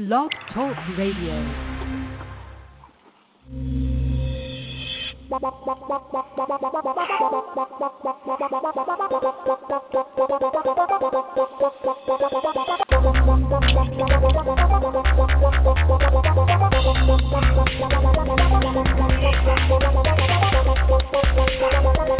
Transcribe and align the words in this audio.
Blog 0.00 0.30
Talk 0.54 0.76
Radio. 0.96 1.44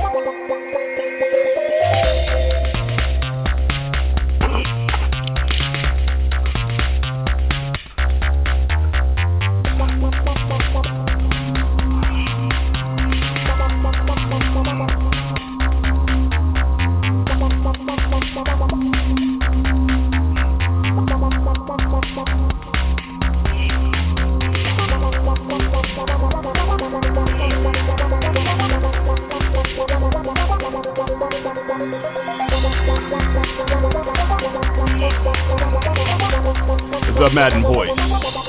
Madden 37.40 37.62
Voice. 37.62 37.88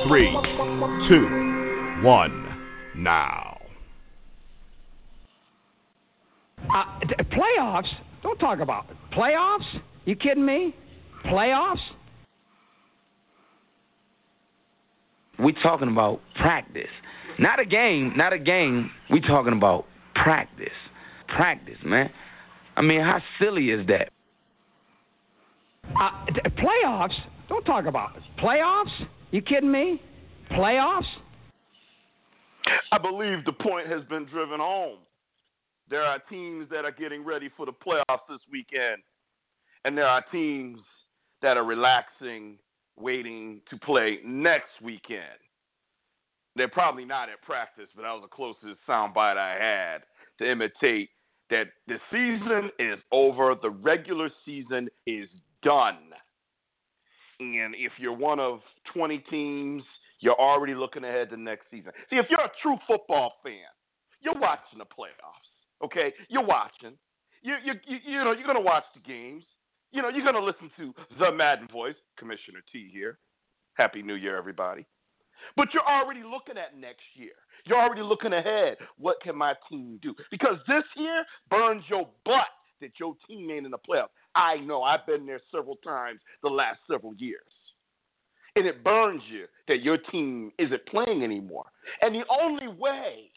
Three, 0.06 0.30
two, 1.10 2.04
one, 2.04 2.46
now. 2.98 3.58
Uh, 6.60 7.00
d- 7.00 7.16
playoffs? 7.32 7.88
Don't 8.22 8.38
talk 8.38 8.60
about 8.60 8.88
it. 8.90 8.98
playoffs. 9.16 9.80
You 10.04 10.18
kidding 10.18 10.46
me? 10.46 10.76
Playoffs? 11.26 11.80
We 15.40 15.54
talking 15.64 15.88
about 15.88 16.20
practice, 16.36 16.84
not 17.40 17.62
a 17.62 17.66
game, 17.66 18.12
not 18.18 18.34
a 18.34 18.40
game. 18.40 18.92
We 19.10 19.22
talking 19.22 19.54
about 19.54 19.86
practice, 20.16 20.68
practice, 21.30 21.78
man. 21.86 22.10
I 22.76 22.82
mean, 22.82 23.00
how 23.00 23.22
silly 23.40 23.70
is 23.70 23.88
that? 23.88 24.10
Uh, 25.98 26.26
d- 26.26 26.42
playoffs? 26.62 27.16
Don't 27.52 27.66
talk 27.66 27.86
about 27.86 28.16
it. 28.16 28.24
playoffs. 28.42 29.08
You 29.32 29.42
kidding 29.42 29.70
me? 29.70 30.02
Playoffs? 30.52 31.04
I 32.94 32.98
believe 32.98 33.44
the 33.44 33.52
point 33.52 33.88
has 33.88 34.04
been 34.06 34.26
driven 34.26 34.62
home. 34.62 35.00
There 35.90 36.02
are 36.02 36.20
teams 36.30 36.70
that 36.70 36.86
are 36.86 36.94
getting 36.94 37.26
ready 37.26 37.50
for 37.58 37.66
the 37.66 37.74
playoffs 37.74 38.22
this 38.30 38.40
weekend, 38.50 39.02
and 39.84 39.98
there 39.98 40.08
are 40.08 40.24
teams 40.32 40.80
that 41.42 41.58
are 41.58 41.66
relaxing, 41.66 42.58
waiting 42.98 43.60
to 43.70 43.78
play 43.80 44.20
next 44.26 44.72
weekend. 44.82 45.42
They're 46.56 46.70
probably 46.70 47.04
not 47.04 47.28
at 47.28 47.42
practice, 47.42 47.88
but 47.94 48.04
that 48.04 48.14
was 48.14 48.22
the 48.22 48.34
closest 48.34 48.80
soundbite 48.88 49.36
I 49.36 49.58
had 49.60 50.04
to 50.40 50.50
imitate 50.50 51.10
that 51.50 51.68
the 51.90 51.98
season 52.12 52.72
is 52.80 52.98
over, 53.12 53.56
the 53.62 53.72
regular 53.72 54.30
season 54.46 54.88
is 55.06 55.28
done. 55.64 56.11
And 57.42 57.74
if 57.76 57.94
you're 57.98 58.16
one 58.16 58.40
of 58.40 58.60
20 58.94 59.18
teams, 59.30 59.84
you're 60.20 60.40
already 60.40 60.76
looking 60.76 61.04
ahead 61.04 61.32
to 61.32 61.38
next 61.38 61.66
season. 61.72 61.92
See, 62.10 62.18
if 62.18 62.28
you're 62.30 62.40
a 62.40 62.52
true 62.62 62.78
football 62.88 63.34
fan, 63.44 63.66
you're 64.22 64.40
watching 64.40 64.78
the 64.78 64.86
playoffs. 64.86 65.50
Okay, 65.84 66.14
you're 66.30 66.46
watching. 66.46 66.94
You 67.42 67.56
you 67.66 67.74
you, 67.88 67.98
you 68.06 68.24
know 68.24 68.34
you're 68.34 68.46
gonna 68.46 68.62
watch 68.62 68.84
the 68.94 69.02
games. 69.02 69.44
You 69.92 70.04
know 70.04 70.10
you're 70.10 70.24
gonna 70.24 70.44
listen 70.46 70.70
to 70.78 70.94
the 71.18 71.32
Madden 71.32 71.68
Voice, 71.72 71.96
Commissioner 72.20 72.60
T 72.72 72.90
here. 72.94 73.18
Happy 73.74 74.04
New 74.04 74.14
Year, 74.14 74.38
everybody. 74.38 74.86
But 75.58 75.70
you're 75.74 75.88
already 75.88 76.22
looking 76.22 76.62
at 76.62 76.78
next 76.80 77.02
year. 77.16 77.34
You're 77.66 77.82
already 77.82 78.04
looking 78.04 78.34
ahead. 78.34 78.78
What 78.98 79.18
can 79.24 79.36
my 79.36 79.54
team 79.68 80.00
do? 80.04 80.14
Because 80.30 80.58
this 80.68 80.84
year 80.96 81.26
burns 81.50 81.84
your 81.90 82.08
butt 82.26 82.46
that 82.82 82.92
your 83.00 83.16
team 83.28 83.50
ain't 83.50 83.66
in 83.66 83.72
the 83.72 83.80
playoffs. 83.80 84.14
I 84.36 84.58
know. 84.58 84.84
I've 84.84 85.06
been 85.06 85.26
there 85.26 85.42
several 85.54 85.78
times 85.78 86.20
the 86.44 86.50
last 86.50 86.80
several 86.90 87.14
years. 87.16 87.42
And 88.56 88.66
it 88.66 88.84
burns 88.84 89.22
you 89.30 89.46
that 89.68 89.82
your 89.82 89.98
team 89.98 90.52
isn't 90.60 90.86
playing 90.88 91.24
anymore. 91.24 91.66
And 92.02 92.14
the 92.14 92.24
only 92.30 92.68
way 92.68 93.32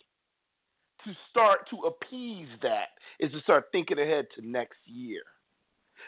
to 1.04 1.12
start 1.30 1.68
to 1.70 1.76
appease 1.86 2.48
that 2.62 2.88
is 3.20 3.30
to 3.32 3.40
start 3.40 3.66
thinking 3.70 3.98
ahead 3.98 4.26
to 4.36 4.46
next 4.46 4.78
year. 4.86 5.22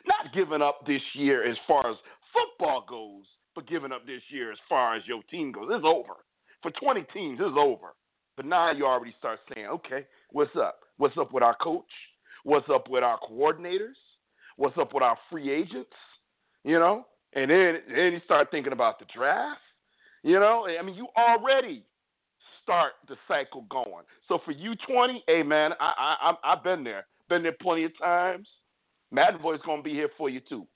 Not 0.07 0.35
giving 0.35 0.63
up 0.63 0.81
this 0.87 1.03
year 1.15 1.49
as 1.49 1.57
far 1.67 1.89
as 1.89 1.97
football 2.33 2.85
goes, 2.89 3.25
but 3.55 3.69
giving 3.69 3.93
up 3.93 4.07
this 4.07 4.23
year 4.29 4.53
as 4.53 4.59
far 4.69 4.97
as 4.97 5.03
your 5.07 5.23
team 5.31 5.53
goes. 5.53 5.69
It's 5.71 5.85
over. 5.85 6.15
For 6.63 6.71
20 6.73 7.05
teams, 7.15 7.39
it's 7.41 7.57
over. 7.57 7.95
But 8.37 8.47
now 8.47 8.73
you 8.73 8.87
already 8.87 9.15
start 9.19 9.39
saying, 9.55 9.67
okay, 9.67 10.05
what's 10.31 10.55
up? 10.57 10.81
What's 10.99 11.17
up 11.17 11.33
with 11.33 11.43
our 11.43 11.57
coach? 11.57 11.85
What's 12.45 12.69
up 12.73 12.89
with 12.89 13.03
our 13.03 13.19
coordinators? 13.21 13.97
What's 14.57 14.79
up 14.79 14.95
with 14.95 15.03
our 15.03 15.19
free 15.31 15.51
agents? 15.51 15.91
You 16.65 16.79
know? 16.79 17.07
And 17.35 17.51
then, 17.51 17.79
then 17.89 18.13
you 18.13 18.21
start 18.25 18.49
thinking 18.51 18.73
about 18.73 18.99
the 18.99 19.05
draft. 19.15 19.61
You 20.23 20.41
know? 20.41 20.67
I 20.67 20.83
mean, 20.83 20.97
you 20.97 21.07
already 21.17 21.85
start 22.67 22.95
the 23.09 23.17
cycle 23.29 23.65
going. 23.71 24.05
So 24.27 24.41
for 24.45 24.51
you 24.51 24.75
20, 24.89 25.23
hey 25.29 25.43
man, 25.45 25.73
I 25.79 26.17
I 26.21 26.53
I've 26.53 26.65
been 26.65 26.83
there. 26.83 27.07
Been 27.29 27.43
there 27.45 27.57
plenty 27.61 27.85
of 27.85 27.97
times. 27.99 28.49
Madden 29.13 29.41
Boy's 29.41 29.61
gonna 29.65 29.83
be 29.83 29.93
here 29.93 30.11
for 30.19 30.29
you 30.29 30.41
too. 30.41 30.67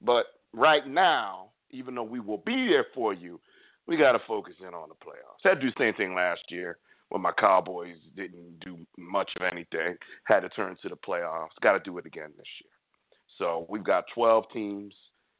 But 0.00 0.26
right 0.54 0.86
now, 0.86 1.50
even 1.70 1.94
though 1.94 2.04
we 2.04 2.20
will 2.20 2.42
be 2.46 2.68
there 2.68 2.86
for 2.94 3.12
you, 3.12 3.38
we 3.86 3.98
gotta 3.98 4.20
focus 4.26 4.54
in 4.60 4.72
on 4.72 4.88
the 4.88 4.94
playoffs. 4.94 5.44
Had 5.44 5.60
to 5.60 5.60
do 5.60 5.66
the 5.66 5.84
same 5.84 5.94
thing 5.94 6.14
last 6.14 6.40
year 6.48 6.78
when 7.10 7.20
my 7.20 7.32
Cowboys 7.38 7.96
didn't 8.16 8.58
do 8.60 8.78
much 8.98 9.30
of 9.36 9.42
anything. 9.52 9.96
Had 10.24 10.40
to 10.40 10.48
turn 10.48 10.76
to 10.82 10.88
the 10.88 10.96
playoffs. 10.96 11.48
Gotta 11.62 11.80
do 11.80 11.98
it 11.98 12.06
again 12.06 12.30
this 12.36 12.46
year. 12.62 12.75
So 13.38 13.66
we've 13.68 13.84
got 13.84 14.04
12 14.14 14.44
teams 14.52 14.94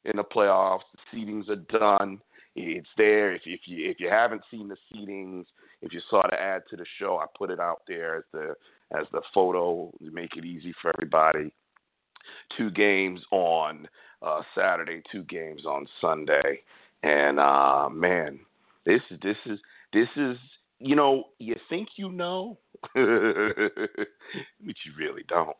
in 0.04 0.16
the 0.16 0.24
playoffs. 0.24 0.80
The 0.92 1.18
seedings 1.18 1.48
are 1.48 1.78
done. 1.78 2.20
It's 2.54 2.88
there. 2.96 3.34
If, 3.34 3.42
if 3.44 3.60
you 3.66 3.90
if 3.90 4.00
you 4.00 4.08
haven't 4.08 4.42
seen 4.50 4.68
the 4.68 4.76
seedings, 4.90 5.44
if 5.82 5.92
you 5.92 6.00
saw 6.08 6.22
the 6.22 6.40
ad 6.40 6.62
to 6.70 6.76
the 6.76 6.86
show, 6.98 7.18
I 7.18 7.26
put 7.36 7.50
it 7.50 7.60
out 7.60 7.82
there 7.86 8.16
as 8.16 8.24
the 8.32 8.54
as 8.98 9.06
the 9.12 9.20
photo 9.34 9.92
to 9.98 10.10
make 10.10 10.36
it 10.36 10.44
easy 10.44 10.74
for 10.80 10.90
everybody. 10.96 11.52
Two 12.56 12.70
games 12.70 13.20
on 13.30 13.86
uh, 14.22 14.40
Saturday, 14.56 15.02
two 15.12 15.22
games 15.24 15.66
on 15.66 15.86
Sunday, 16.00 16.62
and 17.02 17.38
uh, 17.38 17.88
man, 17.90 18.40
this 18.86 19.02
is 19.10 19.18
this 19.22 19.36
is 19.44 19.58
this 19.92 20.08
is 20.16 20.38
you 20.78 20.96
know 20.96 21.24
you 21.38 21.56
think 21.68 21.88
you 21.96 22.10
know, 22.10 22.56
but 22.94 23.02
you 23.04 24.92
really 24.98 25.24
don't. 25.28 25.56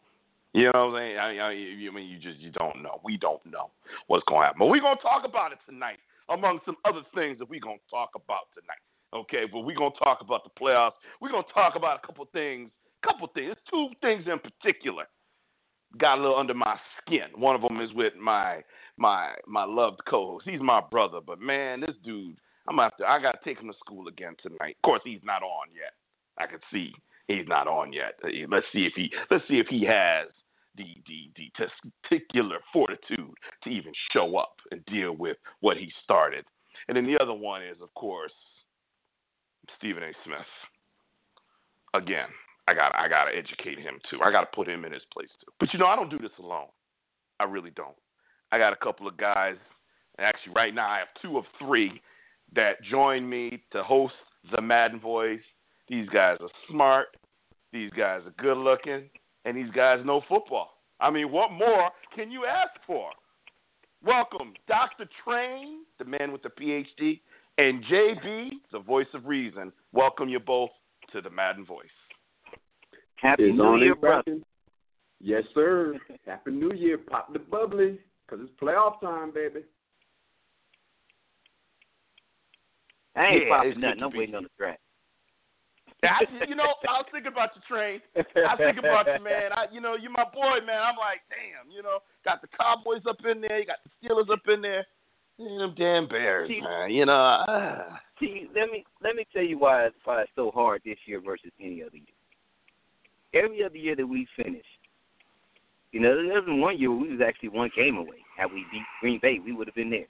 You 0.57 0.73
know 0.73 0.87
what 0.89 0.97
I'm 0.97 1.05
saying? 1.05 1.19
I, 1.19 1.37
I, 1.37 1.51
I 1.53 1.95
mean, 1.95 2.09
you 2.09 2.19
just 2.19 2.41
you 2.41 2.51
don't 2.51 2.83
know. 2.83 2.99
We 3.05 3.19
don't 3.19 3.45
know 3.45 3.69
what's 4.07 4.25
going 4.25 4.41
to 4.41 4.47
happen, 4.47 4.61
but 4.61 4.69
we're 4.69 4.81
gonna 4.81 4.97
talk 5.03 5.27
about 5.27 5.53
it 5.53 5.59
tonight, 5.69 5.99
among 6.31 6.61
some 6.65 6.77
other 6.87 7.03
things 7.15 7.39
that 7.39 7.51
we're 7.51 7.61
gonna 7.61 7.77
talk 7.91 8.13
about 8.17 8.49
tonight. 8.57 8.81
Okay, 9.13 9.45
but 9.53 9.61
we're 9.61 9.77
gonna 9.77 9.91
talk 10.03 10.23
about 10.23 10.45
the 10.45 10.51
playoffs. 10.59 10.97
We're 11.21 11.31
gonna 11.31 11.45
talk 11.53 11.77
about 11.77 12.01
a 12.03 12.07
couple 12.07 12.27
things, 12.33 12.71
couple 13.05 13.29
things, 13.35 13.55
two 13.71 13.89
things 14.01 14.25
in 14.27 14.39
particular. 14.39 15.05
Got 15.99 16.21
a 16.21 16.23
little 16.23 16.39
under 16.39 16.55
my 16.55 16.79
skin. 17.03 17.29
One 17.35 17.55
of 17.55 17.61
them 17.61 17.79
is 17.83 17.93
with 17.93 18.15
my 18.17 18.63
my 18.97 19.35
my 19.47 19.65
loved 19.65 20.01
co-host. 20.09 20.47
He's 20.49 20.63
my 20.63 20.81
brother, 20.81 21.19
but 21.21 21.39
man, 21.39 21.83
this 21.83 21.97
dude, 22.03 22.39
I'm 22.67 22.77
to. 22.77 23.05
I 23.07 23.21
gotta 23.21 23.41
take 23.45 23.61
him 23.61 23.69
to 23.69 23.77
school 23.85 24.09
again 24.09 24.35
tonight. 24.43 24.77
Of 24.79 24.83
course, 24.87 25.03
he's 25.05 25.21
not 25.23 25.43
on 25.43 25.67
yet. 25.75 25.93
I 26.39 26.47
can 26.47 26.61
see 26.73 26.95
he's 27.29 27.47
not 27.47 27.69
on 27.69 27.93
yet. 27.93 28.15
Let's 28.25 28.67
see 28.73 28.87
if 28.87 28.95
he 28.97 29.11
let's 29.31 29.45
see 29.49 29.59
if 29.59 29.67
he 29.67 29.85
has 29.85 30.29
the 30.77 30.97
the 31.07 31.31
the 31.37 31.51
testicular 31.59 32.59
fortitude 32.73 33.35
to 33.65 33.71
even 33.71 33.93
show 34.13 34.37
up 34.37 34.55
and 34.71 34.85
deal 34.87 35.13
with 35.13 35.37
what 35.61 35.77
he 35.77 35.91
started. 36.03 36.45
And 36.89 36.97
then 36.97 37.07
the 37.07 37.19
other 37.21 37.35
one 37.35 37.63
is, 37.63 37.77
of 37.83 37.93
course, 37.95 38.33
Stephen 39.79 40.03
A. 40.03 40.13
Smith. 40.25 40.39
Again, 41.95 42.29
I 42.69 42.75
got 42.75 42.95
I 42.95 43.09
got 43.09 43.25
to 43.25 43.37
educate 43.37 43.79
him 43.79 43.99
too. 44.11 44.19
I 44.23 44.31
got 44.31 44.41
to 44.41 44.57
put 44.57 44.69
him 44.69 44.85
in 44.85 44.93
his 44.93 45.03
place 45.13 45.31
too. 45.41 45.53
But 45.59 45.73
you 45.73 45.79
know, 45.79 45.87
I 45.87 45.97
don't 45.97 46.11
do 46.11 46.19
this 46.19 46.37
alone. 46.39 46.69
I 47.41 47.45
really 47.45 47.71
don't. 47.71 47.97
I 48.53 48.59
got 48.59 48.73
a 48.73 48.77
couple 48.77 49.09
of 49.09 49.17
guys. 49.17 49.57
Actually, 50.19 50.55
right 50.55 50.75
now 50.75 50.89
I 50.89 50.99
have 50.99 51.09
two 51.21 51.37
of 51.37 51.45
three 51.59 52.01
that 52.55 52.83
join 52.83 53.29
me 53.29 53.63
to 53.73 53.83
host 53.83 54.15
the 54.55 54.63
Madden 54.63 55.01
Voice. 55.01 55.41
These 55.89 56.09
guys 56.09 56.39
are 56.41 56.49
smart. 56.71 57.09
These 57.73 57.91
guys 57.91 58.23
are 58.25 58.43
good 58.43 58.57
looking, 58.57 59.11
and 59.47 59.57
these 59.57 59.71
guys 59.75 60.05
know 60.05 60.21
football. 60.29 60.73
I 61.01 61.11
mean, 61.11 61.33
what 61.33 61.51
more 61.53 61.91
can 62.15 62.31
you 62.31 62.45
ask 62.45 62.79
for? 62.87 63.11
welcome 64.07 64.55
Dr. 64.69 65.09
Train, 65.25 65.81
the 65.99 66.05
man 66.05 66.33
with 66.33 66.43
the 66.43 66.49
PhD, 66.49 67.21
and 67.59 67.85
JB, 67.85 68.51
the 68.73 68.79
voice 68.79 69.07
of 69.15 69.27
reason. 69.27 69.73
Welcome 69.93 70.29
you 70.29 70.39
both 70.39 70.71
to 71.13 71.21
the 71.21 71.31
Madden 71.31 71.65
Voice. 71.67 71.87
Happy 73.17 73.45
It's 73.45 73.57
New 73.57 73.77
Year, 73.79 73.95
brother. 73.95 74.39
Yes, 75.21 75.43
sir. 75.55 75.95
Happy 76.27 76.51
New 76.51 76.73
Year. 76.73 76.99
Pop 76.99 77.33
the 77.33 77.39
bubbly, 77.39 77.99
because 78.27 78.45
it's 78.45 78.61
playoff 78.61 79.01
time, 79.01 79.33
baby. 79.33 79.61
I 83.17 83.27
ain't 83.27 83.45
yeah, 83.45 83.57
popping 83.57 83.81
nothing. 83.81 84.03
I'm 84.03 84.17
waiting 84.17 84.35
on 84.35 84.43
the 84.43 84.51
track. 84.59 84.79
I, 86.03 86.21
you 86.47 86.55
know, 86.55 86.75
I 86.89 87.01
was 87.01 87.07
thinking 87.11 87.33
about 87.33 87.51
you, 87.57 87.63
Train. 87.69 88.01
I 88.17 88.57
think 88.57 88.79
about 88.79 89.07
you, 89.07 89.25
man. 89.25 89.51
I, 89.53 89.65
you 89.73 89.81
know, 89.81 89.97
you're 89.97 90.11
my 90.11 90.25
boy, 90.25 90.61
man. 90.65 90.81
I'm 90.83 90.97
like, 90.97 91.25
damn, 91.33 91.71
you 91.75 91.83
know, 91.83 91.99
got 92.25 92.43
the 92.43 92.49
Cowboys 92.59 93.03
up 93.09 93.17
in 93.25 93.41
there, 93.41 93.59
you 93.61 93.67
got 93.67 93.79
the 93.83 93.91
Steelers 94.07 94.31
up 94.31 94.43
in 94.47 94.61
there, 94.61 94.85
and 95.39 95.61
them 95.61 95.75
damn 95.77 96.07
Bears, 96.09 96.49
See- 96.49 96.61
man. 96.61 96.91
You 96.91 97.07
know, 97.07 97.13
uh, 97.15 97.97
See, 98.21 98.49
let 98.55 98.71
me 98.71 98.85
let 99.03 99.17
me 99.17 99.27
tell 99.33 99.43
you 99.43 99.59
why 99.59 99.87
it's, 99.87 99.97
why 100.05 100.23
it's 100.23 100.31
so 100.37 100.51
hard 100.51 100.83
this 100.85 100.99
year 101.07 101.21
versus 101.21 101.51
any 101.61 101.83
other 101.83 101.97
year. 101.97 103.45
Every 103.45 103.65
other 103.65 103.77
year 103.77 103.97
that 103.97 104.07
we 104.07 104.27
finished, 104.37 104.65
you 105.93 106.01
know, 106.01 106.15
there 106.15 106.41
was 106.41 106.45
one 106.47 106.79
year 106.79 106.91
we 106.91 107.11
was 107.11 107.21
actually 107.27 107.51
one 107.51 107.71
game 107.77 107.97
away. 107.97 108.25
Had 108.37 108.53
we 108.53 108.65
beat 108.71 108.83
Green 109.01 109.19
Bay, 109.21 109.39
we 109.45 109.53
would 109.53 109.67
have 109.67 109.75
been 109.75 109.91
there. 109.91 110.07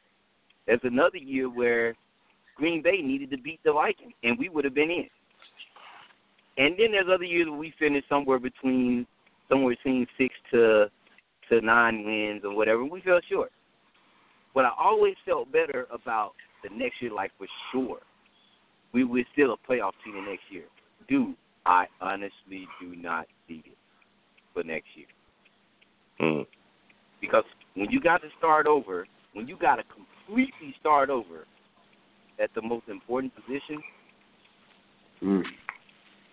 There's 0.66 0.80
another 0.82 1.18
year 1.18 1.48
where 1.48 1.94
Green 2.56 2.82
Bay 2.82 3.00
needed 3.02 3.30
to 3.30 3.38
beat 3.38 3.60
the 3.64 3.72
Vikings, 3.72 4.14
and 4.22 4.38
we 4.38 4.48
would 4.48 4.64
have 4.64 4.74
been 4.74 4.90
in. 4.90 5.08
And 6.58 6.74
then 6.78 6.92
there's 6.92 7.06
other 7.12 7.24
years 7.24 7.48
where 7.48 7.58
we 7.58 7.74
finished 7.78 8.08
somewhere 8.08 8.38
between 8.38 9.06
somewhere 9.48 9.76
between 9.76 10.06
six 10.18 10.34
to 10.52 10.86
to 11.48 11.60
nine 11.60 12.04
wins 12.04 12.42
or 12.44 12.54
whatever. 12.54 12.84
We 12.84 13.00
fell 13.02 13.20
short. 13.30 13.52
But 14.54 14.64
I 14.64 14.70
always 14.78 15.14
felt 15.24 15.52
better 15.52 15.86
about 15.92 16.32
the 16.62 16.70
next 16.74 17.00
year, 17.00 17.12
like 17.12 17.30
for 17.36 17.46
sure, 17.70 17.98
we 18.92 19.04
we're 19.04 19.26
still 19.32 19.52
a 19.52 19.70
playoff 19.70 19.92
team 20.04 20.14
the 20.14 20.30
next 20.30 20.44
year. 20.50 20.64
Dude, 21.08 21.36
I 21.66 21.86
honestly 22.00 22.66
do 22.80 22.96
not 22.96 23.26
see 23.46 23.62
it 23.66 23.76
for 24.54 24.64
next 24.64 24.88
year 24.94 25.06
mm, 26.20 26.46
because 27.20 27.44
when 27.74 27.90
you 27.90 28.00
got 28.00 28.22
to 28.22 28.28
start 28.38 28.66
over, 28.66 29.06
when 29.34 29.46
you 29.46 29.56
got 29.58 29.76
to 29.76 29.82
completely 29.84 30.74
start 30.80 31.10
over 31.10 31.44
at 32.42 32.50
the 32.54 32.62
most 32.62 32.88
important 32.88 33.32
position, 33.34 33.82
Mm. 35.22 35.42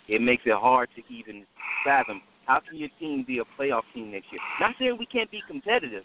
It 0.08 0.22
makes 0.22 0.44
it 0.46 0.54
hard 0.54 0.90
to 0.96 1.14
even 1.14 1.46
fathom 1.86 2.22
how 2.46 2.60
can 2.60 2.78
your 2.78 2.90
team 3.00 3.24
be 3.26 3.40
a 3.40 3.62
playoff 3.62 3.84
team 3.94 4.12
next 4.12 4.28
year. 4.32 4.42
Not 4.60 4.76
saying 4.78 4.98
we 5.00 5.06
can't 5.06 5.32
be 5.32 5.42
competitive, 5.48 6.04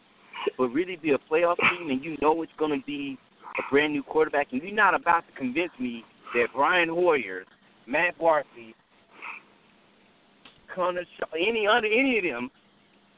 but 0.56 0.68
really 0.68 0.96
be 0.96 1.12
a 1.12 1.18
playoff 1.18 1.56
team 1.70 1.90
and 1.90 2.02
you 2.04 2.16
know 2.22 2.42
it's 2.42 2.52
going 2.58 2.78
to 2.78 2.86
be 2.86 3.18
a 3.58 3.62
brand 3.70 3.92
new 3.92 4.02
quarterback, 4.02 4.48
and 4.52 4.62
you're 4.62 4.72
not 4.72 4.94
about 4.94 5.24
to 5.26 5.32
convince 5.36 5.72
me 5.80 6.04
that 6.34 6.46
Brian 6.54 6.88
Hoyer, 6.88 7.44
Matt 7.86 8.16
Barkley, 8.18 8.74
Connor, 10.72 11.04
Shaw, 11.18 11.26
any 11.34 11.66
under 11.66 11.88
any 11.88 12.18
of 12.18 12.24
them 12.24 12.50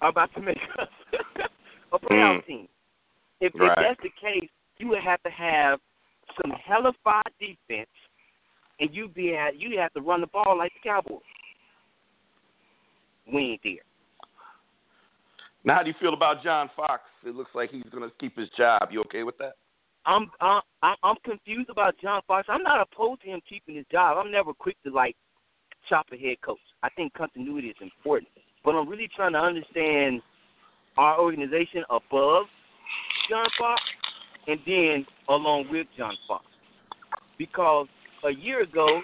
are 0.00 0.08
about 0.08 0.32
to 0.34 0.40
make 0.40 0.56
us 0.78 0.88
a 1.92 1.98
playoff 1.98 2.40
Mm. 2.40 2.46
team. 2.46 2.68
If, 3.40 3.54
Right. 3.54 3.72
if 3.72 3.76
that's 3.76 4.00
the 4.02 4.10
case, 4.10 4.48
you 4.78 4.88
would 4.88 5.02
have 5.02 5.22
to 5.24 5.30
have 5.30 5.80
some 6.40 6.52
hellified 6.52 7.32
defense, 7.38 7.90
and 8.80 8.94
you 8.94 9.08
be 9.08 9.34
at 9.34 9.60
you 9.60 9.78
have 9.78 9.92
to 9.92 10.00
run 10.00 10.22
the 10.22 10.26
ball 10.26 10.56
like 10.58 10.72
the 10.72 10.88
Cowboys. 10.88 11.20
We 13.32 13.52
ain't 13.52 13.60
there. 13.62 13.74
now 15.64 15.76
how 15.76 15.82
do 15.82 15.88
you 15.88 15.94
feel 16.00 16.14
about 16.14 16.42
John 16.42 16.70
Fox? 16.74 17.02
It 17.24 17.34
looks 17.34 17.50
like 17.54 17.70
he's 17.70 17.84
going 17.92 18.08
to 18.08 18.14
keep 18.18 18.36
his 18.36 18.48
job. 18.56 18.88
You 18.90 19.02
okay 19.02 19.22
with 19.22 19.38
that? 19.38 19.52
I'm 20.06 20.30
I'm 20.40 20.62
I'm 20.82 20.96
I'm 21.02 21.16
confused 21.24 21.70
about 21.70 21.94
John 22.00 22.22
Fox. 22.26 22.46
I'm 22.48 22.62
not 22.62 22.80
opposed 22.80 23.22
to 23.22 23.28
him 23.28 23.40
keeping 23.48 23.76
his 23.76 23.84
job. 23.92 24.16
I'm 24.16 24.32
never 24.32 24.52
quick 24.54 24.76
to 24.84 24.90
like 24.90 25.14
chop 25.88 26.06
a 26.12 26.16
head 26.16 26.40
coach. 26.42 26.58
I 26.82 26.88
think 26.90 27.12
continuity 27.12 27.68
is 27.68 27.76
important, 27.80 28.30
but 28.64 28.74
I'm 28.74 28.88
really 28.88 29.08
trying 29.14 29.32
to 29.32 29.38
understand 29.38 30.22
our 30.96 31.20
organization 31.20 31.84
above 31.90 32.46
John 33.28 33.46
Fox 33.58 33.82
and 34.46 34.58
then 34.66 35.06
along 35.28 35.66
with 35.70 35.86
John 35.96 36.14
Fox, 36.26 36.44
because 37.38 37.86
a 38.24 38.30
year 38.32 38.62
ago 38.62 39.00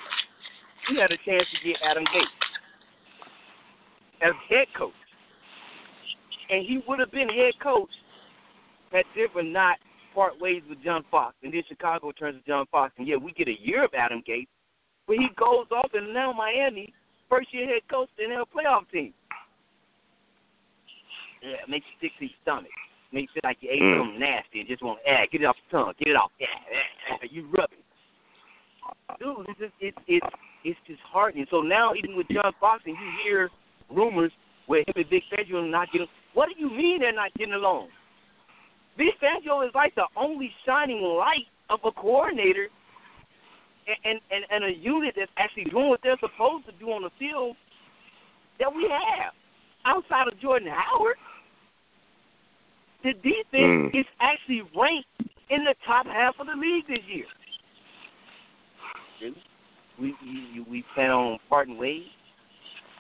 we 0.91 0.97
had 0.99 1.11
a 1.11 1.17
chance 1.25 1.45
to 1.51 1.69
get 1.69 1.77
Adam 1.83 2.05
Gase 2.05 2.25
as 4.23 4.35
head 4.49 4.67
coach, 4.77 4.93
and 6.51 6.65
he 6.65 6.81
would 6.87 6.99
have 7.01 7.11
been 7.11 7.29
head 7.29 7.55
coach 7.63 7.91
had 8.93 9.05
Denver 9.15 9.43
not 9.43 9.79
part 10.15 10.41
ways 10.41 10.63
with 10.69 10.83
John 10.83 11.05
Fox, 11.11 11.35
and 11.43 11.53
then 11.53 11.63
Chicago 11.69 12.13
turns 12.13 12.41
to 12.41 12.47
John 12.47 12.67
Fox, 12.71 12.95
and 12.99 13.07
yeah, 13.07 13.17
we 13.17 13.33
get 13.33 13.49
a 13.49 13.61
year 13.61 13.85
of 13.85 13.91
Adam 13.95 14.23
Gase, 14.27 14.47
but 15.07 15.17
he 15.17 15.29
goes 15.37 15.67
off, 15.71 15.91
and 15.93 16.15
now 16.15 16.33
Miami, 16.33 16.95
first 17.29 17.53
year 17.53 17.67
head 17.67 17.83
coach, 17.91 18.09
and 18.19 18.31
they're 18.31 18.43
a 18.43 18.47
playoff 18.47 18.89
team. 18.91 19.13
Yeah, 21.43 21.63
it 21.63 21.69
makes 21.69 21.85
you 22.01 22.09
sick 22.09 22.19
to 22.19 22.25
your 22.25 22.35
stomach. 22.43 22.71
Makes 23.13 23.33
you 23.35 23.41
feel 23.41 23.51
like 23.51 23.59
you 23.61 23.71
ate 23.71 23.83
Mm. 23.83 23.99
something 23.99 24.19
nasty 24.19 24.61
and 24.61 24.69
just 24.69 24.83
want 24.83 24.99
to, 25.05 25.13
ah, 25.13 25.27
get 25.31 25.43
it 25.43 25.45
off 25.45 25.57
your 25.71 25.85
tongue, 25.85 25.95
get 25.99 26.09
it 26.09 26.17
off. 26.17 26.33
Yeah, 26.39 26.49
yeah, 26.71 26.83
yeah, 27.11 27.29
you 27.31 27.47
rub 27.47 27.71
it. 27.73 27.86
Dude, 29.27 29.47
it's 29.49 29.59
just, 29.59 29.75
it's 29.81 29.99
it's 30.07 30.27
it's 30.63 30.79
disheartening. 30.87 31.47
So 31.51 31.61
now, 31.63 31.95
even 31.99 32.17
with 32.17 32.29
John 32.31 32.53
Fox, 32.61 32.85
and 32.87 32.95
you 32.95 33.11
hear 33.25 33.51
rumors 33.91 34.31
where 34.67 34.81
him 34.87 34.95
and 34.95 35.11
Vic 35.11 35.25
Fangio 35.35 35.65
are 35.65 35.67
not 35.67 35.91
getting. 35.91 36.07
What 36.35 36.49
do 36.49 36.55
you 36.57 36.71
mean 36.71 37.01
they're 37.01 37.13
not 37.13 37.35
getting 37.35 37.55
along? 37.55 37.89
Vic 38.97 39.15
Fangio 39.21 39.67
is 39.67 39.75
like 39.75 39.97
the 39.97 40.07
only 40.17 40.53
shining 40.65 41.03
light 41.03 41.51
of 41.71 41.81
a 41.85 41.91
coordinator 41.91 42.69
and, 43.89 43.99
and, 44.05 44.21
and, 44.31 44.65
and 44.65 44.65
a 44.65 44.79
unit 44.79 45.15
that's 45.17 45.31
actually 45.37 45.65
doing 45.65 45.89
what 45.89 46.01
they're 46.03 46.19
supposed 46.21 46.67
to 46.67 46.73
do 46.79 46.87
on 46.93 47.03
the 47.03 47.11
field 47.19 47.57
that 48.61 48.73
we 48.73 48.87
have. 48.91 49.33
Outside 49.85 50.29
of 50.29 50.39
Jordan 50.41 50.69
Howard, 50.71 51.17
the 53.03 53.13
defense 53.15 53.93
Mm. 53.93 54.01
is 54.01 54.07
actually 54.21 54.63
ranked 54.77 55.09
in 55.51 55.65
the 55.65 55.75
top 55.87 56.07
half 56.07 56.35
of 56.39 56.47
the 56.47 56.57
league 56.57 56.87
this 56.89 57.05
year. 57.07 57.27
Really? 59.21 59.43
We 60.01 60.15
we, 60.23 60.65
we 60.69 60.85
plan 60.95 61.11
on 61.11 61.39
parting 61.49 61.79
ways, 61.79 62.07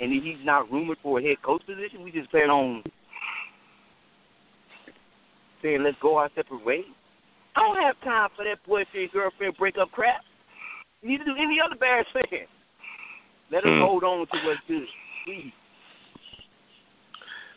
and 0.00 0.12
if 0.12 0.22
he's 0.22 0.44
not 0.44 0.70
rumored 0.70 0.98
for 1.02 1.18
a 1.18 1.22
head 1.22 1.42
coach 1.42 1.62
position, 1.66 2.02
we 2.02 2.10
just 2.10 2.30
plan 2.30 2.50
on 2.50 2.82
saying 5.62 5.82
let's 5.82 5.96
go 6.00 6.16
our 6.16 6.30
separate 6.34 6.64
ways. 6.64 6.84
I 7.56 7.60
don't 7.60 7.82
have 7.82 8.00
time 8.02 8.28
for 8.36 8.44
that 8.44 8.58
boyfriend 8.66 9.10
girlfriend 9.12 9.56
breakup 9.56 9.90
crap. 9.90 10.20
Neither 11.02 11.25
do 11.25 11.35
any 11.38 11.58
other 11.64 11.76
Bears 11.76 12.06
fan. 12.12 12.46
Let 13.50 13.64
us 13.64 13.70
Hmm. 13.70 13.80
hold 13.80 14.04
on 14.04 14.26
to 14.26 14.37
what's 14.44 14.61
good, 14.66 14.87
please. 15.25 15.52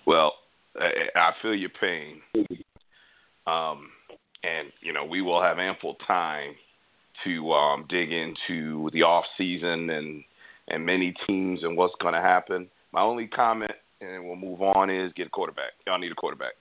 Well, 0.06 0.34
I, 0.80 1.10
I 1.16 1.32
feel 1.42 1.56
your 1.56 1.70
pain. 1.70 2.22
Um, 3.48 3.90
and 4.44 4.72
you 4.82 4.94
know, 4.94 5.06
we 5.06 5.22
will 5.22 5.42
have 5.42 5.60
ample 5.60 5.96
time 6.08 6.56
to 7.24 7.52
um, 7.54 7.86
dig 7.90 8.12
into 8.12 8.90
the 8.94 9.04
off 9.04 9.26
season 9.38 9.90
and 9.90 10.24
and 10.68 10.86
many 10.86 11.14
teams 11.26 11.64
and 11.64 11.76
what's 11.76 11.96
going 12.00 12.14
to 12.14 12.22
happen. 12.22 12.68
My 12.94 13.02
only 13.02 13.26
comment, 13.28 13.72
and 14.02 14.24
we'll 14.26 14.36
move 14.36 14.62
on, 14.62 14.90
is 14.90 15.12
get 15.14 15.28
a 15.28 15.30
quarterback. 15.32 15.72
Y'all 15.88 15.98
need 15.98 16.12
a 16.12 16.16
quarterback. 16.16 16.54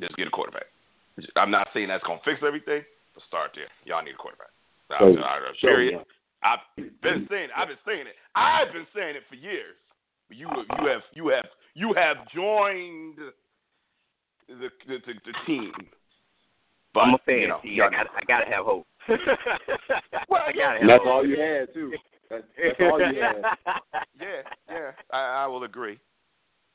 Just 0.00 0.16
get 0.16 0.26
a 0.26 0.30
quarterback. 0.30 0.64
I'm 1.36 1.50
not 1.50 1.68
saying 1.74 1.88
that's 1.88 2.04
going 2.04 2.18
to 2.20 2.24
fix 2.24 2.40
everything, 2.46 2.82
but 3.14 3.22
start 3.28 3.50
there. 3.54 3.66
Y'all 3.84 4.02
need 4.02 4.14
a 4.14 4.16
quarterback. 4.16 4.48
I, 4.90 4.98
So- 4.98 5.20
I, 5.20 5.36
I, 5.36 5.52
so, 5.60 5.66
period. 5.66 6.00
I've 6.42 6.60
been 7.02 7.26
saying. 7.28 7.44
it. 7.44 7.50
I've 7.56 7.68
been 7.68 7.82
saying 7.84 8.06
it. 8.06 8.14
I've 8.34 8.72
been 8.72 8.86
saying 8.94 9.16
it 9.16 9.22
for 9.28 9.34
years. 9.34 9.74
But 10.28 10.36
you, 10.38 10.48
you 10.48 10.86
have, 10.88 11.02
you 11.12 11.28
have, 11.28 11.46
you 11.74 11.92
have 11.94 12.16
joined 12.34 13.16
the 13.18 14.68
the, 14.86 14.96
the, 15.06 15.12
the 15.26 15.32
team. 15.46 15.72
But 16.94 17.00
I'm 17.00 17.14
a 17.14 17.18
fan. 17.26 17.40
you 17.40 17.48
know, 17.48 17.58
see, 17.62 17.80
I 17.82 17.90
got 17.90 18.06
I 18.16 18.24
gotta 18.26 18.46
have 18.46 18.64
hope. 18.64 18.86
Well, 20.28 20.42
I 20.46 20.52
yeah. 20.54 20.74
gotta 20.78 20.86
that's 20.86 21.04
all 21.06 21.26
you 21.26 21.38
had, 21.40 21.72
too. 21.72 21.92
That's, 22.30 22.42
that's 22.62 22.76
all 22.80 22.98
you 23.00 23.20
had. 23.22 23.42
yeah, 24.20 24.26
yeah, 24.70 24.90
I, 25.10 25.44
I 25.44 25.46
will 25.46 25.64
agree. 25.64 25.98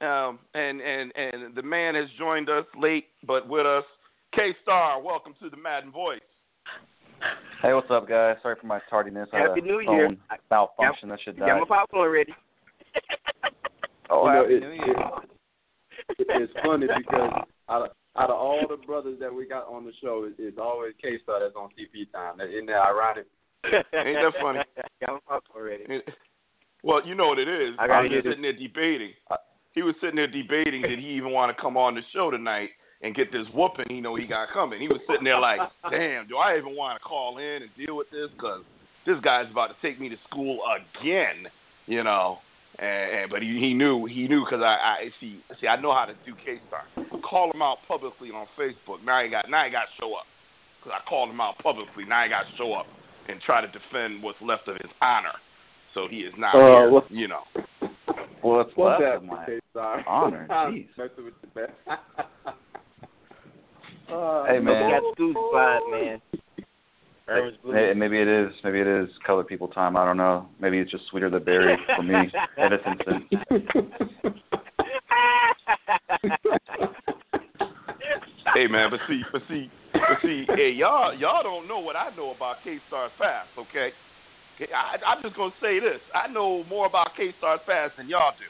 Um, 0.01 0.39
and 0.53 0.81
and 0.81 1.11
and 1.15 1.55
the 1.55 1.61
man 1.61 1.95
has 1.95 2.05
joined 2.17 2.49
us 2.49 2.65
late, 2.79 3.05
but 3.25 3.47
with 3.47 3.65
us, 3.65 3.83
K 4.35 4.53
Star. 4.63 5.01
Welcome 5.01 5.35
to 5.41 5.49
the 5.49 5.57
Madden 5.57 5.91
Voice. 5.91 6.19
Hey, 7.61 7.73
what's 7.73 7.89
up, 7.91 8.09
guys? 8.09 8.35
Sorry 8.41 8.55
for 8.59 8.67
my 8.67 8.79
tardiness. 8.89 9.29
I 9.31 9.37
had 9.39 9.49
Happy 9.49 9.61
a 9.61 9.63
New 9.63 9.83
phone 9.85 9.95
Year. 9.95 10.09
malfunction. 10.49 11.09
That 11.09 11.19
should 11.23 11.37
Got 11.39 11.45
die. 11.47 11.59
my 11.59 11.65
popcorn 11.65 12.11
ready. 12.11 12.33
Oh, 14.09 14.27
You 14.27 14.33
know, 14.33 14.45
it- 14.45 14.59
New 14.59 14.71
Year. 14.85 14.95
it- 16.19 16.27
it's 16.29 16.53
funny 16.65 16.87
because 16.97 17.43
out 17.69 17.81
of, 17.83 17.89
out 18.15 18.29
of 18.29 18.35
all 18.35 18.61
the 18.69 18.77
brothers 18.85 19.17
that 19.19 19.33
we 19.33 19.47
got 19.47 19.67
on 19.67 19.85
the 19.85 19.91
show, 20.01 20.25
it, 20.25 20.35
it's 20.37 20.57
always 20.57 20.93
K 21.01 21.17
Star 21.23 21.39
that's 21.39 21.55
on 21.55 21.69
CP 21.69 22.11
time. 22.11 22.39
Isn't 22.41 22.67
that 22.67 22.81
ironic? 22.81 23.25
Ain't 23.65 23.83
that 23.93 24.33
funny? 24.41 24.59
Got 25.05 25.13
my 25.13 25.19
popcorn 25.27 25.65
ready. 25.65 26.03
Well, 26.83 27.01
you 27.05 27.15
know 27.15 27.27
what 27.27 27.39
it 27.39 27.47
is. 27.47 27.75
I 27.79 27.87
gotta 27.87 28.09
was 28.09 28.11
just 28.11 28.27
sitting 28.27 28.41
there 28.41 28.53
debating. 28.53 29.13
Uh, 29.31 29.37
he 29.73 29.81
was 29.81 29.95
sitting 30.01 30.17
there 30.17 30.27
debating 30.27 30.81
did 30.81 30.99
he 30.99 31.05
even 31.15 31.31
want 31.31 31.55
to 31.55 31.59
come 31.59 31.77
on 31.77 31.95
the 31.95 32.01
show 32.13 32.29
tonight, 32.29 32.69
and 33.01 33.15
get 33.15 33.31
this 33.31 33.47
whooping 33.53 33.85
he 33.89 34.01
know 34.01 34.15
he 34.15 34.27
got 34.27 34.49
coming. 34.53 34.79
He 34.79 34.87
was 34.87 34.99
sitting 35.09 35.23
there 35.23 35.39
like, 35.39 35.59
damn, 35.91 36.27
do 36.27 36.37
I 36.37 36.57
even 36.57 36.75
want 36.75 37.01
to 37.01 37.03
call 37.03 37.37
in 37.37 37.63
and 37.63 37.69
deal 37.77 37.95
with 37.95 38.09
this? 38.11 38.29
Because 38.35 38.63
this 39.05 39.15
guy's 39.23 39.49
about 39.49 39.67
to 39.67 39.75
take 39.81 39.99
me 39.99 40.09
to 40.09 40.15
school 40.29 40.59
again, 41.01 41.47
you 41.85 42.03
know. 42.03 42.39
And, 42.79 43.19
and 43.21 43.29
but 43.29 43.41
he, 43.43 43.59
he 43.59 43.73
knew 43.73 44.05
he 44.05 44.27
knew 44.27 44.43
because 44.45 44.61
I, 44.63 45.05
I 45.05 45.09
see 45.19 45.39
see 45.61 45.67
I 45.67 45.79
know 45.79 45.93
how 45.93 46.05
to 46.05 46.13
do 46.25 46.33
K 46.43 46.59
Star. 46.67 46.83
Call 47.21 47.51
him 47.53 47.61
out 47.61 47.77
publicly 47.87 48.29
on 48.29 48.47
Facebook. 48.57 49.03
Now 49.05 49.21
he 49.23 49.29
got 49.29 49.49
now 49.49 49.63
he 49.65 49.71
got 49.71 49.81
to 49.85 49.93
show 50.01 50.13
up 50.15 50.25
because 50.79 50.99
I 50.99 51.07
called 51.09 51.29
him 51.29 51.39
out 51.39 51.57
publicly. 51.59 52.03
Now 52.05 52.23
he 52.23 52.29
got 52.29 52.43
to 52.49 52.57
show 52.57 52.73
up 52.73 52.87
and 53.29 53.39
try 53.41 53.61
to 53.61 53.67
defend 53.67 54.21
what's 54.23 54.41
left 54.41 54.67
of 54.67 54.75
his 54.77 54.91
honor. 55.01 55.33
So 55.93 56.07
he 56.09 56.17
is 56.21 56.33
not 56.37 56.55
Uh, 56.55 56.65
here, 56.79 56.89
what- 56.89 57.11
you 57.11 57.27
know. 57.27 57.43
What's 58.41 58.71
What's 58.75 58.99
left 59.01 59.15
of 59.17 59.23
my 59.23 59.45
K-Star? 59.45 60.03
honor? 60.07 60.47
I'm 60.49 60.73
Jeez. 60.73 60.87
messing 60.97 61.23
with 61.25 61.33
you, 61.43 61.49
man. 61.87 61.97
Uh, 64.11 64.43
Hey, 64.45 64.59
man. 64.59 64.89
Got 64.91 65.17
the 65.17 65.33
five, 65.53 65.81
man. 65.91 66.21
Ernest 67.27 67.61
Blue. 67.63 67.73
Hey, 67.73 67.93
maybe 67.95 68.19
it 68.19 68.27
is. 68.27 68.51
Maybe 68.63 68.79
it 68.79 68.87
is 68.87 69.09
colored 69.25 69.47
people 69.47 69.67
time. 69.67 69.95
I 69.95 70.05
don't 70.05 70.17
know. 70.17 70.47
Maybe 70.59 70.79
it's 70.79 70.91
just 70.91 71.05
sweeter 71.09 71.29
the 71.29 71.39
berry 71.39 71.77
for 71.95 72.03
me. 72.03 72.15
Ever 72.57 72.79
since 72.85 73.01
then. 73.05 73.29
hey 78.55 78.67
man, 78.67 78.89
but 78.89 78.99
see, 79.07 79.21
but 79.31 79.41
see, 79.47 79.69
but 79.93 80.01
see, 80.21 80.45
hey 80.55 80.71
y'all, 80.71 81.13
y'all 81.17 81.43
don't 81.43 81.67
know 81.67 81.79
what 81.79 81.95
I 81.95 82.09
know 82.15 82.31
about 82.31 82.57
K 82.63 82.79
Star 82.87 83.09
Fast, 83.17 83.49
okay? 83.57 83.91
Okay, 84.55 84.71
I, 84.73 84.97
I'm 85.05 85.21
just 85.23 85.35
gonna 85.35 85.53
say 85.61 85.79
this: 85.79 85.99
I 86.13 86.27
know 86.27 86.63
more 86.65 86.85
about 86.85 87.15
K 87.17 87.33
Star 87.37 87.59
Fast 87.65 87.97
than 87.97 88.09
y'all 88.09 88.33
do. 88.37 88.45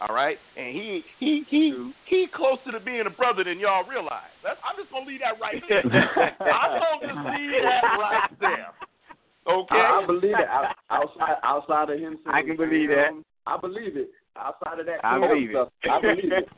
All 0.00 0.14
right, 0.14 0.38
and 0.56 0.68
he 0.74 1.02
he 1.18 1.44
he 1.50 1.92
he 2.06 2.26
closer 2.34 2.72
to 2.72 2.80
being 2.80 3.04
a 3.06 3.10
brother 3.10 3.44
than 3.44 3.58
y'all 3.60 3.86
realize. 3.86 4.32
That's, 4.42 4.58
I'm 4.64 4.74
just 4.80 4.90
gonna 4.90 5.04
leave 5.04 5.20
that 5.20 5.38
right 5.40 5.62
there. 5.68 5.84
I'm 6.40 7.00
gonna 7.02 7.36
leave 7.36 7.62
that 7.62 7.82
right 7.98 8.30
there. 8.40 8.72
Okay. 9.46 9.74
I, 9.76 10.00
I 10.02 10.06
believe 10.06 10.34
it. 10.38 10.48
Out- 10.48 10.76
Outside, 10.90 11.36
outside 11.42 11.90
of 11.90 11.98
him, 12.00 12.18
I 12.26 12.42
can 12.42 12.56
believe 12.56 12.88
that. 12.90 13.08
um, 13.10 13.24
I 13.46 13.56
believe 13.58 13.96
it. 13.96 14.10
Outside 14.36 14.80
of 14.80 14.86
that, 14.86 15.04
I 15.04 15.18
Cam 15.18 15.20
believe 15.28 15.50
stuff, 15.52 15.68
it. 15.82 15.90
I 15.90 16.00
believe 16.00 16.32
it. 16.32 16.48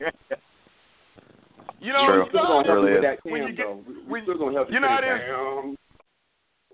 you 1.79 1.91
know, 1.93 2.05
True. 2.07 2.23
you 2.23 2.29
Still 2.29 2.43
know, 2.43 2.49
gonna 2.49 2.67
help 2.67 2.75
really 2.79 2.87
you 2.89 2.93
with 2.95 3.03
that 3.03 3.23
Cam, 3.23 3.31
When 3.31 3.43
you 3.43 3.53
get- 3.53 3.65
though. 3.65 3.83
We- 3.87 3.93
we 3.93 4.03
when- 4.07 4.23
still 4.23 4.37
gonna 4.37 4.53
help 4.53 4.69
you. 4.69 4.75
you 4.75 4.79
know 4.79 4.87
say, 4.87 5.03
how 5.07 5.15
it 5.15 5.71
is. 5.73 5.77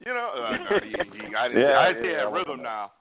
You 0.06 0.14
know, 0.14 0.30
uh, 0.38 0.58
no, 0.58 0.80
he, 0.82 0.90
he, 0.90 1.36
I 1.36 1.48
didn't, 1.50 1.62
Yeah, 1.62 1.80
I 1.80 1.88
didn't 1.94 2.04
say 2.04 2.14
that 2.16 2.28
I 2.28 2.32
rhythm 2.32 2.62
now. 2.64 2.92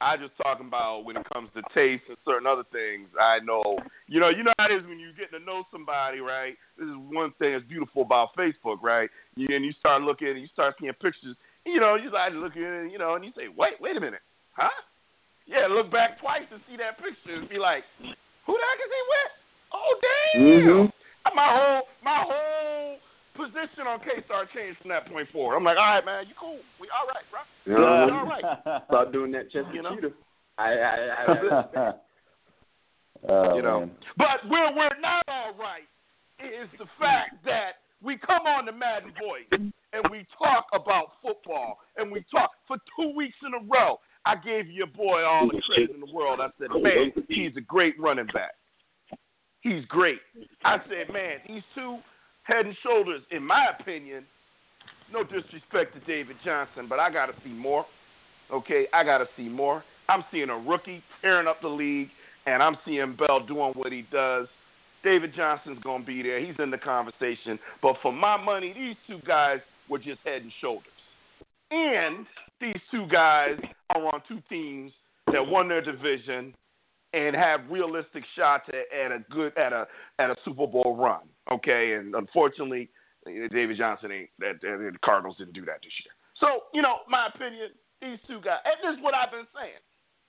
I 0.00 0.16
just 0.16 0.36
talking 0.36 0.66
about 0.66 1.04
when 1.04 1.16
it 1.16 1.26
comes 1.32 1.48
to 1.54 1.62
taste 1.72 2.04
and 2.08 2.18
certain 2.24 2.46
other 2.46 2.64
things. 2.70 3.08
I 3.18 3.38
know, 3.40 3.78
you 4.08 4.20
know, 4.20 4.28
you 4.28 4.44
know 4.44 4.52
how 4.58 4.66
it 4.68 4.76
is 4.76 4.84
when 4.84 5.00
you 5.00 5.12
get 5.16 5.32
to 5.32 5.40
know 5.40 5.64
somebody, 5.72 6.20
right? 6.20 6.54
This 6.76 6.84
is 6.86 6.96
one 6.96 7.32
thing 7.38 7.52
that's 7.52 7.64
beautiful 7.64 8.02
about 8.02 8.36
Facebook, 8.36 8.82
right? 8.82 9.08
You, 9.36 9.48
and 9.56 9.64
you 9.64 9.72
start 9.80 10.02
looking, 10.02 10.28
and 10.28 10.40
you 10.40 10.48
start 10.52 10.74
seeing 10.78 10.92
pictures. 11.00 11.36
You 11.64 11.80
know, 11.80 11.96
you 11.96 12.10
start 12.10 12.34
looking, 12.34 12.90
you 12.92 12.98
know, 12.98 13.14
and 13.16 13.24
you 13.24 13.32
say, 13.34 13.48
wait, 13.48 13.80
wait 13.80 13.96
a 13.96 14.00
minute, 14.00 14.20
huh? 14.52 14.68
Yeah, 15.46 15.66
look 15.70 15.90
back 15.90 16.20
twice 16.20 16.44
and 16.52 16.60
see 16.68 16.76
that 16.76 16.98
picture 16.98 17.40
and 17.40 17.48
be 17.48 17.58
like, 17.58 17.84
who 17.98 18.52
the 18.52 18.66
heck 18.68 18.80
is 18.84 18.92
he 18.92 19.02
with? 19.08 19.32
Oh, 19.72 19.92
damn! 20.02 20.42
Mhm. 20.44 20.92
My 21.34 21.48
whole, 21.50 21.82
my 22.04 22.22
whole 22.22 22.55
position 23.56 23.86
on 23.86 24.00
K 24.00 24.22
Star 24.26 24.44
changed 24.54 24.80
from 24.80 24.90
that 24.90 25.08
point 25.08 25.28
forward. 25.32 25.56
I'm 25.56 25.64
like, 25.64 25.76
all 25.76 25.84
right, 25.84 26.04
man, 26.04 26.24
you 26.28 26.34
cool? 26.38 26.58
We 26.80 26.88
all 26.92 27.08
right, 27.08 27.24
bro? 27.30 27.40
You 27.64 27.80
know 27.80 28.06
We 28.06 28.12
all 28.12 28.26
right. 28.26 28.84
Start 28.88 29.12
doing 29.12 29.32
that 29.32 29.50
chest 29.50 29.68
You 29.72 29.82
know? 29.82 29.94
cheetah. 29.94 30.12
I, 30.58 30.72
I, 30.72 30.96
I, 30.96 31.24
I, 31.76 31.92
oh, 33.28 33.56
you 33.56 33.62
know. 33.62 33.80
man. 33.80 33.90
But 34.16 34.48
where 34.48 34.72
we're 34.74 35.00
not 35.00 35.24
all 35.28 35.54
right 35.58 35.88
is 36.40 36.68
the 36.78 36.86
fact 36.98 37.44
that 37.44 37.84
we 38.02 38.16
come 38.18 38.46
on 38.46 38.66
the 38.66 38.72
Madden 38.72 39.12
Voice 39.20 39.48
and 39.92 40.04
we 40.10 40.26
talk 40.38 40.66
about 40.72 41.12
football 41.22 41.78
and 41.96 42.10
we 42.10 42.24
talk 42.30 42.50
for 42.68 42.76
two 42.98 43.14
weeks 43.16 43.36
in 43.46 43.54
a 43.54 43.64
row. 43.72 43.98
I 44.24 44.34
gave 44.36 44.68
your 44.68 44.86
boy 44.88 45.22
all 45.22 45.46
the 45.46 45.60
credit 45.66 45.90
in 45.94 46.00
the 46.00 46.12
world. 46.12 46.40
I 46.40 46.48
said, 46.58 46.68
man, 46.82 47.12
he's 47.28 47.52
a 47.56 47.60
great 47.60 47.94
running 47.98 48.26
back. 48.26 48.52
He's 49.60 49.84
great. 49.86 50.18
I 50.64 50.78
said, 50.88 51.12
man, 51.12 51.38
these 51.46 51.62
two 51.74 51.98
head 52.46 52.66
and 52.66 52.76
shoulders, 52.82 53.22
in 53.30 53.42
my 53.42 53.66
opinion, 53.78 54.24
no 55.12 55.22
disrespect 55.22 55.94
to 55.94 56.00
David 56.06 56.36
Johnson, 56.44 56.86
but 56.88 56.98
I 56.98 57.10
got 57.10 57.26
to 57.26 57.34
see 57.44 57.50
more. 57.50 57.84
Okay, 58.52 58.86
I 58.92 59.04
got 59.04 59.18
to 59.18 59.26
see 59.36 59.48
more. 59.48 59.82
I'm 60.08 60.24
seeing 60.30 60.50
a 60.50 60.56
rookie 60.56 61.02
tearing 61.20 61.48
up 61.48 61.60
the 61.60 61.68
league, 61.68 62.08
and 62.46 62.62
I'm 62.62 62.76
seeing 62.84 63.16
Bell 63.16 63.44
doing 63.44 63.72
what 63.74 63.92
he 63.92 64.04
does. 64.12 64.46
David 65.02 65.34
Johnson's 65.36 65.78
going 65.82 66.02
to 66.02 66.06
be 66.06 66.22
there. 66.22 66.44
He's 66.44 66.54
in 66.58 66.70
the 66.70 66.78
conversation. 66.78 67.58
But 67.82 67.96
for 68.02 68.12
my 68.12 68.36
money, 68.42 68.72
these 68.72 68.96
two 69.06 69.24
guys 69.26 69.58
were 69.88 69.98
just 69.98 70.18
head 70.24 70.42
and 70.42 70.52
shoulders. 70.60 70.86
And 71.70 72.26
these 72.60 72.80
two 72.90 73.06
guys 73.08 73.58
are 73.94 74.06
on 74.06 74.22
two 74.28 74.40
teams 74.48 74.92
that 75.32 75.44
won 75.44 75.68
their 75.68 75.82
division 75.82 76.54
and 77.16 77.34
have 77.34 77.60
realistic 77.70 78.24
shots 78.36 78.64
at, 78.68 78.96
at 78.96 79.12
a 79.12 79.24
good 79.30 79.56
at 79.56 79.72
a 79.72 79.86
at 80.18 80.30
a 80.30 80.36
Super 80.44 80.66
Bowl 80.66 80.96
run. 80.98 81.22
Okay, 81.50 81.94
and 81.94 82.14
unfortunately, 82.14 82.90
David 83.24 83.78
Johnson 83.78 84.12
ain't 84.12 84.30
that. 84.38 84.60
the 84.60 84.92
Cardinals 85.04 85.36
didn't 85.38 85.54
do 85.54 85.64
that 85.64 85.80
this 85.82 85.92
year. 86.04 86.12
So 86.38 86.64
you 86.74 86.82
know, 86.82 86.98
my 87.08 87.28
opinion, 87.34 87.68
these 88.02 88.18
two 88.26 88.40
guys, 88.40 88.58
and 88.64 88.76
this 88.82 88.98
is 88.98 89.04
what 89.04 89.14
I've 89.14 89.30
been 89.30 89.46
saying. 89.54 89.80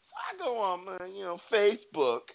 So 0.07 0.13
I 0.15 0.37
go 0.43 0.57
on, 0.59 1.13
you 1.13 1.23
know, 1.23 1.39
Facebook, 1.53 2.31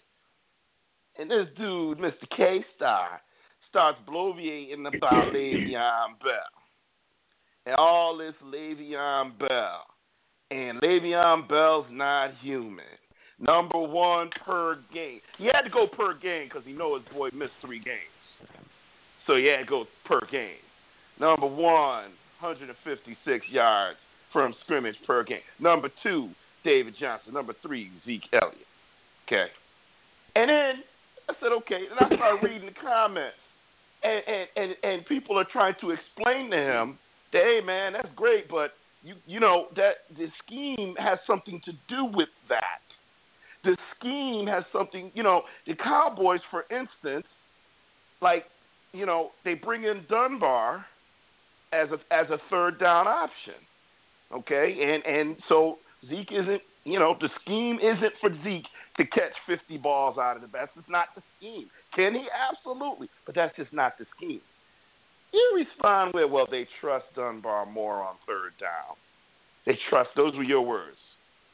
and 1.17 1.29
this 1.29 1.47
dude, 1.57 1.97
Mr. 1.97 2.29
K 2.37 2.63
Star, 2.75 3.21
starts 3.69 3.97
bloviating 4.07 4.87
about 4.87 5.33
Le'Veon 5.33 6.19
Bell 6.21 6.53
and 7.65 7.75
all 7.75 8.17
this 8.17 8.33
Le'Veon 8.43 9.37
Bell, 9.39 9.85
and 10.51 10.79
Le'Veon 10.81 11.47
Bell's 11.47 11.87
not 11.89 12.31
human. 12.41 12.83
Number 13.45 13.79
one 13.79 14.29
per 14.45 14.77
game. 14.93 15.19
He 15.37 15.45
had 15.45 15.61
to 15.63 15.69
go 15.69 15.85
per 15.85 16.13
game 16.13 16.47
because 16.47 16.63
he 16.65 16.71
know 16.71 16.95
his 16.97 17.03
boy 17.13 17.29
missed 17.33 17.51
three 17.61 17.79
games, 17.79 17.99
so 19.27 19.35
he 19.35 19.45
had 19.45 19.59
to 19.59 19.65
go 19.65 19.85
per 20.05 20.21
game. 20.31 20.63
Number 21.19 21.47
one, 21.47 22.11
156 22.39 23.45
yards 23.49 23.97
from 24.31 24.53
scrimmage 24.63 24.95
per 25.05 25.23
game. 25.23 25.39
Number 25.59 25.89
two, 26.01 26.29
David 26.63 26.95
Johnson. 26.99 27.33
Number 27.33 27.53
three, 27.61 27.91
Zeke 28.05 28.23
Elliott. 28.33 28.67
Okay. 29.27 29.47
And 30.35 30.49
then 30.49 30.83
I 31.29 31.33
said, 31.39 31.51
okay. 31.59 31.81
And 31.89 31.99
I 31.99 32.15
started 32.15 32.43
reading 32.43 32.67
the 32.67 32.81
comments. 32.81 33.37
And, 34.03 34.21
and, 34.27 34.47
and, 34.55 34.75
and 34.83 35.05
people 35.05 35.37
are 35.37 35.47
trying 35.51 35.75
to 35.81 35.91
explain 35.91 36.51
to 36.51 36.57
him 36.57 36.97
that, 37.31 37.43
hey, 37.43 37.59
man, 37.65 37.93
that's 37.93 38.09
great, 38.15 38.49
but, 38.49 38.71
you, 39.01 39.15
you 39.25 39.39
know, 39.39 39.67
that 39.75 40.07
the 40.17 40.27
scheme 40.45 40.95
has 40.97 41.19
something 41.25 41.61
to 41.65 41.71
do 41.87 42.05
with 42.05 42.29
that. 42.49 42.82
The 43.63 43.77
scheme 43.97 44.47
has 44.47 44.63
something, 44.73 45.11
you 45.13 45.23
know, 45.23 45.43
the 45.65 45.75
Cowboys, 45.75 46.41
for 46.51 46.65
instance, 46.69 47.25
like, 48.21 48.45
you 48.91 49.05
know, 49.05 49.31
they 49.45 49.53
bring 49.53 49.83
in 49.83 50.03
Dunbar 50.09 50.85
as 51.71 51.89
a 51.89 52.13
as 52.13 52.29
a 52.29 52.37
third 52.49 52.79
down 52.79 53.07
option. 53.07 53.55
Okay, 54.31 54.77
and 54.81 55.05
and 55.05 55.37
so 55.47 55.77
Zeke 56.09 56.31
isn't, 56.31 56.61
you 56.83 56.99
know, 56.99 57.15
the 57.19 57.29
scheme 57.41 57.79
isn't 57.79 58.13
for 58.19 58.29
Zeke 58.43 58.65
to 58.97 59.05
catch 59.05 59.33
50 59.47 59.77
balls 59.77 60.17
out 60.17 60.35
of 60.35 60.41
the 60.41 60.47
best. 60.47 60.71
It's 60.77 60.89
not 60.89 61.07
the 61.15 61.23
scheme. 61.37 61.67
Can 61.95 62.13
he? 62.13 62.27
Absolutely, 62.51 63.09
but 63.25 63.35
that's 63.35 63.55
just 63.55 63.73
not 63.73 63.97
the 63.97 64.05
scheme. 64.15 64.41
You 65.31 65.51
respond 65.55 66.11
with, 66.13 66.29
well, 66.29 66.47
they 66.49 66.67
trust 66.79 67.05
Dunbar 67.15 67.65
more 67.65 68.03
on 68.03 68.15
third 68.27 68.53
down. 68.59 68.95
They 69.65 69.79
trust. 69.89 70.09
Those 70.15 70.35
were 70.35 70.43
your 70.43 70.61
words. 70.61 70.97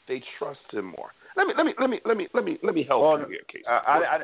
They 0.07 0.21
trust 0.37 0.59
him 0.71 0.85
more. 0.85 1.11
Let 1.38 1.48
me 1.48 1.53
let 1.57 1.65
me 1.65 1.74
let 1.79 1.89
me 1.89 2.00
let 2.05 2.17
me 2.17 2.27
let 2.33 2.43
me 2.45 2.57
let 2.63 2.75
me 2.75 2.83
help 2.88 3.01
Well, 3.01 3.19
you 3.19 3.27
here, 3.27 3.39
Casey. 3.51 3.65
I, 3.67 3.71
I, 3.71 4.15
I, 4.15 4.19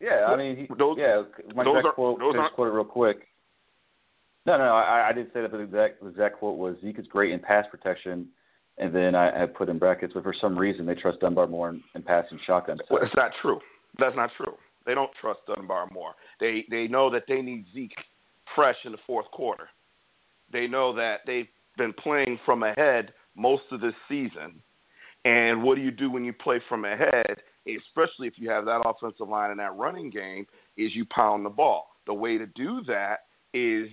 yeah, 0.00 0.26
I 0.26 0.36
mean, 0.36 0.56
he, 0.56 0.66
Those- 0.76 0.96
yeah. 0.98 1.22
My 1.54 1.64
those 1.64 1.78
exact 1.78 1.86
are- 1.86 1.92
quote, 1.92 2.18
those 2.18 2.34
just 2.34 2.54
quote 2.54 2.68
it 2.68 2.72
real 2.72 2.84
quick. 2.84 3.28
No, 4.44 4.58
no. 4.58 4.64
I, 4.64 5.08
I 5.10 5.12
didn't 5.12 5.32
say 5.32 5.40
that, 5.42 5.52
the 5.52 5.60
exact, 5.60 6.00
the 6.02 6.08
exact 6.08 6.38
quote 6.40 6.58
was 6.58 6.74
Zeke 6.82 6.98
is 6.98 7.06
great 7.06 7.30
in 7.30 7.38
pass 7.38 7.64
protection, 7.70 8.26
and 8.78 8.92
then 8.92 9.14
I, 9.14 9.44
I 9.44 9.46
put 9.46 9.68
in 9.68 9.78
brackets, 9.78 10.12
but 10.14 10.24
for 10.24 10.34
some 10.38 10.58
reason 10.58 10.84
they 10.84 10.94
trust 10.96 11.20
Dunbar 11.20 11.46
more 11.46 11.70
in, 11.70 11.80
in 11.94 12.02
pass 12.02 12.24
and 12.30 12.40
shotgun. 12.44 12.78
Well, 12.90 13.00
sets. 13.02 13.12
that's 13.14 13.16
not 13.16 13.32
true. 13.40 13.60
That's 13.98 14.16
not 14.16 14.30
true. 14.36 14.54
They 14.84 14.94
don't 14.94 15.10
trust 15.20 15.40
Dunbar 15.46 15.88
more. 15.92 16.14
They 16.40 16.64
they 16.70 16.88
know 16.88 17.08
that 17.10 17.22
they 17.28 17.40
need 17.40 17.66
Zeke 17.72 17.94
fresh 18.56 18.76
in 18.84 18.92
the 18.92 18.98
fourth 19.06 19.30
quarter. 19.30 19.68
They 20.52 20.66
know 20.66 20.92
that 20.96 21.20
they've 21.26 21.46
been 21.78 21.92
playing 21.92 22.38
from 22.44 22.64
ahead 22.64 23.12
most 23.36 23.62
of 23.70 23.80
this 23.80 23.94
season. 24.08 24.60
And 25.24 25.62
what 25.62 25.76
do 25.76 25.82
you 25.82 25.90
do 25.90 26.10
when 26.10 26.24
you 26.24 26.32
play 26.32 26.60
from 26.68 26.84
ahead, 26.84 27.36
especially 27.66 28.26
if 28.26 28.34
you 28.36 28.50
have 28.50 28.64
that 28.64 28.82
offensive 28.84 29.28
line 29.28 29.50
and 29.50 29.60
that 29.60 29.74
running 29.76 30.10
game, 30.10 30.46
is 30.76 30.94
you 30.94 31.04
pound 31.06 31.44
the 31.44 31.50
ball. 31.50 31.96
The 32.06 32.14
way 32.14 32.38
to 32.38 32.46
do 32.46 32.82
that 32.88 33.20
is 33.54 33.88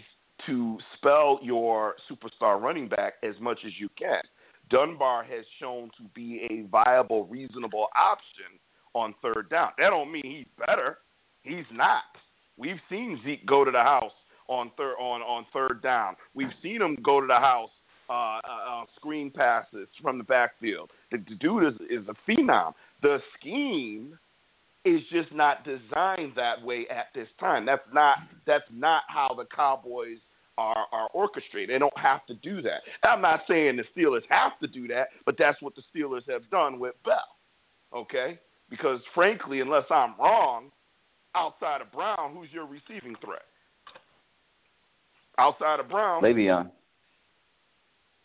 to 0.48 0.78
spell 0.96 1.40
your 1.44 1.96
superstar 2.10 2.60
running 2.60 2.88
back 2.88 3.14
as 3.24 3.36
much 3.40 3.60
as 3.66 3.74
you 3.78 3.90
can. 3.98 4.22
Dunbar 4.70 5.24
has 5.24 5.46
shown 5.60 5.90
to 5.98 6.04
be 6.14 6.48
a 6.50 6.68
viable, 6.70 7.26
reasonable 7.26 7.88
option 7.98 8.60
on 8.94 9.14
third 9.22 9.50
down. 9.50 9.72
That 9.78 9.90
don't 9.90 10.12
mean 10.12 10.24
he's 10.24 10.66
better. 10.66 11.00
He's 11.44 11.66
not. 11.72 12.04
We've 12.58 12.80
seen 12.90 13.20
Zeke 13.24 13.46
go 13.46 13.64
to 13.64 13.72
the 13.72 13.82
house 13.82 14.12
on 14.48 14.72
third 14.78 14.96
on 15.00 15.22
on 15.22 15.46
third 15.54 15.82
down. 15.82 16.16
We've 16.34 16.54
seen 16.62 16.82
him 16.82 16.98
go 17.04 17.22
to 17.22 17.28
the 17.28 17.36
house 17.36 17.70
uh, 18.10 18.14
uh, 18.14 18.40
uh, 18.70 18.84
screen 18.96 19.32
passes 19.32 19.88
from 20.02 20.18
the 20.18 20.24
backfield. 20.24 20.90
The, 21.12 21.18
the 21.18 21.36
dude 21.36 21.64
is 21.66 21.80
is 21.90 22.08
a 22.08 22.32
phenom. 22.32 22.74
The 23.02 23.20
scheme 23.38 24.18
is 24.86 25.02
just 25.12 25.32
not 25.34 25.64
designed 25.64 26.34
that 26.36 26.64
way 26.64 26.88
at 26.90 27.08
this 27.14 27.28
time. 27.40 27.66
That's 27.66 27.82
not 27.94 28.18
that's 28.48 28.66
not 28.74 29.04
how 29.08 29.36
the 29.38 29.46
Cowboys 29.56 30.18
are 30.58 30.86
are 30.92 31.10
orchestrated. 31.14 31.70
They 31.70 31.80
don't 31.80 31.98
have 31.98 32.26
to 32.28 32.34
do 32.36 32.62
that. 32.64 32.82
I'm 33.04 33.22
not 33.22 33.42
saying 33.48 33.78
the 33.78 33.84
Steelers 33.96 34.24
have 34.30 34.58
to 34.62 34.68
do 34.68 34.88
that, 34.88 35.10
but 35.26 35.36
that's 35.38 35.62
what 35.62 35.74
the 35.76 35.84
Steelers 35.94 36.30
have 36.30 36.50
done 36.50 36.80
with 36.80 36.96
Bell. 37.06 37.16
Okay? 37.94 38.40
Because 38.70 39.00
frankly, 39.14 39.62
unless 39.62 39.86
I'm 39.90 40.16
wrong, 40.20 40.72
outside 41.36 41.82
of 41.82 41.92
Brown, 41.92 42.36
who's 42.36 42.50
your 42.52 42.66
receiving 42.66 43.16
threat? 43.24 43.44
Outside 45.38 45.80
of 45.80 45.88
Brown, 45.90 46.22
Le'Veon. 46.22 46.70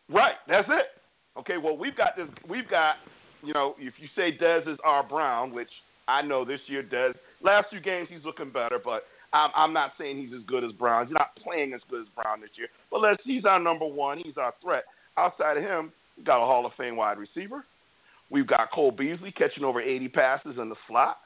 Right, 0.09 0.35
that's 0.49 0.69
it. 0.69 0.87
Okay, 1.39 1.57
well 1.63 1.77
we've 1.77 1.97
got 1.97 2.17
this. 2.17 2.29
We've 2.49 2.69
got 2.69 2.97
you 3.43 3.53
know, 3.53 3.75
if 3.79 3.95
you 3.99 4.09
say 4.17 4.37
Dez 4.37 4.67
is 4.71 4.79
our 4.85 5.03
Brown, 5.03 5.53
which 5.53 5.69
I 6.09 6.23
know 6.23 6.45
this 6.45 6.61
year 6.67 6.83
Dez 6.83 7.15
last 7.43 7.69
few 7.71 7.81
games 7.81 8.09
he's 8.11 8.25
looking 8.25 8.51
better, 8.51 8.79
but 8.83 9.05
I'm, 9.33 9.51
I'm 9.55 9.73
not 9.73 9.93
saying 9.99 10.17
he's 10.17 10.35
as 10.35 10.45
good 10.47 10.65
as 10.65 10.73
Brown. 10.73 11.07
He's 11.07 11.15
not 11.15 11.37
playing 11.43 11.75
as 11.75 11.81
good 11.91 12.03
as 12.03 12.09
Brown 12.15 12.41
this 12.41 12.51
year. 12.57 12.69
But 12.91 13.01
let's 13.01 13.23
he's 13.25 13.45
our 13.45 13.61
number 13.61 13.87
one. 13.87 14.19
He's 14.25 14.37
our 14.37 14.55
threat. 14.63 14.85
Outside 15.17 15.57
of 15.57 15.63
him, 15.63 15.93
we've 16.17 16.27
got 16.27 16.43
a 16.43 16.47
Hall 16.47 16.67
of 16.67 16.73
Fame 16.77 16.97
wide 16.97 17.19
receiver. 17.19 17.65
We've 18.31 18.47
got 18.47 18.73
Cole 18.73 18.91
Beasley 18.91 19.33
catching 19.33 19.65
over 19.65 19.81
80 19.81 20.09
passes 20.09 20.57
in 20.61 20.69
the 20.69 20.77
slot. 20.89 21.19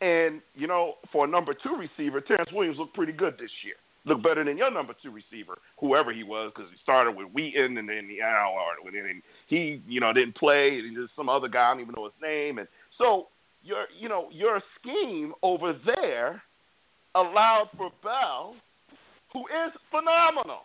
And, 0.00 0.40
you 0.54 0.68
know, 0.68 0.94
for 1.10 1.24
a 1.24 1.28
number 1.28 1.54
two 1.54 1.76
receiver, 1.76 2.20
Terrence 2.20 2.50
Williams 2.52 2.78
looked 2.78 2.94
pretty 2.94 3.12
good 3.12 3.34
this 3.34 3.50
year 3.64 3.74
look 4.08 4.22
better 4.22 4.44
than 4.44 4.56
your 4.56 4.70
number 4.70 4.94
two 5.02 5.10
receiver, 5.10 5.58
whoever 5.78 6.12
he 6.12 6.22
was, 6.22 6.52
because 6.54 6.70
he 6.70 6.78
started 6.82 7.12
with 7.12 7.28
Wheaton 7.32 7.76
and 7.78 7.88
then 7.88 8.08
the 8.08 8.22
or 8.22 8.88
and 8.88 9.22
he 9.46 9.82
you 9.86 10.00
know 10.00 10.12
didn't 10.12 10.36
play, 10.36 10.78
and 10.78 10.96
just 10.96 11.14
some 11.16 11.28
other 11.28 11.48
guy 11.48 11.70
I 11.70 11.74
don't 11.74 11.82
even 11.82 11.94
know 11.96 12.04
his 12.04 12.14
name, 12.22 12.58
and 12.58 12.68
so 12.96 13.28
your 13.62 13.86
you 13.98 14.08
know 14.08 14.28
your 14.30 14.60
scheme 14.80 15.32
over 15.42 15.74
there 15.96 16.42
allowed 17.14 17.68
for 17.76 17.90
Bell, 18.02 18.54
who 19.32 19.40
is 19.40 19.72
phenomenal, 19.90 20.62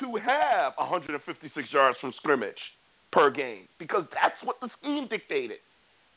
to 0.00 0.16
have 0.16 0.72
156 0.76 1.72
yards 1.72 1.98
from 2.00 2.12
scrimmage 2.16 2.54
per 3.12 3.30
game 3.30 3.66
because 3.78 4.04
that's 4.12 4.36
what 4.44 4.56
the 4.60 4.68
scheme 4.80 5.08
dictated. 5.08 5.58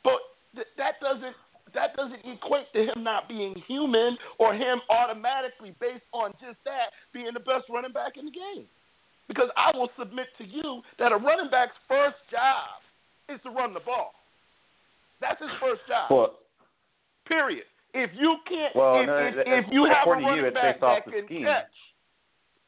But 0.03 0.20
th- 0.56 0.68
that 0.77 1.00
doesn't 1.01 1.36
that 1.74 1.96
doesn't 1.96 2.22
equate 2.26 2.72
to 2.74 2.84
him 2.84 3.04
not 3.04 3.28
being 3.28 3.56
human 3.68 4.18
or 4.38 4.54
him 4.54 4.80
automatically 4.90 5.76
based 5.80 6.06
on 6.14 6.32
just 6.40 6.58
that 6.66 6.92
being 7.14 7.30
the 7.34 7.40
best 7.40 7.66
running 7.70 7.92
back 7.92 8.18
in 8.18 8.26
the 8.26 8.32
game. 8.32 8.66
Because 9.28 9.50
I 9.56 9.76
will 9.78 9.90
submit 9.98 10.28
to 10.40 10.46
you 10.46 10.82
that 10.98 11.12
a 11.12 11.18
running 11.18 11.50
back's 11.52 11.78
first 11.88 12.18
job 12.32 12.82
is 13.30 13.40
to 13.44 13.52
run 13.52 13.74
the 13.74 13.80
ball. 13.80 14.14
That's 15.22 15.40
his 15.40 15.52
first 15.62 15.82
job. 15.88 16.10
Well, 16.10 16.40
Period. 17.30 17.66
If 17.94 18.10
you 18.18 18.38
can't, 18.48 18.76
well, 18.76 19.02
if, 19.02 19.08
no, 19.08 19.18
if, 19.18 19.66
if 19.66 19.66
you 19.72 19.86
have 19.86 20.08
a 20.08 20.12
running 20.12 20.42
to 20.42 20.48
you, 20.48 20.52
back 20.52 20.80
that 20.82 21.06
can 21.06 21.26
scheme. 21.26 21.46
catch, 21.46 21.74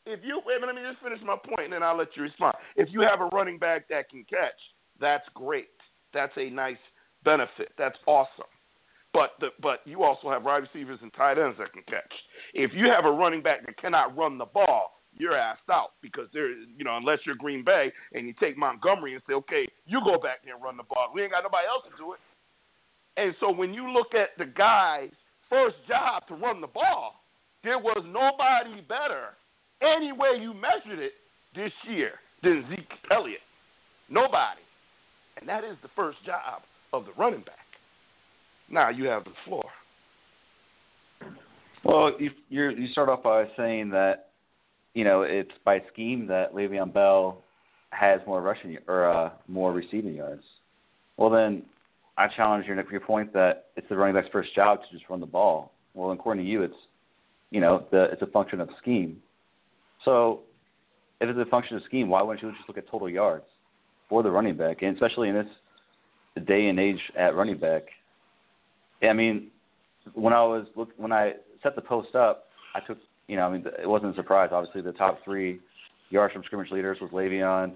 if 0.05 0.19
you 0.23 0.41
wait 0.45 0.57
let 0.65 0.73
me 0.73 0.81
just 0.87 1.01
finish 1.03 1.19
my 1.25 1.35
point, 1.35 1.65
and 1.65 1.73
then 1.73 1.83
I'll 1.83 1.97
let 1.97 2.09
you 2.15 2.23
respond. 2.23 2.55
If 2.75 2.89
you 2.91 3.01
have 3.01 3.21
a 3.21 3.25
running 3.25 3.57
back 3.57 3.87
that 3.89 4.09
can 4.09 4.23
catch, 4.29 4.57
that's 4.99 5.25
great. 5.33 5.69
That's 6.13 6.33
a 6.37 6.49
nice 6.49 6.81
benefit. 7.23 7.69
That's 7.77 7.97
awesome. 8.07 8.49
But 9.13 9.31
the, 9.39 9.49
but 9.61 9.81
you 9.85 10.03
also 10.03 10.29
have 10.29 10.43
wide 10.43 10.63
receivers 10.63 10.99
and 11.01 11.13
tight 11.13 11.37
ends 11.37 11.57
that 11.59 11.73
can 11.73 11.83
catch. 11.83 12.13
If 12.53 12.71
you 12.73 12.85
have 12.89 13.05
a 13.05 13.11
running 13.11 13.41
back 13.41 13.65
that 13.65 13.77
cannot 13.77 14.15
run 14.15 14.37
the 14.37 14.45
ball, 14.45 15.01
you're 15.17 15.35
asked 15.35 15.69
out 15.69 15.91
because 16.01 16.27
there, 16.33 16.49
you 16.49 16.85
know, 16.85 16.95
unless 16.95 17.19
you're 17.25 17.35
Green 17.35 17.63
Bay 17.63 17.91
and 18.13 18.25
you 18.25 18.33
take 18.39 18.57
Montgomery 18.57 19.13
and 19.13 19.21
say, 19.27 19.33
okay, 19.33 19.67
you 19.85 19.99
go 20.05 20.17
back 20.17 20.45
there 20.45 20.55
and 20.55 20.63
run 20.63 20.77
the 20.77 20.83
ball. 20.83 21.11
We 21.13 21.23
ain't 21.23 21.31
got 21.31 21.43
nobody 21.43 21.67
else 21.67 21.83
to 21.91 21.97
do 21.97 22.13
it. 22.13 22.19
And 23.17 23.35
so 23.41 23.51
when 23.51 23.73
you 23.73 23.91
look 23.91 24.13
at 24.13 24.29
the 24.37 24.45
guy's 24.45 25.11
first 25.49 25.75
job 25.87 26.27
to 26.27 26.35
run 26.35 26.61
the 26.61 26.67
ball, 26.67 27.23
there 27.63 27.77
was 27.77 28.03
nobody 28.07 28.81
better, 28.87 29.35
any 29.81 30.13
way 30.13 30.39
you 30.39 30.53
measured 30.53 30.99
it, 30.99 31.13
this 31.53 31.71
year 31.89 32.13
than 32.41 32.65
Zeke 32.69 32.87
Elliott. 33.11 33.41
Nobody. 34.09 34.61
And 35.37 35.47
that 35.49 35.63
is 35.63 35.75
the 35.83 35.89
first 35.95 36.17
job 36.25 36.61
of 36.93 37.05
the 37.05 37.11
running 37.17 37.41
back. 37.41 37.60
Now 38.71 38.89
you 38.89 39.05
have 39.05 39.25
the 39.25 39.31
floor. 39.45 39.65
Well, 41.83 42.11
you 42.19 42.31
you 42.49 42.87
start 42.91 43.09
off 43.09 43.23
by 43.23 43.45
saying 43.57 43.89
that 43.89 44.29
you 44.93 45.03
know 45.03 45.23
it's 45.23 45.51
by 45.65 45.81
scheme 45.91 46.27
that 46.27 46.53
Le'Veon 46.53 46.93
Bell 46.93 47.43
has 47.89 48.21
more 48.25 48.41
rushing 48.41 48.77
or 48.87 49.11
uh, 49.11 49.31
more 49.47 49.73
receiving 49.73 50.13
yards. 50.13 50.43
Well, 51.17 51.29
then 51.29 51.63
I 52.17 52.27
challenge 52.35 52.65
your 52.65 52.81
your 52.91 53.01
point 53.01 53.33
that 53.33 53.65
it's 53.75 53.87
the 53.89 53.97
running 53.97 54.15
back's 54.15 54.31
first 54.31 54.55
job 54.55 54.79
to 54.81 54.97
just 54.97 55.09
run 55.09 55.19
the 55.19 55.25
ball. 55.25 55.73
Well, 55.93 56.11
according 56.11 56.45
to 56.45 56.49
you, 56.49 56.63
it's 56.63 56.73
you 57.49 57.59
know 57.59 57.85
the 57.91 58.03
it's 58.05 58.21
a 58.21 58.27
function 58.27 58.61
of 58.61 58.69
scheme. 58.81 59.17
So 60.05 60.41
if 61.19 61.29
it's 61.29 61.39
a 61.39 61.49
function 61.49 61.77
of 61.77 61.83
scheme, 61.83 62.09
why 62.09 62.21
wouldn't 62.21 62.41
you 62.41 62.51
just 62.51 62.67
look 62.69 62.77
at 62.77 62.89
total 62.89 63.09
yards 63.09 63.45
for 64.07 64.23
the 64.23 64.31
running 64.31 64.55
back, 64.55 64.81
and 64.81 64.95
especially 64.95 65.29
in 65.29 65.35
this 65.35 66.45
day 66.45 66.67
and 66.67 66.79
age 66.79 66.99
at 67.17 67.35
running 67.35 67.57
back? 67.57 67.83
I 69.03 69.13
mean, 69.13 69.47
when 70.13 70.33
I 70.33 70.43
was 70.43 70.67
look 70.75 70.89
when 70.97 71.11
I 71.11 71.33
set 71.63 71.75
the 71.75 71.81
post 71.81 72.15
up, 72.15 72.45
I 72.75 72.79
took 72.85 72.97
you 73.27 73.35
know 73.35 73.47
I 73.47 73.51
mean 73.51 73.65
it 73.81 73.87
wasn't 73.87 74.13
a 74.13 74.15
surprise. 74.15 74.49
Obviously, 74.51 74.81
the 74.81 74.93
top 74.93 75.19
three 75.23 75.59
yards 76.09 76.33
from 76.33 76.43
scrimmage 76.43 76.71
leaders 76.71 76.97
was 77.01 77.11
Le'Veon, 77.11 77.73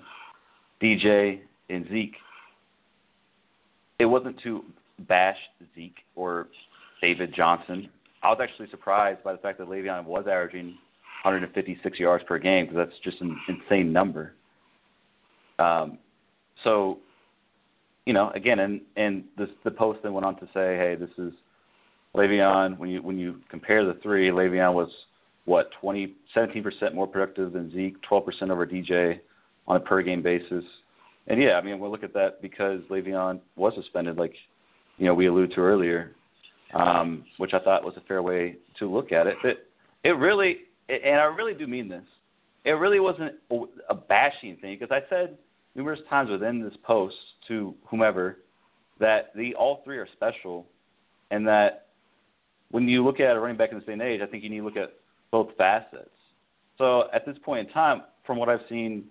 DJ, 0.82 1.40
and 1.70 1.88
Zeke. 1.90 2.16
It 4.00 4.06
wasn't 4.06 4.40
to 4.44 4.64
bash 5.08 5.38
Zeke 5.74 6.00
or 6.16 6.48
David 7.02 7.34
Johnson. 7.36 7.90
I 8.24 8.30
was 8.30 8.40
actually 8.42 8.70
surprised 8.70 9.24
by 9.24 9.32
the 9.32 9.38
fact 9.38 9.58
that 9.60 9.68
Le'Veon 9.68 10.06
was 10.06 10.26
averaging 10.28 10.78
156 11.24 12.00
yards 12.00 12.24
per 12.28 12.38
game 12.38 12.66
because 12.66 12.88
that's 12.88 13.00
just 13.04 13.22
an 13.22 13.38
insane 13.48 13.94
number. 13.94 14.34
Um, 15.60 15.98
so 16.64 17.00
you 18.06 18.14
know, 18.14 18.32
again, 18.36 18.60
and 18.60 18.82
and 18.96 19.24
this, 19.38 19.50
the 19.64 19.72
post 19.72 20.00
then 20.04 20.14
went 20.14 20.26
on 20.26 20.36
to 20.40 20.46
say, 20.48 20.78
hey, 20.78 20.96
this 21.00 21.10
is 21.18 21.34
Le'Veon. 22.16 22.78
When 22.78 22.90
you 22.90 23.02
when 23.02 23.18
you 23.18 23.42
compare 23.50 23.86
the 23.86 24.00
three, 24.02 24.30
Le'Veon 24.30 24.74
was 24.74 24.90
what 25.46 25.70
20, 25.82 26.14
17 26.34 26.64
percent 26.64 26.96
more 26.96 27.08
productive 27.08 27.54
than 27.54 27.72
Zeke, 27.72 28.02
12 28.04 28.26
percent 28.26 28.52
over 28.52 28.66
DJ 28.66 29.20
on 29.68 29.78
a 29.78 29.80
per 29.80 30.02
game 30.02 30.22
basis. 30.22 30.64
And 31.28 31.42
yeah, 31.42 31.54
I 31.54 31.62
mean, 31.62 31.80
we'll 31.80 31.92
look 31.92 32.04
at 32.04 32.14
that 32.14 32.42
because 32.42 32.82
Le'Veon 32.92 33.40
was 33.56 33.74
suspended, 33.76 34.18
like 34.18 34.34
you 34.98 35.06
know 35.08 35.14
we 35.14 35.26
alluded 35.26 35.56
to 35.56 35.62
earlier, 35.62 36.12
um, 36.76 37.26
which 37.38 37.54
I 37.54 37.60
thought 37.60 37.84
was 37.84 37.96
a 37.98 38.02
fair 38.02 38.22
way 38.22 38.58
to 38.80 38.92
look 38.92 39.12
at 39.12 39.26
it. 39.26 39.38
But 39.42 39.68
it 40.04 40.12
really, 40.12 40.58
and 40.90 41.20
I 41.20 41.24
really 41.24 41.56
do 41.56 41.66
mean 41.66 41.90
this, 41.90 42.04
it 42.66 42.72
really 42.72 43.00
wasn't 43.00 43.34
a 43.90 43.96
bashing 43.96 44.58
thing 44.58 44.78
because 44.80 44.92
I 44.92 45.08
said 45.10 45.38
numerous 45.76 46.00
times 46.10 46.30
within 46.30 46.64
this 46.64 46.74
post 46.84 47.16
to 47.48 47.76
whomever 47.86 48.40
that 49.00 49.32
the 49.36 49.54
all 49.56 49.82
three 49.84 49.98
are 49.98 50.08
special, 50.14 50.66
and 51.32 51.46
that 51.48 51.88
when 52.72 52.88
you 52.88 53.04
look 53.04 53.20
at 53.20 53.36
a 53.36 53.40
running 53.40 53.58
back 53.58 53.72
in 53.72 53.80
the 53.80 53.86
same 53.86 54.02
age, 54.02 54.22
I 54.22 54.26
think 54.26 54.44
you 54.44 54.50
need 54.50 54.60
to 54.60 54.66
look 54.66 54.78
at 54.78 54.94
both 55.32 55.50
facets. 55.58 56.10
So 56.78 57.04
at 57.14 57.26
this 57.26 57.38
point 57.44 57.68
in 57.68 57.74
time, 57.74 58.04
from 58.26 58.38
what 58.38 58.50
I've 58.50 58.62
seen, 58.70 59.06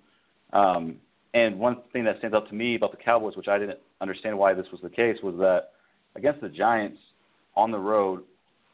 um, 0.53 0.97
and 1.35 1.59
one 1.59 1.79
thing 1.93 2.05
that 2.05 2.19
stands 2.19 2.35
out 2.35 2.49
to 2.49 2.55
me 2.55 2.77
about 2.77 2.93
the 2.93 2.97
Cowboys, 2.97 3.37
which 3.37 3.49
I 3.49 3.59
didn't 3.59 3.79
understand 4.01 4.39
why 4.39 4.55
this 4.55 4.67
was 4.73 4.81
the 4.83 4.91
case, 4.91 5.17
was 5.23 5.35
that 5.39 5.73
against 6.17 6.41
the 6.41 6.49
Giants 6.49 6.99
on 7.57 7.71
the 7.71 7.79
road, 7.79 8.23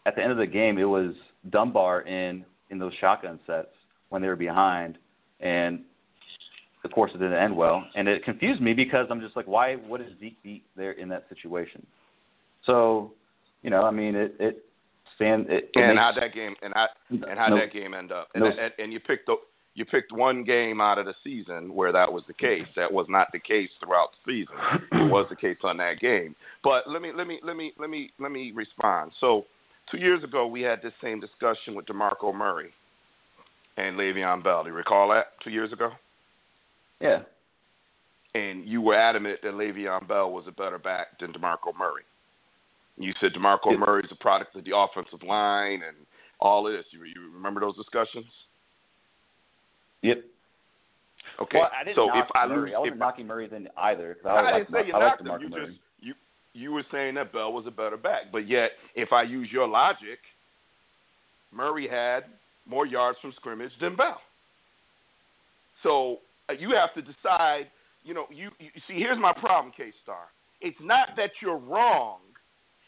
at 0.06 0.14
the 0.14 0.22
end 0.22 0.32
of 0.32 0.38
the 0.38 0.46
game, 0.46 0.78
it 0.78 0.84
was 0.84 1.14
Dunbar 1.50 2.02
in 2.02 2.44
in 2.70 2.78
those 2.78 2.92
shotgun 3.00 3.40
sets 3.46 3.74
when 4.10 4.22
they 4.22 4.28
were 4.28 4.36
behind, 4.36 4.96
and 5.40 5.80
of 6.84 6.92
course, 6.92 7.10
it 7.14 7.18
didn't 7.18 7.38
end 7.38 7.56
well, 7.56 7.84
and 7.94 8.08
it 8.08 8.24
confused 8.24 8.60
me 8.60 8.72
because 8.72 9.06
I'm 9.10 9.20
just 9.20 9.36
like, 9.36 9.46
why? 9.46 9.74
What 9.76 10.00
is 10.00 10.08
Zeke 10.18 10.42
beat 10.42 10.64
there 10.76 10.92
in 10.92 11.08
that 11.10 11.26
situation? 11.28 11.86
So, 12.64 13.12
you 13.62 13.70
know, 13.70 13.84
I 13.84 13.90
mean, 13.90 14.14
it 14.14 14.34
it 14.38 14.64
stand. 15.16 15.46
It, 15.50 15.70
it 15.74 15.80
and 15.80 15.88
makes, 15.88 16.00
how 16.00 16.12
that 16.18 16.34
game 16.34 16.54
and 16.62 16.72
how 16.74 16.86
and 17.10 17.38
how 17.38 17.48
no, 17.48 17.58
that 17.58 17.72
game 17.72 17.94
end 17.94 18.12
up, 18.12 18.28
and, 18.34 18.44
no, 18.44 18.50
and, 18.50 18.72
and 18.78 18.92
you 18.92 19.00
picked 19.00 19.26
the 19.26 19.36
you 19.74 19.84
picked 19.84 20.12
one 20.12 20.44
game 20.44 20.80
out 20.80 20.98
of 20.98 21.06
the 21.06 21.14
season 21.22 21.74
where 21.74 21.92
that 21.92 22.10
was 22.10 22.22
the 22.26 22.34
case. 22.34 22.66
That 22.76 22.92
was 22.92 23.06
not 23.08 23.28
the 23.32 23.38
case 23.38 23.70
throughout 23.82 24.08
the 24.24 24.32
season. 24.32 24.54
it 24.92 25.10
was 25.10 25.26
the 25.30 25.36
case 25.36 25.58
on 25.62 25.76
that 25.78 26.00
game. 26.00 26.34
But 26.64 26.84
let 26.88 27.02
me 27.02 27.12
let 27.14 27.26
me 27.26 27.40
let 27.44 27.56
me 27.56 27.72
let 27.78 27.90
me 27.90 28.10
let 28.18 28.32
me 28.32 28.52
respond. 28.54 29.12
So 29.20 29.46
two 29.90 29.98
years 29.98 30.24
ago 30.24 30.46
we 30.46 30.62
had 30.62 30.82
this 30.82 30.92
same 31.02 31.20
discussion 31.20 31.74
with 31.74 31.86
DeMarco 31.86 32.34
Murray 32.34 32.70
and 33.76 33.98
Le'Veon 33.98 34.42
Bell. 34.42 34.64
Do 34.64 34.70
you 34.70 34.76
recall 34.76 35.08
that 35.10 35.32
two 35.42 35.50
years 35.50 35.72
ago? 35.72 35.90
Yeah. 37.00 37.20
And 38.34 38.66
you 38.68 38.80
were 38.80 38.94
adamant 38.94 39.40
that 39.42 39.54
Le'Veon 39.54 40.06
Bell 40.06 40.30
was 40.30 40.44
a 40.46 40.52
better 40.52 40.78
back 40.78 41.18
than 41.18 41.32
DeMarco 41.32 41.76
Murray. 41.78 42.02
You 42.96 43.12
said 43.20 43.32
DeMarco 43.32 43.76
Murray 43.78 44.04
is 44.04 44.10
a 44.12 44.16
product 44.22 44.54
of 44.56 44.64
the 44.64 44.76
offensive 44.76 45.22
line 45.26 45.82
and 45.86 45.96
all 46.38 46.62
this. 46.64 46.84
You, 46.90 47.04
you 47.04 47.32
remember 47.34 47.60
those 47.60 47.76
discussions? 47.76 48.26
Yep. 50.02 50.18
Okay. 51.40 51.58
Well, 51.58 51.70
I 51.78 51.84
didn't 51.84 51.96
so 51.96 52.06
knock 52.06 52.26
if 52.28 52.36
I 52.36 52.46
Murray. 52.46 52.70
lose, 52.70 52.74
I 52.74 52.78
wasn't 52.78 52.94
if 52.94 52.98
knocking 53.00 53.26
Murray 53.26 53.48
then 53.48 53.68
either. 53.76 54.16
'cause 54.22 54.26
I, 54.26 54.30
I, 54.30 54.42
like, 54.42 54.66
didn't 54.68 54.74
say 54.82 54.86
you 54.88 54.94
I 54.94 54.98
like 54.98 55.08
knocked 55.08 55.20
him. 55.22 55.26
DeMarco 55.26 55.40
You 55.42 55.48
Murray. 55.48 55.66
just 55.66 55.78
you 56.00 56.14
you 56.52 56.72
were 56.72 56.84
saying 56.92 57.14
that 57.14 57.32
Bell 57.32 57.52
was 57.52 57.64
a 57.66 57.70
better 57.70 57.96
back, 57.96 58.24
but 58.32 58.46
yet 58.48 58.72
if 58.94 59.12
I 59.12 59.22
use 59.22 59.48
your 59.50 59.66
logic, 59.68 60.18
Murray 61.52 61.88
had 61.88 62.24
more 62.66 62.86
yards 62.86 63.18
from 63.20 63.32
scrimmage 63.36 63.72
than 63.80 63.96
Bell. 63.96 64.20
So 65.82 66.18
Uh, 66.50 66.54
you 66.58 66.70
have 66.70 66.92
to 66.94 67.02
decide. 67.02 67.70
You 68.02 68.14
know, 68.14 68.26
you, 68.30 68.50
you 68.58 68.70
see. 68.88 68.94
Here's 68.94 69.18
my 69.18 69.32
problem, 69.32 69.72
K 69.76 69.92
Star. 70.02 70.28
It's 70.60 70.78
not 70.80 71.10
that 71.16 71.30
you're 71.42 71.58
wrong; 71.58 72.20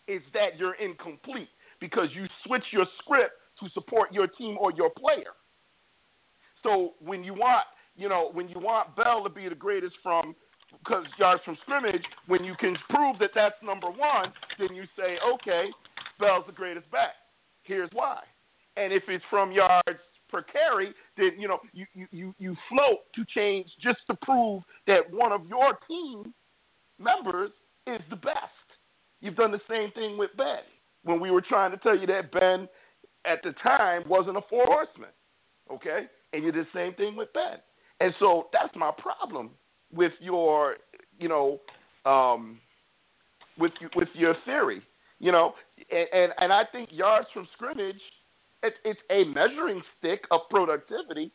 it's 0.08 0.24
that 0.34 0.58
you're 0.58 0.74
incomplete 0.74 1.48
because 1.80 2.08
you 2.14 2.26
switch 2.46 2.64
your 2.72 2.86
script 2.98 3.32
to 3.60 3.68
support 3.70 4.12
your 4.12 4.26
team 4.26 4.56
or 4.58 4.72
your 4.72 4.90
player. 4.90 5.32
So 6.62 6.92
when 7.00 7.24
you 7.24 7.34
want, 7.34 7.64
you 7.96 8.08
know, 8.08 8.30
when 8.32 8.48
you 8.48 8.58
want 8.58 8.96
Bell 8.96 9.22
to 9.24 9.30
be 9.30 9.48
the 9.48 9.54
greatest 9.54 9.94
from 10.02 10.34
because 10.78 11.04
yards 11.18 11.42
from 11.44 11.58
scrimmage, 11.62 12.02
when 12.28 12.44
you 12.44 12.54
can 12.58 12.76
prove 12.88 13.18
that 13.18 13.30
that's 13.34 13.56
number 13.62 13.88
one, 13.88 14.32
then 14.58 14.74
you 14.74 14.84
say, 14.96 15.18
okay, 15.34 15.66
Bell's 16.18 16.44
the 16.46 16.52
greatest 16.52 16.90
back. 16.90 17.14
Here's 17.64 17.90
why. 17.92 18.20
And 18.76 18.92
if 18.92 19.02
it's 19.08 19.24
from 19.28 19.52
yards 19.52 20.00
per 20.32 20.42
carry, 20.42 20.92
then 21.16 21.32
you 21.38 21.46
know 21.46 21.60
you, 21.72 21.86
you, 22.10 22.34
you, 22.38 22.56
float 22.68 23.00
to 23.14 23.24
change 23.34 23.68
just 23.82 23.98
to 24.08 24.16
prove 24.22 24.62
that 24.86 25.00
one 25.12 25.30
of 25.30 25.42
your 25.46 25.78
team 25.86 26.32
members 26.98 27.50
is 27.86 28.00
the 28.10 28.16
best. 28.16 28.66
You've 29.20 29.36
done 29.36 29.52
the 29.52 29.60
same 29.70 29.92
thing 29.92 30.18
with 30.18 30.30
Ben 30.36 30.64
when 31.04 31.20
we 31.20 31.30
were 31.30 31.42
trying 31.42 31.70
to 31.70 31.76
tell 31.76 31.96
you 31.96 32.06
that 32.06 32.32
Ben 32.32 32.68
at 33.24 33.42
the 33.42 33.52
time 33.62 34.02
wasn't 34.08 34.36
a 34.36 34.42
four 34.48 34.64
horseman. 34.66 35.10
Okay? 35.70 36.06
And 36.32 36.42
you 36.42 36.52
did 36.52 36.66
the 36.66 36.78
same 36.78 36.94
thing 36.94 37.16
with 37.16 37.32
Ben. 37.32 37.58
And 38.00 38.12
so 38.18 38.48
that's 38.52 38.74
my 38.74 38.90
problem 38.98 39.50
with 39.94 40.12
your, 40.20 40.76
you 41.18 41.28
know, 41.28 41.60
um, 42.04 42.58
with 43.58 43.72
with 43.94 44.08
your 44.14 44.34
theory, 44.44 44.82
you 45.20 45.30
know, 45.30 45.54
and 45.90 46.08
and, 46.12 46.32
and 46.38 46.52
I 46.52 46.64
think 46.72 46.88
yards 46.90 47.28
from 47.32 47.46
scrimmage, 47.54 48.00
it, 48.62 48.74
it's 48.84 49.00
a 49.10 49.24
measuring 49.24 49.82
stick 49.98 50.24
of 50.30 50.42
productivity, 50.50 51.30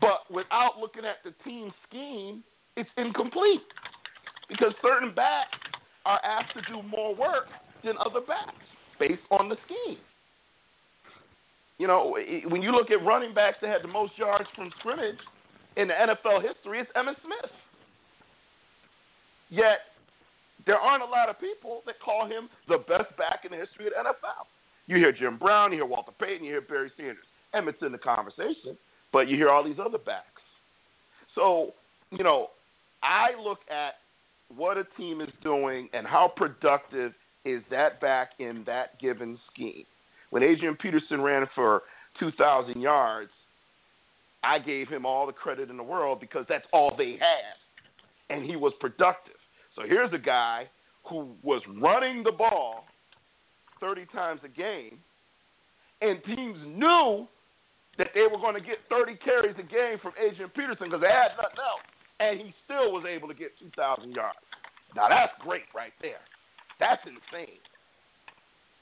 but 0.00 0.30
without 0.30 0.78
looking 0.80 1.04
at 1.04 1.16
the 1.24 1.32
team 1.44 1.72
scheme, 1.88 2.42
it's 2.76 2.90
incomplete 2.96 3.60
because 4.48 4.72
certain 4.82 5.14
backs 5.14 5.58
are 6.06 6.20
asked 6.24 6.54
to 6.54 6.62
do 6.72 6.82
more 6.82 7.14
work 7.14 7.46
than 7.84 7.94
other 7.98 8.20
backs 8.20 8.64
based 8.98 9.22
on 9.30 9.48
the 9.48 9.56
scheme. 9.66 9.98
You 11.78 11.86
know, 11.86 12.16
when 12.48 12.60
you 12.60 12.72
look 12.72 12.90
at 12.90 13.02
running 13.04 13.32
backs 13.32 13.56
that 13.62 13.70
had 13.70 13.82
the 13.82 13.88
most 13.88 14.12
yards 14.18 14.48
from 14.54 14.70
scrimmage 14.78 15.16
in 15.76 15.88
the 15.88 15.94
NFL 15.94 16.42
history, 16.42 16.80
it's 16.80 16.90
Emmitt 16.94 17.16
Smith. 17.24 17.50
Yet, 19.48 19.80
there 20.66 20.76
aren't 20.76 21.02
a 21.02 21.06
lot 21.06 21.28
of 21.28 21.40
people 21.40 21.82
that 21.86 21.98
call 22.04 22.26
him 22.26 22.48
the 22.68 22.78
best 22.78 23.16
back 23.16 23.44
in 23.44 23.50
the 23.52 23.56
history 23.56 23.86
of 23.86 23.92
the 23.96 24.10
NFL. 24.10 24.44
You 24.86 24.96
hear 24.96 25.12
Jim 25.12 25.38
Brown, 25.38 25.72
you 25.72 25.78
hear 25.78 25.86
Walter 25.86 26.12
Payton, 26.20 26.44
you 26.44 26.52
hear 26.52 26.60
Barry 26.60 26.90
Sanders. 26.96 27.24
Emmitt's 27.54 27.82
in 27.82 27.92
the 27.92 27.98
conversation, 27.98 28.76
but 29.12 29.28
you 29.28 29.36
hear 29.36 29.50
all 29.50 29.64
these 29.64 29.78
other 29.84 29.98
backs. 29.98 30.26
So, 31.34 31.74
you 32.10 32.24
know, 32.24 32.48
I 33.02 33.30
look 33.42 33.58
at 33.70 33.94
what 34.54 34.76
a 34.76 34.84
team 34.96 35.20
is 35.20 35.28
doing 35.42 35.88
and 35.92 36.06
how 36.06 36.32
productive 36.36 37.12
is 37.44 37.62
that 37.70 38.00
back 38.00 38.30
in 38.38 38.62
that 38.66 39.00
given 39.00 39.38
scheme. 39.52 39.84
When 40.30 40.42
Adrian 40.42 40.76
Peterson 40.76 41.20
ran 41.20 41.46
for 41.54 41.82
2,000 42.18 42.80
yards, 42.80 43.30
I 44.42 44.58
gave 44.58 44.88
him 44.88 45.04
all 45.04 45.26
the 45.26 45.32
credit 45.32 45.70
in 45.70 45.76
the 45.76 45.82
world 45.82 46.20
because 46.20 46.46
that's 46.48 46.66
all 46.72 46.94
they 46.96 47.12
had, 47.12 47.56
and 48.34 48.44
he 48.44 48.56
was 48.56 48.72
productive. 48.80 49.34
So 49.76 49.82
here's 49.86 50.12
a 50.12 50.18
guy 50.18 50.68
who 51.08 51.28
was 51.42 51.62
running 51.80 52.22
the 52.22 52.32
ball 52.32 52.84
30 53.80 54.06
times 54.12 54.40
a 54.44 54.48
game, 54.48 54.98
and 56.00 56.22
teams 56.24 56.58
knew 56.66 57.26
that 57.98 58.08
they 58.14 58.22
were 58.22 58.38
going 58.38 58.54
to 58.54 58.60
get 58.60 58.78
30 58.88 59.16
carries 59.24 59.56
a 59.58 59.62
game 59.62 59.98
from 60.00 60.12
Adrian 60.16 60.50
Peterson 60.50 60.88
because 60.88 61.00
they 61.00 61.12
had 61.12 61.36
nothing 61.36 61.60
else, 61.60 61.84
and 62.20 62.40
he 62.40 62.54
still 62.64 62.92
was 62.92 63.04
able 63.08 63.28
to 63.28 63.34
get 63.34 63.58
2,000 63.58 64.12
yards. 64.12 64.38
Now 64.96 65.08
that's 65.08 65.32
great 65.40 65.68
right 65.74 65.92
there. 66.00 66.22
That's 66.78 67.02
insane. 67.04 67.60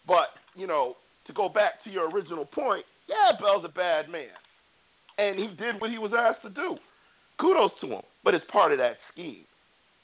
But 0.06 0.28
you 0.54 0.66
know, 0.66 0.96
to 1.26 1.32
go 1.32 1.48
back 1.48 1.82
to 1.84 1.90
your 1.90 2.11
original 2.11 2.46
point, 2.46 2.84
yeah, 3.08 3.32
Bell's 3.38 3.64
a 3.64 3.68
bad 3.68 4.08
man, 4.08 4.37
and 5.18 5.38
he 5.38 5.48
did 5.56 5.80
what 5.80 5.90
he 5.90 5.98
was 5.98 6.12
asked 6.16 6.42
to 6.42 6.50
do. 6.50 6.76
Kudos 7.40 7.70
to 7.80 7.87
him, 7.87 8.02
but 8.24 8.34
it's 8.34 8.44
part 8.50 8.72
of 8.72 8.78
that 8.78 8.96
scheme. 9.12 9.44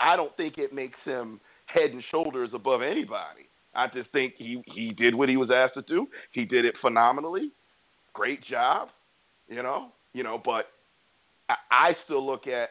I 0.00 0.16
don't 0.16 0.37
think 0.37 0.59
it 0.59 0.74
makes 0.74 0.98
him 1.04 1.40
head 1.66 1.90
and 1.90 2.02
shoulders 2.11 2.50
above 2.52 2.83
anybody. 2.83 3.48
I 3.76 3.87
just 3.88 4.10
think 4.10 4.34
he 4.37 4.62
he 4.74 4.92
did 4.92 5.14
what 5.14 5.28
he 5.28 5.37
was 5.37 5.50
asked 5.50 5.74
to 5.74 5.82
do. 5.82 6.06
He 6.32 6.44
did 6.44 6.64
it 6.64 6.74
phenomenally. 6.80 7.50
Great 8.12 8.44
job, 8.44 8.88
you 9.48 9.62
know, 9.62 9.88
you 10.12 10.22
know. 10.22 10.40
But 10.42 10.66
I, 11.48 11.54
I 11.70 11.96
still 12.04 12.24
look 12.24 12.46
at 12.46 12.70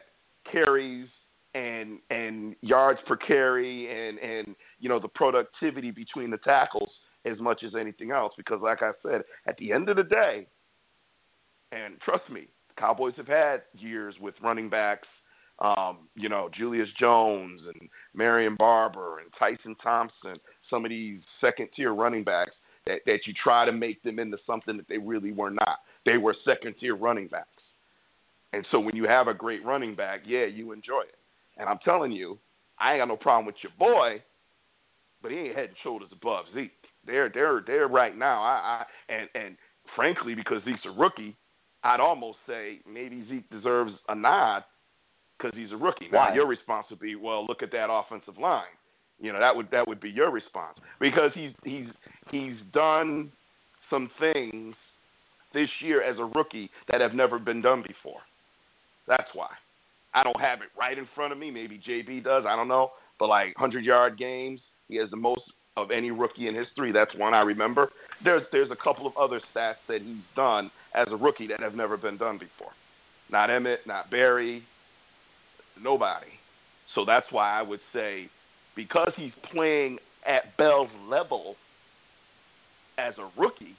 carries 0.50 1.08
and 1.54 1.98
and 2.10 2.56
yards 2.60 3.00
per 3.06 3.16
carry 3.16 3.88
and 3.90 4.18
and 4.18 4.56
you 4.80 4.88
know 4.88 4.98
the 4.98 5.08
productivity 5.08 5.90
between 5.90 6.30
the 6.30 6.38
tackles 6.38 6.90
as 7.24 7.38
much 7.40 7.62
as 7.64 7.72
anything 7.78 8.10
else 8.10 8.32
because 8.36 8.60
like 8.60 8.82
I 8.82 8.90
said 9.02 9.22
at 9.46 9.56
the 9.58 9.72
end 9.72 9.88
of 9.88 9.96
the 9.96 10.02
day 10.02 10.46
and 11.72 12.00
trust 12.00 12.28
me 12.30 12.48
Cowboys 12.76 13.14
have 13.16 13.28
had 13.28 13.62
years 13.72 14.16
with 14.20 14.34
running 14.42 14.68
backs 14.68 15.08
um, 15.60 16.08
you 16.16 16.28
know 16.28 16.50
Julius 16.56 16.88
Jones 16.98 17.60
and 17.72 17.88
Marion 18.14 18.56
Barber 18.56 19.20
and 19.20 19.30
Tyson 19.38 19.76
Thompson 19.82 20.36
some 20.70 20.84
of 20.84 20.90
these 20.90 21.20
second 21.40 21.68
tier 21.76 21.94
running 21.94 22.24
backs 22.24 22.52
that 22.86 23.00
that 23.06 23.20
you 23.26 23.34
try 23.42 23.64
to 23.64 23.72
make 23.72 24.02
them 24.02 24.18
into 24.18 24.38
something 24.46 24.76
that 24.76 24.88
they 24.88 24.98
really 24.98 25.32
were 25.32 25.50
not 25.50 25.78
they 26.04 26.18
were 26.18 26.34
second 26.44 26.74
tier 26.80 26.96
running 26.96 27.28
backs 27.28 27.48
and 28.52 28.66
so 28.70 28.78
when 28.78 28.94
you 28.94 29.04
have 29.06 29.28
a 29.28 29.34
great 29.34 29.64
running 29.64 29.94
back 29.94 30.20
yeah 30.26 30.44
you 30.44 30.72
enjoy 30.72 31.00
it 31.00 31.16
and 31.56 31.68
I'm 31.68 31.78
telling 31.84 32.12
you, 32.12 32.38
I 32.78 32.92
ain't 32.92 33.00
got 33.00 33.08
no 33.08 33.16
problem 33.16 33.46
with 33.46 33.56
your 33.62 33.72
boy, 33.78 34.22
but 35.22 35.30
he 35.30 35.38
ain't 35.38 35.56
head 35.56 35.68
and 35.68 35.76
shoulders 35.82 36.08
above 36.12 36.46
Zeke. 36.54 36.72
They're 37.06 37.30
they're 37.32 37.62
they're 37.66 37.88
right 37.88 38.16
now. 38.16 38.42
I, 38.42 38.84
I 39.10 39.14
and 39.14 39.28
and 39.34 39.56
frankly, 39.94 40.34
because 40.34 40.62
Zeke's 40.64 40.84
a 40.86 40.90
rookie, 40.90 41.36
I'd 41.82 42.00
almost 42.00 42.38
say 42.46 42.80
maybe 42.90 43.24
Zeke 43.28 43.48
deserves 43.50 43.92
a 44.08 44.14
nod 44.14 44.64
because 45.38 45.52
he's 45.56 45.72
a 45.72 45.76
rookie. 45.76 46.08
Now 46.10 46.34
your 46.34 46.46
response 46.46 46.86
would 46.90 47.00
be, 47.00 47.14
well, 47.14 47.46
look 47.46 47.62
at 47.62 47.70
that 47.72 47.88
offensive 47.90 48.38
line. 48.38 48.64
You 49.20 49.32
know 49.32 49.38
that 49.40 49.54
would 49.54 49.70
that 49.70 49.86
would 49.86 50.00
be 50.00 50.10
your 50.10 50.30
response 50.30 50.78
because 51.00 51.30
he's 51.34 51.52
he's 51.62 51.86
he's 52.30 52.56
done 52.72 53.30
some 53.90 54.10
things 54.18 54.74
this 55.52 55.68
year 55.80 56.02
as 56.02 56.18
a 56.18 56.24
rookie 56.24 56.70
that 56.90 57.00
have 57.00 57.14
never 57.14 57.38
been 57.38 57.62
done 57.62 57.82
before. 57.86 58.20
That's 59.06 59.28
why. 59.34 59.48
I 60.14 60.22
don't 60.22 60.40
have 60.40 60.60
it 60.60 60.68
right 60.78 60.96
in 60.96 61.08
front 61.14 61.32
of 61.32 61.38
me. 61.38 61.50
Maybe 61.50 61.80
JB 61.86 62.24
does. 62.24 62.44
I 62.46 62.56
don't 62.56 62.68
know. 62.68 62.92
But 63.18 63.28
like 63.28 63.58
100 63.58 63.84
yard 63.84 64.18
games, 64.18 64.60
he 64.88 64.96
has 64.96 65.10
the 65.10 65.16
most 65.16 65.42
of 65.76 65.90
any 65.90 66.10
rookie 66.10 66.48
in 66.48 66.54
history. 66.54 66.92
That's 66.92 67.14
one 67.16 67.34
I 67.34 67.40
remember. 67.40 67.90
There's 68.22 68.42
there's 68.52 68.70
a 68.70 68.76
couple 68.76 69.06
of 69.06 69.16
other 69.16 69.40
stats 69.54 69.74
that 69.88 70.02
he's 70.02 70.22
done 70.36 70.70
as 70.94 71.06
a 71.10 71.16
rookie 71.16 71.46
that 71.48 71.60
have 71.60 71.74
never 71.74 71.96
been 71.96 72.16
done 72.16 72.38
before. 72.38 72.72
Not 73.30 73.48
Emmitt, 73.48 73.78
not 73.86 74.10
Barry, 74.10 74.62
nobody. 75.80 76.26
So 76.94 77.04
that's 77.04 77.26
why 77.30 77.58
I 77.58 77.62
would 77.62 77.80
say 77.92 78.28
because 78.76 79.12
he's 79.16 79.32
playing 79.52 79.98
at 80.26 80.56
Bell's 80.56 80.90
level 81.08 81.56
as 82.98 83.14
a 83.18 83.40
rookie, 83.40 83.76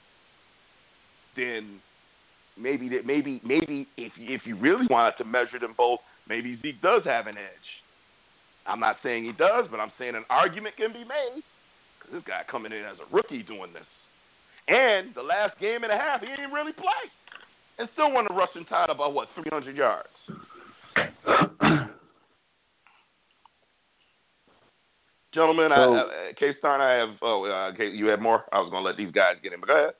then 1.36 1.79
maybe 2.58 2.89
that 2.89 3.05
maybe 3.05 3.41
maybe 3.43 3.88
if 3.97 4.12
if 4.17 4.41
you 4.45 4.55
really 4.58 4.88
wanted 4.89 5.17
to 5.17 5.25
measure 5.25 5.60
them 5.60 5.73
both, 5.77 5.99
maybe 6.27 6.60
Zeke 6.62 6.81
does 6.81 7.03
have 7.05 7.27
an 7.27 7.38
edge. 7.38 7.84
I'm 8.67 8.79
not 8.79 8.97
saying 9.03 9.25
he 9.25 9.31
does, 9.31 9.65
but 9.69 9.79
I'm 9.79 9.91
saying 9.99 10.15
an 10.15 10.25
argument 10.29 10.75
can 10.77 10.91
be 10.91 11.03
made. 11.03 11.43
'Cause 11.99 12.12
this 12.12 12.23
guy 12.23 12.43
coming 12.49 12.71
in 12.71 12.84
as 12.84 12.99
a 12.99 13.05
rookie 13.12 13.43
doing 13.43 13.73
this, 13.73 13.88
and 14.67 15.13
the 15.15 15.23
last 15.23 15.58
game 15.60 15.84
and 15.84 15.91
a 15.91 15.97
half 15.97 16.21
he 16.21 16.27
didn't 16.27 16.51
really 16.51 16.73
play, 16.73 17.12
and 17.77 17.89
still 17.93 18.12
won 18.12 18.25
the 18.27 18.34
rushing 18.34 18.65
title 18.65 18.95
by 18.95 19.08
what 19.08 19.29
300 19.36 19.75
yards. 19.75 20.10
Gentlemen, 25.36 25.69
So- 25.76 25.95
I, 25.95 26.30
I, 26.30 26.34
K 26.39 26.54
Star, 26.58 26.82
I 26.82 26.98
have. 27.06 27.17
Oh, 27.21 27.45
uh, 27.45 27.74
okay, 27.74 27.89
you 27.89 28.08
have 28.08 28.21
more. 28.21 28.45
I 28.54 28.60
was 28.60 28.71
going 28.71 28.82
to 28.82 28.88
let 28.88 28.98
these 28.98 29.12
guys 29.12 29.36
get 29.43 29.52
in, 29.54 29.60
but 29.60 29.67
go 29.67 29.78
ahead. 29.78 29.93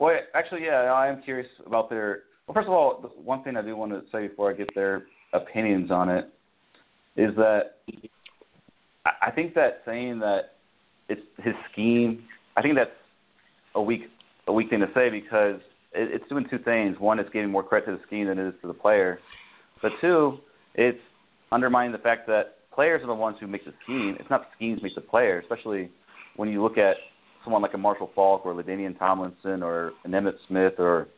Well, 0.00 0.18
actually, 0.34 0.64
yeah, 0.64 0.92
I 0.92 1.06
am 1.08 1.22
curious 1.22 1.48
about 1.64 1.88
their. 1.88 2.24
Well, 2.46 2.54
first 2.54 2.66
of 2.66 2.72
all, 2.72 3.12
one 3.22 3.44
thing 3.44 3.56
I 3.56 3.62
do 3.62 3.76
want 3.76 3.92
to 3.92 4.02
say 4.10 4.26
before 4.26 4.50
I 4.50 4.54
get 4.54 4.68
their 4.74 5.06
opinions 5.32 5.90
on 5.90 6.08
it 6.08 6.28
is 7.16 7.34
that 7.36 7.76
I 9.06 9.28
I 9.28 9.30
think 9.30 9.54
that 9.54 9.82
saying 9.86 10.18
that 10.20 10.54
it's 11.08 11.22
his 11.42 11.54
scheme. 11.72 12.24
I 12.56 12.62
think 12.62 12.74
that's 12.74 12.90
a 13.74 13.82
weak 13.82 14.02
a 14.48 14.52
weak 14.52 14.70
thing 14.70 14.80
to 14.80 14.88
say 14.92 15.08
because 15.08 15.60
it, 15.92 16.10
it's 16.12 16.28
doing 16.28 16.46
two 16.50 16.58
things. 16.58 16.98
One, 16.98 17.20
it's 17.20 17.30
giving 17.30 17.50
more 17.50 17.62
credit 17.62 17.86
to 17.86 17.92
the 17.92 18.02
scheme 18.06 18.26
than 18.26 18.38
it 18.38 18.48
is 18.48 18.54
to 18.62 18.66
the 18.66 18.74
player. 18.74 19.20
But 19.82 19.92
two, 20.00 20.38
it's 20.74 20.98
undermining 21.52 21.92
the 21.92 21.98
fact 21.98 22.26
that 22.26 22.57
players 22.74 23.02
are 23.02 23.06
the 23.06 23.14
ones 23.14 23.36
who 23.40 23.46
make 23.46 23.64
the 23.64 23.72
scheme. 23.84 24.16
It's 24.18 24.30
not 24.30 24.42
the 24.42 24.46
schemes 24.56 24.80
make 24.82 24.94
the 24.94 25.00
player, 25.00 25.40
especially 25.40 25.90
when 26.36 26.48
you 26.48 26.62
look 26.62 26.78
at 26.78 26.96
someone 27.44 27.62
like 27.62 27.74
a 27.74 27.78
Marshall 27.78 28.10
Faulk 28.14 28.44
or 28.44 28.54
LaDainian 28.54 28.98
Tomlinson 28.98 29.62
or 29.62 29.92
an 30.04 30.12
Emmitt 30.12 30.34
Smith 30.46 30.74
or 30.78 31.08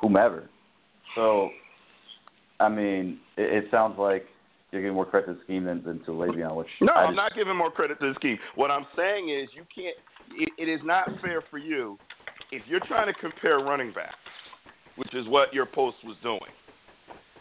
whomever. 0.00 0.48
So, 1.14 1.50
I 2.60 2.68
mean, 2.68 3.20
it, 3.36 3.64
it 3.64 3.70
sounds 3.70 3.98
like 3.98 4.26
you're 4.70 4.82
giving 4.82 4.94
more 4.94 5.06
credit 5.06 5.26
to 5.26 5.34
the 5.34 5.40
scheme 5.44 5.64
than, 5.64 5.82
than 5.84 6.00
to 6.00 6.10
Le'Veon, 6.10 6.56
which 6.56 6.66
no, 6.80 6.92
I 6.92 7.04
I'm 7.04 7.10
just, 7.10 7.16
not 7.16 7.34
giving 7.34 7.56
more 7.56 7.70
credit 7.70 7.98
to 8.00 8.08
the 8.08 8.14
scheme. 8.16 8.38
What 8.54 8.70
I'm 8.70 8.86
saying 8.96 9.30
is 9.30 9.48
you 9.54 9.62
can't. 9.74 9.96
It, 10.32 10.48
it 10.58 10.70
is 10.70 10.80
not 10.84 11.08
fair 11.22 11.42
for 11.50 11.58
you 11.58 11.96
if 12.52 12.62
you're 12.68 12.80
trying 12.80 13.06
to 13.06 13.18
compare 13.20 13.58
running 13.58 13.92
backs, 13.92 14.14
which 14.96 15.14
is 15.14 15.26
what 15.28 15.54
your 15.54 15.66
post 15.66 15.96
was 16.04 16.16
doing. 16.22 16.40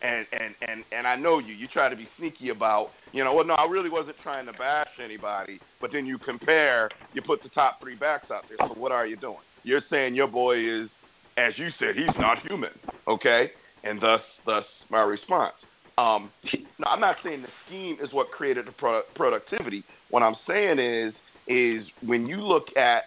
And 0.06 0.26
and 0.32 0.56
and 0.68 0.84
and 0.92 1.08
I 1.08 1.16
know 1.16 1.40
you. 1.40 1.54
You 1.54 1.68
try 1.68 1.90
to 1.90 1.96
be 1.96 2.08
sneaky 2.20 2.50
about, 2.50 2.90
you 3.12 3.24
know. 3.24 3.34
Well, 3.34 3.46
no, 3.46 3.56
I 3.56 3.66
really 3.66 3.90
wasn't 3.90 4.18
trying 4.22 4.46
to 4.46 4.54
bash 4.54 4.88
anybody. 5.04 5.60
But 5.82 5.90
then 5.94 6.06
you 6.06 6.20
compare. 6.20 6.90
You 7.14 7.22
put 7.24 7.42
the 7.42 7.50
top 7.50 7.80
three 7.82 7.96
backs 7.96 8.28
out 8.32 8.44
there. 8.48 8.58
So 8.68 8.80
what 8.80 8.92
are 8.92 9.08
you 9.08 9.16
doing? 9.16 9.40
You're 9.64 9.82
saying 9.90 10.14
your 10.14 10.28
boy 10.28 10.58
is, 10.58 10.90
as 11.38 11.54
you 11.58 11.70
said, 11.80 11.96
he's 11.96 12.16
not 12.20 12.38
human. 12.48 12.70
Okay, 13.08 13.52
and 13.84 14.00
thus 14.00 14.22
thus 14.46 14.66
my 14.90 15.02
response. 15.02 15.56
Um, 15.98 16.30
no, 16.54 16.88
I'm 16.88 17.00
not 17.00 17.16
saying 17.24 17.42
the 17.42 17.48
scheme 17.66 17.98
is 18.04 18.10
what 18.12 18.28
created 18.30 18.68
the 18.68 18.74
pro- 18.74 19.08
productivity. 19.16 19.84
What 20.12 20.24
I'm 20.24 20.36
saying 20.48 20.78
is, 20.78 21.14
is 21.48 21.88
when 22.06 22.28
you 22.28 22.42
look 22.42 22.66
at 22.78 23.04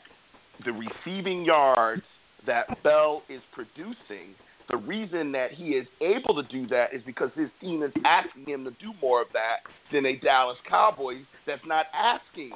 the 0.65 0.73
receiving 0.73 1.45
yards 1.45 2.03
that 2.47 2.83
Bell 2.83 3.23
is 3.29 3.43
producing, 3.53 4.35
the 4.69 4.77
reason 4.77 5.33
that 5.33 5.53
he 5.53 5.71
is 5.71 5.87
able 6.01 6.35
to 6.41 6.49
do 6.49 6.67
that 6.69 6.93
is 6.93 7.03
because 7.07 7.31
his 7.35 7.49
team 7.61 7.83
is 7.83 7.93
asking 8.05 8.45
him 8.47 8.65
to 8.65 8.71
do 8.73 8.93
more 9.01 9.23
of 9.23 9.29
that 9.33 9.61
than 9.93 10.05
a 10.07 10.17
Dallas 10.17 10.59
Cowboys 10.69 11.25
that's 11.47 11.65
not 11.67 11.87
asking 11.95 12.53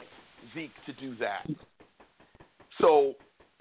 Zeke 0.55 0.71
to 0.87 0.93
do 0.95 1.17
that. 1.17 1.47
So 2.81 3.15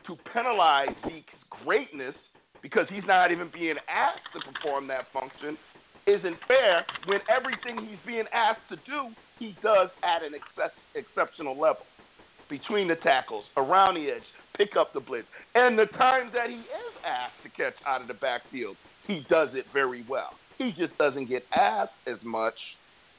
to 0.07 0.17
penalize 0.33 0.89
Zeke's 1.05 1.33
greatness 1.63 2.15
because 2.61 2.87
he's 2.89 3.03
not 3.07 3.31
even 3.31 3.49
being 3.53 3.75
asked 3.87 4.27
to 4.33 4.51
perform 4.51 4.87
that 4.87 5.05
function 5.13 5.57
isn't 6.07 6.35
fair 6.47 6.85
when 7.05 7.19
everything 7.29 7.87
he's 7.87 7.99
being 8.05 8.25
asked 8.33 8.67
to 8.69 8.75
do, 8.77 9.13
he 9.39 9.55
does 9.63 9.89
at 10.03 10.23
an 10.23 10.33
excess, 10.33 10.71
exceptional 10.95 11.59
level. 11.59 11.85
Between 12.49 12.87
the 12.87 12.95
tackles, 12.95 13.45
around 13.55 13.95
the 13.95 14.11
edge, 14.11 14.23
pick 14.57 14.75
up 14.77 14.93
the 14.93 14.99
blitz. 14.99 15.27
And 15.55 15.77
the 15.77 15.85
times 15.97 16.31
that 16.33 16.49
he 16.49 16.57
is 16.57 16.93
asked 17.05 17.43
to 17.43 17.49
catch 17.49 17.75
out 17.85 18.01
of 18.01 18.07
the 18.07 18.13
backfield, 18.13 18.75
he 19.07 19.25
does 19.29 19.49
it 19.53 19.65
very 19.73 20.05
well. 20.07 20.31
He 20.57 20.71
just 20.77 20.97
doesn't 20.97 21.27
get 21.27 21.43
asked 21.55 21.91
as 22.07 22.17
much 22.23 22.53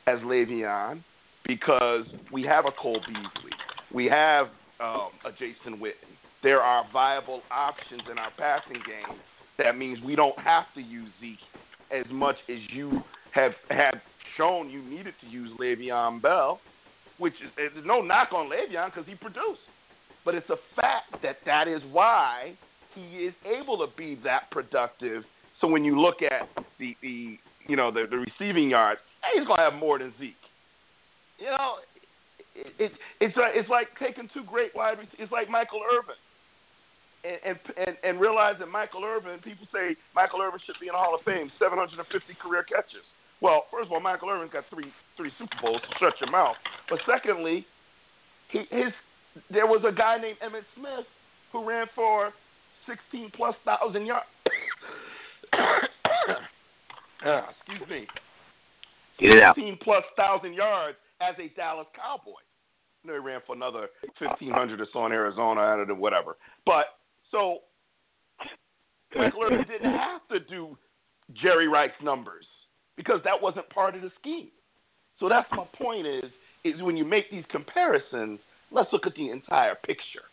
as 0.07 0.19
Le'Veon 0.21 1.03
because 1.47 2.05
we 2.33 2.43
have 2.45 2.67
a 2.67 2.73
Cole 2.73 3.01
Beasley. 3.07 3.51
We 3.93 4.07
have 4.07 4.47
um, 4.81 5.11
a 5.25 5.33
Jason 5.33 5.81
Witten. 5.81 6.13
There 6.43 6.61
are 6.61 6.85
viable 6.93 7.43
options 7.51 8.03
in 8.11 8.19
our 8.19 8.31
passing 8.37 8.83
game. 8.87 9.19
That 9.59 9.77
means 9.77 9.99
we 10.05 10.17
don't 10.17 10.39
have 10.39 10.65
to 10.75 10.81
use 10.81 11.11
Zeke 11.21 11.39
as 11.93 12.05
much 12.11 12.37
as 12.49 12.59
you 12.71 13.03
have 13.33 13.53
have 13.71 13.95
shown 14.37 14.71
you 14.71 14.83
needed 14.83 15.15
to 15.21 15.27
use 15.27 15.51
Le'Veon 15.61 16.21
Bell, 16.23 16.61
which 17.19 17.35
is 17.35 17.51
there's 17.57 17.87
no 17.87 18.01
knock 18.01 18.33
on 18.33 18.49
Le'Veon 18.49 18.87
because 18.87 19.07
he 19.07 19.15
produced, 19.15 19.61
but 20.25 20.35
it's 20.35 20.49
a 20.51 20.57
fact 20.77 21.23
that 21.23 21.39
that 21.47 21.69
is 21.69 21.83
why 21.91 22.57
he 22.95 23.25
is 23.25 23.35
able 23.47 23.79
to 23.79 23.87
be 23.97 24.19
that 24.25 24.51
productive. 24.51 25.23
So 25.61 25.67
when 25.67 25.85
you 25.85 26.01
look 26.01 26.23
at 26.23 26.49
the 26.79 26.97
the 27.03 27.39
you 27.69 27.77
know 27.77 27.91
the, 27.91 28.05
the 28.11 28.19
receiving 28.19 28.71
yards, 28.71 29.01
he's 29.35 29.47
gonna 29.47 29.63
have 29.63 29.75
more 29.75 29.99
than 29.99 30.13
Zeke. 30.19 30.35
You 31.39 31.47
know, 31.47 31.75
it, 32.55 32.73
it, 32.79 32.93
it's 33.21 33.37
like, 33.37 33.55
uh, 33.55 33.59
it's 33.59 33.69
like 33.69 33.89
taking 33.99 34.29
two 34.35 34.45
great 34.45 34.75
wide 34.75 34.99
receivers. 34.99 35.19
It's 35.19 35.33
like 35.33 35.49
Michael 35.49 35.81
Irvin 35.83 36.17
and, 37.25 37.59
and 37.77 37.97
and 38.03 38.21
realize 38.21 38.57
that 38.59 38.67
Michael 38.69 39.05
Irvin, 39.05 39.39
people 39.41 39.67
say 39.73 39.97
Michael 40.15 40.43
Irvin 40.43 40.61
should 40.67 40.79
be 40.81 40.89
in 40.89 40.95
the 40.95 40.99
Hall 40.99 41.15
of 41.15 41.23
Fame, 41.25 41.51
750 41.59 42.03
career 42.43 42.63
catches. 42.63 43.07
Well, 43.41 43.67
first 43.71 43.87
of 43.87 43.93
all, 43.93 44.01
Michael 44.01 44.31
Irvin's 44.31 44.53
got 44.53 44.65
three 44.71 44.91
three 45.17 45.31
Super 45.39 45.57
Bowls. 45.63 45.83
So 45.83 46.07
shut 46.07 46.15
your 46.21 46.31
mouth. 46.31 46.57
But 46.91 47.01
secondly, 47.07 47.67
he 48.51 48.67
his 48.71 48.93
there 49.51 49.67
was 49.67 49.83
a 49.87 49.93
guy 49.93 50.19
named 50.19 50.39
Emmitt 50.45 50.65
Smith 50.77 51.07
who 51.53 51.69
ran 51.69 51.87
for 51.95 52.33
16 52.87 53.31
plus 53.37 53.55
thousand 53.65 54.07
yards. 54.07 54.27
uh, 57.25 57.43
excuse 57.67 57.89
me. 57.89 58.07
Get 59.19 59.35
it 59.35 59.43
out. 59.43 59.55
16 59.57 59.79
plus 59.83 60.05
thousand 60.17 60.55
yards 60.55 60.97
as 61.21 61.35
a 61.39 61.55
Dallas 61.57 61.87
Cowboy. 61.95 62.41
You 63.03 63.11
know, 63.11 63.21
he 63.21 63.27
ran 63.27 63.41
for 63.47 63.55
another 63.57 63.89
1,500 64.19 64.81
or 64.81 64.87
so 64.93 65.07
in 65.07 65.13
Arizona, 65.13 65.61
I 65.61 65.77
don't 65.77 65.89
know, 65.89 65.95
whatever. 65.95 66.37
But 66.65 66.87
so 67.31 67.59
Irvin 69.17 69.65
didn't 69.69 69.93
have 69.93 70.21
to 70.31 70.41
do 70.41 70.77
Jerry 71.43 71.69
Rice's 71.69 71.97
numbers 72.03 72.45
because 72.97 73.21
that 73.25 73.41
wasn't 73.41 73.69
part 73.71 73.95
of 73.95 74.03
the 74.03 74.11
scheme. 74.21 74.49
So 75.19 75.29
that's 75.29 75.49
my 75.53 75.67
point 75.77 76.07
is 76.07 76.31
is 76.65 76.81
when 76.81 76.97
you 76.97 77.05
make 77.05 77.29
these 77.31 77.45
comparisons, 77.51 78.39
let's 78.73 78.93
look 78.93 79.07
at 79.07 79.15
the 79.15 79.31
entire 79.31 79.75
picture. 79.75 80.25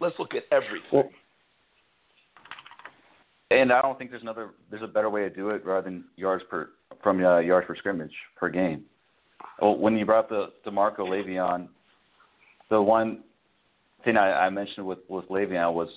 Let's 0.00 0.16
look 0.18 0.34
at 0.34 0.42
everything. 0.52 1.10
And 3.50 3.72
I 3.72 3.80
don't 3.80 3.96
think 3.96 4.10
there's 4.10 4.22
another 4.22 4.50
there's 4.70 4.82
a 4.82 4.88
better 4.88 5.08
way 5.08 5.22
to 5.22 5.30
do 5.30 5.50
it 5.50 5.64
rather 5.64 5.82
than 5.82 6.04
yards 6.16 6.42
per 6.50 6.70
from 7.02 7.24
uh, 7.24 7.38
yards 7.38 7.66
per 7.66 7.76
scrimmage 7.76 8.12
per 8.36 8.48
game. 8.48 8.84
Well, 9.60 9.76
when 9.78 9.96
you 9.96 10.04
brought 10.04 10.28
the 10.28 10.46
DeMarco 10.66 11.00
Le'Veon, 11.00 11.68
the 12.70 12.82
one 12.82 13.22
thing 14.04 14.16
I, 14.16 14.46
I 14.46 14.50
mentioned 14.50 14.84
with 14.84 14.98
with 15.08 15.26
Le'Veon 15.28 15.72
was 15.72 15.88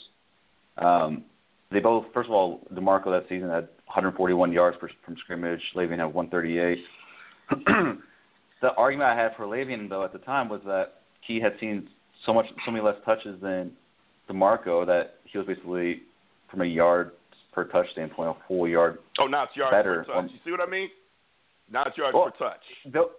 um, 0.78 1.24
they 1.72 1.80
both 1.80 2.06
first 2.14 2.30
of 2.30 2.36
all 2.36 2.62
DeMarco 2.74 3.06
that 3.06 3.26
season 3.28 3.50
had 3.50 3.68
141 3.88 4.52
yards 4.52 4.78
per, 4.80 4.90
from 5.04 5.18
scrimmage. 5.18 5.62
Le'Veon 5.76 5.98
had 5.98 6.14
138. 6.14 6.78
the 8.62 8.74
argument 8.78 9.10
I 9.10 9.20
had 9.20 9.36
for 9.36 9.46
Le'Veon 9.46 9.90
though 9.90 10.04
at 10.04 10.14
the 10.14 10.20
time 10.20 10.50
was 10.50 10.62
that 10.66 11.00
he 11.30 11.40
had 11.40 11.54
seen 11.60 11.88
so 12.26 12.34
much 12.34 12.48
so 12.66 12.72
many 12.72 12.84
less 12.84 12.96
touches 13.06 13.40
than 13.42 13.72
DeMarco 14.30 14.86
that 14.86 15.16
he 15.26 15.38
was 15.38 15.48
basically 15.48 16.02
from 16.50 16.62
a 16.62 16.66
yard 16.66 17.12
per 17.54 17.64
touch 17.66 17.86
standpoint, 17.94 18.30
a 18.36 18.48
full 18.48 18.68
yard 18.68 18.98
Oh, 19.20 19.28
now 19.28 19.44
it's 19.44 19.56
yards 19.56 19.72
better. 19.72 20.04
per 20.08 20.14
touch. 20.22 20.32
You 20.34 20.40
see 20.44 20.52
what 20.52 20.60
I 20.62 20.70
mean? 20.70 20.90
Now 21.72 21.84
it's 21.86 21.98
yards 21.98 22.16
Well, 22.16 22.32
per 22.32 22.50
touch. 22.50 22.62
Though, 22.92 23.12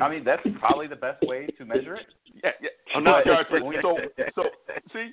I 0.00 0.08
mean, 0.08 0.22
that's 0.24 0.42
probably 0.60 0.86
the 0.86 0.96
best 0.96 1.22
way 1.26 1.46
to 1.58 1.64
measure 1.64 1.96
it. 1.96 2.06
Yeah, 2.42 2.50
yeah. 2.60 2.68
Oh, 2.96 3.00
now 3.00 3.18
it's 3.18 3.28
But- 3.28 3.32
yards 3.32 3.48
per 3.50 3.82
so 3.82 3.98
so 4.34 4.42
see 4.92 5.10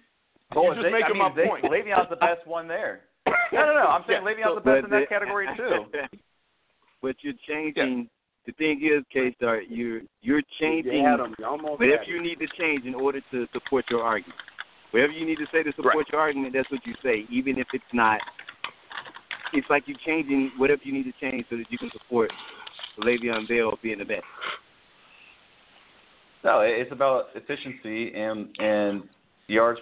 Oh, 0.55 0.63
you're 0.63 0.73
just 0.75 0.85
Zay- 0.85 0.91
making 0.91 1.05
I 1.05 1.13
mean, 1.13 1.17
my 1.17 1.35
Zay- 1.35 1.47
point. 1.47 1.63
Le'Veon's 1.65 2.09
the 2.09 2.15
best 2.17 2.45
one 2.45 2.67
there. 2.67 3.01
No, 3.53 3.65
no, 3.65 3.73
no. 3.73 3.87
I'm 3.87 4.03
saying 4.07 4.21
Yeah, 4.23 4.31
Le'Veon's 4.31 4.51
so- 4.51 4.55
the 4.55 4.61
best 4.61 4.83
in 4.85 4.89
But 4.89 4.99
that 4.99 5.09
category 5.09 5.47
too. 5.57 5.85
But 7.01 7.15
you're 7.21 7.33
changing. 7.47 8.09
The 8.45 8.53
thing 8.53 8.81
is, 8.81 9.03
K 9.13 9.33
Star, 9.37 9.61
you're 9.61 10.01
you're 10.21 10.41
changing 10.59 10.93
You 10.93 11.05
had 11.05 11.19
'em. 11.19 11.35
You 11.37 11.45
almost 11.45 11.79
whatever 11.79 12.03
you 12.03 12.21
need 12.21 12.39
to 12.39 12.47
change 12.57 12.85
in 12.85 12.95
order 12.95 13.21
to 13.31 13.47
support 13.53 13.85
your 13.89 14.03
argument. 14.03 14.39
Whatever 14.91 15.13
you 15.13 15.25
need 15.25 15.37
to 15.37 15.45
say 15.51 15.63
to 15.63 15.71
support 15.73 15.95
Right. 15.95 16.09
your 16.11 16.21
argument, 16.21 16.53
that's 16.53 16.69
what 16.71 16.85
you 16.85 16.95
say, 17.03 17.25
even 17.29 17.57
if 17.57 17.67
it's 17.73 17.93
not. 17.93 18.19
It's 19.53 19.69
like 19.69 19.87
you're 19.87 19.97
changing 20.05 20.51
whatever 20.57 20.81
you 20.83 20.91
need 20.93 21.03
to 21.03 21.13
change 21.19 21.45
so 21.49 21.57
that 21.57 21.71
you 21.71 21.77
can 21.77 21.91
support 21.91 22.31
Le'Veon 22.97 23.47
Bell 23.47 23.77
being 23.81 23.99
the 23.99 24.05
best. 24.05 24.25
No, 26.43 26.61
it's 26.61 26.91
about 26.91 27.29
efficiency 27.35 28.13
and 28.15 28.49
and 28.59 29.07
yards 29.47 29.79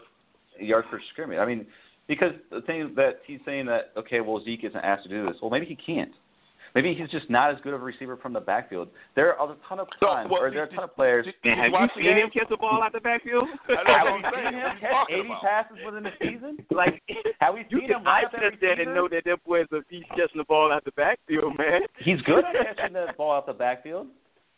yards 0.60 0.88
per 0.90 1.00
scrimmage. 1.12 1.40
I 1.40 1.46
mean, 1.46 1.66
because 2.08 2.34
the 2.52 2.62
thing 2.62 2.94
that 2.96 3.22
he's 3.26 3.40
saying 3.46 3.68
that 3.68 3.92
okay, 3.96 4.20
well 4.20 4.44
Zeke 4.44 4.66
isn't 4.66 4.84
asked 4.84 5.04
to 5.04 5.10
do 5.10 5.26
this. 5.28 5.38
Well, 5.42 5.50
maybe 5.50 5.66
he 5.66 5.76
can't. 5.76 6.12
Maybe 6.76 6.94
he's 6.94 7.10
just 7.10 7.30
not 7.30 7.52
as 7.52 7.58
good 7.64 7.74
of 7.74 7.82
a 7.82 7.84
receiver 7.84 8.16
from 8.18 8.34
the 8.34 8.40
backfield. 8.40 8.90
There 9.16 9.36
are 9.38 9.52
a 9.52 9.56
ton 9.68 9.80
of 9.80 9.88
So, 10.00 10.06
times, 10.06 10.30
well, 10.32 10.42
or 10.44 10.52
there 10.52 10.62
are 10.62 10.66
a 10.66 10.70
ton 10.70 10.84
of 10.84 10.96
players. 10.96 11.26
did- 11.26 11.36
Man, 11.44 11.56
did 11.56 11.62
have 11.64 11.68
you 11.68 11.74
watch 11.74 11.92
seen 11.96 12.18
him 12.18 12.30
catch 12.30 12.50
the 12.50 12.58
ball 12.58 12.84
out 12.84 12.92
the 12.94 13.00
backfield? 13.00 13.48
That's 13.68 13.82
Have 13.88 14.06
what 14.06 14.14
we 14.20 14.24
I'm 14.26 14.34
seen 14.34 14.44
saying. 14.44 14.54
him 14.54 14.62
What 14.62 14.70
are 14.70 14.74
you 14.76 14.80
catch 14.80 14.92
talking 14.92 15.16
80 15.16 15.28
about? 15.30 15.42
passes 15.42 15.78
within 15.86 16.04
the 16.04 16.14
season? 16.22 16.58
like 16.72 17.02
Have 17.42 17.54
we 17.54 17.60
you 17.70 17.80
seen 17.80 17.88
can 17.90 17.98
him 18.00 18.04
line 18.04 18.24
eye 18.24 18.26
up 18.26 18.32
that 18.34 18.40
test 18.42 18.62
that 18.62 18.80
and 18.80 18.94
know 18.94 19.08
that 19.10 19.24
that 19.26 19.44
boy's 19.46 19.68
a 19.72 19.82
beast 19.90 20.10
catching 20.10 20.38
the 20.38 20.44
ball 20.46 20.72
out 20.72 20.86
the 20.86 20.92
backfield, 20.94 21.58
man. 21.58 21.82
He's 22.00 22.22
good 22.22 22.46
at 22.46 22.54
catching 22.78 22.94
the 22.94 23.08
ball 23.18 23.34
out 23.36 23.46
the 23.46 23.54
backfield, 23.54 24.08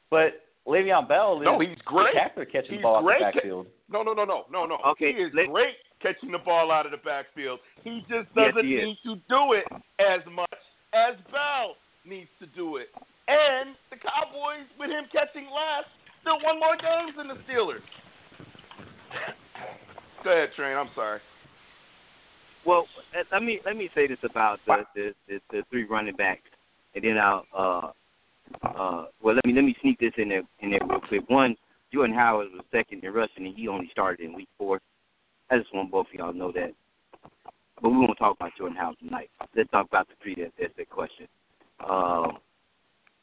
but 0.10 0.44
Le'Veon 0.68 1.08
Bell 1.08 1.40
is 1.42 1.46
No, 1.46 1.60
he's 1.60 1.78
great. 1.86 2.12
spectacular 2.14 2.46
catching 2.46 2.72
He's 2.76 2.80
the 2.80 2.84
ball 2.84 2.98
out 2.98 3.04
great 3.04 3.20
the 3.20 3.26
backfield. 3.34 3.68
No, 3.90 4.04
no, 4.04 4.14
no, 4.14 4.26
no, 4.26 4.46
no, 4.52 4.66
no. 4.66 4.78
Okay, 4.92 5.14
he 5.14 5.20
is 5.24 5.32
let- 5.34 5.48
great 5.50 5.76
catching 6.02 6.32
the 6.32 6.38
ball 6.40 6.72
out 6.72 6.86
of 6.86 6.92
the 6.92 6.98
backfield. 6.98 7.60
He 7.84 8.04
just 8.10 8.34
doesn't 8.36 8.66
he 8.66 8.76
is. 8.76 8.86
need 8.86 8.98
to 9.06 9.16
do 9.30 9.54
it 9.54 9.66
as 10.00 10.20
much 10.32 10.50
as 10.94 11.16
Bell 11.32 11.76
needs 12.06 12.30
to 12.40 12.48
do 12.48 12.78
it. 12.78 12.88
And 13.28 13.76
the 13.90 13.98
Cowboys, 13.98 14.68
with 14.80 14.90
him 14.90 15.06
catching 15.12 15.46
less, 15.46 15.86
still 16.22 16.40
won 16.44 16.60
more 16.60 16.76
games 16.76 17.14
than 17.18 17.28
the 17.28 17.40
Steelers. 17.48 17.86
Go 20.24 20.32
ahead, 20.32 20.50
Train. 20.56 20.78
I'm 20.78 20.90
sorry. 20.96 21.20
Well, 22.66 22.86
let 23.32 23.42
me 23.42 23.60
let 23.66 23.76
me 23.76 23.90
say 23.96 24.08
this 24.08 24.20
about 24.24 24.60
the 24.68 24.84
the, 24.96 25.14
the, 25.28 25.40
the 25.52 25.64
three 25.72 25.86
running 25.86 26.16
backs, 26.16 26.42
and 26.94 27.04
then 27.04 27.18
I'll 27.18 27.46
uh 27.58 27.92
uh 28.64 29.06
well 29.24 29.36
let 29.36 29.46
me 29.46 29.54
let 29.54 29.64
me 29.64 29.76
sneak 29.82 30.00
this 30.00 30.14
in 30.18 30.30
there 30.30 30.44
in 30.60 30.70
there 30.70 30.80
real 30.88 31.00
quick. 31.00 31.28
One, 31.28 31.56
Jordan 31.92 32.16
Howard 32.16 32.50
was 32.54 32.64
second 32.72 33.04
in 33.04 33.12
rushing, 33.14 33.48
and 33.48 33.56
he 33.56 33.68
only 33.68 33.90
started 33.92 34.24
in 34.24 34.36
week 34.36 34.50
four. 34.60 34.80
I 35.50 35.58
just 35.58 35.74
want 35.74 35.92
both 35.92 36.06
of 36.08 36.14
y'all 36.14 36.32
to 36.32 36.38
know 36.38 36.52
that. 36.52 36.72
But 37.82 37.90
we 37.90 37.98
won't 37.98 38.18
talk 38.20 38.38
about 38.38 38.52
Jordan 38.58 38.78
Howard 38.78 39.00
tonight. 39.00 39.32
Let's 39.56 39.72
talk 39.72 39.88
about 39.88 40.08
the 40.08 40.14
three 40.22 40.36
that 40.36 40.52
that's 40.60 40.74
the 40.78 40.86
question. 40.86 41.28
Um, 41.90 42.38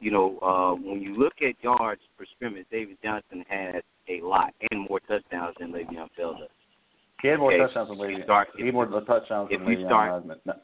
you 0.00 0.10
know, 0.10 0.38
uh, 0.38 0.74
when 0.74 1.00
you 1.02 1.18
look 1.18 1.34
at 1.42 1.54
yards 1.62 2.00
per 2.16 2.24
scrimmage, 2.36 2.66
David 2.70 2.98
Johnson 3.02 3.44
had 3.48 3.82
a 4.08 4.20
lot 4.24 4.54
and 4.70 4.86
more 4.88 5.00
touchdowns 5.00 5.56
than 5.58 5.72
Le'Veon 5.72 6.08
Bell 6.16 6.34
does. 6.38 6.48
He 7.20 7.28
had 7.28 7.38
more 7.40 7.52
Okay, 7.52 7.62
touchdowns 7.62 7.88
than 7.88 7.98
Le'Veon. 7.98 8.24
start- 8.24 8.48
he 8.56 8.64
had 8.66 8.74
more 8.74 8.86
touchdowns 8.86 9.48
if 9.50 9.58
than 9.60 9.68
Le'Veon 9.68 9.86
start- 9.86 10.46
No. 10.46 10.54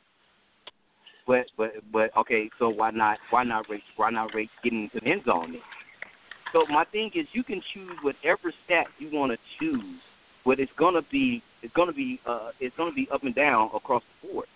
But 1.26 1.46
but 1.56 1.72
but 1.90 2.14
okay, 2.18 2.50
so 2.58 2.68
why 2.68 2.90
not 2.90 3.18
why 3.30 3.44
not 3.44 3.68
rate 3.70 3.82
why 3.96 4.10
not 4.10 4.34
rate 4.34 4.50
getting 4.62 4.90
to 4.90 5.00
the 5.00 5.06
end 5.06 5.24
zone 5.24 5.52
then? 5.52 5.62
So 6.52 6.66
my 6.66 6.84
thing 6.84 7.10
is 7.14 7.26
you 7.32 7.42
can 7.42 7.62
choose 7.72 7.96
whatever 8.02 8.52
stat 8.66 8.86
you 8.98 9.08
want 9.10 9.32
to 9.32 9.38
choose, 9.58 10.00
but 10.44 10.60
it's 10.60 10.70
gonna 10.76 11.00
be 11.10 11.42
it's 11.62 11.72
gonna 11.72 11.94
be 11.94 12.20
uh 12.26 12.50
it's 12.60 12.76
gonna 12.76 12.92
be 12.92 13.08
up 13.10 13.24
and 13.24 13.34
down 13.34 13.70
across 13.74 14.02
the 14.22 14.28
board. 14.28 14.46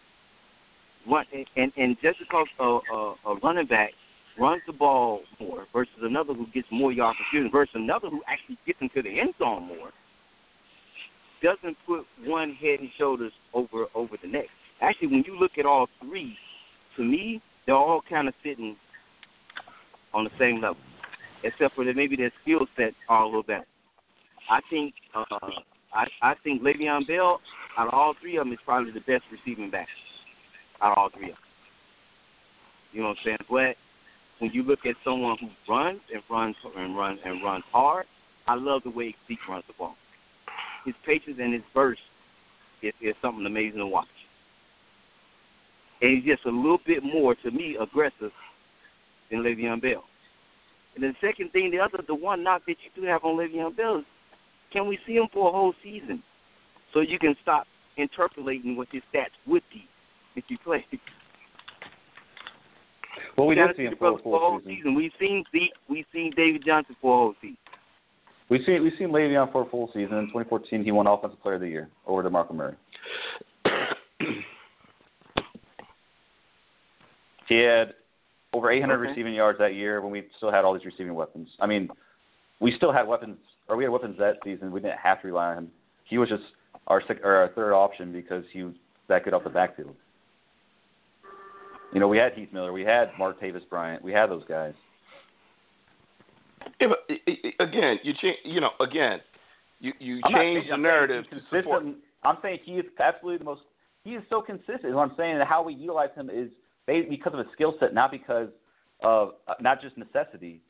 One 1.06 1.24
and 1.56 1.72
and 1.76 1.96
just 2.02 2.18
because 2.18 2.46
a, 2.58 2.64
a, 2.64 3.14
a 3.26 3.34
running 3.42 3.66
back 3.66 3.90
runs 4.38 4.62
the 4.66 4.72
ball 4.72 5.22
more 5.40 5.66
versus 5.72 5.92
another 6.02 6.34
who 6.34 6.46
gets 6.48 6.68
more 6.70 6.92
yards 6.92 7.18
per 7.18 7.38
season 7.38 7.50
versus 7.50 7.74
another 7.74 8.08
who 8.08 8.20
actually 8.28 8.58
gets 8.66 8.78
into 8.80 9.02
the 9.02 9.20
end 9.20 9.34
zone 9.38 9.66
more 9.66 9.90
doesn't 11.42 11.76
put 11.87 12.04
one 12.24 12.54
head 12.54 12.80
and 12.80 12.90
shoulders 12.98 13.32
over 13.54 13.87
over 13.94 14.16
the 14.22 14.28
next. 14.28 14.50
Actually, 14.80 15.08
when 15.08 15.24
you 15.26 15.38
look 15.38 15.52
at 15.58 15.66
all 15.66 15.87
three, 16.00 16.37
to 16.96 17.02
me, 17.02 17.40
they're 17.66 17.74
all 17.74 18.00
kind 18.08 18.28
of 18.28 18.34
sitting 18.44 18.76
on 20.14 20.24
the 20.24 20.30
same 20.38 20.61
level, 20.61 20.78
except 21.44 21.74
for 21.74 21.84
that 21.84 21.96
maybe 21.96 22.16
their 22.16 22.32
skill 22.42 22.66
sets 22.76 22.96
are 23.08 23.22
a 23.22 23.26
little 23.26 23.42
better. 23.42 23.66
I 24.50 24.61
think 24.70 24.94
uh, 25.14 25.24
I 25.92 26.06
I 26.22 26.34
think 26.42 26.62
Le'Veon 26.62 27.06
Bell 27.06 27.40
out 27.76 27.88
of 27.88 27.94
all 27.94 28.14
three 28.20 28.37
of 28.37 28.44
them 28.44 28.52
is 28.52 28.58
probably 28.64 28.92
the 28.92 29.00
best 29.00 29.24
receiving 29.30 29.70
back 29.70 29.88
out 30.82 30.96
all 30.96 31.10
three 31.10 31.30
of 31.30 31.36
them. 31.36 31.44
You 32.92 33.02
know 33.02 33.08
what 33.08 33.18
I'm 33.18 33.24
saying? 33.24 33.38
But 33.50 33.76
when 34.38 34.50
you 34.52 34.62
look 34.62 34.80
at 34.86 34.94
someone 35.04 35.36
who 35.40 35.48
runs 35.72 36.00
and 36.12 36.22
runs 36.30 36.56
and 36.76 36.96
runs 36.96 37.20
and 37.24 37.42
runs 37.42 37.64
hard, 37.72 38.06
I 38.46 38.54
love 38.54 38.82
the 38.84 38.90
way 38.90 39.14
Zeke 39.26 39.46
runs 39.48 39.64
the 39.66 39.74
ball. 39.78 39.94
His 40.84 40.94
patience 41.04 41.36
and 41.40 41.52
his 41.52 41.62
burst 41.74 42.00
is, 42.82 42.94
is 43.00 43.14
something 43.20 43.44
amazing 43.44 43.78
to 43.78 43.86
watch. 43.86 44.06
And 46.00 46.16
he's 46.16 46.24
just 46.24 46.46
a 46.46 46.50
little 46.50 46.78
bit 46.86 47.02
more, 47.02 47.34
to 47.34 47.50
me, 47.50 47.76
aggressive 47.80 48.30
than 49.30 49.40
Le'Veon 49.40 49.82
Bell. 49.82 50.04
And 50.94 51.04
the 51.04 51.12
second 51.20 51.50
thing, 51.52 51.70
the 51.70 51.80
other, 51.80 52.02
the 52.06 52.14
one 52.14 52.42
knock 52.42 52.62
that 52.66 52.76
you 52.84 53.02
do 53.02 53.06
have 53.06 53.24
on 53.24 53.36
Le'Veon 53.36 53.76
Bell 53.76 53.98
is, 53.98 54.04
can 54.72 54.86
we 54.86 54.98
see 55.06 55.14
him 55.14 55.26
for 55.32 55.48
a 55.48 55.52
whole 55.52 55.74
season, 55.82 56.22
so 56.94 57.00
you 57.00 57.18
can 57.18 57.34
stop 57.42 57.66
interpolating 57.96 58.76
what 58.76 58.88
his 58.92 59.02
stats 59.12 59.34
would 59.46 59.62
be 59.72 59.88
if 60.38 60.44
you 60.48 60.59
play. 60.64 60.85
Well, 63.37 63.46
we 63.46 63.55
gotta 63.55 63.68
did 63.68 63.77
see 63.77 63.85
him 63.85 63.94
for 63.98 64.09
a 64.09 64.11
brother 64.12 64.22
for 64.22 64.37
a 64.37 64.38
whole 64.40 64.51
full 64.51 64.61
season. 64.61 64.77
season. 64.77 64.94
We've 64.94 65.12
seen 65.20 65.44
Zeke, 65.53 65.72
we've 65.88 66.07
seen 66.12 66.33
David 66.37 66.62
Johnson 66.64 66.96
for 67.01 67.14
a 67.14 67.18
whole 67.18 67.35
season. 67.40 67.57
We've 68.48 68.62
seen 68.64 68.83
we've 68.83 68.92
seen 68.98 69.09
Le'Veon 69.11 69.53
for 69.53 69.62
a 69.62 69.66
full 69.66 69.88
season. 69.88 70.16
In 70.18 70.27
2014, 70.27 70.83
he 70.83 70.90
won 70.90 71.07
Offensive 71.07 71.40
Player 71.42 71.57
of 71.57 71.61
the 71.61 71.68
Year 71.68 71.88
over 72.07 72.22
DeMarco 72.22 72.55
Murray. 72.55 72.74
He 77.48 77.57
had 77.61 77.94
over 78.53 78.70
800 78.70 78.94
Okay. 79.01 79.09
receiving 79.11 79.33
yards 79.35 79.59
that 79.59 79.74
year 79.74 80.03
when 80.03 80.11
we 80.12 80.24
still 80.37 80.51
had 80.53 80.64
all 80.66 80.74
these 80.74 80.85
receiving 80.85 81.14
weapons. 81.14 81.48
I 81.61 81.66
mean, 81.66 81.88
we 82.61 82.74
still 82.77 82.92
had 82.92 83.09
weapons, 83.09 83.38
or 83.68 83.77
we 83.77 83.85
had 83.85 83.90
weapons 83.90 84.16
that 84.18 84.37
season. 84.44 84.70
We 84.70 84.81
didn't 84.81 84.98
have 84.98 85.22
to 85.22 85.29
rely 85.29 85.53
on 85.53 85.59
him. 85.59 85.70
He 86.05 86.18
was 86.18 86.29
just 86.29 86.42
our 86.88 87.03
sec- 87.07 87.24
or 87.24 87.35
our 87.37 87.48
third 87.48 87.72
option 87.72 88.12
because 88.12 88.44
he 88.53 88.64
was 88.64 88.74
that 89.09 89.24
good 89.24 89.33
off 89.33 89.44
the 89.44 89.51
backfield. 89.51 89.94
You 91.92 92.01
know, 92.01 92.09
we 92.09 92.18
had 92.18 92.33
Heath 92.35 92.48
Miller, 92.53 92.72
we 92.72 92.83
had 92.83 93.11
Mark 93.18 93.40
Martavis 93.40 93.68
Bryant, 93.70 94.03
we 94.03 94.12
had 94.12 94.31
those 94.31 94.44
guys. 94.48 94.74
Yeah, 96.81 96.88
but 96.88 96.98
again, 97.64 97.98
you 98.03 98.12
change. 98.20 98.38
You 98.44 98.61
know, 98.61 98.70
again, 98.81 99.20
you 99.81 99.92
you 99.98 100.20
I'm 100.24 100.33
change 100.35 100.57
saying- 100.59 100.66
the 100.68 100.74
I'm 100.74 100.83
narrative 100.83 101.24
to 101.31 101.40
support. 101.51 101.83
consistent. 101.83 101.96
I'm 102.24 102.37
saying 102.42 102.59
he 102.64 102.72
is 102.74 102.87
absolutely 103.01 103.38
the 103.38 103.44
most. 103.44 103.62
He 104.05 104.11
is 104.14 104.22
so 104.29 104.42
consistent. 104.42 104.94
What 104.94 105.11
I'm 105.11 105.16
saying, 105.16 105.40
how 105.48 105.62
we 105.62 105.74
utilize 105.74 106.11
him 106.14 106.31
is 106.31 106.51
because 106.87 107.33
of 107.33 107.38
his 107.38 107.48
skill 107.53 107.74
set, 107.81 107.94
not 107.94 108.11
because 108.11 108.48
of 109.03 109.33
uh, 109.46 109.55
not 109.61 109.81
just 109.81 109.96
necessity. 109.96 110.61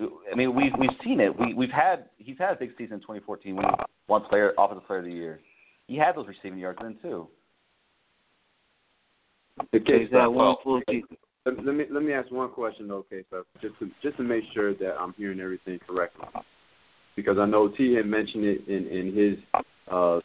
I 0.00 0.34
mean, 0.36 0.54
we've 0.54 0.72
we've 0.78 0.96
seen 1.04 1.20
it. 1.20 1.38
We 1.38 1.54
we've 1.54 1.70
had 1.70 2.06
he's 2.18 2.38
had 2.38 2.52
a 2.52 2.56
big 2.56 2.70
season 2.78 2.94
in 2.94 3.00
2014 3.00 3.56
when 3.56 3.64
he 3.66 3.70
won 4.06 4.22
player 4.24 4.52
offensive 4.58 4.86
player 4.86 5.00
of 5.00 5.04
the 5.04 5.12
year. 5.12 5.40
He 5.88 5.96
had 5.96 6.14
those 6.16 6.26
receiving 6.28 6.58
yards 6.58 6.78
then 6.82 6.96
too. 7.02 7.28
Okay, 9.74 10.00
He's 10.04 10.12
had 10.12 10.24
so, 10.24 10.30
one 10.30 10.56
full 10.62 10.82
let, 11.46 11.64
let 11.64 11.74
me 11.74 11.84
let 11.90 12.02
me 12.02 12.12
ask 12.12 12.30
one 12.30 12.50
question 12.50 12.88
though, 12.88 12.96
okay, 12.96 13.24
so 13.30 13.44
just 13.60 13.78
to 13.78 13.90
just 14.02 14.16
to 14.18 14.22
make 14.22 14.44
sure 14.54 14.74
that 14.74 14.96
I'm 14.98 15.14
hearing 15.16 15.40
everything 15.40 15.78
correctly, 15.86 16.26
because 17.16 17.38
I 17.38 17.46
know 17.46 17.68
T 17.68 17.94
had 17.94 18.06
mentioned 18.06 18.44
it 18.44 18.68
in 18.68 18.86
in 18.86 19.14
his 19.14 19.62
uh 19.90 20.20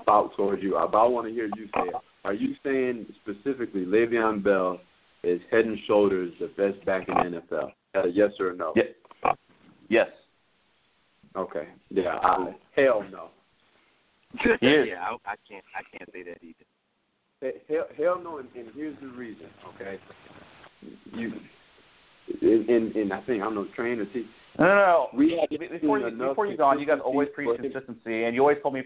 spout 0.00 0.32
towards 0.36 0.62
you, 0.62 0.72
but 0.72 0.98
I 0.98 1.06
want 1.06 1.26
to 1.26 1.32
hear 1.32 1.46
you 1.56 1.66
say 1.74 1.88
it. 1.88 1.94
Are 2.24 2.34
you 2.34 2.54
saying 2.62 3.06
specifically 3.22 3.84
Le'Veon 3.86 4.42
Bell 4.42 4.78
is 5.22 5.40
head 5.50 5.64
and 5.64 5.78
shoulders 5.86 6.32
the 6.38 6.48
best 6.48 6.84
back 6.84 7.08
in 7.08 7.14
the 7.14 7.40
NFL? 7.40 7.72
Uh, 7.94 8.06
yes 8.06 8.30
or 8.38 8.52
no? 8.52 8.72
Yeah. 8.76 9.32
Yes. 9.88 10.08
Okay. 11.34 11.68
Yeah. 11.90 12.18
I, 12.22 12.54
hell 12.76 13.04
no. 13.10 13.30
He 14.60 14.66
is. 14.68 14.86
yeah, 14.88 15.02
I, 15.02 15.16
I 15.26 15.34
can't 15.48 15.64
I 15.74 15.82
can't 15.90 16.08
say 16.12 16.22
that 16.22 16.38
either. 16.42 16.64
He- 17.40 17.50
Hell, 17.74 17.86
hell 17.96 18.20
no, 18.22 18.38
and, 18.38 18.48
and 18.54 18.68
here's 18.74 18.96
the 19.00 19.08
reason. 19.08 19.46
Okay. 19.74 19.98
You. 21.12 21.32
and, 22.42 22.68
in, 22.68 22.92
in 22.94 23.12
I 23.12 23.20
think 23.22 23.40
I 23.42 23.44
don't 23.44 23.54
know 23.54 23.66
train 23.74 23.98
or 23.98 24.06
T. 24.06 24.26
No, 24.58 24.64
no, 24.66 24.74
no. 24.74 25.08
We 25.14 25.40
Before 25.70 25.98
you, 25.98 26.06
enough 26.06 26.30
before 26.30 26.46
you 26.46 26.56
go 26.56 26.64
on, 26.64 26.78
you 26.78 26.86
guys 26.86 26.98
always 27.04 27.28
preach 27.34 27.48
consistency, 27.60 28.24
and 28.24 28.34
you 28.34 28.40
always 28.42 28.58
told 28.62 28.74
me 28.74 28.82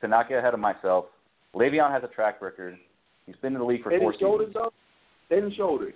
to 0.00 0.08
not 0.08 0.28
get 0.28 0.38
ahead 0.38 0.54
of 0.54 0.60
myself. 0.60 1.06
Le'Veon 1.54 1.90
has 1.90 2.02
a 2.02 2.08
track 2.08 2.40
record. 2.40 2.78
He's 3.26 3.36
been 3.36 3.52
in 3.52 3.58
the 3.58 3.64
league 3.64 3.82
for 3.82 3.90
Head 3.90 4.00
four 4.00 4.12
and 4.12 4.20
shoulders 4.20 4.48
seasons. 4.48 4.70
though. 5.28 5.34
Head 5.34 5.44
and 5.44 5.54
shoulders. 5.54 5.94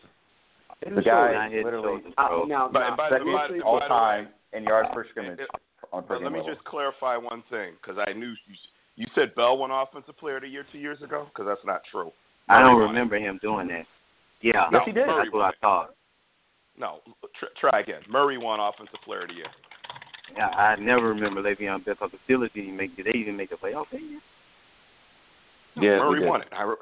Head 0.83 0.89
and 0.89 0.99
The 0.99 1.03
guy 1.03 1.33
Not 1.49 1.53
literally 1.65 2.03
Uh, 2.19 2.45
now, 2.47 2.69
But- 2.69 2.81
now, 2.81 2.97
but- 2.97 3.11
second 3.11 3.27
by- 3.33 3.49
by 3.49 3.59
all 3.61 3.77
the 3.77 3.81
way- 3.83 3.89
time 3.89 4.29
in 4.53 4.65
yards 4.65 4.89
per 4.93 5.05
scrimmage 5.09 5.41
It- 5.41 5.49
on 5.93 6.03
per 6.05 6.15
But 6.17 6.23
let 6.25 6.33
me 6.33 6.39
level. 6.41 6.55
just 6.55 6.65
clarify 6.67 7.17
one 7.17 7.43
thing, 7.51 7.73
because 7.81 7.97
I 8.07 8.13
knew 8.13 8.29
you, 8.29 8.55
you 8.97 9.07
said 9.15 9.35
Bell 9.35 9.59
won 9.59 9.71
Offensive 9.71 10.17
Player 10.19 10.37
of 10.37 10.43
the 10.43 10.49
Year 10.49 10.65
two 10.73 10.79
years 10.79 11.01
ago, 11.03 11.27
because 11.33 11.47
that's 11.47 11.65
not 11.65 11.83
true. 11.91 12.11
I 12.49 12.59
don't 12.59 12.75
Murray 12.75 12.87
won 12.87 12.95
remember 12.95 13.17
him 13.19 13.39
doing 13.43 13.69
that. 13.69 13.85
Yeah, 14.43 14.65
Yes, 14.73 14.83
he 14.87 14.93
did. 14.93 15.09
That's 15.09 15.33
what 15.33 15.43
I 15.43 15.51
thought. 15.61 15.95
No, 16.79 17.01
tr- 17.39 17.47
try 17.59 17.81
again. 17.81 18.03
Murray 18.09 18.39
won 18.39 18.61
Offensive 18.61 19.01
Player 19.05 19.23
of 19.23 19.29
the 19.29 19.35
Year. 19.35 19.47
Yeah, 20.37 20.49
I 20.49 20.77
never 20.77 21.09
remember 21.09 21.41
Le'Veon 21.43 21.85
Bell 21.85 21.95
because 21.95 22.11
the 22.13 22.33
Steelers 22.35 22.53
didn't 22.53 22.77
make. 22.77 22.97
Did 22.97 23.07
they 23.07 23.19
even 23.19 23.37
make 23.37 23.51
the 23.51 23.57
playoffs? 23.57 23.87
that 23.93 24.01
year? 24.01 24.21
Yeah, 25.77 25.83
we 25.83 26.11
Murray 26.17 26.21
did. 26.21 26.29
won 26.29 26.41
it. 26.43 26.49
I 26.53 26.63
re- 26.65 26.77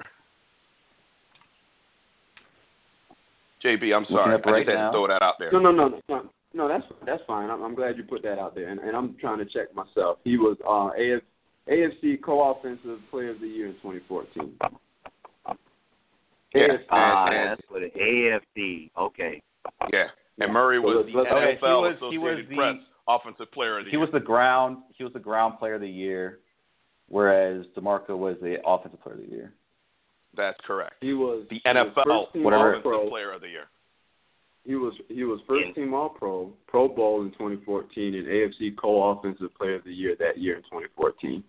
JB, 3.65 3.97
I'm 3.97 4.05
sorry. 4.11 4.35
up 4.35 4.43
I 4.47 4.51
right 4.51 4.67
just 4.67 4.77
had 4.77 4.83
now. 4.83 4.91
to 4.91 4.95
throw 4.95 5.09
that 5.09 5.23
out 5.23 5.35
there. 5.39 5.53
no, 5.53 5.59
no, 5.59 5.71
no, 5.71 6.01
no, 6.09 6.23
no. 6.53 6.69
That's 6.69 6.85
that's 7.07 7.23
fine. 7.27 7.49
I'm, 7.51 7.63
I'm 7.63 7.75
glad 7.75 7.97
you 7.97 8.03
put 8.03 8.23
that 8.23 8.39
out 8.39 8.55
there, 8.55 8.69
and, 8.69 8.79
and 8.81 8.95
I'm 8.97 9.17
trying 9.21 9.39
to 9.39 9.45
check 9.47 9.75
myself. 9.75 10.19
He 10.25 10.37
was 10.37 10.57
uh, 10.69 10.91
AF, 11.01 11.23
AFC 11.69 12.21
Co-offensive 12.23 12.99
Player 13.11 13.31
of 13.31 13.41
the 13.41 13.47
Year 13.47 13.67
in 13.69 13.75
2014. 13.75 14.57
Yeah. 16.55 16.61
AFC. 16.69 16.85
Ah, 16.91 17.27
And- 17.27 17.35
that's 17.51 17.63
what 17.71 17.83
it. 17.83 17.95
AFC. 17.97 18.91
Okay. 18.97 19.43
Yeah. 19.93 20.09
And 20.39 20.53
Murray 20.53 20.79
was 20.79 21.07
the 21.07 21.19
Okay, 21.19 21.57
NFL 21.57 21.83
was- 21.83 21.97
Associated 21.97 22.49
the- 22.49 22.57
Press 22.57 22.77
Offensive 23.09 23.51
Player 23.53 23.79
of 23.79 23.85
the 23.85 23.91
He 23.91 23.97
Year. 23.97 24.01
was 24.01 24.11
the 24.13 24.21
ground. 24.21 24.83
He 24.97 25.05
was 25.05 25.13
the 25.13 25.21
ground 25.21 25.59
player 25.59 25.75
of 25.75 25.81
the 25.81 25.89
year, 25.89 26.41
whereas 27.09 27.67
Demarco 27.69 28.17
was 28.17 28.39
the 28.41 28.61
offensive 28.67 29.01
player 29.03 29.15
of 29.17 29.21
the 29.23 29.31
year. 29.31 29.53
That's 30.35 30.61
correct. 30.63 30.97
He 31.03 31.13
was 31.15 31.47
The 31.49 31.57
he 31.57 31.61
NFL 31.65 32.03
first 32.05 32.35
Whatever. 32.45 32.71
Offensive 32.75 32.93
All-Pro. 32.93 33.09
Player 33.09 33.31
of 33.33 33.41
the 33.41 33.49
Year. 33.49 33.69
He 34.65 34.75
was 34.77 34.95
he 35.09 35.25
was 35.25 35.41
first 35.43 35.67
In- 35.67 35.75
team 35.75 35.95
All 35.95 36.09
Pro, 36.09 36.53
Pro 36.67 36.89
Bowl 36.89 37.23
in 37.23 37.31
2014, 37.33 38.15
and 38.15 38.27
AFC 38.27 38.71
Co-offensive 38.73 39.55
Player 39.55 39.75
of 39.75 39.85
the 39.85 39.93
Year 39.93 40.15
that 40.17 40.39
year 40.39 40.57
in 40.57 40.63
2014. 40.63 41.45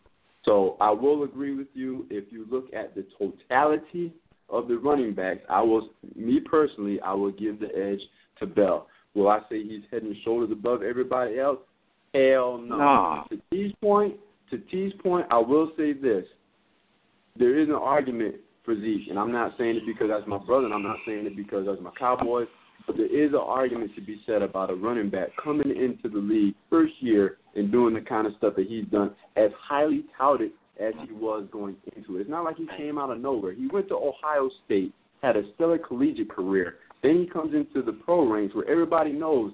So 0.45 0.77
I 0.79 0.91
will 0.91 1.23
agree 1.23 1.55
with 1.55 1.67
you. 1.73 2.05
If 2.09 2.31
you 2.31 2.45
look 2.49 2.73
at 2.73 2.95
the 2.95 3.05
totality 3.17 4.13
of 4.49 4.67
the 4.67 4.77
running 4.77 5.13
backs, 5.13 5.41
I 5.49 5.61
was 5.61 5.89
me 6.15 6.39
personally, 6.39 7.01
I 7.01 7.13
will 7.13 7.31
give 7.31 7.59
the 7.59 7.75
edge 7.75 8.01
to 8.39 8.45
Bell. 8.45 8.87
Will 9.15 9.27
I 9.27 9.39
say 9.49 9.63
he's 9.63 9.81
head 9.91 10.03
and 10.03 10.15
shoulders 10.23 10.51
above 10.51 10.83
everybody 10.83 11.39
else? 11.39 11.59
Hell 12.13 12.57
no. 12.57 12.77
No. 12.77 13.23
To 13.29 13.41
T's 13.51 13.73
point, 13.81 14.15
to 14.51 14.57
T's 14.57 14.93
point, 15.01 15.25
I 15.31 15.39
will 15.39 15.71
say 15.75 15.93
this: 15.93 16.25
there 17.37 17.59
is 17.59 17.67
an 17.67 17.75
argument 17.75 18.35
for 18.63 18.75
Zeke, 18.79 19.09
and 19.09 19.17
I'm 19.17 19.31
not 19.31 19.53
saying 19.57 19.77
it 19.77 19.85
because 19.85 20.07
that's 20.09 20.27
my 20.27 20.37
brother, 20.37 20.65
and 20.65 20.73
I'm 20.73 20.83
not 20.83 20.97
saying 21.05 21.25
it 21.25 21.35
because 21.35 21.65
that's 21.65 21.81
my 21.81 21.91
Cowboys. 21.97 22.47
But 22.87 22.97
there 22.97 23.05
is 23.05 23.31
an 23.31 23.41
argument 23.41 23.91
to 23.95 24.01
be 24.01 24.21
said 24.25 24.41
about 24.41 24.69
a 24.69 24.75
running 24.75 25.09
back 25.09 25.29
coming 25.43 25.69
into 25.69 26.07
the 26.07 26.19
league 26.19 26.55
first 26.69 26.93
year 26.99 27.37
and 27.55 27.71
doing 27.71 27.93
the 27.93 28.01
kind 28.01 28.27
of 28.27 28.33
stuff 28.37 28.55
that 28.57 28.67
he's 28.67 28.85
done, 28.85 29.15
as 29.35 29.51
highly 29.59 30.05
touted 30.17 30.51
as 30.79 30.93
he 31.07 31.13
was 31.13 31.47
going 31.51 31.75
into 31.95 32.17
it. 32.17 32.21
It's 32.21 32.29
not 32.29 32.43
like 32.43 32.57
he 32.57 32.67
came 32.77 32.97
out 32.97 33.09
of 33.09 33.19
nowhere. 33.19 33.53
He 33.53 33.67
went 33.67 33.87
to 33.87 33.95
Ohio 33.95 34.49
State, 34.65 34.93
had 35.21 35.37
a 35.37 35.43
stellar 35.55 35.77
collegiate 35.77 36.29
career. 36.29 36.75
Then 37.01 37.19
he 37.19 37.25
comes 37.25 37.53
into 37.53 37.81
the 37.81 37.93
pro 37.93 38.29
ranks 38.29 38.53
where 38.55 38.69
everybody 38.69 39.11
knows 39.11 39.53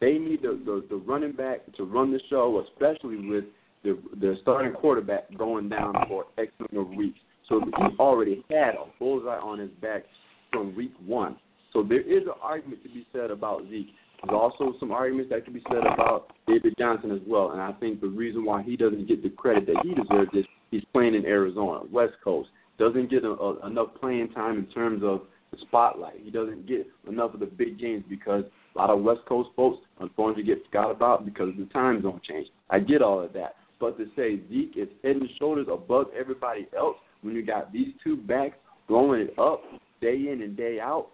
they 0.00 0.18
need 0.18 0.42
the, 0.42 0.60
the, 0.64 0.84
the 0.88 0.96
running 0.96 1.32
back 1.32 1.60
to 1.76 1.84
run 1.84 2.12
the 2.12 2.20
show, 2.28 2.64
especially 2.70 3.28
with 3.28 3.44
the, 3.82 3.98
the 4.20 4.36
starting 4.42 4.72
quarterback 4.72 5.24
going 5.36 5.68
down 5.68 5.94
for 6.08 6.26
X 6.38 6.50
number 6.58 6.90
of 6.90 6.96
weeks. 6.96 7.18
So 7.48 7.60
he 7.60 7.96
already 7.98 8.44
had 8.50 8.74
a 8.74 8.84
bullseye 8.98 9.38
on 9.38 9.58
his 9.58 9.70
back 9.82 10.04
from 10.50 10.74
week 10.74 10.92
one. 11.04 11.36
So 11.74 11.82
there 11.82 12.00
is 12.00 12.22
an 12.22 12.38
argument 12.40 12.82
to 12.84 12.88
be 12.88 13.06
said 13.12 13.30
about 13.30 13.62
Zeke. 13.68 13.88
There's 14.22 14.40
also 14.40 14.74
some 14.80 14.92
arguments 14.92 15.30
that 15.30 15.44
can 15.44 15.52
be 15.52 15.62
said 15.68 15.80
about 15.80 16.32
David 16.46 16.74
Johnson 16.78 17.10
as 17.10 17.20
well. 17.26 17.50
And 17.50 17.60
I 17.60 17.72
think 17.72 18.00
the 18.00 18.06
reason 18.06 18.44
why 18.44 18.62
he 18.62 18.76
doesn't 18.76 19.06
get 19.06 19.22
the 19.22 19.28
credit 19.28 19.66
that 19.66 19.76
he 19.82 19.90
deserves 19.90 20.30
is 20.32 20.46
he's 20.70 20.84
playing 20.92 21.14
in 21.14 21.26
Arizona, 21.26 21.80
West 21.92 22.14
Coast. 22.22 22.48
Doesn't 22.78 23.10
get 23.10 23.24
a, 23.24 23.30
a, 23.30 23.66
enough 23.66 23.88
playing 24.00 24.30
time 24.30 24.58
in 24.58 24.66
terms 24.66 25.02
of 25.04 25.22
the 25.50 25.58
spotlight. 25.62 26.20
He 26.22 26.30
doesn't 26.30 26.66
get 26.66 26.86
enough 27.08 27.34
of 27.34 27.40
the 27.40 27.46
big 27.46 27.78
games 27.78 28.04
because 28.08 28.44
a 28.74 28.78
lot 28.78 28.90
of 28.90 29.02
West 29.02 29.20
Coast 29.28 29.50
folks 29.54 29.78
unfortunately 30.00 30.44
get 30.44 30.64
forgot 30.66 30.90
about 30.90 31.24
because 31.24 31.50
the 31.58 31.66
time 31.66 32.00
zone 32.02 32.20
change. 32.26 32.48
I 32.70 32.78
get 32.78 33.02
all 33.02 33.20
of 33.20 33.32
that. 33.34 33.56
But 33.80 33.98
to 33.98 34.06
say 34.16 34.40
Zeke 34.48 34.76
is 34.76 34.88
head 35.02 35.16
and 35.16 35.28
shoulders 35.38 35.66
above 35.70 36.06
everybody 36.18 36.66
else 36.76 36.96
when 37.22 37.34
you 37.34 37.44
got 37.44 37.72
these 37.72 37.88
two 38.02 38.16
backs 38.16 38.56
blowing 38.88 39.22
it 39.22 39.38
up 39.38 39.60
day 40.00 40.28
in 40.32 40.42
and 40.42 40.56
day 40.56 40.78
out, 40.80 41.08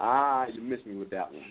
ah, 0.00 0.46
you 0.52 0.60
missed 0.60 0.86
me 0.86 0.96
with 0.96 1.10
that 1.10 1.32
one. 1.32 1.42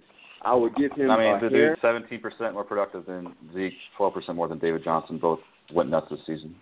I 0.44 0.54
would 0.54 0.76
give 0.76 0.92
him. 0.94 1.10
I 1.10 1.18
mean, 1.18 1.34
the 1.42 1.50
hair. 1.50 1.70
dude's 1.70 1.82
seventeen 1.82 2.20
percent 2.20 2.54
more 2.54 2.64
productive 2.64 3.06
than 3.06 3.34
Zeke, 3.54 3.74
twelve 3.98 4.14
percent 4.14 4.36
more 4.36 4.48
than 4.48 4.60
David 4.60 4.84
Johnson. 4.84 5.18
Both 5.18 5.40
went 5.74 5.90
nuts 5.90 6.08
this 6.10 6.20
season. 6.28 6.56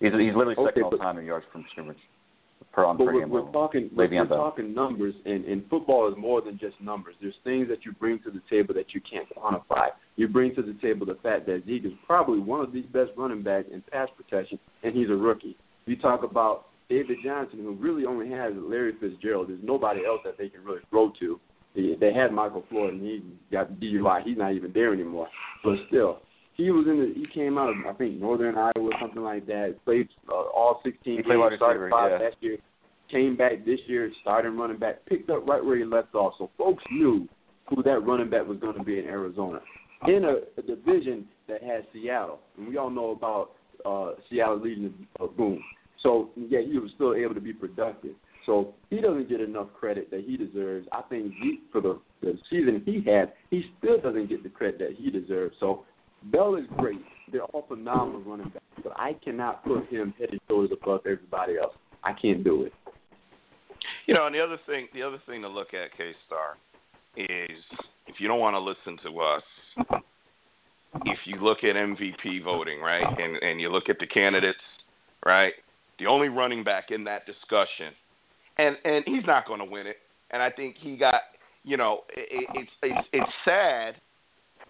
He's 0.00 0.12
he's 0.12 0.34
literally 0.34 0.56
second 0.56 0.84
Okay, 0.84 0.96
all 0.96 0.98
time 0.98 1.18
in 1.18 1.26
yards 1.26 1.44
from 1.52 1.64
scrimmage 1.70 1.98
per 2.72 2.84
on 2.84 2.96
But 2.96 3.06
per 3.06 3.14
we're, 3.14 3.20
game 3.20 3.30
we're 3.30 3.40
level. 3.40 3.52
talking 3.52 3.90
we're, 3.94 4.08
we're 4.08 4.26
talking 4.26 4.74
numbers, 4.74 5.14
and, 5.24 5.44
and 5.44 5.68
football 5.68 6.08
is 6.10 6.14
more 6.16 6.40
than 6.40 6.58
just 6.58 6.80
numbers. 6.80 7.14
There's 7.20 7.34
things 7.44 7.68
that 7.68 7.84
you 7.84 7.92
bring 7.92 8.20
to 8.20 8.30
the 8.30 8.40
table 8.48 8.74
that 8.74 8.94
you 8.94 9.00
can't 9.00 9.26
quantify. 9.36 9.88
You 10.16 10.28
bring 10.28 10.54
to 10.54 10.62
the 10.62 10.74
table 10.80 11.06
the 11.06 11.18
fact 11.22 11.46
that 11.46 11.62
Zeke 11.66 11.84
is 11.86 11.92
probably 12.06 12.38
one 12.38 12.60
of 12.60 12.72
the 12.72 12.82
best 12.82 13.10
running 13.16 13.42
backs 13.42 13.68
in 13.72 13.82
pass 13.90 14.08
protection, 14.16 14.58
and 14.82 14.94
he's 14.94 15.10
a 15.10 15.14
rookie. 15.14 15.56
You 15.86 15.96
talk 15.96 16.22
about 16.22 16.66
David 16.90 17.18
Johnson, 17.24 17.60
who 17.60 17.74
really 17.74 18.04
only 18.04 18.28
has 18.30 18.52
Larry 18.56 18.92
Fitzgerald. 19.00 19.48
There's 19.48 19.60
nobody 19.62 20.04
else 20.04 20.20
that 20.24 20.36
they 20.36 20.48
can 20.48 20.64
really 20.64 20.80
throw 20.90 21.12
to. 21.20 21.40
They 21.74 21.94
they 21.98 22.12
had 22.12 22.32
Michael 22.32 22.64
Floyd, 22.68 22.94
and 22.94 23.02
he 23.02 23.22
got 23.50 23.70
DUI. 23.74 24.24
He's 24.24 24.36
not 24.36 24.52
even 24.54 24.72
there 24.74 24.92
anymore. 24.92 25.28
But 25.64 25.76
still, 25.88 26.18
he 26.54 26.70
was 26.70 26.86
in 26.88 26.98
the. 26.98 27.14
He 27.14 27.26
came 27.32 27.56
out 27.56 27.70
of 27.70 27.76
I 27.88 27.92
think 27.96 28.20
Northern 28.20 28.56
Iowa, 28.58 28.90
something 29.00 29.22
like 29.22 29.46
that. 29.46 29.76
Played 29.84 30.08
uh, 30.28 30.32
all 30.32 30.80
16 30.84 31.16
He 31.16 31.22
games. 31.22 31.52
started 31.56 31.90
five 31.90 32.10
yeah. 32.10 32.26
last 32.26 32.36
year. 32.40 32.58
Came 33.08 33.36
back 33.36 33.64
this 33.64 33.80
year, 33.86 34.10
started 34.20 34.50
running 34.50 34.78
back, 34.78 35.04
picked 35.06 35.30
up 35.30 35.46
right 35.46 35.64
where 35.64 35.76
he 35.76 35.84
left 35.84 36.14
off. 36.14 36.34
So 36.38 36.50
folks 36.58 36.82
knew 36.92 37.28
who 37.68 37.82
that 37.84 38.00
running 38.06 38.30
back 38.30 38.46
was 38.46 38.58
going 38.58 38.76
to 38.76 38.84
be 38.84 38.98
in 38.98 39.04
Arizona. 39.06 39.60
In 40.06 40.24
a, 40.24 40.36
a 40.58 40.62
division 40.62 41.26
that 41.48 41.62
has 41.62 41.82
Seattle, 41.92 42.40
and 42.56 42.68
we 42.68 42.76
all 42.76 42.90
know 42.90 43.10
about 43.10 43.50
uh, 43.84 44.14
Seattle 44.28 44.60
Legion 44.60 45.06
of 45.18 45.36
Boom. 45.36 45.62
So 46.02 46.30
yeah, 46.36 46.60
he 46.60 46.78
was 46.78 46.90
still 46.94 47.14
able 47.14 47.34
to 47.34 47.40
be 47.40 47.52
productive. 47.52 48.14
So 48.46 48.74
he 48.88 49.00
doesn't 49.00 49.28
get 49.28 49.40
enough 49.40 49.68
credit 49.78 50.10
that 50.10 50.24
he 50.26 50.36
deserves. 50.36 50.88
I 50.92 51.02
think 51.02 51.32
for 51.70 51.80
the, 51.80 52.00
the 52.22 52.38
season 52.48 52.82
he 52.84 53.02
had, 53.08 53.32
he 53.50 53.64
still 53.78 54.00
doesn't 54.00 54.28
get 54.28 54.42
the 54.42 54.48
credit 54.48 54.78
that 54.78 54.96
he 54.98 55.10
deserves. 55.10 55.54
So 55.60 55.84
Bell 56.24 56.56
is 56.56 56.64
great. 56.76 57.00
They're 57.30 57.42
all 57.42 57.64
phenomenal 57.68 58.22
running 58.22 58.48
backs, 58.48 58.64
but 58.82 58.92
I 58.96 59.14
cannot 59.24 59.64
put 59.64 59.88
him 59.88 60.14
head 60.18 60.30
and 60.30 60.40
shoulders 60.48 60.70
above 60.72 61.02
everybody 61.06 61.58
else. 61.58 61.74
I 62.02 62.12
can't 62.12 62.42
do 62.42 62.64
it. 62.64 62.72
You 64.06 64.14
know, 64.14 64.26
and 64.26 64.34
the 64.34 64.40
other 64.40 64.58
thing, 64.66 64.88
the 64.92 65.02
other 65.02 65.18
thing 65.26 65.42
to 65.42 65.48
look 65.48 65.68
at, 65.74 65.96
K 65.96 66.12
Star, 66.26 66.56
is 67.16 67.62
if 68.06 68.16
you 68.18 68.28
don't 68.28 68.40
want 68.40 68.54
to 68.54 68.60
listen 68.60 68.98
to 69.04 69.20
us, 69.20 69.42
if 71.04 71.18
you 71.24 71.40
look 71.40 71.58
at 71.58 71.76
MVP 71.76 72.42
voting, 72.42 72.80
right, 72.80 73.06
and 73.06 73.36
and 73.36 73.60
you 73.60 73.70
look 73.70 73.88
at 73.88 73.98
the 74.00 74.06
candidates, 74.06 74.58
right, 75.24 75.52
the 76.00 76.06
only 76.06 76.28
running 76.28 76.64
back 76.64 76.90
in 76.90 77.04
that 77.04 77.26
discussion, 77.26 77.92
and 78.58 78.76
and 78.84 79.04
he's 79.06 79.24
not 79.26 79.46
going 79.46 79.60
to 79.60 79.64
win 79.64 79.86
it, 79.86 79.96
and 80.32 80.42
I 80.42 80.50
think 80.50 80.76
he 80.80 80.96
got, 80.96 81.20
you 81.62 81.76
know, 81.76 82.00
it, 82.16 82.46
it's 82.54 82.70
it's 82.82 83.08
it's 83.12 83.30
sad 83.44 83.94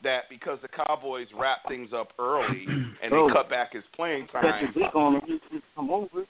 that 0.02 0.24
because 0.30 0.58
the 0.62 0.68
Cowboys 0.68 1.26
wrap 1.38 1.58
things 1.68 1.90
up 1.94 2.08
early 2.18 2.64
and 3.02 3.12
Oh. 3.12 3.28
they 3.28 3.34
cut 3.34 3.48
back 3.50 3.72
his 3.72 3.84
playing 3.94 4.26
time, 4.28 4.72
the 4.74 4.80
Zeke 4.80 4.94
on 4.94 5.14
him. 5.16 5.20
Just, 5.26 5.42
just 5.52 5.64
come 5.74 5.90
over. 5.90 6.22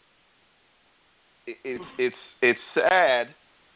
it- 1.46 1.58
it's 1.64 1.84
it's 1.98 2.16
it's 2.42 2.60
sad 2.74 3.28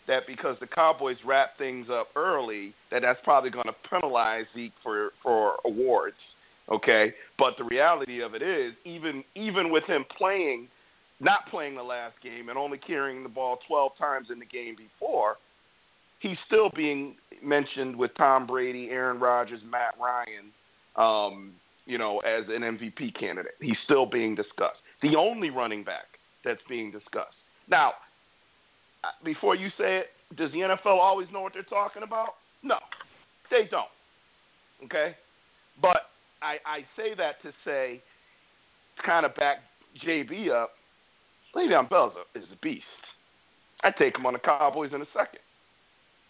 that 0.06 0.26
because 0.26 0.56
the 0.60 0.66
Cowboys 0.66 1.16
wrap 1.24 1.56
things 1.56 1.86
up 1.90 2.08
early, 2.14 2.74
that 2.90 3.00
that's 3.02 3.18
probably 3.24 3.50
going 3.50 3.64
to 3.66 3.88
penalize 3.88 4.44
Zeke 4.54 4.72
for 4.82 5.12
for 5.22 5.56
awards. 5.64 6.16
Okay, 6.70 7.12
but 7.38 7.54
the 7.58 7.64
reality 7.64 8.22
of 8.22 8.34
it 8.34 8.42
is, 8.42 8.72
even 8.84 9.22
even 9.34 9.70
with 9.70 9.84
him 9.84 10.04
playing, 10.16 10.68
not 11.24 11.48
playing 11.50 11.74
the 11.74 11.82
last 11.82 12.14
game 12.22 12.48
and 12.48 12.58
only 12.58 12.78
carrying 12.78 13.22
the 13.22 13.28
ball 13.28 13.58
12 13.66 13.92
times 13.98 14.28
in 14.30 14.38
the 14.38 14.46
game 14.46 14.76
before, 14.76 15.36
he's 16.20 16.36
still 16.46 16.70
being 16.74 17.16
mentioned 17.42 17.96
with 17.96 18.10
Tom 18.16 18.46
Brady, 18.46 18.88
Aaron 18.90 19.18
Rodgers, 19.18 19.60
Matt 19.68 19.94
Ryan, 20.00 20.52
um, 20.96 21.52
you 21.86 21.98
know, 21.98 22.20
as 22.20 22.44
an 22.48 22.62
MVP 22.62 23.18
candidate. 23.18 23.54
He's 23.60 23.76
still 23.84 24.06
being 24.06 24.34
discussed. 24.34 24.78
The 25.02 25.16
only 25.16 25.50
running 25.50 25.82
back 25.82 26.04
that's 26.44 26.60
being 26.68 26.90
discussed. 26.90 27.36
Now, 27.68 27.94
uh, 29.02 29.08
before 29.24 29.54
you 29.54 29.68
say 29.78 29.98
it, 29.98 30.06
does 30.36 30.50
the 30.52 30.58
NFL 30.58 30.98
always 30.98 31.28
know 31.32 31.40
what 31.40 31.52
they're 31.52 31.62
talking 31.62 32.02
about? 32.02 32.34
No, 32.62 32.76
they 33.50 33.68
don't. 33.70 33.86
Okay, 34.84 35.14
but 35.80 36.10
I, 36.42 36.56
I 36.66 36.80
say 36.96 37.14
that 37.16 37.40
to 37.42 37.52
say, 37.64 38.02
to 38.96 39.02
kind 39.06 39.24
of 39.24 39.34
back 39.36 39.58
JB 40.06 40.50
up. 40.50 40.70
Le'Veon 41.54 41.88
Bell 41.88 42.08
is 42.08 42.42
a, 42.42 42.44
is 42.44 42.52
a 42.52 42.56
beast. 42.62 42.84
I'd 43.82 43.96
take 43.96 44.16
him 44.16 44.26
on 44.26 44.32
the 44.32 44.38
Cowboys 44.38 44.90
in 44.94 45.02
a 45.02 45.06
second. 45.16 45.40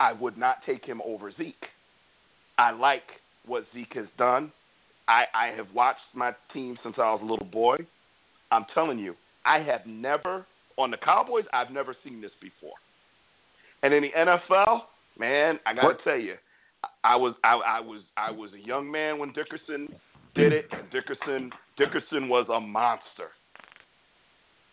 I 0.00 0.12
would 0.12 0.36
not 0.36 0.58
take 0.66 0.84
him 0.84 1.00
over 1.04 1.30
Zeke. 1.36 1.54
I 2.58 2.72
like 2.72 3.02
what 3.46 3.64
Zeke 3.72 3.94
has 3.94 4.06
done. 4.18 4.52
I, 5.08 5.24
I 5.34 5.46
have 5.56 5.66
watched 5.74 6.00
my 6.14 6.32
team 6.52 6.76
since 6.82 6.96
I 6.98 7.12
was 7.12 7.20
a 7.22 7.26
little 7.26 7.46
boy. 7.46 7.76
I'm 8.50 8.64
telling 8.74 8.98
you, 8.98 9.14
I 9.44 9.60
have 9.60 9.86
never 9.86 10.46
on 10.76 10.90
the 10.90 10.96
Cowboys. 10.96 11.44
I've 11.52 11.70
never 11.70 11.94
seen 12.04 12.20
this 12.20 12.30
before. 12.40 12.74
And 13.82 13.92
in 13.92 14.02
the 14.02 14.10
NFL, 14.16 14.82
man, 15.18 15.58
I 15.66 15.74
got 15.74 15.98
to 15.98 16.04
tell 16.04 16.18
you, 16.18 16.34
I 17.02 17.16
was 17.16 17.34
I, 17.44 17.54
I 17.54 17.80
was 17.80 18.02
I 18.16 18.30
was 18.30 18.50
a 18.52 18.66
young 18.66 18.90
man 18.90 19.18
when 19.18 19.32
Dickerson 19.32 19.88
did 20.34 20.52
hmm. 20.52 20.58
it, 20.58 20.66
and 20.72 20.90
Dickerson 20.90 21.50
Dickerson 21.76 22.28
was 22.28 22.46
a 22.52 22.60
monster. 22.60 23.30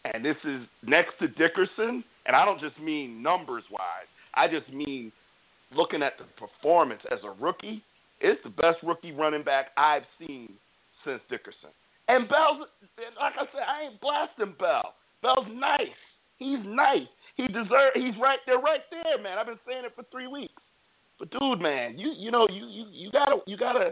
And 0.06 0.26
this 0.26 0.38
is 0.44 0.62
next 0.84 1.12
to 1.20 1.28
Dickerson, 1.28 2.04
and 2.26 2.36
I 2.36 2.46
don't 2.46 2.60
just 2.60 2.80
mean 2.80 3.22
numbers 3.22 3.64
wise. 3.72 4.10
I 4.34 4.48
just 4.48 4.72
mean 4.74 5.12
looking 5.76 6.02
at 6.02 6.14
the 6.18 6.26
performance 6.40 7.02
as 7.12 7.20
a 7.24 7.32
rookie. 7.32 7.84
It's 8.20 8.42
the 8.44 8.50
best 8.50 8.78
rookie 8.84 9.12
running 9.12 9.44
back 9.44 9.68
I've 9.78 10.04
seen 10.20 10.54
since 11.06 11.22
Dickerson. 11.30 11.70
And 12.08 12.28
Bell's 12.28 12.68
like 13.20 13.34
I 13.38 13.46
said, 13.54 13.66
I 13.68 13.90
ain't 13.90 14.02
blasting 14.02 14.56
Bell. 14.60 14.94
Bell's 15.22 15.48
nice. 15.54 16.02
He's 16.38 16.60
nice. 16.66 17.08
He 17.38 17.48
deserve. 17.48 17.94
He's 17.94 18.18
right 18.22 18.40
there, 18.46 18.60
right 18.60 18.82
there, 18.90 19.22
man. 19.22 19.38
I've 19.38 19.46
been 19.46 19.62
saying 19.68 19.86
it 19.86 19.94
for 19.96 20.04
three 20.12 20.28
weeks. 20.28 20.54
But 21.20 21.32
dude, 21.32 21.62
man, 21.62 21.98
you 21.98 22.14
you 22.18 22.32
know 22.32 22.48
you 22.50 22.66
you 22.66 22.86
you 22.92 23.12
gotta 23.12 23.38
you 23.46 23.58
gotta. 23.58 23.92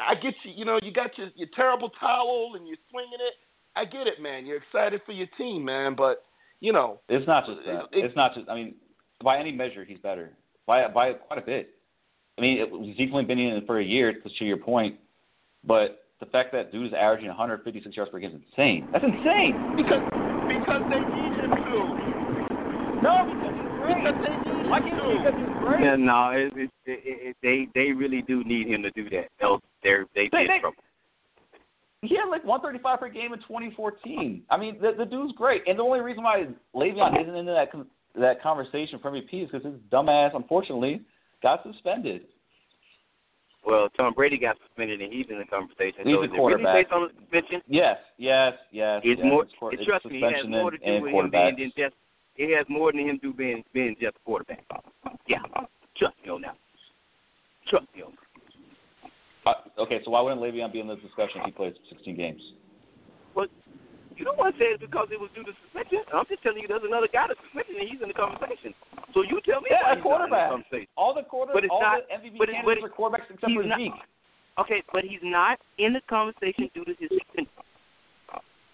I 0.00 0.14
get 0.14 0.34
you. 0.44 0.52
You 0.56 0.64
know 0.64 0.78
you 0.82 0.92
got 0.92 1.16
your 1.18 1.28
your 1.36 1.48
terrible 1.54 1.90
towel 2.00 2.52
and 2.56 2.66
you're 2.66 2.80
swinging 2.90 3.20
it. 3.20 3.34
I 3.76 3.84
get 3.84 4.06
it, 4.06 4.20
man. 4.20 4.46
You're 4.46 4.58
excited 4.58 5.00
for 5.06 5.12
your 5.12 5.28
team, 5.38 5.64
man. 5.64 5.94
But 5.96 6.24
you 6.60 6.72
know, 6.72 7.00
It's 7.08 7.26
not 7.26 7.46
just 7.46 7.58
that. 7.66 7.84
It- 7.92 8.04
it's 8.04 8.16
not 8.16 8.34
just. 8.34 8.48
I 8.48 8.54
mean, 8.54 8.74
by 9.22 9.38
any 9.38 9.52
measure, 9.52 9.84
he's 9.84 9.98
better 9.98 10.32
by 10.66 10.86
by 10.88 11.12
quite 11.14 11.38
a 11.38 11.42
bit. 11.46 11.70
I 12.38 12.40
mean, 12.42 12.58
it, 12.60 12.96
Zeke's 12.96 13.12
only 13.12 13.24
been 13.26 13.38
in 13.38 13.56
it 13.56 13.66
for 13.66 13.78
a 13.80 13.84
year, 13.84 14.12
to 14.14 14.44
your 14.44 14.56
point, 14.56 14.96
but 15.64 16.04
the 16.20 16.26
fact 16.26 16.52
that 16.52 16.72
dude 16.72 16.86
is 16.86 16.92
averaging 16.92 17.28
156 17.28 17.94
yards 17.96 18.10
per 18.10 18.18
game 18.18 18.30
is 18.30 18.42
insane. 18.50 18.88
That's 18.92 19.04
insane. 19.04 19.76
because 19.76 20.00
because 20.48 20.82
they 20.90 21.00
need 21.00 21.32
him 21.40 21.50
to. 21.50 22.20
No, 23.02 23.24
because 23.24 23.54
he's 23.56 23.72
great. 23.80 23.96
Because 23.96 24.14
they 24.24 24.32
need 24.36 24.60
him 24.64 24.70
Why 24.70 24.80
can't 24.80 25.00
to. 25.00 25.18
because 25.18 25.36
he's 25.40 25.58
great? 25.64 25.80
Yeah, 25.84 25.96
no, 25.96 26.30
it, 26.32 26.52
it, 26.56 26.70
it, 26.86 27.00
it, 27.32 27.36
they 27.42 27.68
they 27.74 27.92
really 27.92 28.22
do 28.22 28.44
need 28.44 28.68
him 28.68 28.82
to 28.82 28.90
do 28.90 29.08
that. 29.10 29.28
Else 29.40 29.62
they're 29.82 30.04
they 30.14 30.28
They- 30.32 30.44
get 30.44 30.48
they- 30.48 30.60
trouble. 30.60 30.82
He 32.02 32.16
had 32.16 32.30
like 32.30 32.44
135 32.44 33.00
per 33.00 33.08
game 33.08 33.34
in 33.34 33.40
2014. 33.40 34.42
I 34.48 34.56
mean, 34.56 34.78
the, 34.80 34.92
the 34.96 35.04
dude's 35.04 35.34
great, 35.36 35.62
and 35.66 35.78
the 35.78 35.82
only 35.82 36.00
reason 36.00 36.22
why 36.22 36.46
Le'Veon 36.74 37.20
isn't 37.20 37.34
into 37.34 37.52
that 37.52 37.70
that 38.18 38.42
conversation 38.42 38.98
for 39.00 39.10
MVP 39.10 39.44
is 39.44 39.50
because 39.50 39.64
his 39.64 39.80
dumbass, 39.92 40.34
unfortunately, 40.34 41.02
got 41.42 41.62
suspended. 41.62 42.22
Well, 43.64 43.88
Tom 43.96 44.14
Brady 44.14 44.38
got 44.38 44.56
suspended 44.66 45.02
and 45.02 45.12
he's 45.12 45.26
in 45.28 45.38
the 45.38 45.44
conversation. 45.44 46.06
He's 46.06 46.14
so 46.14 46.22
a 46.22 46.28
quarterback. 46.28 46.74
Really 46.74 46.82
based 46.82 46.92
on 46.92 47.02
the 47.02 47.20
suspension? 47.20 47.62
Yes, 47.68 47.98
yes, 48.16 48.54
yes. 48.72 49.02
It's 49.04 49.20
yes. 49.22 49.26
more. 49.28 49.44
It's, 49.44 49.52
it's 49.80 49.84
trust 49.84 50.06
me, 50.06 50.22
it 50.24 50.34
has 50.34 50.48
more 50.48 50.70
to 50.70 50.78
do 50.78 50.84
and 50.84 51.02
with 51.02 51.12
him 51.12 51.30
being 51.30 51.56
than 51.58 51.72
just. 51.76 51.94
It 52.36 52.56
has 52.56 52.64
more 52.70 52.90
than 52.90 53.02
him 53.02 53.18
do 53.22 53.34
being 53.34 53.62
being 53.74 53.96
just 54.00 54.16
a 54.16 54.24
quarterback. 54.24 54.64
Yeah, 55.28 55.38
trust 55.96 56.16
me 56.24 56.30
on 56.30 56.40
that. 56.40 56.56
Trust 57.68 57.86
me 57.94 58.02
on. 58.02 58.12
Uh, 59.46 59.54
okay, 59.78 60.00
so 60.04 60.10
why 60.10 60.20
wouldn't 60.20 60.40
Le'Veon 60.40 60.72
be 60.72 60.80
in 60.80 60.88
this 60.88 60.98
discussion 61.00 61.40
if 61.40 61.46
he 61.46 61.52
plays 61.52 61.74
16 61.88 62.16
games? 62.16 62.42
Well, 63.34 63.46
you 64.16 64.24
don't 64.24 64.36
want 64.36 64.52
to 64.54 64.58
say 64.60 64.68
it's 64.76 64.80
because 64.84 65.08
it 65.10 65.18
was 65.18 65.30
due 65.34 65.44
to 65.44 65.52
suspension. 65.64 66.04
I'm 66.12 66.26
just 66.28 66.42
telling 66.42 66.60
you, 66.60 66.68
there's 66.68 66.84
another 66.84 67.08
guy 67.08 67.24
that's 67.28 67.40
suspended 67.48 67.80
and 67.80 67.88
he's 67.88 68.02
in 68.04 68.08
the 68.12 68.18
conversation. 68.18 68.76
So 69.16 69.22
you 69.24 69.40
tell 69.48 69.64
me 69.64 69.72
Yeah, 69.72 69.96
a 69.96 69.96
why 69.96 69.96
he's 69.96 70.04
not 70.04 70.28
in 70.28 70.30
the 70.30 70.36
quarterback. 70.36 70.50
conversation. 70.52 70.88
All 71.00 71.14
the 71.16 71.24
quarterbacks, 71.24 71.56
But 71.56 71.64
it's 71.64 71.72
all 71.72 71.80
not- 71.80 72.04
the 72.04 72.14
MVP 72.20 72.36
but 72.36 72.46
but 72.46 72.52
candidates 72.52 72.84
it- 72.84 72.84
are 72.84 72.92
quarterbacks 72.92 73.28
except 73.32 73.52
for 73.52 73.64
not- 73.64 73.78
Zeke. 73.80 74.02
Okay, 74.60 74.82
but 74.92 75.04
he's 75.08 75.22
not 75.24 75.56
in 75.78 75.94
the 75.96 76.02
conversation 76.04 76.68
due 76.76 76.84
to 76.84 76.92
his 77.00 77.08
suspension. 77.08 77.48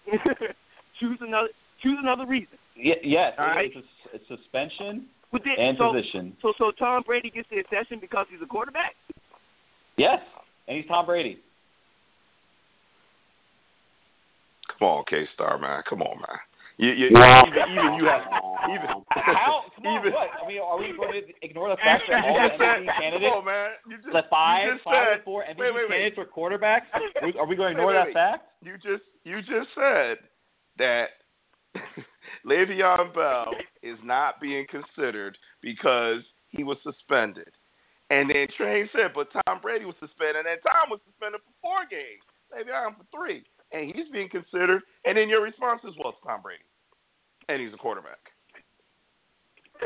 choose 0.99 1.17
another. 1.21 1.49
Choose 1.83 1.97
another 2.01 2.25
reason. 2.25 2.57
Yeah, 2.75 2.95
yes, 3.03 3.33
All 3.37 3.45
right. 3.47 3.71
it's 4.13 4.27
suspension 4.27 5.05
then, 5.31 5.41
and 5.59 5.77
so, 5.77 5.93
position. 5.93 6.35
So, 6.41 6.53
so 6.57 6.71
Tom 6.71 7.03
Brady 7.05 7.29
gets 7.29 7.47
the 7.49 7.59
exception 7.59 7.99
because 7.99 8.25
he's 8.29 8.41
a 8.41 8.45
quarterback. 8.47 8.95
Yes, 9.97 10.19
and 10.67 10.77
he's 10.77 10.87
Tom 10.87 11.05
Brady. 11.05 11.39
Come 14.77 14.87
on, 14.87 15.03
K 15.09 15.25
Star, 15.33 15.57
man. 15.57 15.81
Come 15.89 16.01
on, 16.01 16.17
man. 16.17 16.37
You, 16.77 16.91
you, 16.91 17.09
Wow. 17.11 17.41
even, 17.47 17.57
even 17.71 17.93
you 17.97 18.05
have 18.05 18.21
even 18.69 18.85
How? 19.09 19.63
Come 19.75 19.87
on, 19.87 19.99
even, 19.99 20.13
what? 20.13 20.29
I 20.43 20.47
mean, 20.47 20.61
are 20.61 20.77
we 20.77 20.93
going 20.95 21.23
to 21.25 21.33
ignore 21.41 21.69
the 21.69 21.77
fact 21.77 22.03
that 22.07 22.23
all 22.23 22.37
the 22.37 22.49
just 22.49 22.59
said, 22.59 22.85
candidates, 22.99 23.33
come 23.33 23.39
on, 23.39 23.45
man. 23.45 23.69
You 23.89 23.97
just, 23.97 24.13
the 24.13 24.23
five, 24.29 24.67
you 24.67 24.73
just 24.73 24.83
five 24.83 24.93
said, 24.93 25.19
or 25.19 25.23
four 25.23 25.43
MVP 25.43 25.57
wait, 25.57 25.73
wait, 25.73 25.89
wait. 25.89 26.13
candidates 26.13 26.17
were 26.17 26.29
quarterbacks? 26.29 26.85
Are 26.93 27.01
we, 27.25 27.33
are 27.39 27.47
we 27.47 27.55
going 27.55 27.73
to 27.73 27.81
ignore 27.81 27.93
Wait, 27.93 28.05
wait, 28.05 28.13
that 28.13 28.37
fact? 28.37 28.43
You 28.61 28.73
just 28.77 29.09
you 29.23 29.41
just 29.41 29.73
said 29.73 30.17
that 30.77 31.17
Le'Veon 32.45 33.13
Bell 33.15 33.53
is 33.81 33.97
not 34.03 34.39
being 34.39 34.67
considered 34.69 35.35
because 35.63 36.21
he 36.49 36.63
was 36.63 36.77
suspended. 36.83 37.49
And 38.09 38.29
then 38.29 38.47
Train 38.55 38.87
said, 38.95 39.11
but 39.13 39.27
Tom 39.33 39.59
Brady 39.61 39.83
was 39.83 39.95
suspended, 39.99 40.47
and 40.47 40.59
Tom 40.63 40.87
was 40.87 40.99
suspended 41.03 41.41
for 41.43 41.53
four 41.59 41.81
games. 41.91 42.23
maybe 42.55 42.71
I'm 42.71 42.95
for 42.95 43.03
three. 43.11 43.43
And 43.75 43.91
he's 43.91 44.07
being 44.13 44.29
considered. 44.29 44.81
And 45.03 45.17
then 45.17 45.27
your 45.27 45.43
response 45.43 45.81
is, 45.83 45.91
well, 45.99 46.15
it's 46.15 46.23
Tom 46.23 46.39
Brady. 46.41 46.63
And 47.49 47.59
he's 47.59 47.73
a 47.73 47.77
quarterback. 47.77 48.19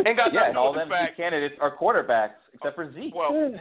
Ain't 0.06 0.18
got 0.18 0.34
Yeah, 0.34 0.48
and 0.50 0.58
all 0.58 0.72
do 0.72 0.80
the 0.80 0.86
with 0.86 0.90
the 0.90 0.96
fact. 0.96 1.18
Candidates 1.18 1.56
are 1.60 1.76
quarterbacks 1.76 2.40
except 2.54 2.76
for 2.76 2.94
Zeke. 2.94 3.14
Well, 3.14 3.34
hmm. 3.34 3.58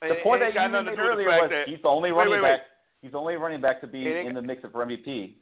the 0.00 0.16
point 0.24 0.40
that 0.40 0.54
you 0.54 0.60
made 0.60 0.72
to 0.72 0.84
do 0.84 0.90
with 0.90 0.96
the 0.96 1.02
earlier 1.02 1.28
was 1.28 1.50
that- 1.50 1.68
he's 1.68 1.82
the 1.82 1.88
only 1.88 2.10
Wait, 2.10 2.18
running 2.18 2.42
wait, 2.42 2.42
wait. 2.42 2.56
back. 2.58 2.66
He's 3.02 3.12
the 3.12 3.18
only 3.18 3.36
running 3.36 3.60
back 3.60 3.80
to 3.82 3.86
be 3.86 4.04
in 4.08 4.34
the 4.34 4.42
mix 4.42 4.62
for 4.62 4.84
MVP. 4.84 5.36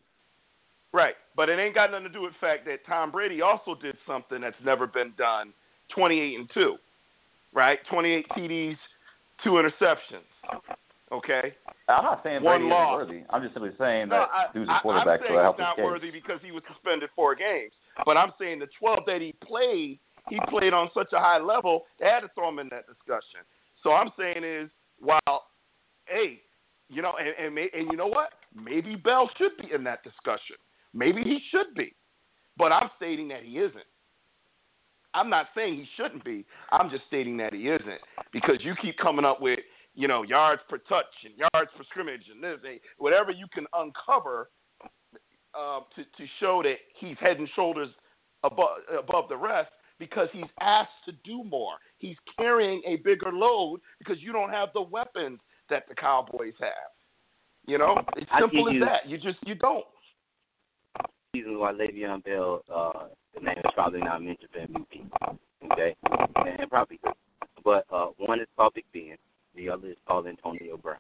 Right, 0.92 1.14
but 1.34 1.48
it 1.48 1.58
ain't 1.58 1.74
got 1.74 1.90
nothing 1.90 2.04
to 2.04 2.12
do 2.12 2.22
with 2.22 2.32
the 2.32 2.38
fact 2.38 2.64
that 2.66 2.84
Tom 2.86 3.10
Brady 3.10 3.40
also 3.42 3.74
did 3.74 3.96
something 4.06 4.40
that's 4.40 4.56
never 4.64 4.86
been 4.86 5.12
done, 5.16 5.52
28 5.94 6.38
and 6.38 6.50
2. 6.52 6.76
Right? 7.53 7.78
28 7.90 8.26
TDs, 8.36 8.76
two 9.42 9.51
interceptions. 9.53 10.26
Okay? 11.12 11.55
I'm 11.88 12.05
not 12.05 12.20
saying 12.24 12.42
One 12.42 12.61
Brady 12.62 12.70
loss. 12.74 13.03
isn't 13.03 13.14
worthy. 13.14 13.24
I'm 13.30 13.42
just 13.42 13.55
simply 13.55 13.70
saying 13.78 14.09
No, 14.09 14.16
that 14.20 14.28
I, 14.32 14.44
he 14.53 14.59
was 14.59 14.68
I, 14.70 14.78
a 14.78 14.80
quarterback, 14.80 15.20
I'm 15.20 15.26
so 15.26 15.28
saying 15.28 15.36
that 15.42 15.53
he's 15.53 15.59
not 15.59 15.76
case. 15.76 15.84
worthy 15.84 16.11
because 16.11 16.40
he 16.42 16.51
was 16.51 16.62
suspended 16.72 17.11
four 17.14 17.34
games. 17.34 17.72
But 18.05 18.16
I'm 18.16 18.32
saying 18.40 18.59
the 18.59 18.66
12 18.78 18.99
that 19.07 19.20
he 19.20 19.34
played, 19.47 19.99
he 20.28 20.38
played 20.49 20.72
on 20.74 20.90
such 20.92 21.12
a 21.12 21.18
high 21.20 21.38
level, 21.38 21.84
they 22.01 22.07
had 22.07 22.20
to 22.20 22.28
throw 22.34 22.49
him 22.49 22.59
in 22.59 22.68
that 22.70 22.86
discussion. 22.86 23.47
So 23.82 23.92
I'm 23.92 24.11
saying 24.18 24.42
is, 24.42 24.68
while, 24.99 25.44
hey, 26.07 26.40
you 26.88 27.03
know, 27.03 27.12
and 27.18 27.28
and, 27.38 27.55
may, 27.55 27.68
and 27.72 27.88
you 27.90 27.97
know 27.97 28.07
what? 28.09 28.30
Maybe 28.55 28.97
Bell 28.97 29.30
should 29.38 29.57
be 29.59 29.72
in 29.72 29.84
that 29.84 30.03
discussion. 30.03 30.57
Maybe 30.94 31.22
he 31.22 31.38
should 31.51 31.74
be. 31.76 31.94
But 32.57 32.72
I'm 32.72 32.90
stating 32.97 33.28
that 33.28 33.42
he 33.44 33.59
isn't. 33.59 33.84
I'm 35.16 35.30
not 35.30 35.46
saying 35.54 35.76
he 35.76 35.86
shouldn't 35.96 36.24
be. 36.24 36.44
I'm 36.70 36.90
just 36.90 37.04
stating 37.06 37.36
that 37.38 37.54
he 37.54 37.68
isn't 37.68 38.00
because 38.32 38.56
you 38.60 38.74
keep 38.82 38.98
coming 38.98 39.24
up 39.24 39.40
with, 39.40 39.60
you 39.94 40.06
know, 40.06 40.22
yards 40.22 40.60
per 40.68 40.76
touch 40.78 41.06
and 41.24 41.32
yards 41.38 41.70
per 41.76 41.84
scrimmage 41.84 42.24
and 42.30 42.42
this, 42.42 42.58
eh, 42.68 42.76
whatever 42.98 43.30
you 43.30 43.46
can 43.52 43.66
uncover 43.72 44.50
uh, 45.58 45.80
to 45.96 46.04
to 46.04 46.30
show 46.38 46.62
that 46.62 46.76
he's 47.00 47.16
head 47.18 47.38
and 47.38 47.48
shoulders 47.56 47.88
above 48.44 48.78
above 48.98 49.28
the 49.30 49.36
rest 49.36 49.70
because 49.98 50.28
he's 50.32 50.44
asked 50.60 50.90
to 51.06 51.12
do 51.24 51.42
more. 51.44 51.76
He's 51.96 52.16
carrying 52.38 52.82
a 52.86 52.96
bigger 52.96 53.32
load 53.32 53.80
because 53.98 54.18
you 54.20 54.32
don't 54.32 54.50
have 54.50 54.68
the 54.74 54.82
weapons 54.82 55.40
that 55.70 55.84
the 55.88 55.94
Cowboys 55.94 56.52
have. 56.60 56.92
You 57.66 57.78
know, 57.78 58.04
it's 58.16 58.30
simple 58.38 58.68
as 58.68 58.74
you- 58.74 58.84
that. 58.84 59.08
You 59.08 59.16
just 59.16 59.38
you 59.46 59.54
don't. 59.54 59.86
reasons 61.34 61.58
why 61.58 61.72
Le'Veon 61.72 62.24
Bell, 62.24 62.62
uh, 62.72 63.08
the 63.37 63.45
name 63.45 63.59
is 63.59 63.70
probably 63.74 64.01
not 64.01 64.22
mentioned 64.22 64.49
for 64.53 64.61
MVP. 64.61 65.39
Okay, 65.72 65.97
and 66.61 66.70
probably, 66.70 67.01
but 67.64 67.84
uh, 67.93 68.07
one 68.18 68.41
is 68.41 68.47
called 68.57 68.74
Big 68.74 68.84
Ben, 68.93 69.16
the 69.57 69.68
other 69.68 69.89
is 69.89 69.97
called 70.07 70.26
Antonio 70.26 70.76
Brown. 70.76 70.99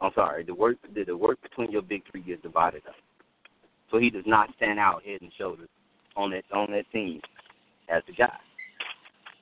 I'm 0.00 0.12
sorry, 0.14 0.44
the 0.44 0.54
work 0.54 0.76
the, 0.94 1.04
the 1.04 1.16
work 1.16 1.40
between 1.42 1.70
your 1.70 1.82
big 1.82 2.02
three 2.10 2.22
is 2.22 2.40
divided 2.42 2.82
up. 2.88 2.94
So 3.90 3.98
he 3.98 4.10
does 4.10 4.24
not 4.26 4.48
stand 4.56 4.78
out 4.78 5.02
head 5.04 5.20
and 5.22 5.32
shoulders 5.36 5.68
on 6.16 6.30
that 6.30 6.44
on 6.52 6.70
that 6.72 6.84
team 6.92 7.20
as 7.88 8.02
the 8.06 8.12
guy. 8.12 8.36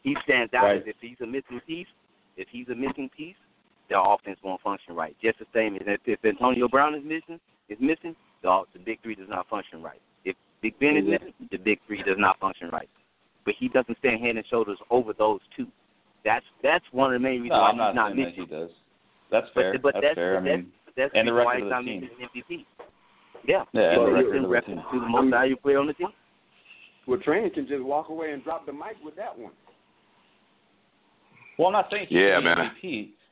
He 0.02 0.16
stands 0.24 0.54
out 0.54 0.64
Right. 0.64 0.76
as 0.78 0.84
if 0.86 0.96
he's 1.00 1.20
a 1.20 1.26
missing 1.26 1.60
piece. 1.66 1.88
If 2.36 2.48
he's 2.50 2.68
a 2.68 2.74
missing 2.74 3.10
piece, 3.16 3.34
their 3.88 3.98
offense 4.00 4.38
won't 4.42 4.60
function 4.60 4.94
right. 4.94 5.16
Just 5.22 5.38
the 5.38 5.46
same 5.54 5.74
as 5.76 5.82
if, 5.86 6.00
if 6.06 6.24
Antonio 6.24 6.68
Brown 6.68 6.94
is 6.94 7.02
missing, 7.04 7.40
is 7.68 7.78
missing, 7.80 8.14
the 8.42 8.62
the 8.72 8.78
big 8.78 9.02
three 9.02 9.14
does 9.14 9.28
not 9.28 9.48
function 9.48 9.82
right. 9.82 10.00
If 10.56 10.62
Big 10.62 10.78
Ben 10.78 10.96
is 10.96 11.04
missing, 11.04 11.34
the 11.50 11.58
big 11.58 11.78
three 11.86 12.02
does 12.02 12.16
not 12.18 12.38
function 12.40 12.68
right. 12.70 12.88
But 13.44 13.54
he 13.58 13.68
doesn't 13.68 13.96
stand 13.98 14.20
head 14.20 14.36
and 14.36 14.44
shoulders 14.48 14.78
over 14.90 15.12
those 15.12 15.40
two. 15.56 15.66
That's 16.24 16.44
that's 16.62 16.84
one 16.92 17.14
of 17.14 17.20
the 17.20 17.24
main 17.24 17.42
reasons 17.42 17.50
No, 17.56 17.60
why 17.62 17.70
I'm 17.70 17.76
not 17.76 17.88
he's 17.90 17.96
not 17.96 18.08
saying 18.12 18.16
that 18.18 18.30
missing. 18.30 18.46
he 18.48 18.54
does. 18.54 18.70
That's 19.30 19.46
fair. 19.54 19.78
but 19.78 19.94
that's, 19.94 20.04
that's 20.04 20.14
fair. 20.16 20.36
I 20.38 20.40
mean, 20.40 20.72
that's, 20.86 20.96
that's 20.96 21.12
and 21.14 21.28
the 21.28 21.32
rest 21.32 21.46
why 21.46 21.54
of 21.54 21.58
he's 21.60 21.64
the 21.66 21.70
not 21.70 21.84
team. 21.84 22.00
missing 22.00 22.26
MVP. 22.34 22.64
Yeah, 23.46 23.62
Yeah, 23.72 23.80
and 23.92 24.00
and 24.00 24.00
the 24.00 24.06
the 24.06 24.12
rest 24.12 24.24
rest 24.26 24.36
of 24.36 24.42
the 24.42 24.48
reference 24.48 24.80
team. 24.90 25.00
to 25.00 25.04
the 25.04 25.08
most 25.08 25.30
valuable 25.30 25.62
player 25.62 25.78
on 25.78 25.86
the 25.86 25.92
team. 25.94 26.08
Well, 27.06 27.20
Train 27.20 27.48
can 27.50 27.68
just 27.68 27.84
walk 27.84 28.08
away 28.08 28.32
and 28.32 28.42
drop 28.42 28.66
the 28.66 28.72
mic 28.72 28.96
with 29.04 29.14
that 29.16 29.38
one. 29.38 29.52
well, 31.58 31.68
I'm 31.68 31.72
not 31.74 31.86
saying 31.90 32.06
he's 32.08 32.18
Yeah, 32.18 32.36
the 32.36 32.42
man. 32.42 32.70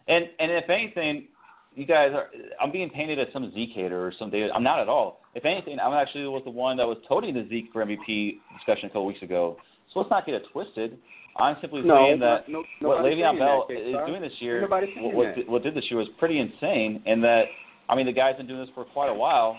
And 0.07 0.29
and 0.39 0.53
if 0.53 0.68
anything, 0.70 1.27
you 1.75 1.87
guys 1.87 2.11
are. 2.14 2.29
I'm 2.61 2.70
being 2.70 2.91
painted 2.91 3.18
as 3.18 3.27
some 3.33 3.51
Zeke 3.55 3.70
hater 3.75 4.07
or 4.07 4.12
some 4.18 4.31
David. 4.31 4.51
I'm 4.53 4.62
not 4.62 4.81
at 4.81 4.89
all. 4.89 5.20
If 5.35 5.45
anything, 5.45 5.79
I'm 5.81 5.93
actually 5.93 6.27
was 6.27 6.43
the 6.45 6.51
one 6.51 6.77
that 6.77 6.87
was 6.87 6.99
toting 7.09 7.35
the 7.35 7.47
Zeke 7.49 7.72
for 7.72 7.85
MVP 7.85 8.39
discussion 8.57 8.87
a 8.87 8.89
couple 8.89 9.07
weeks 9.07 9.22
ago. 9.22 9.57
So 9.93 10.01
let's 10.01 10.11
not 10.11 10.27
get 10.27 10.35
it 10.37 10.43
twisted. 10.53 10.99
I'm 11.37 11.57
simply 11.61 11.83
No, 11.83 11.97
saying 11.97 12.20
that 12.20 12.49
no, 12.49 12.62
what 12.81 12.99
nobody's 12.99 13.18
Le'Veon 13.18 13.39
Bell 13.39 13.66
that, 13.68 13.75
is 13.75 13.97
doing 14.07 14.22
this 14.22 14.33
year, 14.39 14.68
what, 14.68 15.14
what, 15.14 15.35
did- 15.35 15.49
what 15.49 15.62
did 15.64 15.75
this 15.75 15.85
year 15.91 15.99
was 15.99 16.09
pretty 16.18 16.39
insane, 16.39 17.03
and 17.07 17.22
that 17.25 17.45
I 17.89 17.97
mean 17.97 18.07
the 18.07 18.12
guy's 18.12 18.37
been 18.37 18.47
doing 18.47 18.61
this 18.61 18.70
for 18.75 18.85
quite 18.85 19.11
a 19.11 19.14
while, 19.14 19.59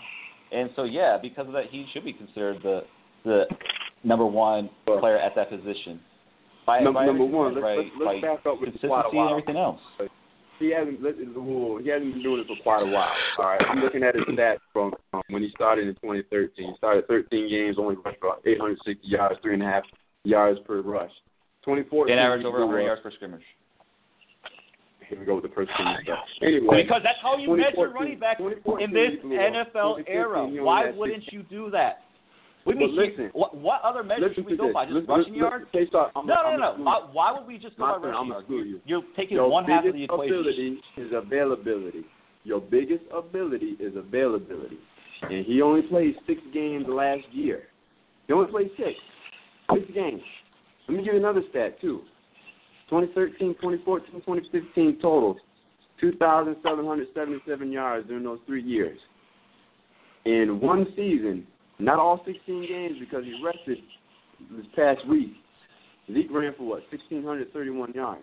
and 0.52 0.70
so 0.74 0.84
yeah, 0.84 1.18
because 1.20 1.46
of 1.46 1.52
that, 1.52 1.64
he 1.70 1.86
should 1.92 2.04
be 2.04 2.14
considered 2.14 2.58
the 2.62 2.82
the 3.24 3.44
number 4.04 4.24
one 4.24 4.70
player 4.86 5.18
at 5.18 5.34
that 5.34 5.50
position. 5.50 6.00
By, 6.64 6.80
Number, 6.80 7.00
by 7.00 7.06
number 7.06 7.24
one, 7.24 7.54
let's, 7.54 7.62
by, 7.62 7.76
let's, 7.76 7.88
let's 8.00 8.20
by 8.20 8.20
back 8.20 8.46
up 8.46 8.60
with 8.60 8.70
consistency 8.70 9.18
and 9.18 9.30
everything 9.30 9.56
else. 9.56 9.80
He 10.58 10.72
hasn't 10.72 11.00
he 11.00 11.06
hasn't 11.06 12.14
been 12.14 12.22
doing 12.22 12.40
it 12.40 12.46
for 12.46 12.56
quite 12.62 12.82
a 12.82 12.86
while. 12.86 13.12
All 13.38 13.44
right, 13.44 13.60
I'm 13.68 13.80
looking 13.80 14.02
at 14.02 14.14
his 14.14 14.24
stats 14.24 14.58
from 14.72 14.94
um, 15.12 15.22
when 15.28 15.42
he 15.42 15.50
started 15.50 15.86
in 15.86 15.94
2013. 15.96 16.50
He 16.56 16.76
started 16.78 17.06
13 17.08 17.48
games, 17.50 17.76
only 17.78 17.96
rushed 18.04 18.18
for 18.20 18.36
860 18.44 19.06
yards, 19.06 19.38
three 19.42 19.54
and 19.54 19.62
a 19.62 19.66
half 19.66 19.84
yards 20.24 20.58
per 20.66 20.80
rush. 20.80 21.10
2014, 21.64 22.12
And 22.12 22.20
average 22.20 22.44
over 22.44 22.58
blew 22.58 22.66
100 22.66 22.86
yards 22.86 23.02
per 23.02 23.10
scrimmage. 23.10 23.42
Here 25.08 25.18
we 25.20 25.26
go 25.26 25.36
with 25.36 25.44
the 25.44 25.50
first 25.50 25.70
team 25.76 25.86
stuff. 26.02 26.18
Anyway, 26.42 26.82
Because 26.82 27.02
that's 27.04 27.18
how 27.22 27.36
you 27.36 27.56
measure 27.56 27.90
running 27.90 28.18
backs 28.18 28.40
in 28.40 28.92
this 28.92 29.12
he 29.12 29.28
blew 29.28 29.36
up. 29.36 29.52
NFL 29.74 30.04
era. 30.06 30.46
Why 30.46 30.90
wouldn't 30.90 31.24
you 31.32 31.42
do 31.44 31.70
that? 31.70 32.02
We 32.66 32.74
mean, 32.74 32.96
listen. 32.96 33.30
what, 33.32 33.56
what 33.56 33.80
other 33.82 34.02
measures 34.02 34.22
listen 34.30 34.34
should 34.42 34.46
we 34.50 34.56
go 34.56 34.66
this. 34.66 34.74
by? 34.74 34.84
Just 34.86 34.94
Listen- 34.96 35.08
rushing 35.08 35.32
listen- 35.34 35.34
yards? 35.36 35.64
K-Star, 35.72 36.10
I'm, 36.16 36.26
No, 36.26 36.34
I'm 36.34 36.58
no, 36.60 36.76
no. 36.76 36.82
Why, 36.84 36.98
why 37.12 37.32
would 37.32 37.46
we 37.46 37.58
just 37.58 37.76
go 37.76 37.86
My 37.86 37.98
by 37.98 38.08
rushing 38.08 38.28
yards? 38.28 38.46
you. 38.48 38.80
You're 38.84 39.02
taking 39.16 39.36
Your 39.36 39.48
one 39.48 39.64
half 39.66 39.84
of 39.84 39.92
the 39.92 40.00
biggest 40.00 40.12
equation. 40.12 40.34
ability 40.34 40.80
is 40.96 41.12
availability. 41.14 42.04
Your 42.44 42.60
biggest 42.60 43.04
ability 43.14 43.76
is 43.78 43.94
availability. 43.96 44.78
And 45.22 45.46
he 45.46 45.62
only 45.62 45.82
played 45.82 46.14
six 46.26 46.40
games 46.52 46.86
last 46.88 47.22
year. 47.32 47.64
He 48.26 48.32
only 48.32 48.50
played 48.50 48.70
six. 48.76 48.90
Six 49.72 49.86
games. 49.94 50.20
Let 50.88 50.98
me 50.98 51.04
give 51.04 51.14
you 51.14 51.20
another 51.20 51.42
stat, 51.50 51.80
too. 51.80 52.02
2013, 52.90 53.54
2014, 53.54 54.10
2015 54.20 54.98
totals. 55.00 55.36
2,777 56.00 57.72
yards 57.72 58.06
during 58.06 58.22
those 58.24 58.38
three 58.46 58.62
years. 58.62 58.98
In 60.24 60.60
one 60.60 60.86
season, 60.96 61.46
not 61.78 61.98
all 61.98 62.22
16 62.24 62.66
games 62.68 62.96
because 62.98 63.24
he 63.24 63.40
rested 63.44 63.78
this 64.50 64.66
past 64.74 65.06
week, 65.08 65.32
Zeke 66.12 66.30
ran 66.30 66.54
for 66.56 66.64
what, 66.64 66.82
1,631 66.90 67.92
yards. 67.92 68.22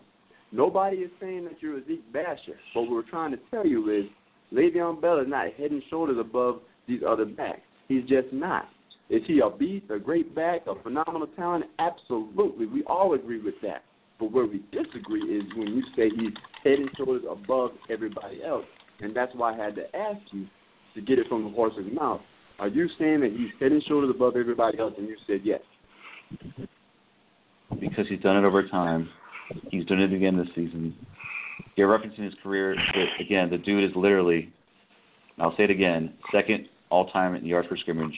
Nobody 0.51 0.97
is 0.97 1.11
saying 1.19 1.45
that 1.45 1.53
you're 1.61 1.79
a 1.79 1.85
Zeke 1.85 2.13
basher. 2.13 2.57
What 2.73 2.89
we're 2.89 3.01
trying 3.01 3.31
to 3.31 3.39
tell 3.51 3.65
you 3.65 3.89
is 3.89 4.05
Le'Veon 4.53 5.01
Bell 5.01 5.19
is 5.19 5.27
not 5.27 5.51
head 5.53 5.71
and 5.71 5.83
shoulders 5.89 6.17
above 6.19 6.61
these 6.87 7.01
other 7.07 7.25
backs. 7.25 7.61
He's 7.87 8.03
just 8.03 8.31
not. 8.31 8.69
Is 9.09 9.21
he 9.27 9.41
a 9.41 9.49
beast, 9.49 9.85
a 9.89 9.99
great 9.99 10.33
back, 10.33 10.61
a 10.67 10.81
phenomenal 10.81 11.27
talent? 11.35 11.65
Absolutely. 11.79 12.65
We 12.67 12.83
all 12.83 13.13
agree 13.13 13.41
with 13.41 13.55
that. 13.61 13.83
But 14.19 14.31
where 14.31 14.45
we 14.45 14.63
disagree 14.71 15.21
is 15.21 15.43
when 15.55 15.67
you 15.67 15.83
say 15.95 16.09
he's 16.09 16.33
head 16.63 16.79
and 16.79 16.89
shoulders 16.95 17.23
above 17.29 17.71
everybody 17.89 18.43
else. 18.43 18.65
And 19.01 19.15
that's 19.15 19.33
why 19.35 19.53
I 19.53 19.65
had 19.65 19.75
to 19.75 19.95
ask 19.95 20.21
you 20.31 20.47
to 20.95 21.01
get 21.01 21.19
it 21.19 21.27
from 21.27 21.43
the 21.43 21.49
horse's 21.49 21.91
mouth. 21.91 22.21
Are 22.59 22.67
you 22.67 22.87
saying 22.99 23.21
that 23.21 23.31
he's 23.31 23.49
head 23.59 23.71
and 23.71 23.83
shoulders 23.83 24.11
above 24.13 24.35
everybody 24.35 24.79
else? 24.79 24.93
And 24.97 25.07
you 25.07 25.15
said 25.27 25.41
yes. 25.43 25.61
Because 27.79 28.07
he's 28.07 28.19
done 28.19 28.37
it 28.37 28.45
over 28.45 28.67
time. 28.67 29.09
He's 29.69 29.85
done 29.85 29.99
it 29.99 30.13
again 30.13 30.37
this 30.37 30.47
season. 30.55 30.95
You're 31.75 31.89
referencing 31.89 32.23
his 32.23 32.33
career. 32.41 32.75
But 32.93 33.23
again, 33.25 33.49
the 33.49 33.57
dude 33.57 33.89
is 33.89 33.95
literally, 33.95 34.51
I'll 35.39 35.55
say 35.57 35.63
it 35.63 35.71
again, 35.71 36.13
second 36.31 36.67
all 36.89 37.09
time 37.09 37.35
in 37.35 37.45
yards 37.45 37.67
per 37.67 37.77
scrimmage 37.77 38.15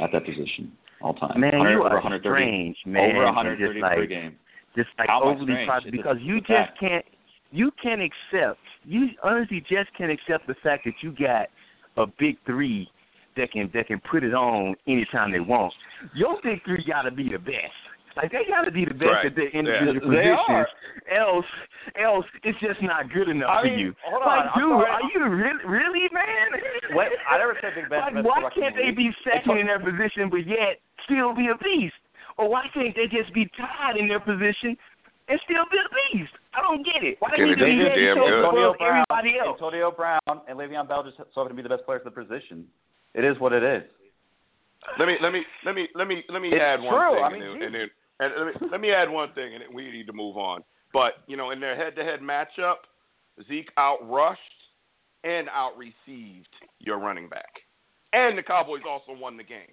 at 0.00 0.10
that 0.12 0.24
position, 0.24 0.72
all 1.00 1.14
time. 1.14 1.40
Man, 1.40 1.52
100, 1.58 1.70
you 1.70 1.78
over 1.80 1.88
are 1.88 1.94
130, 1.94 2.42
strange, 2.42 2.76
man. 2.86 3.16
Over 3.16 3.24
130 3.24 3.72
just 3.72 3.82
like, 3.82 3.96
per 3.96 4.06
game. 4.06 4.36
Just 4.76 4.88
like 4.98 5.08
How 5.08 5.24
much 5.24 5.36
overly 5.36 5.52
strange? 5.54 5.68
positive 5.68 5.94
a- 5.94 5.96
because 5.96 6.16
you 6.20 6.38
just 6.40 6.48
fact. 6.48 6.80
can't. 6.80 7.04
You 7.52 7.72
can't 7.82 8.00
accept. 8.00 8.60
You 8.84 9.08
honestly 9.24 9.60
just 9.68 9.92
can't 9.98 10.12
accept 10.12 10.46
the 10.46 10.54
fact 10.62 10.84
that 10.84 10.94
you 11.02 11.12
got 11.12 11.48
a 11.96 12.06
big 12.18 12.36
three 12.46 12.88
that 13.36 13.52
can 13.52 13.70
that 13.74 13.86
can 13.86 14.00
put 14.10 14.24
it 14.24 14.34
on 14.34 14.74
anytime 14.86 15.32
they 15.32 15.40
want. 15.40 15.72
Your 16.14 16.38
big 16.42 16.62
three 16.64 16.84
got 16.86 17.02
to 17.02 17.10
be 17.10 17.28
the 17.30 17.38
best. 17.38 17.76
Like 18.16 18.32
they 18.32 18.42
got 18.50 18.64
to 18.66 18.72
be 18.74 18.84
the 18.84 18.94
best 18.94 19.22
Right. 19.22 19.26
at 19.26 19.34
their 19.36 19.50
Yeah. 19.54 19.58
individual 19.60 20.10
They 20.10 20.34
positions. 20.34 20.66
Else, 21.14 21.46
else 21.94 22.26
it's 22.42 22.58
just 22.60 22.82
not 22.82 23.10
good 23.12 23.28
enough 23.28 23.50
I 23.50 23.62
for 23.62 23.68
you. 23.68 23.94
hold 24.04 24.22
on, 24.22 24.28
like, 24.28 24.50
I'm 24.54 24.60
dude, 24.60 24.70
sorry. 24.82 24.90
are 24.90 25.04
you 25.14 25.20
really, 25.30 25.64
really, 25.64 26.04
man? 26.12 26.48
Wait, 26.94 27.10
I 27.28 27.38
never 27.38 27.56
said 27.62 27.74
Big 27.74 27.88
Ben's 27.88 28.02
Like, 28.10 28.14
best 28.14 28.26
why 28.26 28.50
can't 28.54 28.74
they 28.76 28.90
be 28.90 29.10
second 29.24 29.58
in 29.58 29.66
their 29.66 29.78
position 29.78 30.28
but 30.28 30.42
yet 30.46 30.78
still 31.06 31.34
be 31.34 31.48
a 31.48 31.56
beast? 31.62 31.94
Or 32.36 32.48
why 32.50 32.66
can't 32.74 32.94
they 32.94 33.06
just 33.06 33.32
be 33.32 33.46
tied 33.56 33.96
in 33.96 34.08
their 34.08 34.20
position 34.20 34.76
and 35.28 35.38
still 35.46 35.64
be 35.70 35.78
a 35.78 35.88
beast? 36.14 36.32
I 36.54 36.62
don't 36.62 36.82
get 36.84 37.02
it. 37.06 37.16
Why 37.20 37.30
Can 37.30 37.46
they 37.48 37.54
they 37.54 37.54
need 37.54 37.58
to 37.58 37.64
be 37.64 37.78
just 37.78 37.88
head 37.90 37.98
and 37.98 38.06
damn 38.06 38.16
shoulders 38.18 38.34
good? 38.34 38.44
Antonio 38.44 38.66
above 38.70 38.78
Brown, 38.78 39.04
everybody 39.10 39.32
else? 39.38 39.54
Antonio 39.54 39.90
Brown 39.90 40.20
and 40.50 40.54
Le'Veon 40.58 40.88
Bell 40.90 41.02
just 41.06 41.16
so 41.18 41.24
happen 41.42 41.54
to 41.54 41.54
be 41.54 41.62
the 41.62 41.70
best 41.70 41.86
players 41.86 42.02
of 42.04 42.10
the 42.14 42.16
position. 42.22 42.66
It 43.14 43.24
is 43.24 43.38
what 43.38 43.52
it 43.52 43.62
is. 43.62 43.82
Let 44.98 45.06
me 45.06 45.16
let 45.20 45.32
me 45.32 45.42
let 45.64 45.74
me 45.74 45.88
let 45.94 46.08
me 46.08 46.24
let 46.28 46.40
me 46.40 46.48
It's 46.48 46.62
add 46.62 46.80
one 46.80 47.14
thing, 47.14 47.22
I 47.22 47.32
and, 47.32 47.42
then, 47.42 47.62
and 47.62 47.74
then 47.74 47.90
and 48.20 48.32
let 48.36 48.46
me, 48.46 48.68
let 48.70 48.80
me 48.80 48.92
add 48.92 49.10
one 49.10 49.32
thing, 49.34 49.54
and 49.54 49.74
we 49.74 49.90
need 49.90 50.06
to 50.06 50.12
move 50.12 50.36
on. 50.36 50.62
But 50.92 51.14
you 51.26 51.36
know, 51.36 51.50
in 51.50 51.60
their 51.60 51.76
head-to-head 51.76 52.20
matchup, 52.20 52.76
Zeke 53.46 53.70
outrushed 53.78 54.36
and 55.24 55.48
outreceived 55.48 56.48
your 56.78 56.98
running 56.98 57.28
back, 57.28 57.60
and 58.12 58.36
the 58.38 58.42
Cowboys 58.42 58.82
also 58.88 59.18
won 59.20 59.36
the 59.36 59.44
game 59.44 59.72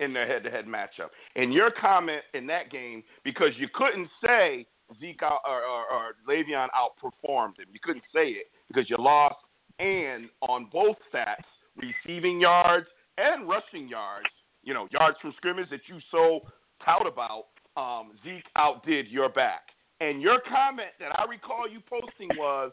in 0.00 0.12
their 0.12 0.26
head-to-head 0.26 0.66
matchup. 0.66 1.08
And 1.36 1.54
your 1.54 1.70
comment 1.70 2.22
in 2.34 2.46
that 2.48 2.70
game, 2.70 3.02
because 3.24 3.50
you 3.56 3.68
couldn't 3.74 4.08
say 4.24 4.66
Zeke 5.00 5.22
out, 5.22 5.40
or, 5.46 5.62
or, 5.62 5.84
or 5.90 6.14
Le'Veon 6.28 6.68
outperformed 6.76 7.58
him, 7.58 7.66
you 7.72 7.80
couldn't 7.82 8.04
say 8.14 8.28
it 8.28 8.46
because 8.68 8.90
you 8.90 8.96
lost, 8.98 9.36
and 9.78 10.28
on 10.42 10.68
both 10.70 10.96
stats, 11.12 11.36
receiving 11.76 12.40
yards 12.40 12.86
and 13.18 13.48
rushing 13.48 13.88
yards, 13.88 14.26
you 14.62 14.74
know, 14.74 14.88
yards 14.90 15.16
from 15.20 15.32
scrimmage 15.36 15.70
that 15.70 15.80
you 15.88 15.98
so 16.10 16.40
tout 16.84 17.06
about, 17.06 17.46
um, 17.76 18.12
Zeke 18.24 18.44
outdid 18.56 19.08
your 19.08 19.28
back. 19.28 19.62
And 20.00 20.20
your 20.20 20.40
comment 20.48 20.90
that 21.00 21.18
I 21.18 21.24
recall 21.28 21.68
you 21.68 21.80
posting 21.88 22.28
was, 22.36 22.72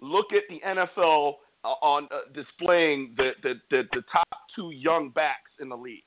look 0.00 0.26
at 0.32 0.42
the 0.48 0.60
NFL 0.66 1.34
uh, 1.64 1.68
on 1.82 2.08
uh, 2.12 2.32
displaying 2.34 3.14
the, 3.16 3.30
the, 3.42 3.54
the, 3.70 3.82
the 3.92 4.02
top 4.12 4.40
two 4.54 4.70
young 4.70 5.10
backs 5.10 5.50
in 5.60 5.68
the 5.68 5.76
league. 5.76 6.02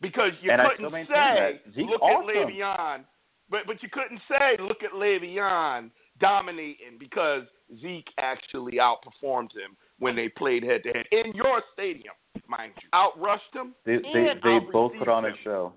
Because 0.00 0.32
you 0.42 0.50
And 0.50 0.62
couldn't 0.76 1.06
say, 1.08 1.60
look 1.76 2.02
awesome. 2.02 2.28
at 2.28 2.48
Le'Veon, 2.48 3.04
but, 3.48 3.60
but 3.66 3.82
you 3.82 3.88
couldn't 3.92 4.20
say, 4.28 4.56
look 4.60 4.82
at 4.82 4.92
Le'Veon 4.92 5.90
dominating 6.20 6.98
because 6.98 7.42
Zeke 7.80 8.08
actually 8.18 8.74
outperformed 8.74 9.52
him 9.52 9.76
when 9.98 10.16
they 10.16 10.28
played 10.28 10.62
head 10.62 10.82
to 10.84 10.90
head 10.90 11.06
in 11.12 11.32
your 11.34 11.62
stadium, 11.72 12.14
mind 12.48 12.72
you. 12.82 12.88
Outrushed 12.94 13.54
him. 13.54 13.74
They 13.84 13.96
they, 13.96 14.34
they 14.42 14.58
both 14.72 14.92
put 14.98 15.08
on 15.08 15.26
a 15.26 15.32
show. 15.42 15.72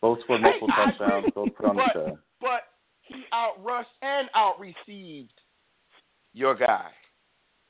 Both 0.00 0.20
scored 0.24 0.42
multiple 0.42 0.68
touchdowns. 0.68 1.26
Both 1.34 1.54
put 1.56 1.66
on 1.66 1.78
a 1.78 1.86
show. 1.92 2.18
But 2.40 2.62
he 3.02 3.24
outrushed 3.32 3.84
and 4.02 4.28
outreceived 4.36 5.32
your 6.32 6.54
guy. 6.54 6.86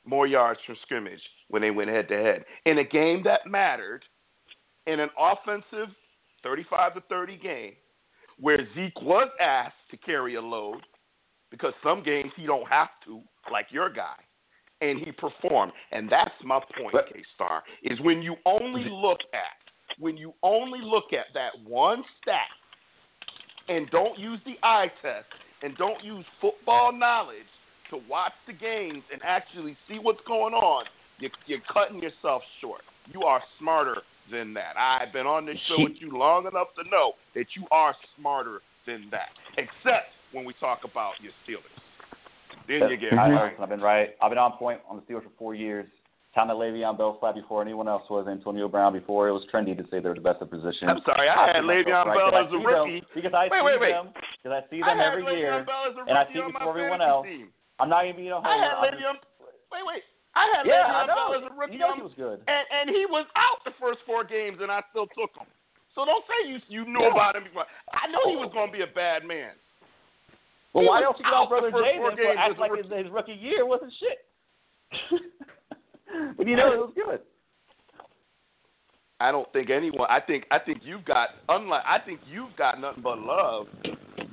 More 0.05 0.27
yards 0.27 0.61
from 0.65 0.77
scrimmage 0.83 1.21
when 1.49 1.63
they 1.63 1.71
went 1.71 1.91
head 1.91 2.09
to 2.09 2.17
head. 2.17 2.45
In 2.67 2.79
a 2.79 2.85
game 2.85 3.23
that 3.25 3.41
mattered, 3.47 4.03
in 4.87 5.01
an 5.01 5.11
offensive 5.19 5.95
35 6.43 6.95
to 6.95 7.01
30 7.09 7.37
game, 7.39 7.73
where 8.39 8.67
Zeke 8.75 9.01
was 9.03 9.29
asked 9.41 9.75
to 9.91 9.97
carry 9.99 10.37
a 10.37 10.41
load, 10.41 10.81
because 11.51 11.75
some 11.83 12.03
games 12.03 12.31
he 12.37 12.47
don't 12.47 12.67
have 12.69 12.89
to, 13.05 13.21
like 13.53 13.67
your 13.71 13.91
guy, 13.91 14.15
and 14.81 14.99
he 14.99 15.13
performed. 15.13 15.73
And 15.93 16.11
that's 16.11 16.35
my 16.45 16.61
point, 16.79 16.95
K 17.13 17.23
Star, 17.35 17.63
is 17.83 18.01
when 18.01 18.23
you 18.23 18.37
only 18.47 18.87
look 18.89 19.21
at 19.33 19.61
when 19.99 20.17
you 20.17 20.33
only 20.43 20.81
look 20.83 21.13
at 21.13 21.27
that 21.35 21.51
one 21.69 22.03
stat 22.23 22.49
and 23.69 23.89
don't 23.91 24.19
use 24.19 24.39
the 24.45 24.55
eye 24.63 24.91
test 25.03 25.27
and 25.63 25.77
don't 25.77 26.03
use 26.03 26.25
football 26.41 26.93
knowledge 26.93 27.37
to 27.91 27.99
watch 28.09 28.33
the 28.47 28.53
games 28.53 29.03
and 29.13 29.21
actually 29.25 29.77
see 29.89 29.99
what's 30.01 30.21
going 30.27 30.55
on, 30.55 30.85
you're, 31.19 31.31
you're 31.47 31.61
cutting 31.73 32.01
yourself 32.03 32.43
short. 32.61 32.83
You 33.13 33.23
are 33.23 33.43
smarter 33.59 33.97
than 34.31 34.55
that. 34.55 34.77
I've 34.79 35.13
been 35.13 35.27
on 35.27 35.45
this 35.45 35.59
show 35.69 35.83
with 35.83 35.95
you 35.99 36.17
long 36.17 36.47
enough 36.47 36.69
to 36.83 36.89
know 36.89 37.13
that 37.35 37.47
you 37.57 37.67
are 37.71 37.95
smarter 38.17 38.61
than 38.87 39.09
that, 39.11 39.31
except 39.59 40.15
when 40.33 40.45
we 40.45 40.55
talk 40.61 40.81
about 40.85 41.15
your 41.21 41.33
Steelers. 41.45 41.80
Then 42.79 42.89
you 42.91 42.97
get 42.97 43.13
I, 43.15 43.31
right. 43.31 43.51
listen, 43.51 43.63
I've 43.65 43.69
been 43.69 43.81
right. 43.81 44.11
I've 44.23 44.31
been 44.31 44.39
on 44.39 44.53
point 44.57 44.81
on 44.89 44.97
the 44.97 45.03
Steelers 45.03 45.25
for 45.25 45.35
four 45.39 45.55
years. 45.55 45.87
Time 46.35 46.47
that 46.47 46.55
Le'Veon 46.55 46.95
Bell 46.97 47.19
flat 47.19 47.35
before 47.35 47.59
anyone 47.61 47.89
else 47.91 48.07
was. 48.09 48.29
Antonio 48.31 48.69
Brown 48.71 48.93
before 48.95 49.27
it 49.27 49.33
was 49.35 49.43
trendy 49.53 49.75
to 49.75 49.83
say 49.91 49.99
they 49.99 50.09
were 50.09 50.15
the 50.15 50.23
best 50.23 50.39
of 50.41 50.47
position. 50.49 50.87
I'm 50.87 51.03
sorry, 51.03 51.27
I 51.27 51.59
had 51.59 51.67
put 51.67 51.67
myself 51.67 51.83
Le'Veon 51.91 52.07
right, 52.07 52.15
Bell 52.15 52.31
because 52.31 52.39
I 52.39 52.47
as 52.47 52.47
a 52.47 52.55
see 52.55 52.67
rookie. 52.71 53.01
Them, 53.03 53.09
because 53.19 53.35
I 53.35 53.43
Wait, 53.51 53.59
see 53.59 53.67
wait, 53.67 53.81
wait. 53.83 53.91
them. 53.99 54.07
Because 54.39 54.53
I 54.55 54.61
see 54.71 54.79
I 54.79 54.87
them 54.95 54.99
had 55.03 55.11
every 55.11 55.27
Le'Veon 55.27 55.43
year. 55.43 55.67
Bell 55.67 55.83
as 55.91 55.95
a 55.99 56.03
and 56.07 56.15
I 56.15 56.25
see 56.31 56.39
before 56.39 56.71
everyone 56.71 57.03
else. 57.03 57.27
Team. 57.27 57.51
I'm 57.83 57.91
not 57.91 58.07
even 58.07 58.15
being 58.23 58.31
a 58.31 58.39
I 58.39 58.55
had 58.55 58.71
homer. 58.71 58.71
I'm 58.71 58.79
just- 58.79 58.95
Le'Veon. 59.03 59.17
Wait, 59.75 59.85
wait. 59.91 60.03
I 60.39 60.47
had 60.55 60.63
Yeah, 60.71 60.87
I 60.87 61.03
Le'Veon 61.03 61.07
know. 61.11 61.19
Bell 61.19 61.35
as 61.35 61.45
a 61.51 61.53
rookie 61.59 61.73
You 61.75 61.83
know 61.83 61.95
he 61.99 62.07
was 62.07 62.15
good. 62.15 62.39
and 62.47 62.65
and 62.71 62.87
he 62.95 63.03
was 63.11 63.27
out 63.35 63.59
the 63.67 63.75
first 63.83 63.99
four 64.07 64.23
games, 64.23 64.63
and 64.63 64.71
I 64.71 64.87
still 64.95 65.11
took 65.19 65.35
him. 65.35 65.51
So 65.99 66.07
don't 66.07 66.23
say 66.31 66.47
you 66.47 66.63
you 66.71 66.87
knew 66.87 67.03
Yeah. 67.03 67.11
about 67.11 67.35
him 67.35 67.43
before. 67.51 67.67
I 67.91 68.07
know 68.07 68.23
he 68.31 68.39
oh. 68.39 68.47
was 68.47 68.55
going 68.55 68.71
to 68.71 68.77
be 68.79 68.87
a 68.87 68.93
bad 68.95 69.27
man. 69.27 69.59
Well, 70.73 70.87
why 70.87 71.01
don't 71.01 71.19
you 71.19 71.25
get 71.25 71.35
out 71.35 71.49
Brother 71.49 71.71
Jay 71.71 71.99
then 71.99 72.17
for 72.17 72.39
act 72.39 72.59
like 72.59 72.71
his, 72.77 72.89
rookie. 72.91 73.03
his 73.03 73.13
rookie 73.13 73.33
year 73.33 73.67
wasn't 73.67 73.93
shit? 73.99 75.21
but 76.37 76.47
you 76.47 76.57
know 76.57 76.73
it 76.73 76.79
was 76.79 76.93
good. 76.95 77.21
I 79.21 79.31
don't 79.31 79.53
think 79.53 79.69
anyone. 79.71 80.07
I 80.09 80.21
think 80.21 80.45
I 80.51 80.59
think 80.59 80.79
you've 80.83 81.05
got 81.05 81.29
unlike. 81.49 81.83
I 81.87 81.99
think 81.99 82.21
you've 82.31 82.57
got 82.57 82.81
nothing 82.81 83.03
but 83.03 83.19
love 83.19 83.67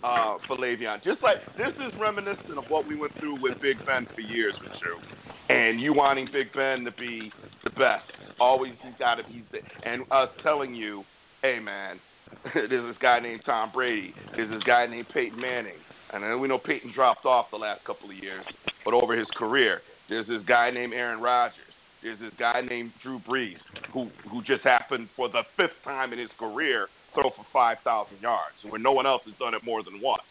uh, 0.04 0.38
for 0.48 0.56
Le'Veon. 0.58 1.04
Just 1.04 1.22
like 1.22 1.38
this 1.58 1.74
is 1.86 1.92
reminiscent 2.00 2.58
of 2.58 2.64
what 2.70 2.88
we 2.88 2.96
went 2.96 3.18
through 3.20 3.42
with 3.42 3.60
Big 3.62 3.78
Ben 3.86 4.08
for 4.16 4.22
years 4.22 4.54
with 4.62 4.72
you, 4.82 5.56
and 5.56 5.82
you 5.82 5.94
wanting 5.94 6.28
Big 6.32 6.54
Ben 6.54 6.86
to 6.86 6.92
be 6.92 7.32
the 7.66 7.70
best. 7.72 8.06
Always 8.40 8.74
he's 8.82 8.94
got 8.98 9.16
to 9.16 9.24
be. 9.24 9.44
the- 9.52 9.60
And 9.90 10.04
us 10.12 10.30
telling 10.42 10.74
you, 10.74 11.04
hey 11.42 11.60
man, 11.60 12.00
there's 12.54 12.70
this 12.70 13.02
guy 13.02 13.20
named 13.20 13.42
Tom 13.46 13.72
Brady. 13.74 14.14
There's 14.38 14.50
this 14.50 14.64
guy 14.64 14.86
named 14.88 15.08
Peyton 15.14 15.40
Manning. 15.40 15.74
And 16.14 16.24
I 16.24 16.30
know 16.30 16.38
we 16.38 16.48
know 16.48 16.58
Peyton 16.58 16.92
dropped 16.94 17.26
off 17.26 17.48
the 17.52 17.58
last 17.58 17.84
couple 17.86 18.10
of 18.10 18.16
years, 18.16 18.46
but 18.86 18.94
over 18.94 19.18
his 19.18 19.28
career, 19.38 19.82
there's 20.10 20.28
this 20.28 20.42
guy 20.48 20.72
named 20.72 20.94
Aaron 20.94 21.20
Rodgers. 21.20 21.56
There's 22.02 22.20
this 22.20 22.32
guy 22.40 22.62
named 22.62 22.92
Drew 23.04 23.20
Brees 23.20 23.58
who 23.94 24.10
who 24.32 24.42
just 24.44 24.64
happened 24.64 25.10
for 25.16 25.28
the 25.30 25.42
fifth 25.58 25.84
time 25.84 26.14
in 26.14 26.20
his 26.20 26.30
career 26.40 26.88
throw 27.14 27.32
for 27.36 27.46
5,000 27.52 28.22
yards, 28.22 28.56
where 28.70 28.80
no 28.80 28.92
one 28.92 29.08
else 29.08 29.22
has 29.26 29.34
done 29.40 29.54
it 29.54 29.64
more 29.64 29.84
than 29.84 30.02
once. 30.02 30.24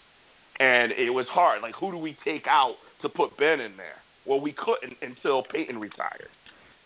And 0.60 0.92
it 0.92 1.10
was 1.10 1.26
hard. 1.28 1.62
Like, 1.62 1.74
who 1.74 1.90
do 1.90 1.98
we 1.98 2.16
take 2.24 2.46
out 2.46 2.76
to 3.02 3.08
put 3.08 3.36
Ben 3.36 3.60
in 3.60 3.76
there? 3.76 4.00
Well, 4.24 4.40
we 4.40 4.52
couldn't 4.52 4.96
until 5.02 5.42
Peyton 5.42 5.78
retired. 5.78 6.30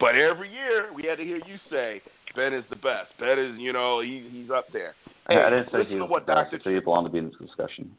But 0.00 0.16
every 0.16 0.50
year 0.50 0.92
we 0.94 1.04
had 1.04 1.18
to 1.18 1.24
hear 1.24 1.36
you 1.36 1.56
say 1.70 2.00
Ben 2.34 2.54
is 2.54 2.64
the 2.70 2.76
best. 2.76 3.12
Ben 3.18 3.38
is, 3.38 3.58
you 3.58 3.72
know, 3.72 4.00
he, 4.00 4.28
he's 4.30 4.50
up 4.50 4.66
there. 4.72 4.94
Hey, 5.28 5.36
I 5.36 5.50
didn't 5.50 5.70
say 5.70 5.88
he 5.88 5.96
was 5.96 6.10
what 6.10 6.26
the 6.26 6.32
best. 6.32 6.50
Dr. 6.50 6.60
Said 6.64 6.74
he 6.74 6.80
belonged 6.80 7.06
to 7.06 7.12
be 7.12 7.18
in 7.18 7.26
this 7.26 7.34
discussion. 7.38 7.90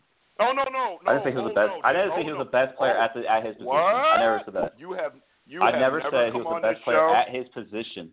Oh 0.41 0.51
no 0.51 0.63
no 0.63 0.71
no! 0.73 0.97
I 1.05 1.13
didn't 1.13 1.23
say 1.25 1.31
he 1.31 1.37
was 1.37 1.45
oh, 1.45 1.49
the 1.49 1.55
best. 1.55 1.69
No, 1.69 1.81
I 1.83 1.93
didn't 1.93 2.11
oh, 2.11 2.15
say 2.17 2.23
he 2.23 2.31
was 2.33 2.39
no. 2.39 2.43
the 2.45 2.51
best 2.51 2.77
player 2.77 2.97
Oh, 2.97 3.03
at 3.05 3.13
the 3.13 3.21
at 3.29 3.45
his 3.45 3.53
position. 3.55 3.65
What? 3.67 3.77
I 3.85 4.17
never 4.19 4.41
said 4.45 4.53
that. 4.55 4.73
You 4.79 4.93
have 4.93 5.13
you 5.45 5.61
I 5.61 5.71
have 5.71 5.79
never 5.79 5.99
never 5.99 6.09
said 6.11 6.33
he 6.33 6.39
was 6.41 6.61
the 6.61 6.67
best 6.67 6.83
player 6.83 6.97
show. 6.97 7.13
at 7.15 7.29
his 7.29 7.47
position. 7.53 8.09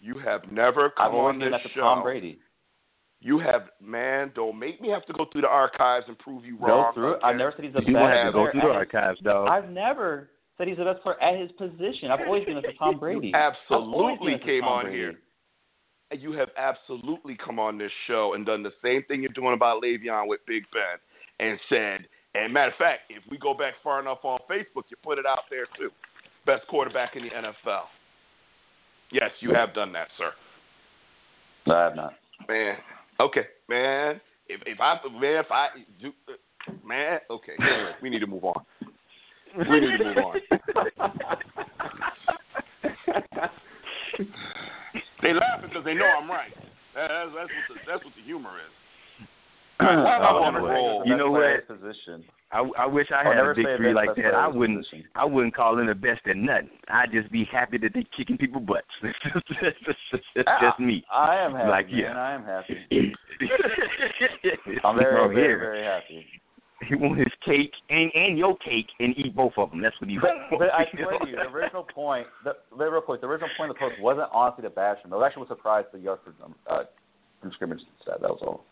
You 0.00 0.18
have 0.18 0.50
never 0.50 0.90
come 0.90 1.06
I've 1.08 1.14
on 1.14 1.38
this 1.38 1.50
at 1.54 1.62
the 1.62 1.68
show. 1.74 1.80
Tom 1.80 2.02
Brady. 2.02 2.38
You 3.20 3.38
have 3.40 3.70
man, 3.82 4.30
don't 4.34 4.58
make 4.58 4.80
me 4.80 4.90
have 4.90 5.04
to 5.06 5.12
go 5.12 5.26
through 5.32 5.42
the 5.42 5.48
archives 5.48 6.06
and 6.08 6.16
prove 6.18 6.44
you 6.44 6.56
Go 6.58 6.66
wrong. 6.66 6.94
through 6.94 7.12
it. 7.14 7.20
I've 7.24 7.34
never 7.36 7.52
said 7.56 7.64
he's 7.64 7.74
the 7.74 7.80
You 7.80 7.94
best 7.94 8.02
gonna 8.02 8.14
have 8.14 8.26
to 8.26 8.32
player 8.32 8.46
go 8.46 8.50
through 8.52 8.60
the 8.60 8.66
at 8.66 8.80
his- 8.86 8.94
archives, 8.94 9.20
dog. 9.22 9.48
I've 9.48 9.70
never 9.70 10.30
said 10.56 10.68
he's 10.68 10.76
the 10.78 10.84
best 10.84 11.02
player 11.02 11.20
at 11.20 11.38
his 11.38 11.50
position. 11.58 12.10
I've 12.12 12.20
always 12.26 12.44
been 12.44 12.56
at 12.56 12.62
the 12.62 12.72
Tom 12.78 12.98
Brady. 13.02 13.28
You 13.28 13.34
absolutely 13.34 14.16
been 14.24 14.34
at 14.34 14.40
the 14.40 14.46
came 14.46 14.64
on 14.64 14.84
Brady. 14.84 14.98
here. 14.98 15.14
And 16.10 16.22
You 16.22 16.32
have 16.32 16.48
absolutely 16.56 17.36
come 17.44 17.58
on 17.58 17.76
this 17.76 17.92
show 18.06 18.34
and 18.34 18.46
done 18.46 18.62
the 18.62 18.72
same 18.84 19.02
thing 19.08 19.20
you're 19.20 19.34
doing 19.34 19.52
about 19.52 19.82
Le'Veon 19.82 20.26
with 20.28 20.40
Big 20.46 20.62
Ben 20.72 20.96
and 21.40 21.58
said, 21.68 22.06
and 22.34 22.52
matter 22.52 22.70
of 22.70 22.76
fact, 22.78 23.02
if 23.10 23.22
we 23.30 23.38
go 23.38 23.54
back 23.54 23.74
far 23.82 24.00
enough 24.00 24.18
on 24.22 24.38
Facebook, 24.50 24.84
you 24.88 24.96
put 25.02 25.18
it 25.18 25.26
out 25.26 25.40
there 25.50 25.66
too. 25.78 25.90
Best 26.46 26.66
quarterback 26.68 27.16
in 27.16 27.22
the 27.24 27.30
NFL. 27.30 27.82
Yes, 29.10 29.30
you 29.40 29.54
have 29.54 29.74
done 29.74 29.92
that, 29.92 30.08
sir. 30.18 30.32
No, 31.66 31.74
I 31.74 31.84
have 31.84 31.96
not. 31.96 32.12
Man, 32.48 32.76
okay, 33.20 33.46
man. 33.68 34.20
If 34.48 34.60
if 34.66 34.80
I 34.80 34.96
man, 35.20 35.44
if 35.44 35.50
I 35.50 35.68
do, 36.00 36.12
man, 36.84 37.18
okay. 37.30 37.52
Anyway, 37.60 37.92
we 38.02 38.10
need 38.10 38.20
to 38.20 38.26
move 38.26 38.44
on. 38.44 38.64
We 39.56 39.80
need 39.80 39.98
to 39.98 40.04
move 40.04 40.16
on. 40.18 40.40
They 45.22 45.32
laughing 45.34 45.68
because 45.68 45.84
they 45.84 45.94
know 45.94 46.06
I'm 46.06 46.30
right. 46.30 46.52
That's, 46.94 47.30
that's 47.34 47.50
what 47.50 47.66
the 47.68 47.74
that's 47.86 48.04
what 48.04 48.14
the 48.14 48.22
humor 48.22 48.58
is. 48.58 48.72
Why 49.78 50.16
am 50.16 50.22
on 50.22 50.56
a 50.56 50.60
roll? 50.60 51.02
You 51.06 51.16
know 51.16 51.30
what? 51.30 51.66
Position. 51.68 52.24
I, 52.50 52.64
I 52.78 52.86
wish 52.86 53.08
I 53.12 53.18
I'll 53.18 53.24
had 53.26 53.36
never 53.36 53.50
a 53.52 53.54
victory 53.54 53.94
like 53.94 54.16
that. 54.16 54.34
I 54.34 54.48
wouldn't. 54.48 54.84
position. 54.84 55.04
I 55.14 55.24
wouldn't 55.24 55.54
call 55.54 55.78
him 55.78 55.86
the 55.86 55.94
best 55.94 56.20
at 56.26 56.36
nothing. 56.36 56.70
I'd 56.88 57.12
just 57.12 57.30
be 57.30 57.44
happy 57.44 57.78
that 57.78 57.92
they're 57.94 58.02
kicking 58.16 58.38
people 58.38 58.60
butts. 58.60 58.86
That's 59.02 59.14
just, 60.10 60.48
just, 60.60 60.80
me. 60.80 61.04
I 61.12 61.36
am 61.36 61.52
happy. 61.52 61.68
Like, 61.68 61.90
man. 61.90 62.16
I 62.16 62.34
am 62.34 62.44
happy. 62.44 62.76
I'm 64.84 64.98
very, 64.98 65.28
very, 65.28 65.36
here. 65.36 65.58
very 65.58 65.84
happy. 65.84 66.26
He 66.88 66.94
want 66.94 67.18
his 67.18 67.28
cake 67.44 67.72
and 67.90 68.10
and 68.14 68.38
your 68.38 68.56
cake 68.58 68.86
and 69.00 69.12
eat 69.18 69.34
both 69.34 69.52
of 69.56 69.70
them. 69.70 69.82
That's 69.82 70.00
what 70.00 70.08
he 70.08 70.16
wants. 70.16 70.44
but 70.58 70.72
I 70.72 70.86
swear 70.92 71.18
to 71.18 71.26
you, 71.28 71.36
the 71.36 71.50
original 71.50 71.82
point, 71.82 72.26
the, 72.44 72.54
real 72.76 73.00
quick, 73.00 73.20
the 73.20 73.26
original 73.26 73.50
point 73.58 73.70
of 73.70 73.76
the 73.76 73.80
post 73.80 74.00
wasn't 74.00 74.28
honestly 74.32 74.62
to 74.62 74.70
bash 74.70 74.98
him. 75.04 75.12
I 75.12 75.16
was 75.16 75.26
actually 75.26 75.48
surprised 75.48 75.88
the 75.92 75.98
yard 75.98 76.20
from, 76.24 76.54
uh, 76.70 76.84
from 77.40 77.50
scrimmage 77.52 77.80
stat. 78.02 78.20
That 78.20 78.30
was 78.30 78.38
all. 78.42 78.64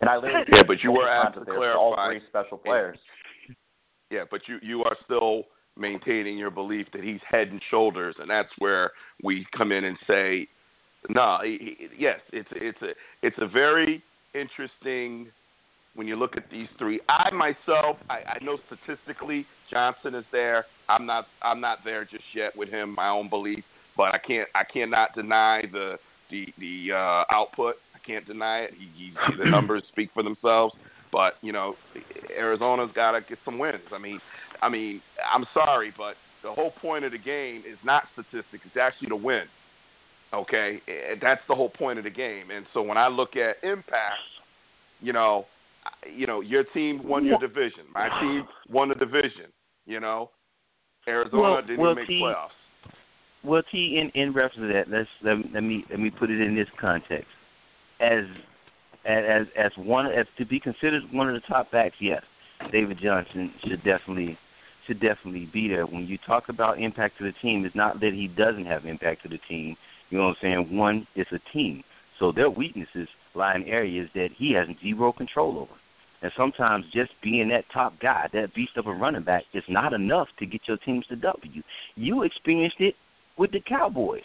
And 0.00 0.08
I 0.08 0.16
literally 0.16 0.46
Yeah, 0.52 0.62
but 0.66 0.82
you 0.82 0.92
were 0.92 1.08
asked 1.08 1.34
to 1.34 1.40
were 1.52 1.74
all 1.74 1.94
clarify. 1.94 2.18
three 2.18 2.28
special 2.28 2.58
players. 2.58 2.98
Yeah, 4.10 4.24
but 4.30 4.40
you 4.48 4.58
you 4.62 4.82
are 4.84 4.96
still 5.04 5.44
maintaining 5.76 6.36
your 6.36 6.50
belief 6.50 6.86
that 6.92 7.02
he's 7.04 7.20
head 7.28 7.48
and 7.48 7.60
shoulders, 7.70 8.16
and 8.18 8.28
that's 8.28 8.48
where 8.58 8.90
we 9.22 9.46
come 9.56 9.72
in 9.72 9.84
and 9.84 9.96
say, 10.06 10.48
no, 11.08 11.38
he- 11.42 11.88
yes, 11.96 12.20
it's 12.32 12.48
it's 12.52 12.80
a 12.82 12.90
it's 13.22 13.36
a 13.40 13.46
very 13.46 14.02
interesting 14.34 15.30
when 15.94 16.06
you 16.06 16.16
look 16.16 16.36
at 16.36 16.50
these 16.50 16.68
three. 16.78 17.00
I 17.08 17.30
myself, 17.30 17.96
I, 18.08 18.20
I 18.26 18.38
know 18.42 18.58
statistically 18.66 19.46
Johnson 19.70 20.14
is 20.14 20.24
there. 20.32 20.64
I'm 20.88 21.06
not 21.06 21.26
I'm 21.42 21.60
not 21.60 21.78
there 21.84 22.04
just 22.04 22.24
yet 22.34 22.56
with 22.56 22.68
him. 22.68 22.94
My 22.94 23.08
own 23.08 23.28
belief, 23.28 23.64
but 23.96 24.14
I 24.14 24.18
can't 24.18 24.48
I 24.54 24.64
cannot 24.64 25.14
deny 25.14 25.62
the 25.70 25.98
the 26.30 26.46
the 26.58 26.92
uh, 26.94 27.24
output. 27.34 27.76
I 28.02 28.06
can't 28.06 28.26
deny 28.26 28.60
it. 28.60 28.70
He, 28.76 28.88
he, 28.96 29.12
the 29.42 29.48
numbers 29.50 29.82
speak 29.88 30.10
for 30.14 30.22
themselves. 30.22 30.74
But 31.12 31.34
you 31.42 31.52
know, 31.52 31.74
Arizona's 32.38 32.90
got 32.94 33.12
to 33.12 33.20
get 33.20 33.38
some 33.44 33.58
wins. 33.58 33.82
I 33.92 33.98
mean, 33.98 34.20
I 34.62 34.68
mean, 34.68 35.02
I'm 35.32 35.44
sorry, 35.52 35.92
but 35.96 36.14
the 36.42 36.52
whole 36.52 36.72
point 36.80 37.04
of 37.04 37.12
the 37.12 37.18
game 37.18 37.62
is 37.68 37.78
not 37.84 38.04
statistics. 38.12 38.64
It's 38.64 38.76
actually 38.80 39.08
to 39.08 39.16
win. 39.16 39.44
Okay, 40.32 40.80
And 40.86 41.20
that's 41.20 41.40
the 41.48 41.56
whole 41.56 41.70
point 41.70 41.98
of 41.98 42.04
the 42.04 42.10
game. 42.10 42.52
And 42.52 42.64
so 42.72 42.82
when 42.82 42.96
I 42.96 43.08
look 43.08 43.30
at 43.34 43.56
impact, 43.68 44.14
you 45.00 45.12
know, 45.12 45.46
you 46.08 46.28
know, 46.28 46.40
your 46.40 46.62
team 46.62 47.00
won 47.02 47.24
your 47.26 47.38
division. 47.38 47.82
My 47.92 48.08
team 48.20 48.44
won 48.68 48.90
the 48.90 48.94
division. 48.94 49.46
You 49.86 49.98
know, 49.98 50.30
Arizona 51.08 51.42
Well- 51.42 51.62
didn't 51.62 51.78
well, 51.78 51.94
make 51.96 52.06
T- 52.06 52.20
playoffs. 52.22 52.50
Well, 53.42 53.62
T, 53.72 53.98
in 53.98 54.10
in 54.20 54.32
reference 54.32 54.68
to 54.68 54.72
that, 54.72 54.90
let's 54.90 55.08
let, 55.22 55.38
let 55.52 55.62
me 55.64 55.84
let 55.90 55.98
me 55.98 56.10
put 56.10 56.30
it 56.30 56.40
in 56.40 56.54
this 56.54 56.68
context. 56.78 57.26
As 58.00 58.24
as 59.04 59.46
as 59.56 59.72
one 59.76 60.06
as 60.06 60.26
to 60.38 60.44
be 60.44 60.60
considered 60.60 61.02
one 61.12 61.28
of 61.28 61.34
the 61.34 61.46
top 61.46 61.70
backs, 61.70 61.96
yes, 62.00 62.22
David 62.72 62.98
Johnson 63.02 63.52
should 63.66 63.82
definitely 63.84 64.38
should 64.86 65.00
definitely 65.00 65.48
be 65.52 65.68
there. 65.68 65.86
When 65.86 66.06
you 66.06 66.18
talk 66.26 66.48
about 66.48 66.80
impact 66.80 67.18
to 67.18 67.24
the 67.24 67.32
team, 67.42 67.64
it's 67.64 67.76
not 67.76 68.00
that 68.00 68.12
he 68.12 68.28
doesn't 68.28 68.66
have 68.66 68.86
impact 68.86 69.22
to 69.22 69.28
the 69.28 69.38
team. 69.48 69.76
You 70.08 70.18
know 70.18 70.24
what 70.24 70.36
I'm 70.42 70.66
saying? 70.66 70.76
One, 70.76 71.06
it's 71.14 71.30
a 71.32 71.38
team, 71.52 71.82
so 72.18 72.32
their 72.32 72.50
weaknesses 72.50 73.08
lie 73.34 73.54
in 73.54 73.64
areas 73.64 74.08
that 74.14 74.30
he 74.36 74.52
has 74.54 74.66
zero 74.82 75.12
control 75.12 75.58
over. 75.58 75.72
And 76.22 76.32
sometimes 76.36 76.84
just 76.92 77.12
being 77.22 77.48
that 77.48 77.64
top 77.72 77.98
guy, 78.00 78.28
that 78.32 78.54
beast 78.54 78.72
of 78.76 78.86
a 78.86 78.92
running 78.92 79.22
back, 79.22 79.44
is 79.54 79.62
not 79.68 79.92
enough 79.92 80.28
to 80.38 80.46
get 80.46 80.62
your 80.66 80.76
teams 80.78 81.06
to 81.06 81.16
W. 81.16 81.62
You 81.94 82.22
experienced 82.24 82.80
it 82.80 82.94
with 83.38 83.52
the 83.52 83.60
Cowboys. 83.60 84.22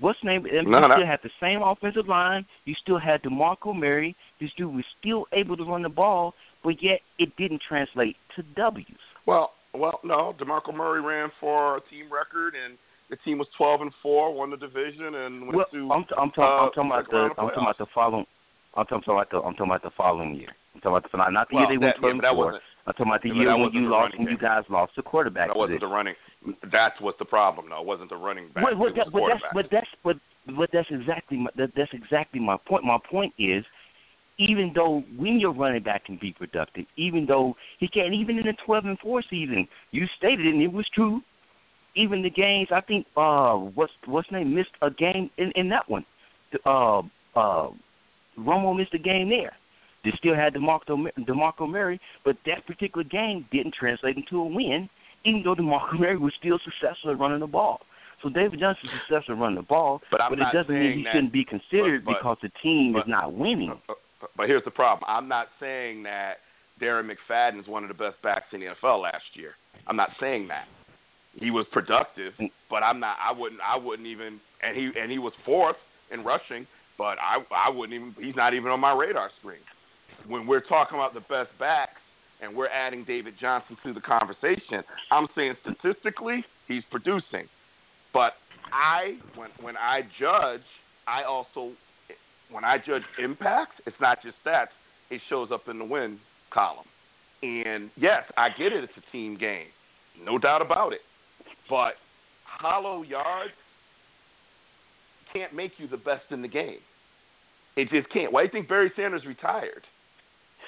What's 0.00 0.18
name? 0.22 0.44
No, 0.44 0.50
you 0.50 0.70
no. 0.70 0.88
still 0.90 1.06
had 1.06 1.20
the 1.22 1.30
same 1.40 1.62
offensive 1.62 2.08
line. 2.08 2.44
You 2.64 2.74
still 2.80 2.98
had 2.98 3.22
DeMarco 3.22 3.74
Murray. 3.74 4.16
This 4.40 4.50
dude 4.56 4.74
was 4.74 4.84
still 5.00 5.26
able 5.32 5.56
to 5.56 5.64
run 5.64 5.82
the 5.82 5.88
ball, 5.88 6.34
but 6.62 6.82
yet 6.82 7.00
it 7.18 7.34
didn't 7.36 7.62
translate 7.66 8.16
to 8.36 8.42
W's. 8.56 8.86
Well, 9.26 9.52
well, 9.74 10.00
no. 10.04 10.34
Demarco 10.40 10.74
Murray 10.74 11.00
ran 11.00 11.30
for 11.40 11.76
a 11.76 11.80
team 11.90 12.12
record, 12.12 12.54
and 12.54 12.78
the 13.10 13.16
team 13.24 13.38
was 13.38 13.46
12 13.56 13.82
and 13.82 13.92
four, 14.02 14.32
won 14.34 14.50
the 14.50 14.56
division, 14.56 15.14
and 15.14 15.42
went 15.42 15.56
Well, 15.56 15.66
to. 15.72 15.90
I'm, 15.92 16.04
I'm, 16.18 16.30
talking, 16.30 16.42
uh, 16.42 16.46
I'm 16.46 16.72
talking 16.72 16.90
about 16.90 17.10
the 17.10 17.16
I'm 17.16 17.48
talking 17.48 17.62
about 17.62 17.78
the 17.78 17.86
following. 17.94 18.26
I'm 18.74 18.86
talking 18.86 19.12
about 19.12 19.30
the 19.30 19.36
I'm 19.38 19.54
talking 19.54 19.66
about 19.66 19.82
the 19.82 19.90
following 19.96 20.34
year. 20.34 20.52
I'm 20.74 20.80
talking 20.80 20.96
about 20.96 21.10
the 21.10 21.30
not 21.30 21.48
the 21.48 21.56
well, 21.56 21.64
year 21.64 21.78
they 21.78 21.84
went 21.84 21.96
that, 21.96 22.00
12 22.00 22.16
yeah, 22.22 22.28
and 22.28 22.36
four. 22.36 22.60
I'm 22.88 22.94
talking 22.94 23.12
about 23.12 23.22
the 23.22 23.28
year 23.28 23.54
when 23.58 23.70
you 23.72 23.90
lost 23.90 24.18
when 24.18 24.28
you 24.28 24.38
guys 24.38 24.64
lost 24.70 24.92
the 24.96 25.02
quarterback 25.02 25.48
that 25.48 25.56
wasn't 25.56 25.80
position. 25.80 25.90
the 25.90 25.94
running. 25.94 26.14
That's 26.72 26.98
what's 27.02 27.18
the 27.18 27.26
problem, 27.26 27.66
though. 27.68 27.80
It 27.80 27.86
wasn't 27.86 28.08
the 28.08 28.16
running 28.16 28.48
back. 28.48 28.64
Well, 28.64 28.78
well, 28.78 28.94
that, 28.96 29.12
but 29.12 29.22
that's 29.28 29.42
but 29.52 29.66
that's 29.70 29.86
but 30.02 30.16
but 30.56 30.70
that's 30.72 30.88
exactly 30.90 31.36
my, 31.36 31.50
that, 31.58 31.72
that's 31.76 31.92
exactly 31.92 32.40
my 32.40 32.56
point. 32.66 32.84
My 32.84 32.96
point 33.10 33.34
is, 33.38 33.62
even 34.38 34.72
though 34.74 35.02
when 35.18 35.38
your 35.38 35.52
running 35.52 35.82
back 35.82 36.06
can 36.06 36.16
be 36.18 36.32
productive, 36.32 36.86
even 36.96 37.26
though 37.26 37.54
he 37.78 37.88
can't, 37.88 38.14
even 38.14 38.38
in 38.38 38.46
the 38.46 38.54
twelve 38.64 38.86
and 38.86 38.98
four 39.00 39.22
season, 39.28 39.68
you 39.90 40.06
stated 40.16 40.46
it 40.46 40.54
and 40.54 40.62
it 40.62 40.72
was 40.72 40.88
true. 40.94 41.20
Even 41.94 42.22
the 42.22 42.30
games, 42.30 42.68
I 42.72 42.80
think, 42.80 43.06
uh, 43.18 43.52
what's 43.52 43.92
what's 44.06 44.30
name 44.32 44.54
missed 44.54 44.70
a 44.80 44.90
game 44.90 45.28
in 45.36 45.52
in 45.56 45.68
that 45.68 45.90
one. 45.90 46.06
Uh, 46.64 47.00
uh, 47.36 47.68
Romo 48.38 48.74
missed 48.74 48.94
a 48.94 48.98
game 48.98 49.28
there. 49.28 49.52
They 50.04 50.12
still 50.18 50.34
had 50.34 50.54
DeMarco, 50.54 51.06
DeMarco 51.18 51.68
Murray, 51.68 52.00
but 52.24 52.36
that 52.46 52.66
particular 52.66 53.04
game 53.04 53.46
didn't 53.50 53.74
translate 53.74 54.16
into 54.16 54.38
a 54.40 54.44
win, 54.44 54.88
even 55.24 55.42
though 55.44 55.54
DeMarco 55.54 55.92
Murray 55.98 56.16
was 56.16 56.32
still 56.38 56.58
successful 56.64 57.10
at 57.10 57.18
running 57.18 57.40
the 57.40 57.46
ball. 57.46 57.80
So 58.22 58.28
David 58.28 58.58
Johnson's 58.60 58.90
successful 59.06 59.34
at 59.34 59.40
running 59.40 59.56
the 59.56 59.62
ball, 59.62 60.00
But 60.10 60.20
I'm 60.22 60.32
it 60.34 60.38
doesn't 60.52 60.68
mean 60.74 60.98
he 60.98 61.04
that- 61.04 61.12
shouldn't 61.14 61.32
be 61.32 61.44
considered 61.44 62.04
but- 62.04 62.12
but- 62.12 62.18
because 62.18 62.38
the 62.42 62.50
team 62.62 62.92
but- 62.94 63.00
is 63.02 63.08
not 63.08 63.32
winning. 63.32 63.80
But 64.36 64.48
here's 64.48 64.64
the 64.64 64.70
problem. 64.72 65.04
I'm 65.08 65.28
not 65.28 65.48
saying 65.60 66.02
that 66.04 66.38
Darren 66.80 67.08
McFadden 67.10 67.60
is 67.60 67.66
one 67.68 67.84
of 67.84 67.88
the 67.88 67.94
best 67.94 68.20
backs 68.22 68.46
in 68.52 68.60
the 68.60 68.66
NFL 68.66 69.00
last 69.02 69.24
year. 69.34 69.54
I'm 69.86 69.96
not 69.96 70.10
saying 70.18 70.48
that. 70.48 70.66
He 71.34 71.50
was 71.52 71.66
productive, 71.68 72.34
Mm. 72.40 72.50
but 72.68 72.82
I'm 72.82 72.98
not. 72.98 73.16
I 73.20 73.30
wouldn't. 73.30 73.60
I 73.60 73.76
wouldn't 73.76 74.08
even. 74.08 74.40
And 74.60 74.76
he 74.76 74.90
and 74.98 75.10
he 75.10 75.18
was 75.20 75.32
fourth 75.44 75.76
in 76.10 76.24
rushing, 76.24 76.66
but 76.96 77.16
I 77.20 77.44
I 77.52 77.68
wouldn't 77.68 77.94
even. 77.94 78.14
He's 78.24 78.34
not 78.34 78.54
even 78.54 78.72
on 78.72 78.80
my 78.80 78.92
radar 78.92 79.30
screen. 79.38 79.60
When 80.26 80.46
we're 80.46 80.60
talking 80.60 80.98
about 80.98 81.14
the 81.14 81.20
best 81.20 81.50
backs 81.58 82.00
and 82.40 82.54
we're 82.54 82.68
adding 82.68 83.04
David 83.04 83.34
Johnson 83.40 83.76
to 83.84 83.92
the 83.92 84.00
conversation, 84.00 84.82
I'm 85.10 85.26
saying 85.34 85.54
statistically 85.62 86.44
he's 86.66 86.82
producing. 86.90 87.48
But 88.12 88.34
I 88.72 89.18
when 89.34 89.50
when 89.60 89.76
I 89.76 90.02
judge, 90.18 90.62
I 91.06 91.22
also 91.22 91.72
when 92.50 92.64
I 92.64 92.78
judge 92.78 93.02
impact, 93.22 93.80
it's 93.86 93.96
not 94.00 94.22
just 94.22 94.36
stats. 94.44 94.68
It 95.10 95.20
shows 95.28 95.50
up 95.52 95.68
in 95.68 95.78
the 95.78 95.84
win 95.84 96.18
column. 96.52 96.86
And 97.42 97.90
yes, 97.96 98.24
I 98.36 98.48
get 98.48 98.72
it. 98.72 98.84
It's 98.84 98.92
a 98.96 99.12
team 99.12 99.36
game, 99.36 99.68
no 100.20 100.38
doubt 100.38 100.62
about 100.62 100.92
it. 100.92 101.00
But 101.70 101.94
hollow 102.44 103.02
yards 103.02 103.52
can't 105.32 105.54
make 105.54 105.72
you 105.78 105.86
the 105.86 105.96
best 105.96 106.24
in 106.30 106.42
the 106.42 106.48
game. 106.48 106.80
It 107.76 107.90
just 107.90 108.10
can't. 108.10 108.32
Why 108.32 108.42
do 108.42 108.46
you 108.46 108.52
think 108.52 108.68
Barry 108.68 108.90
Sanders 108.96 109.24
retired? 109.24 109.84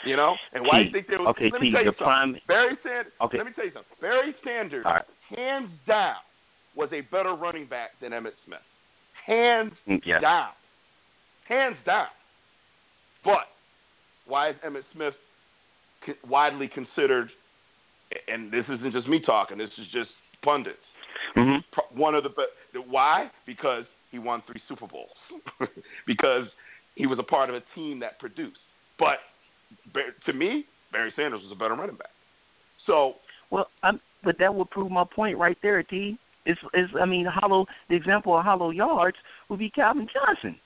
You 0.05 0.17
know, 0.17 0.35
and 0.55 0.65
why 0.65 0.79
do 0.81 0.85
you 0.87 0.93
think 0.93 1.09
there 1.09 1.19
was? 1.19 1.29
okay, 1.37 1.51
let 1.53 1.61
me 1.61 1.69
T, 1.69 1.73
tell 1.75 1.83
you 1.85 1.91
something. 1.91 2.05
prime- 2.07 2.41
Barry 2.49 2.77
Sanders. 2.83 3.13
Okay. 3.21 3.37
Let 3.39 3.47
me 3.47 3.53
tell 3.55 3.65
you 3.67 3.73
something. 3.73 3.97
Barry 4.01 4.35
Sanders, 4.45 4.85
right. 4.85 5.05
hands 5.37 5.71
down, 5.87 6.17
was 6.75 6.89
a 6.93 7.03
better 7.03 7.35
running 7.35 7.67
back 7.67 7.91
than 8.01 8.13
Emmitt 8.13 8.33
Smith. 8.47 8.61
Hands 9.27 9.73
Mm, 9.87 10.01
Yeah. 10.07 10.21
down. 10.21 10.49
Hands 11.49 11.77
down. 11.85 12.07
But 13.25 13.49
why 14.27 14.51
is 14.51 14.57
Emmitt 14.65 14.85
Smith 14.95 15.15
widely 16.27 16.69
considered, 16.69 17.31
and 18.29 18.51
this 18.51 18.65
isn't 18.69 18.93
just 18.93 19.07
me 19.09 19.21
talking. 19.21 19.59
This 19.59 19.71
is 19.79 19.87
just 19.93 20.11
pundits. 20.43 20.79
Mm-hmm. 21.37 21.99
One 21.99 22.15
of 22.15 22.23
the 22.23 22.31
best. 22.31 22.87
Why? 22.89 23.31
Because 23.45 23.85
he 24.11 24.19
won 24.19 24.43
three 24.47 24.63
Super 24.67 24.87
Bowls. 24.87 25.11
because 26.07 26.47
he 26.95 27.07
was 27.07 27.19
a 27.19 27.23
part 27.23 27.51
of 27.51 27.55
a 27.57 27.63
team 27.75 28.01
that 28.01 28.19
produced. 28.19 28.59
But 28.99 29.19
to 30.27 30.33
me, 30.33 30.67
Barry 30.93 31.13
Sanders 31.17 31.41
was 31.43 31.53
a 31.53 31.59
better 31.59 31.75
running 31.75 31.97
back. 31.97 32.11
So 32.87 33.15
well, 33.51 33.67
I'm, 33.83 34.01
but 34.25 34.37
that 34.39 34.55
would 34.55 34.71
prove 34.71 34.91
my 34.91 35.05
point 35.15 35.39
right 35.39 35.57
there, 35.63 35.83
T. 35.83 36.19
Is 36.47 36.57
is 36.75 36.89
I 37.01 37.05
mean, 37.05 37.27
hollow. 37.27 37.67
The 37.89 37.97
example 37.97 38.37
of 38.37 38.45
hollow 38.45 38.71
yards 38.71 39.17
would 39.49 39.59
be 39.59 39.71
Calvin 39.71 40.09
Johnson. 40.13 40.59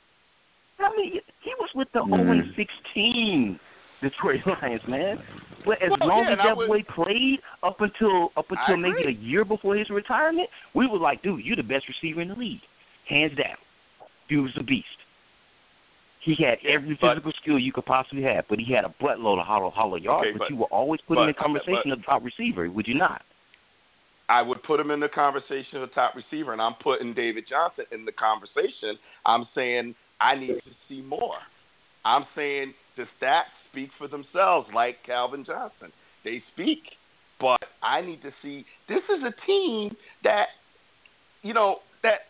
I 0.79 0.91
mean, 0.97 1.21
he 1.43 1.53
was 1.59 1.71
with 1.75 1.89
the 1.93 2.01
mm. 2.01 2.55
0 2.57 2.67
16 2.95 3.61
Detroit 4.03 4.41
Lions, 4.63 4.83
man. 4.89 5.19
But 5.65 5.83
as 5.83 5.91
well, 5.99 6.09
long 6.09 6.25
yeah, 6.25 6.33
as 6.33 6.39
that 6.45 6.57
would, 6.57 6.69
boy 6.69 6.83
played 6.95 7.41
up 7.63 7.81
until 7.81 8.31
up 8.37 8.47
until 8.51 8.77
maybe 8.77 9.09
a 9.09 9.23
year 9.23 9.45
before 9.45 9.77
his 9.77 9.89
retirement, 9.91 10.49
we 10.75 10.87
were 10.87 10.99
like, 10.99 11.23
dude, 11.23 11.45
you're 11.45 11.57
the 11.57 11.63
best 11.63 11.87
receiver 11.89 12.21
in 12.21 12.29
the 12.29 12.35
league, 12.35 12.61
hands 13.09 13.33
down. 13.37 13.57
Dude 14.29 14.45
was 14.45 14.53
a 14.59 14.63
beast. 14.63 14.87
He 16.25 16.35
had 16.43 16.59
every 16.67 16.97
but, 17.01 17.15
physical 17.15 17.33
skill 17.43 17.59
you 17.59 17.73
could 17.73 17.85
possibly 17.85 18.23
have, 18.23 18.47
but 18.49 18.59
he 18.59 18.73
had 18.73 18.85
a 18.85 18.95
buttload 19.03 19.39
of 19.39 19.47
hollow 19.47 19.71
hollow 19.71 19.97
yards. 19.97 20.29
Okay, 20.29 20.39
but, 20.39 20.51
you 20.51 20.57
were 20.57 20.67
always 20.67 21.01
put 21.07 21.17
but, 21.17 21.23
in 21.23 21.27
the 21.29 21.35
conversation 21.35 21.91
but, 21.91 21.99
of 21.99 22.05
top 22.05 22.25
receiver, 22.25 22.71
would 22.71 22.87
you 22.87 22.95
not? 22.95 23.23
I 24.29 24.41
would 24.41 24.63
put 24.63 24.81
him 24.81 24.91
in 24.91 25.01
the 25.01 25.09
conversation 25.09 25.83
of 25.83 25.93
top 25.93 26.15
receiver, 26.15 26.55
and 26.55 26.63
I'm 26.63 26.75
putting 26.83 27.13
David 27.13 27.45
Johnson 27.49 27.85
in 27.93 28.07
the 28.07 28.13
conversation. 28.13 28.99
I'm 29.27 29.47
saying 29.55 29.95
I 30.19 30.35
need 30.35 30.55
to 30.65 30.71
see 30.89 31.03
more. 31.03 31.37
I'm 32.07 32.25
saying 32.35 32.73
the 32.97 33.05
stats 33.21 33.53
speak 33.71 33.91
for 33.99 34.09
themselves, 34.09 34.69
like 34.75 34.97
Calvin 35.05 35.45
Johnson. 35.45 35.93
They 36.25 36.43
speak, 36.55 36.81
but 37.39 37.61
I 37.83 38.01
need 38.01 38.23
to 38.23 38.31
see. 38.43 38.65
This 38.89 39.03
is 39.15 39.23
a 39.25 39.47
team 39.47 39.95
that, 40.23 40.47
you 41.43 41.53
know, 41.53 41.81
that 42.03 42.21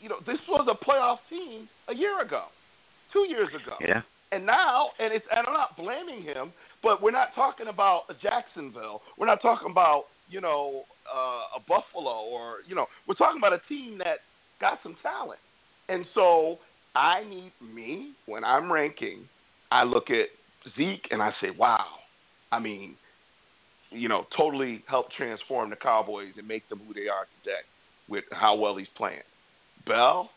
you 0.00 0.08
know, 0.08 0.18
this 0.26 0.38
was 0.48 0.68
a 0.70 0.84
playoff 0.84 1.18
team 1.28 1.68
a 1.88 1.94
year 1.94 2.20
ago, 2.22 2.44
two 3.12 3.26
years 3.28 3.48
ago. 3.48 3.76
Yeah. 3.80 4.02
And 4.30 4.44
now, 4.44 4.90
and 4.98 5.12
it's, 5.12 5.24
and 5.34 5.46
I'm 5.46 5.54
not 5.54 5.76
blaming 5.76 6.22
him, 6.22 6.52
but 6.82 7.02
we're 7.02 7.10
not 7.10 7.34
talking 7.34 7.68
about 7.68 8.02
Jacksonville. 8.22 9.00
We're 9.16 9.26
not 9.26 9.40
talking 9.40 9.70
about, 9.70 10.04
you 10.28 10.40
know, 10.40 10.82
uh, 11.12 11.58
a 11.58 11.60
Buffalo 11.66 12.24
or, 12.24 12.56
you 12.66 12.74
know, 12.74 12.86
we're 13.06 13.14
talking 13.14 13.40
about 13.40 13.54
a 13.54 13.60
team 13.68 13.96
that 13.98 14.18
got 14.60 14.80
some 14.82 14.96
talent. 15.02 15.40
And 15.88 16.04
so 16.14 16.58
I 16.94 17.24
need 17.24 17.52
me 17.62 18.12
when 18.26 18.44
I'm 18.44 18.70
ranking. 18.70 19.28
I 19.70 19.84
look 19.84 20.10
at 20.10 20.26
Zeke 20.76 21.06
and 21.10 21.22
I 21.22 21.32
say, 21.40 21.48
wow. 21.56 21.86
I 22.52 22.58
mean, 22.58 22.96
you 23.90 24.08
know, 24.08 24.26
totally 24.36 24.84
helped 24.86 25.14
transform 25.16 25.70
the 25.70 25.76
Cowboys 25.76 26.32
and 26.36 26.46
make 26.46 26.68
them 26.68 26.80
who 26.86 26.92
they 26.92 27.08
are 27.08 27.26
today 27.42 27.60
with 28.08 28.24
how 28.32 28.54
well 28.54 28.76
he's 28.76 28.88
playing. 28.96 29.20
Bell, 29.86 30.30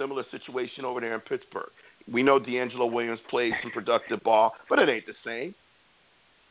similar 0.00 0.24
situation 0.30 0.84
over 0.84 1.00
there 1.00 1.14
in 1.14 1.20
Pittsburgh. 1.20 1.70
We 2.10 2.22
know 2.22 2.40
DeAngelo 2.40 2.90
Williams 2.90 3.20
plays 3.28 3.52
some 3.62 3.70
productive 3.72 4.22
ball, 4.22 4.52
but 4.68 4.78
it 4.78 4.88
ain't 4.88 5.04
the 5.06 5.12
same. 5.24 5.54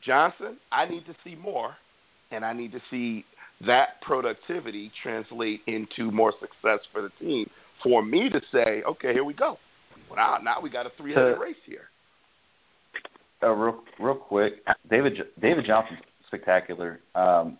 Johnson, 0.05 0.57
I 0.71 0.85
need 0.85 1.05
to 1.07 1.15
see 1.23 1.35
more, 1.35 1.75
and 2.31 2.45
I 2.45 2.53
need 2.53 2.71
to 2.71 2.79
see 2.89 3.25
that 3.65 4.01
productivity 4.01 4.91
translate 5.03 5.61
into 5.67 6.11
more 6.11 6.33
success 6.39 6.79
for 6.93 7.01
the 7.01 7.09
team 7.19 7.49
for 7.83 8.03
me 8.03 8.29
to 8.29 8.41
say, 8.53 8.83
okay, 8.87 9.13
here 9.13 9.23
we 9.23 9.33
go. 9.33 9.57
Well, 10.09 10.17
now, 10.17 10.37
now 10.41 10.61
we 10.61 10.69
got 10.69 10.85
a 10.85 10.91
three-headed 10.97 11.35
uh, 11.35 11.39
race 11.39 11.55
here. 11.65 11.89
Uh, 13.41 13.51
real, 13.51 13.83
real 13.99 14.15
quick, 14.15 14.53
David 14.89 15.13
David 15.41 15.65
Johnson's 15.65 15.99
spectacular. 16.27 16.99
Um, 17.15 17.57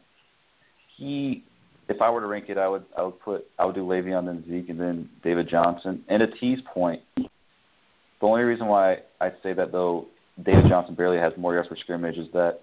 he, 0.98 1.44
if 1.90 2.02
I 2.02 2.10
were 2.10 2.22
to 2.22 2.28
rank 2.28 2.46
it, 2.50 2.58
I 2.58 2.70
would 2.70 2.86
I 2.98 3.02
would 3.02 3.20
put 3.20 3.46
I 3.58 3.66
would 3.66 3.76
do 3.76 3.84
Le'Veon 3.84 4.26
then 4.26 4.46
Zeke 4.48 4.70
and 4.70 4.80
then 4.80 5.10
David 5.24 5.50
Johnson. 5.50 6.04
And 6.08 6.20
to 6.20 6.28
T's 6.40 6.60
point, 6.74 7.02
the 7.18 7.28
only 8.22 8.44
reason 8.44 8.68
why 8.68 8.98
I 9.20 9.32
say 9.44 9.54
that 9.54 9.72
though 9.72 10.06
David 10.46 10.66
Johnson 10.70 10.96
barely 10.96 11.18
has 11.18 11.34
more 11.36 11.54
yards 11.54 11.68
per 11.68 11.76
scrimmage 11.76 12.18
is 12.18 12.28
that, 12.34 12.60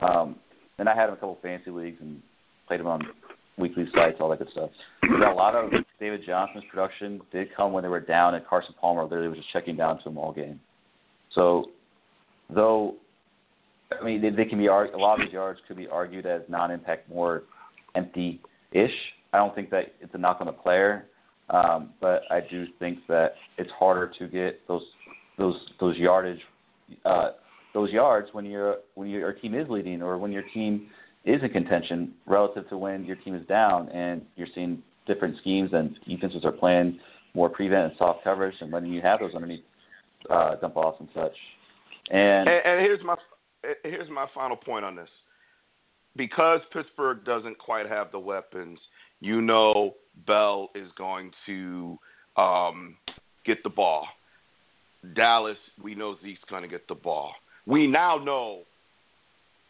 um, 0.00 0.36
and 0.78 0.88
I 0.88 0.94
had 0.94 1.08
him 1.08 1.14
a 1.14 1.16
couple 1.16 1.38
fantasy 1.42 1.70
leagues 1.70 1.98
and 2.00 2.20
played 2.66 2.80
him 2.80 2.86
on 2.86 3.02
weekly 3.58 3.84
sites, 3.94 4.16
all 4.20 4.30
that 4.30 4.38
good 4.38 4.50
stuff. 4.50 4.70
But 5.02 5.28
a 5.28 5.34
lot 5.34 5.54
of 5.54 5.70
David 6.00 6.22
Johnson's 6.26 6.64
production 6.70 7.20
did 7.30 7.54
come 7.54 7.72
when 7.72 7.82
they 7.82 7.88
were 7.88 8.00
down, 8.00 8.34
and 8.34 8.44
Carson 8.46 8.74
Palmer 8.80 9.04
literally 9.04 9.28
was 9.28 9.38
just 9.38 9.52
checking 9.52 9.76
down 9.76 10.02
to 10.02 10.08
him 10.08 10.18
all 10.18 10.32
game. 10.32 10.58
So, 11.34 11.66
though, 12.52 12.94
I 14.00 14.02
mean, 14.04 14.22
they, 14.22 14.30
they 14.30 14.46
can 14.46 14.58
be 14.58 14.66
a 14.66 14.72
lot 14.72 15.20
of 15.20 15.26
these 15.26 15.32
yards 15.32 15.60
could 15.68 15.76
be 15.76 15.86
argued 15.86 16.26
as 16.26 16.42
non-impact, 16.48 17.08
more 17.10 17.42
empty-ish. 18.72 18.96
I 19.32 19.38
don't 19.38 19.54
think 19.54 19.70
that 19.70 19.94
it's 20.00 20.14
a 20.14 20.18
knock 20.18 20.38
on 20.40 20.46
the 20.46 20.52
player, 20.52 21.06
um, 21.50 21.90
but 22.00 22.22
I 22.30 22.40
do 22.40 22.66
think 22.78 22.98
that 23.08 23.34
it's 23.58 23.70
harder 23.78 24.12
to 24.18 24.28
get 24.28 24.66
those 24.68 24.82
those 25.38 25.56
those 25.80 25.96
yardage 25.96 26.40
uh, 27.04 27.30
those 27.74 27.90
yards 27.90 28.28
when 28.32 28.44
your 28.44 28.76
when 28.94 29.08
your 29.08 29.32
team 29.32 29.54
is 29.54 29.68
leading 29.68 30.02
or 30.02 30.18
when 30.18 30.32
your 30.32 30.44
team 30.54 30.88
is 31.24 31.42
in 31.42 31.48
contention 31.50 32.12
relative 32.26 32.68
to 32.68 32.76
when 32.76 33.04
your 33.04 33.16
team 33.16 33.34
is 33.34 33.46
down 33.46 33.88
and 33.90 34.22
you're 34.36 34.48
seeing 34.54 34.82
different 35.06 35.36
schemes 35.40 35.70
and 35.72 35.96
defenses 36.06 36.44
are 36.44 36.52
playing 36.52 36.98
more 37.34 37.48
prevent 37.48 37.84
and 37.84 37.92
soft 37.96 38.22
coverage 38.24 38.54
and 38.60 38.70
letting 38.70 38.92
you 38.92 39.00
have 39.00 39.20
those 39.20 39.34
underneath 39.34 39.64
uh, 40.28 40.56
dump 40.56 40.76
offs 40.76 40.98
and 41.00 41.08
such. 41.14 41.32
And, 42.10 42.48
and 42.48 42.66
and 42.66 42.80
here's 42.80 43.02
my 43.04 43.16
here's 43.82 44.10
my 44.10 44.26
final 44.34 44.56
point 44.56 44.84
on 44.84 44.94
this. 44.96 45.08
Because 46.16 46.60
Pittsburgh 46.72 47.24
doesn't 47.24 47.58
quite 47.58 47.88
have 47.88 48.12
the 48.12 48.18
weapons, 48.18 48.78
you 49.20 49.40
know 49.40 49.94
Bell 50.26 50.70
is 50.74 50.88
going 50.98 51.30
to 51.46 51.98
um, 52.36 52.96
get 53.44 53.62
the 53.62 53.70
ball. 53.70 54.06
Dallas, 55.14 55.56
we 55.82 55.94
know 55.94 56.16
Zeke's 56.22 56.40
going 56.48 56.62
to 56.62 56.68
get 56.68 56.86
the 56.88 56.94
ball. 56.94 57.32
We 57.66 57.86
now 57.86 58.18
know, 58.18 58.62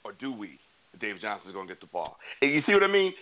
or 0.04 0.12
do 0.12 0.32
we, 0.32 0.58
David 1.00 1.22
Johnson's 1.22 1.54
going 1.54 1.66
to 1.66 1.74
get 1.74 1.80
the 1.80 1.86
ball. 1.86 2.16
And 2.42 2.52
you 2.52 2.62
see 2.66 2.72
what 2.74 2.82
I 2.82 2.86
mean? 2.86 3.14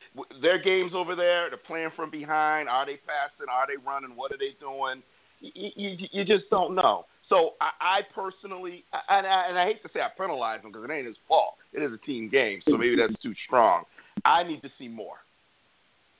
Their 0.42 0.60
games 0.60 0.92
over 0.94 1.14
there, 1.14 1.48
they're 1.50 1.58
playing 1.58 1.90
from 1.94 2.10
behind. 2.10 2.68
Are 2.68 2.84
they 2.84 2.98
passing? 3.06 3.46
Are 3.50 3.66
they 3.66 3.76
running? 3.84 4.16
What 4.16 4.32
are 4.32 4.38
they 4.38 4.56
doing? 4.58 5.02
You, 5.40 5.70
you, 5.76 6.08
you 6.10 6.24
just 6.24 6.50
don't 6.50 6.74
know. 6.74 7.06
So 7.31 7.55
I, 7.61 7.70
I 7.81 8.01
personally, 8.12 8.85
and 9.09 9.26
I, 9.26 9.47
and 9.49 9.59
I 9.59 9.64
hate 9.64 9.83
to 9.85 9.89
say 9.95 10.01
I 10.01 10.09
penalize 10.18 10.61
him 10.62 10.72
because 10.72 10.85
it 10.85 10.93
ain't 10.93 11.07
his 11.07 11.16
fault. 11.26 11.55
It 11.72 11.81
is 11.81 11.93
a 11.93 12.05
team 12.05 12.28
game, 12.28 12.61
so 12.68 12.76
maybe 12.76 12.97
that's 12.97 13.20
too 13.22 13.33
strong. 13.47 13.85
I 14.24 14.43
need 14.43 14.61
to 14.62 14.68
see 14.78 14.89
more. 14.89 15.16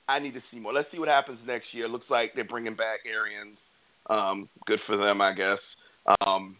I 0.07 0.19
need 0.19 0.33
to 0.33 0.41
see 0.49 0.59
more. 0.59 0.73
Let's 0.73 0.89
see 0.91 0.99
what 0.99 1.09
happens 1.09 1.39
next 1.45 1.67
year. 1.73 1.87
Looks 1.87 2.09
like 2.09 2.31
they're 2.33 2.45
bringing 2.45 2.75
back 2.75 2.99
Arians. 3.05 3.57
Um, 4.09 4.49
good 4.65 4.79
for 4.87 4.97
them, 4.97 5.21
I 5.21 5.33
guess. 5.33 5.59
Um, 6.25 6.55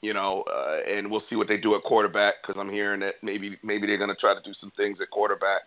you 0.00 0.14
know, 0.14 0.44
uh, 0.48 0.78
and 0.88 1.10
we'll 1.10 1.24
see 1.28 1.36
what 1.36 1.48
they 1.48 1.56
do 1.56 1.74
at 1.74 1.82
quarterback 1.82 2.34
because 2.40 2.58
I'm 2.58 2.70
hearing 2.70 3.00
that 3.00 3.14
maybe 3.22 3.58
maybe 3.64 3.88
they're 3.88 3.98
going 3.98 4.10
to 4.10 4.16
try 4.16 4.32
to 4.32 4.40
do 4.44 4.54
some 4.60 4.72
things 4.76 4.98
at 5.02 5.10
quarterback, 5.10 5.62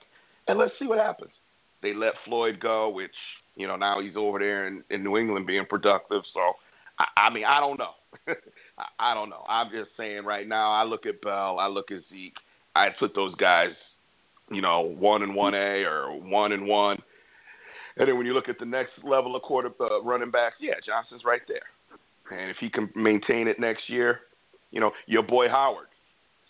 and 0.48 0.58
let's 0.58 0.72
see 0.80 0.88
what 0.88 0.98
happens. 0.98 1.32
They 1.82 1.94
let 1.94 2.14
Floyd 2.26 2.60
go, 2.62 2.90
which 2.90 3.12
you 3.56 3.68
know 3.68 3.76
now 3.76 4.00
he's 4.00 4.16
over 4.16 4.40
there 4.40 4.68
in, 4.68 4.84
in 4.90 5.04
New 5.04 5.18
England 5.18 5.48
being 5.48 5.66
productive. 5.70 6.24
So, 6.34 6.54
I, 6.98 7.28
I 7.28 7.30
mean, 7.30 7.44
I 7.44 7.60
don't 7.60 7.78
know. 7.78 7.92
I, 9.00 9.14
don't 9.14 9.30
know. 9.30 9.44
I'm 9.48 9.70
just 9.72 9.90
saying 9.98 10.26
right 10.26 10.48
now. 10.48 10.72
I 10.72 10.84
look 10.84 11.06
at 11.06 11.22
Bell, 11.22 11.60
I 11.60 11.68
look 11.68 11.92
at 11.92 12.02
Zeke. 12.12 12.36
I 12.76 12.88
put 13.00 13.14
those 13.16 13.36
guys, 13.36 13.72
you 14.50 14.62
know, 14.62 14.82
one 14.82 15.24
and 15.24 15.36
one 15.36 15.54
A 15.54 15.84
or 15.84 16.20
one 16.20 16.52
and 16.52 16.68
one. 16.68 16.98
And 17.98 18.08
then 18.08 18.18
when 18.18 18.26
you 18.26 18.34
look 18.34 18.48
at 18.48 18.60
the 18.60 18.66
next 18.66 18.92
level 19.04 19.36
of 19.36 19.42
quarter 19.42 19.70
uh, 19.80 20.02
running 20.02 20.32
backs, 20.32 20.56
yeah, 20.60 20.76
Johnson's 20.86 21.24
right 21.26 21.42
there. 21.48 22.40
And 22.40 22.50
if 22.50 22.58
he 22.60 22.70
can 22.70 22.90
maintain 22.96 23.48
it 23.48 23.60
next 23.60 23.90
year, 23.90 24.22
you 24.72 24.80
know, 24.80 24.92
your 25.06 25.24
boy 25.24 25.50
Howard, 25.50 25.88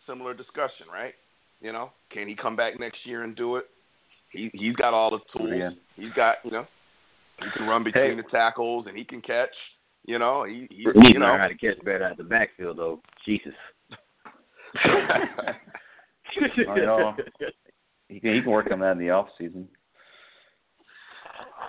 similar 0.06 0.34
discussion, 0.34 0.86
right? 0.94 1.16
You 1.60 1.72
know, 1.72 1.92
can 2.12 2.28
he 2.28 2.36
come 2.36 2.56
back 2.56 2.80
next 2.80 3.00
year 3.06 3.24
and 3.24 3.36
do 3.36 3.56
it? 3.56 3.66
He 4.32 4.50
he's 4.54 4.76
got 4.76 4.94
all 4.94 5.10
the 5.12 5.20
tools. 5.38 5.52
Yeah. 5.56 5.70
He's 5.96 6.14
got 6.14 6.36
you 6.44 6.52
know, 6.52 6.66
he 7.40 7.46
can 7.56 7.68
run 7.68 7.84
between 7.84 8.12
Hey. 8.12 8.16
the 8.16 8.24
tackles 8.32 8.86
and 8.88 8.98
he 8.98 9.04
can 9.04 9.22
catch. 9.22 9.50
You 10.06 10.20
know, 10.20 10.44
he, 10.46 10.68
he 10.70 10.78
You 10.78 10.94
need 10.96 11.08
you 11.08 11.14
to 11.14 11.20
know. 11.20 11.38
how 11.38 11.48
to 11.48 11.56
catch 11.56 11.84
better 11.86 12.04
out 12.06 12.18
the 12.18 12.24
backfield, 12.24 12.78
though. 12.78 13.02
Jesus. 13.26 13.54
I 14.76 15.56
know. 16.80 17.14
he 18.10 18.20
can, 18.20 18.34
he 18.36 18.42
can 18.42 18.50
work 18.52 18.72
on 18.72 18.80
that 18.80 18.94
in 18.94 19.00
the 19.00 19.10
off 19.12 19.28
season. 19.38 19.68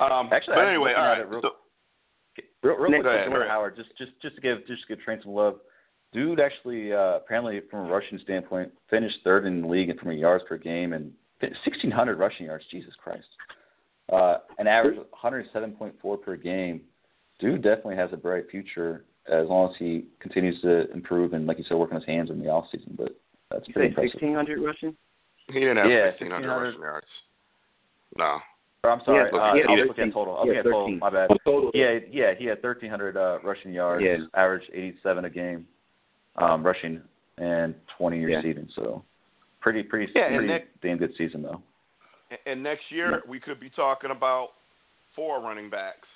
um, 0.01 0.30
Actually, 0.33 0.57
but 0.57 0.66
anyway, 0.66 0.91
looking 0.91 1.03
all 1.03 1.05
at 1.05 1.09
right. 1.11 1.20
it 1.20 1.28
real- 1.28 1.41
so, 1.43 1.51
Real, 2.62 2.76
real 2.76 2.87
quick, 2.93 3.01
ahead, 3.05 3.05
question 3.05 3.33
for 3.33 3.41
Ray. 3.41 3.49
Howard, 3.49 3.76
just 3.76 3.91
just 3.99 4.12
just 4.22 4.37
to 4.37 4.41
give 4.41 4.59
just 4.68 4.83
to 4.87 4.95
give 4.95 5.05
Trent 5.05 5.22
some 5.24 5.33
love. 5.33 5.57
Dude 6.12 6.39
actually 6.41 6.93
uh, 6.93 7.16
apparently 7.16 7.61
from 7.70 7.89
a 7.89 7.93
rushing 7.93 8.18
standpoint 8.22 8.70
finished 8.89 9.16
third 9.24 9.47
in 9.47 9.62
the 9.62 9.66
league 9.66 9.91
and 9.91 9.99
from 9.99 10.11
a 10.11 10.14
yards 10.14 10.45
per 10.49 10.57
game 10.57 10.93
and 10.93 11.11
sixteen 11.64 11.91
hundred 11.91 12.18
rushing 12.18 12.47
yards. 12.47 12.64
Jesus 12.70 12.95
Christ, 13.03 13.26
uh, 14.12 14.37
an 14.59 14.68
average 14.68 14.97
of 14.97 15.07
one 15.11 15.20
hundred 15.20 15.47
seven 15.53 15.72
point 15.72 15.95
four 16.01 16.16
per 16.16 16.37
game. 16.37 16.83
Dude 17.43 17.61
definitely 17.62 17.97
has 17.97 18.11
a 18.12 18.16
bright 18.16 18.49
future 18.49 19.05
as 19.26 19.49
long 19.49 19.70
as 19.70 19.76
he 19.76 20.05
continues 20.20 20.61
to 20.62 20.88
improve 20.93 21.32
and, 21.32 21.45
like 21.45 21.59
you 21.59 21.64
said, 21.68 21.76
work 21.76 21.90
on 21.90 21.97
his 22.01 22.07
hands 22.07 22.30
in 22.30 22.38
the 22.40 22.49
off 22.49 22.66
season. 22.70 22.95
But 22.97 23.16
that's 23.51 23.66
You 23.66 23.74
pretty 23.74 23.93
said 23.97 24.05
impressive. 24.05 24.22
1,600 24.22 24.64
rushing? 24.64 24.97
He 25.49 25.55
didn't 25.59 25.78
have 25.78 25.90
Yeah, 25.90 26.07
1,600 26.14 26.47
1,600. 26.47 26.64
rushing 26.66 26.80
yards. 26.82 27.07
No. 28.16 28.38
Or, 28.84 28.90
I'm 28.90 29.01
sorry, 29.05 29.28
Yeah, 29.32 29.38
uh, 29.38 29.55
he 29.55 29.62
I 29.62 29.62
had 29.62 29.70
was 29.70 29.78
looking 29.88 29.88
13. 29.88 30.09
at 30.09 30.14
total. 30.14 30.36
I 30.36 30.38
was 30.38 30.47
Yeah, 30.47 30.53
looking 30.62 30.70
at 30.70 30.72
total. 30.72 30.99
My 30.99 31.11
bad. 31.11 31.30
Total. 31.45 31.70
Yeah, 31.74 31.99
yeah, 32.11 32.34
he 32.38 32.47
had 32.47 32.62
1,300 32.62 33.16
uh, 33.16 33.38
rushing 33.43 33.72
yards, 33.72 34.05
Yeah. 34.05 34.18
average 34.34 34.70
87 34.72 35.24
a 35.24 35.30
game, 35.30 35.66
um, 36.36 36.62
rushing, 36.64 37.03
and 37.38 37.74
20 37.99 38.20
Yeah. 38.22 38.36
receiving. 38.36 38.68
So, 38.76 39.03
pretty, 39.61 39.82
pretty, 39.82 40.12
Yeah, 40.14 40.28
pretty 40.28 40.47
Nick- 40.47 40.80
damn 40.80 40.99
good 40.99 41.14
season 41.16 41.43
though. 41.43 41.61
And- 42.30 42.38
And 42.47 42.62
next 42.62 42.90
year 42.93 43.20
we 43.26 43.40
could 43.40 43.59
be 43.61 43.70
talking 43.70 44.11
about 44.12 44.55
four 45.14 45.40
running 45.40 45.68
backs. 45.70 46.09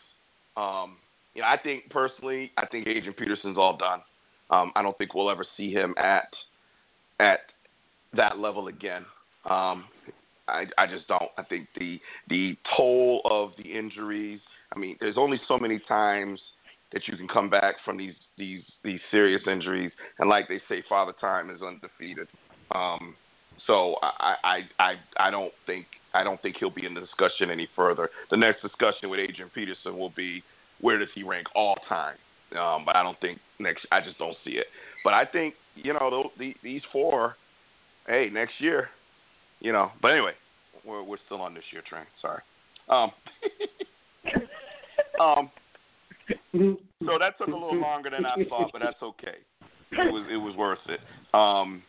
Um, 0.57 0.99
you 1.37 1.43
know, 1.43 1.49
I 1.49 1.59
think 1.59 1.91
personally, 1.91 2.51
I 2.57 2.65
think 2.67 2.87
Adrian 2.87 3.13
Peterson's 3.13 3.59
all 3.59 3.77
done. 3.77 4.01
Um, 4.51 4.73
I 4.75 4.83
don't 4.83 4.97
think 4.97 5.15
we'll 5.15 5.31
ever 5.31 5.45
see 5.57 5.71
him 5.71 5.95
at 5.99 6.31
at 7.21 7.41
that 8.17 8.39
level 8.39 8.69
again. 8.69 9.05
Um, 9.49 9.85
I, 10.49 10.65
I 10.79 10.87
just 10.87 11.07
don't. 11.09 11.31
I 11.37 11.43
think 11.43 11.69
the 11.79 12.01
the 12.29 12.57
toll 12.77 13.21
of 13.31 13.51
the 13.59 13.71
injuries. 13.71 14.41
I 14.75 14.79
mean, 14.79 14.97
there's 14.99 15.19
only 15.19 15.39
so 15.47 15.59
many 15.59 15.79
times 15.87 16.41
that 16.93 17.03
you 17.07 17.17
can 17.17 17.29
come 17.29 17.51
back 17.51 17.75
from 17.85 17.99
these 17.99 18.15
these 18.39 18.63
these 18.83 19.01
serious 19.11 19.43
injuries, 19.47 19.93
and 20.19 20.31
like 20.31 20.49
they 20.49 20.61
say, 20.71 20.83
Father 20.89 21.13
Time 21.21 21.51
is 21.51 21.61
undefeated. 21.61 22.29
Um, 22.75 23.15
so 23.67 23.97
I, 24.03 24.35
I 24.43 24.61
I 24.79 24.93
I 25.19 25.31
don't 25.31 25.53
think 25.67 25.87
I 26.15 26.25
don't 26.25 26.41
think 26.41 26.57
he'll 26.59 26.71
be 26.71 26.87
in 26.87 26.95
the 26.95 27.01
discussion 27.01 27.51
any 27.51 27.69
further. 27.77 28.09
The 28.31 28.39
next 28.39 28.63
discussion 28.63 29.11
with 29.11 29.21
Adrian 29.21 29.51
Peterson 29.55 29.99
will 29.99 30.15
be 30.17 30.43
where 30.81 30.99
does 30.99 31.09
he 31.15 31.23
rank 31.23 31.47
all 31.55 31.77
time. 31.89 32.17
Um, 32.53 32.85
but 32.85 32.97
I 32.97 33.03
don't 33.03 33.19
think 33.21 33.39
next. 33.59 33.87
I 33.91 34.01
just 34.01 34.19
don't 34.19 34.37
see 34.45 34.53
it. 34.53 34.67
But 35.05 35.15
I 35.15 35.25
think 35.25 35.55
you 35.75 35.93
know 35.93 36.31
the, 36.39 36.55
these 36.63 36.83
four. 36.93 37.37
Hey, 38.07 38.29
next 38.33 38.53
year, 38.61 38.89
you 39.61 39.73
know. 39.73 39.91
But 40.01 40.13
anyway, 40.13 40.33
we're 40.85 41.03
we're 41.03 41.19
still 41.27 41.41
on 41.41 41.55
this 41.55 41.65
year 41.73 41.83
train. 41.89 42.05
Sorry. 42.23 42.43
Um, 42.89 43.11
um. 45.21 45.51
So 46.53 47.19
that 47.19 47.39
took 47.39 47.49
a 47.49 47.51
little 47.51 47.79
longer 47.79 48.11
than 48.11 48.25
I 48.25 48.35
thought, 48.49 48.71
but 48.73 48.81
that's 48.83 49.03
okay. 49.03 49.39
It 49.93 50.13
was 50.13 50.27
it 50.31 50.37
was 50.37 50.55
worth 50.57 50.79
it. 50.89 51.01
Um, 51.35 51.83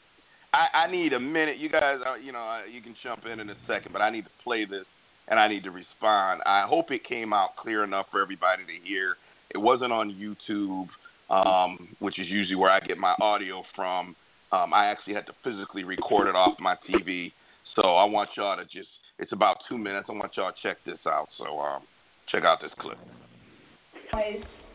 I, 0.53 0.85
I 0.85 0.91
need 0.91 1.13
a 1.13 1.19
minute. 1.19 1.57
You 1.57 1.69
guys, 1.69 1.97
uh, 2.05 2.15
you 2.15 2.31
know, 2.31 2.39
uh, 2.39 2.65
you 2.71 2.81
can 2.81 2.95
jump 3.03 3.25
in 3.31 3.39
in 3.39 3.49
a 3.49 3.55
second, 3.67 3.93
but 3.93 4.01
I 4.01 4.09
need 4.09 4.23
to 4.23 4.31
play 4.43 4.65
this 4.65 4.85
and 5.28 5.39
I 5.39 5.47
need 5.47 5.63
to 5.63 5.71
respond. 5.71 6.41
I 6.45 6.65
hope 6.67 6.91
it 6.91 7.07
came 7.07 7.34
out 7.34 7.55
clear 7.57 7.84
enough 7.84 8.07
for 8.11 8.21
everybody 8.21 8.63
to 8.65 8.88
hear. 8.88 9.15
It 9.53 9.57
wasn't 9.57 9.91
on 9.91 10.11
YouTube, 10.11 10.88
um, 11.30 11.95
which 11.99 12.19
is 12.19 12.28
usually 12.28 12.55
where 12.55 12.71
I 12.71 12.80
get 12.80 12.97
my 12.97 13.15
audio 13.19 13.63
from. 13.75 14.15
Um, 14.51 14.73
I 14.73 14.86
actually 14.88 15.13
had 15.13 15.25
to 15.28 15.34
physically 15.43 15.84
record 15.84 16.28
it 16.28 16.36
off 16.36 16.57
my 16.59 16.75
TV. 16.89 17.32
So 17.75 17.95
I 17.95 18.05
want 18.05 18.30
y'all 18.36 18.55
to 18.57 18.63
just, 18.63 18.88
it's 19.19 19.34
about 19.34 19.57
two 19.67 19.78
minutes. 19.78 20.07
I 20.09 20.13
want 20.13 20.32
y'all 20.36 20.51
to 20.51 20.57
check 20.63 20.78
this 20.86 20.99
out. 21.05 21.28
So 21.38 21.59
um, 21.59 21.84
check 22.32 22.43
out 22.43 22.59
this 22.61 22.71
clip. 22.80 22.97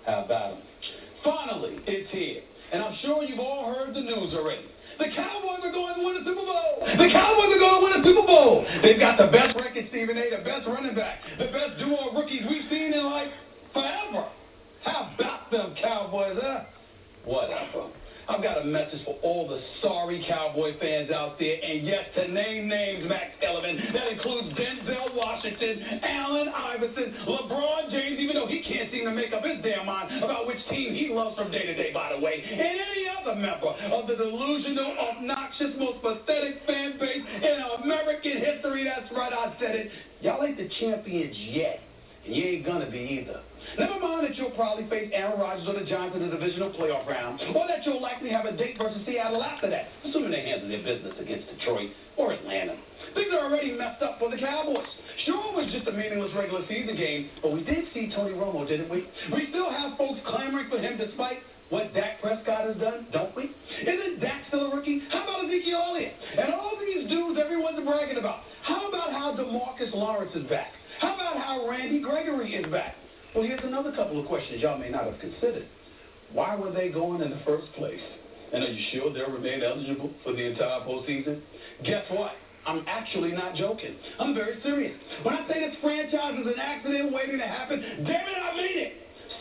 How 0.06 0.24
about 0.24 0.52
'em? 0.54 0.62
Finally, 1.24 1.78
it's 1.86 2.10
here. 2.10 2.42
And 2.72 2.82
I'm 2.82 2.96
sure 3.02 3.22
you've 3.22 3.38
all 3.38 3.72
heard 3.72 3.94
the 3.94 4.00
news 4.00 4.34
already. 4.34 4.66
The 4.98 5.08
Cowboys 5.14 5.62
are 5.64 5.72
going 5.72 5.94
to 5.96 6.02
win 6.04 6.14
the 6.20 6.24
Super 6.24 6.44
Bowl. 6.44 6.72
The 6.82 7.08
Cowboys 7.12 7.50
are 7.52 7.62
going 7.62 7.76
to 7.78 7.82
win 7.84 7.92
the 8.00 8.04
Super 8.04 8.26
Bowl. 8.26 8.66
They've 8.82 9.00
got 9.00 9.16
the 9.18 9.28
best 9.32 9.56
record, 9.56 9.86
Stephen 9.90 10.16
A., 10.18 10.30
the 10.30 10.44
best 10.44 10.66
running 10.66 10.94
back, 10.94 11.20
the 11.38 11.48
best 11.52 11.78
duo 11.78 12.10
of 12.10 12.14
rookies 12.14 12.42
we've 12.48 12.68
seen 12.70 12.92
in 12.92 13.04
like 13.06 13.28
forever. 13.72 14.28
How 14.84 15.12
about 15.14 15.50
them 15.50 15.74
Cowboys, 15.80 16.38
huh? 16.40 16.64
Whatever. 17.24 17.92
I've 18.28 18.42
got 18.42 18.62
a 18.62 18.64
message 18.64 19.02
for 19.04 19.18
all 19.22 19.46
the 19.46 19.60
sorry 19.82 20.24
Cowboy 20.28 20.78
fans 20.78 21.10
out 21.10 21.38
there, 21.38 21.58
and 21.58 21.86
yes, 21.86 22.06
to 22.16 22.28
name 22.28 22.66
names, 22.68 23.06
Max 23.08 23.34
Kellerman, 23.40 23.78
that 23.92 24.06
includes 24.14 24.56
Denzel 24.58 25.14
Washington, 25.14 26.00
Allen 26.02 26.48
Iverson, 26.48 27.14
LeBron 27.26 27.90
James, 27.90 28.18
even 28.18 28.34
though 28.34 28.46
he 28.46 28.62
can't 28.62 28.90
seem 28.90 29.04
to 29.04 29.10
make 29.10 29.32
up 29.34 29.44
his 29.44 29.62
damn 29.62 29.86
mind 29.86 30.22
about 30.22 30.46
which 30.46 30.58
team 30.70 30.81
he 31.12 31.18
loves 31.18 31.36
from 31.36 31.52
day 31.52 31.66
to 31.66 31.74
day, 31.74 31.92
by 31.92 32.12
the 32.16 32.20
way, 32.24 32.40
and 32.40 32.60
any 32.60 33.04
other 33.12 33.36
member 33.36 33.68
of 33.68 34.08
the 34.08 34.16
delusional, 34.16 34.96
obnoxious, 34.96 35.76
most 35.78 36.00
pathetic 36.00 36.64
fan 36.66 36.96
base 36.98 37.20
in 37.20 37.84
American 37.84 38.40
history. 38.40 38.84
That's 38.84 39.12
right, 39.12 39.32
I 39.32 39.52
said 39.60 39.76
it. 39.76 39.90
Y'all 40.22 40.42
ain't 40.44 40.56
the 40.56 40.68
champions 40.80 41.36
yet, 41.52 41.80
and 42.24 42.34
you 42.34 42.44
ain't 42.44 42.64
gonna 42.64 42.90
be 42.90 43.20
either. 43.20 43.40
Never 43.78 44.00
mind 44.00 44.26
that 44.26 44.36
you'll 44.36 44.56
probably 44.56 44.88
face 44.88 45.10
Aaron 45.12 45.38
Rodgers 45.38 45.68
or 45.68 45.78
the 45.78 45.84
Giants 45.84 46.16
in 46.16 46.24
the 46.24 46.32
divisional 46.32 46.70
playoff 46.72 47.06
round, 47.06 47.40
or 47.54 47.68
that 47.68 47.84
you'll 47.84 48.00
likely 48.00 48.30
have 48.30 48.46
a 48.46 48.56
date 48.56 48.76
versus 48.78 49.02
Seattle 49.04 49.42
after 49.42 49.68
that, 49.68 49.88
assuming 50.08 50.30
they 50.32 50.42
handle 50.42 50.68
their 50.68 50.82
business 50.82 51.14
against 51.20 51.46
Detroit 51.58 51.90
or 52.16 52.32
Atlanta. 52.32 52.76
Things 53.14 53.28
are 53.32 53.44
already 53.44 53.72
messed 53.72 54.02
up 54.02 54.18
for 54.18 54.30
the 54.30 54.38
Cowboys. 54.38 54.88
Sure, 55.26 55.52
it 55.52 55.54
was 55.54 55.68
just 55.72 55.86
a 55.88 55.92
meaningless 55.92 56.32
regular 56.34 56.64
season 56.68 56.96
game, 56.96 57.30
but 57.42 57.52
we 57.52 57.62
did 57.62 57.84
see 57.92 58.10
Tony 58.16 58.32
Romo, 58.32 58.66
didn't 58.66 58.88
we? 58.88 59.04
We 59.32 59.48
still 59.50 59.70
have 59.70 59.98
folks 59.98 60.20
clamoring 60.26 60.70
for 60.70 60.78
him 60.78 60.96
despite 60.96 61.44
what 61.68 61.92
Dak 61.94 62.20
Prescott 62.20 62.68
has 62.68 62.76
done, 62.76 63.08
don't 63.12 63.34
we? 63.36 63.48
Isn't 63.48 64.20
Dak 64.20 64.44
still 64.48 64.72
a 64.72 64.76
rookie? 64.76 65.00
How 65.10 65.24
about 65.24 65.44
Ezekiel 65.44 65.92
Elliott? 65.92 66.12
And 66.36 66.52
all 66.52 66.76
these 66.76 67.08
dudes 67.08 67.40
everyone's 67.42 67.80
bragging 67.84 68.18
about. 68.18 68.40
How 68.64 68.88
about 68.88 69.12
how 69.12 69.32
DeMarcus 69.36 69.92
Lawrence 69.94 70.32
is 70.34 70.44
back? 70.48 70.72
How 71.00 71.14
about 71.14 71.36
how 71.36 71.66
Randy 71.68 72.00
Gregory 72.00 72.54
is 72.54 72.70
back? 72.70 72.94
Well, 73.34 73.44
here's 73.44 73.64
another 73.64 73.92
couple 73.92 74.20
of 74.20 74.26
questions 74.26 74.60
y'all 74.60 74.78
may 74.78 74.90
not 74.90 75.04
have 75.04 75.18
considered. 75.20 75.66
Why 76.32 76.56
were 76.56 76.72
they 76.72 76.88
going 76.88 77.22
in 77.22 77.30
the 77.30 77.40
first 77.46 77.72
place? 77.78 78.00
And 78.52 78.62
are 78.62 78.68
you 78.68 78.84
sure 78.92 79.12
they'll 79.12 79.32
remain 79.32 79.62
eligible 79.62 80.10
for 80.22 80.32
the 80.32 80.44
entire 80.44 80.80
postseason? 80.80 81.40
Guess 81.84 82.04
what? 82.10 82.32
I'm 82.66 82.84
actually 82.86 83.32
not 83.32 83.56
joking. 83.56 83.96
I'm 84.20 84.34
very 84.34 84.60
serious. 84.62 84.94
When 85.22 85.34
I 85.34 85.46
say 85.48 85.60
this 85.66 85.76
franchise 85.82 86.38
is 86.40 86.46
an 86.46 86.60
accident 86.60 87.12
waiting 87.12 87.38
to 87.38 87.46
happen, 87.46 87.80
damn 88.06 88.26
it, 88.28 88.38
I 88.38 88.56
mean 88.56 88.78
it. 88.78 88.92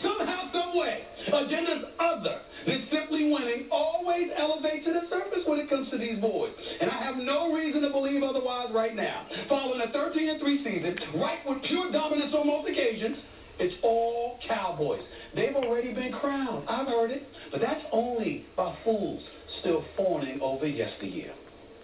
Somehow, 0.02 0.50
some 0.50 0.76
way, 0.76 1.04
agendas 1.30 1.84
other 2.00 2.40
than 2.66 2.88
simply 2.90 3.30
winning 3.30 3.68
always 3.70 4.26
elevate 4.36 4.84
to 4.84 4.92
the 4.92 5.06
surface 5.08 5.46
when 5.46 5.60
it 5.60 5.68
comes 5.70 5.90
to 5.90 5.98
these 5.98 6.18
boys. 6.18 6.50
And 6.80 6.90
I 6.90 6.98
have 7.04 7.16
no 7.16 7.52
reason 7.52 7.82
to 7.82 7.90
believe 7.90 8.22
otherwise 8.22 8.68
right 8.74 8.96
now. 8.96 9.26
Following 9.48 9.80
a 9.86 9.92
13 9.92 10.28
and 10.28 10.40
3 10.40 10.64
season, 10.64 11.20
right 11.20 11.38
with 11.46 11.62
pure 11.68 11.92
dominance 11.92 12.34
on 12.34 12.46
most 12.46 12.68
occasions, 12.68 13.18
it's 13.60 13.74
all 13.84 14.38
Cowboys. 14.48 15.02
They've 15.36 15.54
already 15.54 15.92
been 15.92 16.12
crowned. 16.12 16.68
I've 16.68 16.88
heard 16.88 17.12
it. 17.12 17.22
But 17.52 17.60
that's 17.60 17.84
only 17.92 18.46
by 18.56 18.74
fools 18.82 19.22
still 19.60 19.84
fawning 19.96 20.40
over 20.40 20.66
yesteryear. 20.66 21.34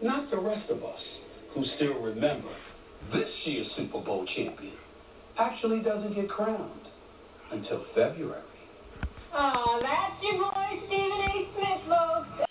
Not 0.02 0.30
the 0.30 0.38
rest 0.38 0.70
of 0.70 0.82
us 0.82 1.00
who 1.58 1.64
still 1.76 2.00
remember 2.00 2.48
this 3.12 3.28
year's 3.44 3.66
Super 3.76 4.00
Bowl 4.00 4.24
champion 4.36 4.74
actually 5.38 5.80
doesn't 5.80 6.14
get 6.14 6.28
crowned 6.28 6.70
until 7.50 7.84
February. 7.94 8.42
Aw, 9.32 9.80
that's 9.80 10.22
your 10.22 10.38
boy 10.38 10.86
Stephen 10.86 11.20
A. 11.20 11.48
Smith, 11.54 11.88
folks. 11.88 12.48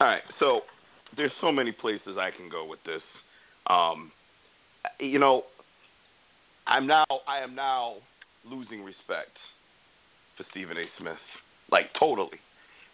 All 0.00 0.06
right, 0.08 0.22
so 0.40 0.62
there's 1.16 1.30
so 1.40 1.52
many 1.52 1.70
places 1.70 2.16
I 2.18 2.30
can 2.36 2.48
go 2.50 2.66
with 2.66 2.80
this. 2.84 3.02
Um, 3.68 4.10
you 4.98 5.18
know, 5.18 5.44
I'm 6.66 6.86
now 6.86 7.04
I 7.28 7.38
am 7.38 7.54
now 7.54 7.96
losing 8.44 8.82
respect 8.82 9.36
for 10.36 10.44
Stephen 10.50 10.76
A. 10.76 10.84
Smith, 10.98 11.14
like 11.70 11.86
totally, 11.98 12.38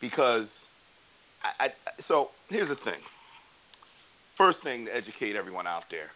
because 0.00 0.46
I, 1.42 1.66
I 1.66 1.68
so 2.08 2.28
here's 2.50 2.68
the 2.68 2.76
thing. 2.84 3.00
First 4.42 4.58
thing 4.64 4.86
to 4.86 4.90
educate 4.92 5.36
everyone 5.36 5.68
out 5.68 5.84
there. 5.88 6.10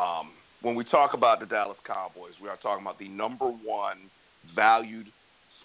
Um, 0.00 0.30
when 0.62 0.76
we 0.76 0.84
talk 0.84 1.14
about 1.14 1.40
the 1.40 1.46
Dallas 1.46 1.78
Cowboys, 1.84 2.30
we 2.40 2.48
are 2.48 2.56
talking 2.58 2.84
about 2.86 3.00
the 3.00 3.08
number 3.08 3.46
one 3.46 4.08
valued 4.54 5.08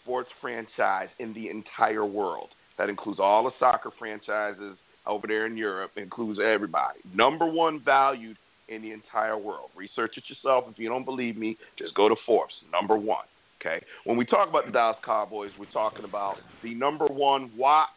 sports 0.02 0.30
franchise 0.42 1.10
in 1.20 1.32
the 1.36 1.48
entire 1.48 2.04
world. 2.04 2.50
That 2.80 2.90
includes 2.90 3.20
all 3.20 3.44
the 3.44 3.52
soccer 3.60 3.92
franchises 4.00 4.78
over 5.06 5.28
there 5.28 5.46
in 5.46 5.58
Europe, 5.58 5.92
includes 5.96 6.40
everybody. 6.44 7.02
Number 7.14 7.46
one 7.46 7.84
valued 7.86 8.38
in 8.68 8.82
the 8.82 8.92
entire 8.92 9.38
world. 9.38 9.70
Research 9.76 10.18
it 10.18 10.24
yourself. 10.28 10.64
If 10.68 10.80
you 10.80 10.90
don't 10.90 11.06
believe 11.06 11.38
me, 11.38 11.56
just 11.78 11.94
go 11.94 12.10
to 12.10 12.16
Forbes. 12.26 12.56
Number 12.72 12.98
one. 12.98 13.26
Okay. 13.62 13.86
When 14.06 14.18
we 14.18 14.26
talk 14.26 14.50
about 14.50 14.66
the 14.66 14.72
Dallas 14.72 14.98
Cowboys, 15.06 15.52
we're 15.60 15.72
talking 15.72 16.04
about 16.04 16.38
the 16.64 16.74
number 16.74 17.06
one 17.06 17.52
watched 17.56 17.92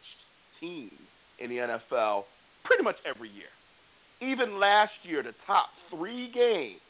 team 0.59 0.91
in 1.39 1.49
the 1.49 1.55
NFL 1.55 2.25
pretty 2.63 2.83
much 2.83 2.97
every 3.03 3.29
year. 3.29 3.47
Even 4.21 4.59
last 4.59 4.91
year, 5.03 5.23
the 5.23 5.33
top 5.47 5.69
three 5.89 6.31
games 6.31 6.81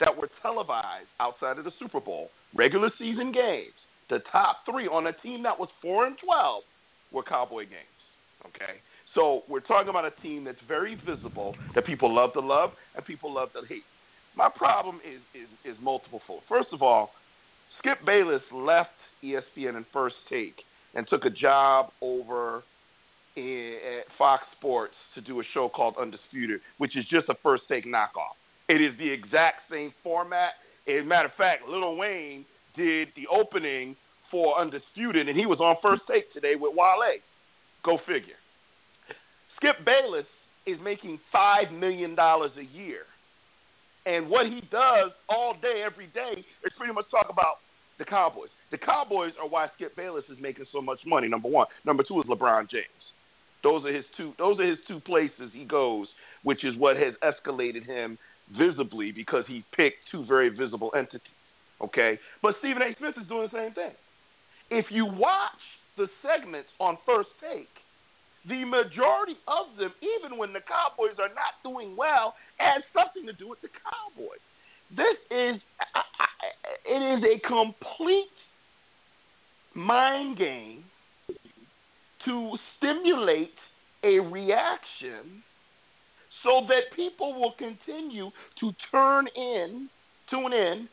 that 0.00 0.14
were 0.14 0.28
televised 0.42 1.08
outside 1.20 1.58
of 1.58 1.64
the 1.64 1.70
Super 1.78 2.00
Bowl, 2.00 2.30
regular 2.54 2.90
season 2.98 3.32
games, 3.32 3.72
the 4.10 4.18
top 4.30 4.58
three 4.70 4.86
on 4.86 5.06
a 5.06 5.12
team 5.12 5.42
that 5.42 5.58
was 5.58 5.68
four 5.80 6.06
and 6.06 6.16
twelve 6.24 6.62
were 7.12 7.22
Cowboy 7.22 7.62
games. 7.62 7.86
Okay, 8.46 8.80
so 9.14 9.42
we're 9.48 9.60
talking 9.60 9.88
about 9.88 10.04
a 10.04 10.10
team 10.22 10.44
that's 10.44 10.58
very 10.68 10.94
visible, 11.06 11.54
that 11.74 11.86
people 11.86 12.14
love 12.14 12.32
to 12.34 12.40
love 12.40 12.70
and 12.94 13.04
people 13.04 13.32
love 13.32 13.52
to 13.52 13.66
hate. 13.68 13.82
My 14.36 14.48
problem 14.54 15.00
is 15.04 15.20
is 15.34 15.48
is 15.64 15.76
multiple 15.82 16.20
fold. 16.26 16.42
First 16.48 16.68
of 16.72 16.82
all, 16.82 17.10
Skip 17.78 18.04
Bayless 18.04 18.42
left 18.52 18.90
ESPN 19.24 19.76
and 19.76 19.86
First 19.92 20.16
Take 20.28 20.56
and 20.94 21.06
took 21.08 21.24
a 21.24 21.30
job 21.30 21.90
over 22.00 22.62
at 23.36 24.04
Fox 24.16 24.44
Sports 24.56 24.94
to 25.14 25.20
do 25.20 25.40
a 25.40 25.42
show 25.52 25.68
called 25.68 25.94
Undisputed, 26.00 26.60
which 26.78 26.96
is 26.96 27.04
just 27.10 27.28
a 27.28 27.34
First 27.42 27.64
Take 27.68 27.84
knockoff. 27.84 28.36
It 28.68 28.80
is 28.80 28.96
the 28.98 29.08
exact 29.08 29.70
same 29.70 29.92
format. 30.02 30.52
As 30.88 31.02
a 31.02 31.04
matter 31.04 31.28
of 31.28 31.34
fact, 31.34 31.68
Lil 31.68 31.96
Wayne 31.96 32.44
did 32.76 33.08
the 33.16 33.26
opening 33.30 33.96
for 34.30 34.58
Undisputed, 34.58 35.28
and 35.28 35.38
he 35.38 35.46
was 35.46 35.60
on 35.60 35.76
First 35.82 36.02
Take 36.10 36.32
today 36.32 36.54
with 36.56 36.74
Wale. 36.74 37.20
Go 37.84 37.98
figure. 38.06 38.34
Skip 39.56 39.84
Bayless 39.84 40.26
is 40.66 40.78
making 40.82 41.18
five 41.30 41.70
million 41.72 42.14
dollars 42.14 42.50
a 42.58 42.64
year, 42.76 43.02
and 44.04 44.28
what 44.28 44.46
he 44.46 44.62
does 44.70 45.12
all 45.28 45.54
day, 45.60 45.82
every 45.84 46.08
day, 46.08 46.44
is 46.64 46.72
pretty 46.76 46.92
much 46.92 47.06
talk 47.10 47.28
about 47.30 47.58
the 47.98 48.04
Cowboys. 48.04 48.48
The 48.70 48.78
Cowboys 48.78 49.32
are 49.40 49.48
why 49.48 49.68
Skip 49.76 49.96
Bayless 49.96 50.24
is 50.30 50.38
making 50.40 50.66
so 50.72 50.82
much 50.82 50.98
money. 51.06 51.28
Number 51.28 51.48
one. 51.48 51.66
Number 51.84 52.02
two 52.02 52.20
is 52.20 52.26
LeBron 52.26 52.68
James. 52.68 52.84
Those 53.66 53.84
are 53.84 53.92
his 53.92 54.04
two. 54.16 54.32
Those 54.38 54.60
are 54.60 54.64
his 54.64 54.78
two 54.86 55.00
places 55.00 55.50
he 55.52 55.64
goes, 55.64 56.06
which 56.44 56.62
is 56.62 56.76
what 56.76 56.96
has 56.98 57.14
escalated 57.24 57.84
him 57.84 58.16
visibly 58.56 59.10
because 59.10 59.42
he 59.48 59.64
picked 59.74 59.96
two 60.12 60.24
very 60.24 60.50
visible 60.50 60.92
entities. 60.96 61.34
Okay, 61.82 62.16
but 62.42 62.54
Stephen 62.60 62.80
A. 62.82 62.94
Smith 62.96 63.14
is 63.20 63.26
doing 63.26 63.48
the 63.50 63.58
same 63.58 63.72
thing. 63.72 63.90
If 64.70 64.86
you 64.90 65.04
watch 65.04 65.58
the 65.96 66.06
segments 66.22 66.68
on 66.78 66.96
First 67.04 67.30
Take, 67.40 67.68
the 68.48 68.64
majority 68.64 69.34
of 69.48 69.76
them, 69.76 69.92
even 69.98 70.38
when 70.38 70.52
the 70.52 70.60
Cowboys 70.60 71.18
are 71.18 71.34
not 71.34 71.58
doing 71.64 71.96
well, 71.96 72.34
has 72.58 72.84
something 72.94 73.26
to 73.26 73.32
do 73.32 73.48
with 73.48 73.60
the 73.62 73.68
Cowboys. 73.82 74.38
This 74.94 75.18
is 75.32 75.60
it 76.86 77.18
is 77.18 77.24
a 77.24 77.48
complete 77.48 78.30
mind 79.74 80.38
game 80.38 80.84
to 82.26 82.56
stimulate 82.76 83.54
a 84.04 84.18
reaction 84.20 85.42
so 86.42 86.66
that 86.68 86.94
people 86.94 87.34
will 87.40 87.54
continue 87.58 88.30
to 88.60 88.72
turn 88.90 89.26
in, 89.34 89.88
tune 90.30 90.52
in, 90.52 90.88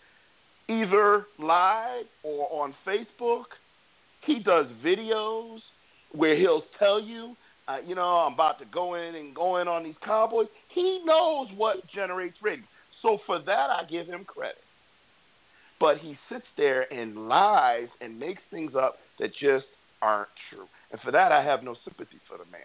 either 0.70 1.28
live 1.38 2.06
or 2.24 2.64
on 2.64 2.74
Facebook. 2.88 3.46
He 4.26 4.40
does 4.40 4.66
videos 4.84 5.60
where 6.14 6.38
he'll 6.38 6.64
tell 6.80 7.02
you, 7.02 7.36
uh, 7.68 7.78
you 7.86 7.96
know, 7.96 8.02
I'm 8.02 8.34
about 8.34 8.60
to 8.60 8.66
go 8.66 8.96
in 8.96 9.16
and 9.16 9.36
go 9.36 9.58
in 9.58 9.68
on 9.68 9.84
these 9.84 9.96
Cowboys. 10.04 10.48
He 10.74 11.02
knows 11.06 11.48
what 11.56 11.78
generates 11.94 12.38
ratings. 12.42 12.68
So 13.02 13.20
for 13.26 13.40
that, 13.40 13.70
I 13.70 13.84
give 13.90 14.08
him 14.08 14.24
credit. 14.24 14.58
But 15.80 15.98
he 15.98 16.18
sits 16.32 16.46
there 16.56 16.92
and 16.94 17.28
lies 17.28 17.90
and 18.00 18.18
makes 18.18 18.42
things 18.50 18.72
up 18.76 18.96
that 19.20 19.32
just 19.34 19.66
aren't 20.02 20.30
true. 20.50 20.66
And 20.94 21.02
for 21.02 21.12
that, 21.12 21.32
I 21.32 21.44
have 21.44 21.64
no 21.64 21.76
sympathy 21.84 22.22
for 22.30 22.38
the 22.38 22.46
man. 22.52 22.62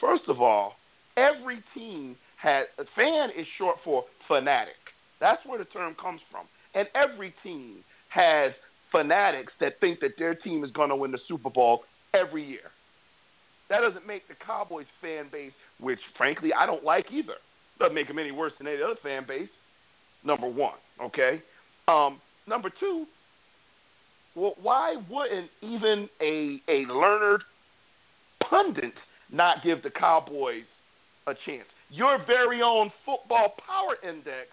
First 0.00 0.24
of 0.28 0.40
all, 0.40 0.72
every 1.16 1.62
team 1.74 2.16
has 2.42 2.66
a 2.78 2.84
fan 2.96 3.28
is 3.38 3.46
short 3.58 3.76
for 3.84 4.04
fanatic. 4.26 4.80
That's 5.20 5.44
where 5.44 5.58
the 5.58 5.66
term 5.66 5.94
comes 6.00 6.22
from. 6.32 6.46
And 6.74 6.88
every 6.94 7.34
team 7.42 7.84
has 8.08 8.52
fanatics 8.90 9.52
that 9.60 9.78
think 9.80 10.00
that 10.00 10.12
their 10.18 10.34
team 10.34 10.64
is 10.64 10.70
going 10.70 10.88
to 10.88 10.96
win 10.96 11.12
the 11.12 11.18
Super 11.28 11.50
Bowl 11.50 11.82
every 12.14 12.44
year. 12.44 12.72
That 13.68 13.80
doesn't 13.80 14.06
make 14.06 14.26
the 14.26 14.34
Cowboys 14.44 14.86
fan 15.02 15.26
base, 15.30 15.52
which 15.78 16.00
frankly 16.16 16.50
I 16.58 16.66
don't 16.66 16.82
like 16.82 17.06
either. 17.12 17.34
Doesn't 17.78 17.94
make 17.94 18.08
them 18.08 18.18
any 18.18 18.32
worse 18.32 18.52
than 18.58 18.66
any 18.66 18.82
other 18.82 18.96
fan 19.02 19.24
base. 19.28 19.48
Number 20.24 20.48
one, 20.48 20.74
okay. 21.00 21.42
Um, 21.88 22.20
number 22.48 22.70
two, 22.80 23.06
well, 24.34 24.54
why 24.60 24.96
wouldn't 25.08 25.50
even 25.62 26.08
a 26.20 26.60
a 26.68 26.86
learned 26.92 27.42
pundit 28.48 28.94
not 29.30 29.62
give 29.64 29.82
the 29.82 29.90
Cowboys 29.90 30.64
a 31.26 31.34
chance? 31.46 31.68
Your 31.90 32.24
very 32.26 32.62
own 32.62 32.90
football 33.04 33.54
power 33.66 33.96
index 34.08 34.48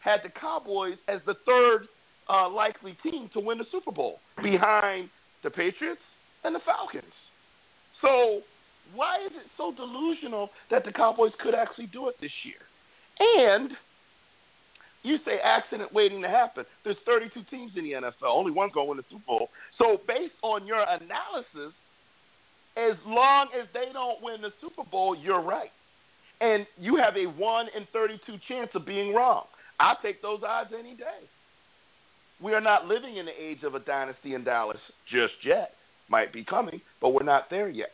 had 0.00 0.20
the 0.22 0.30
Cowboys 0.40 0.96
as 1.08 1.20
the 1.26 1.34
third 1.44 1.88
uh, 2.28 2.48
likely 2.48 2.96
team 3.02 3.28
to 3.32 3.40
win 3.40 3.58
the 3.58 3.66
Super 3.70 3.92
Bowl 3.92 4.20
behind 4.42 5.10
the 5.42 5.50
Patriots 5.50 6.00
and 6.44 6.54
the 6.54 6.60
Falcons. 6.64 7.12
So 8.00 8.40
why 8.94 9.16
is 9.24 9.32
it 9.32 9.50
so 9.56 9.72
delusional 9.72 10.50
that 10.70 10.84
the 10.84 10.92
Cowboys 10.92 11.32
could 11.40 11.54
actually 11.54 11.86
do 11.86 12.08
it 12.08 12.16
this 12.20 12.30
year? 12.44 12.62
And 13.18 13.70
you 15.02 15.18
say 15.24 15.38
accident 15.42 15.92
waiting 15.92 16.20
to 16.22 16.28
happen. 16.28 16.64
There's 16.84 16.96
32 17.06 17.44
teams 17.50 17.72
in 17.76 17.84
the 17.84 17.92
NFL. 17.92 18.28
Only 18.28 18.50
one's 18.50 18.72
going 18.72 18.96
to 18.96 19.02
the 19.02 19.08
Super 19.08 19.24
Bowl. 19.26 19.48
So 19.78 20.00
based 20.06 20.34
on 20.42 20.66
your 20.66 20.82
analysis, 20.82 21.72
as 22.76 22.96
long 23.06 23.48
as 23.58 23.66
they 23.72 23.92
don't 23.92 24.22
win 24.22 24.42
the 24.42 24.50
Super 24.60 24.84
Bowl, 24.84 25.16
you're 25.16 25.42
right. 25.42 25.70
And 26.40 26.66
you 26.78 26.96
have 26.96 27.16
a 27.16 27.26
1 27.26 27.66
in 27.76 27.86
32 27.92 28.36
chance 28.48 28.70
of 28.74 28.84
being 28.84 29.14
wrong. 29.14 29.44
I'll 29.80 29.98
take 30.02 30.20
those 30.20 30.40
odds 30.46 30.70
any 30.78 30.94
day. 30.94 31.24
We 32.42 32.52
are 32.52 32.60
not 32.60 32.86
living 32.86 33.16
in 33.16 33.26
the 33.26 33.32
age 33.32 33.62
of 33.62 33.74
a 33.74 33.80
dynasty 33.80 34.34
in 34.34 34.44
Dallas 34.44 34.78
just 35.10 35.32
yet. 35.44 35.72
Might 36.08 36.32
be 36.32 36.44
coming, 36.44 36.80
but 37.00 37.10
we're 37.10 37.24
not 37.24 37.44
there 37.50 37.68
yet. 37.68 37.90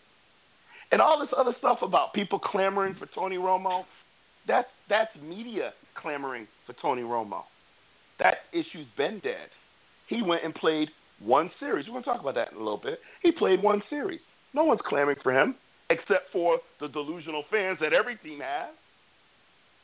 And 0.90 1.00
all 1.00 1.18
this 1.18 1.30
other 1.36 1.54
stuff 1.58 1.78
about 1.80 2.12
people 2.12 2.38
clamoring 2.38 2.96
for 2.98 3.06
Tony 3.14 3.36
Romo, 3.36 3.84
that's 4.46 4.68
that's 4.90 5.10
media 5.22 5.72
clamoring 5.94 6.46
for 6.66 6.74
Tony 6.82 7.02
Romo. 7.02 7.42
That 8.18 8.34
issue's 8.52 8.86
been 8.96 9.20
dead. 9.20 9.48
He 10.08 10.20
went 10.22 10.44
and 10.44 10.54
played 10.54 10.88
one 11.20 11.50
series. 11.58 11.86
We're 11.86 11.92
going 11.92 12.04
to 12.04 12.10
talk 12.10 12.20
about 12.20 12.34
that 12.34 12.50
in 12.52 12.56
a 12.56 12.60
little 12.60 12.80
bit. 12.82 12.98
He 13.22 13.32
played 13.32 13.62
one 13.62 13.82
series. 13.88 14.20
No 14.54 14.64
one's 14.64 14.80
clamoring 14.86 15.18
for 15.22 15.32
him 15.32 15.54
except 15.90 16.32
for 16.32 16.58
the 16.80 16.88
delusional 16.88 17.44
fans 17.50 17.78
that 17.80 17.92
every 17.92 18.16
team 18.16 18.40
has. 18.40 18.74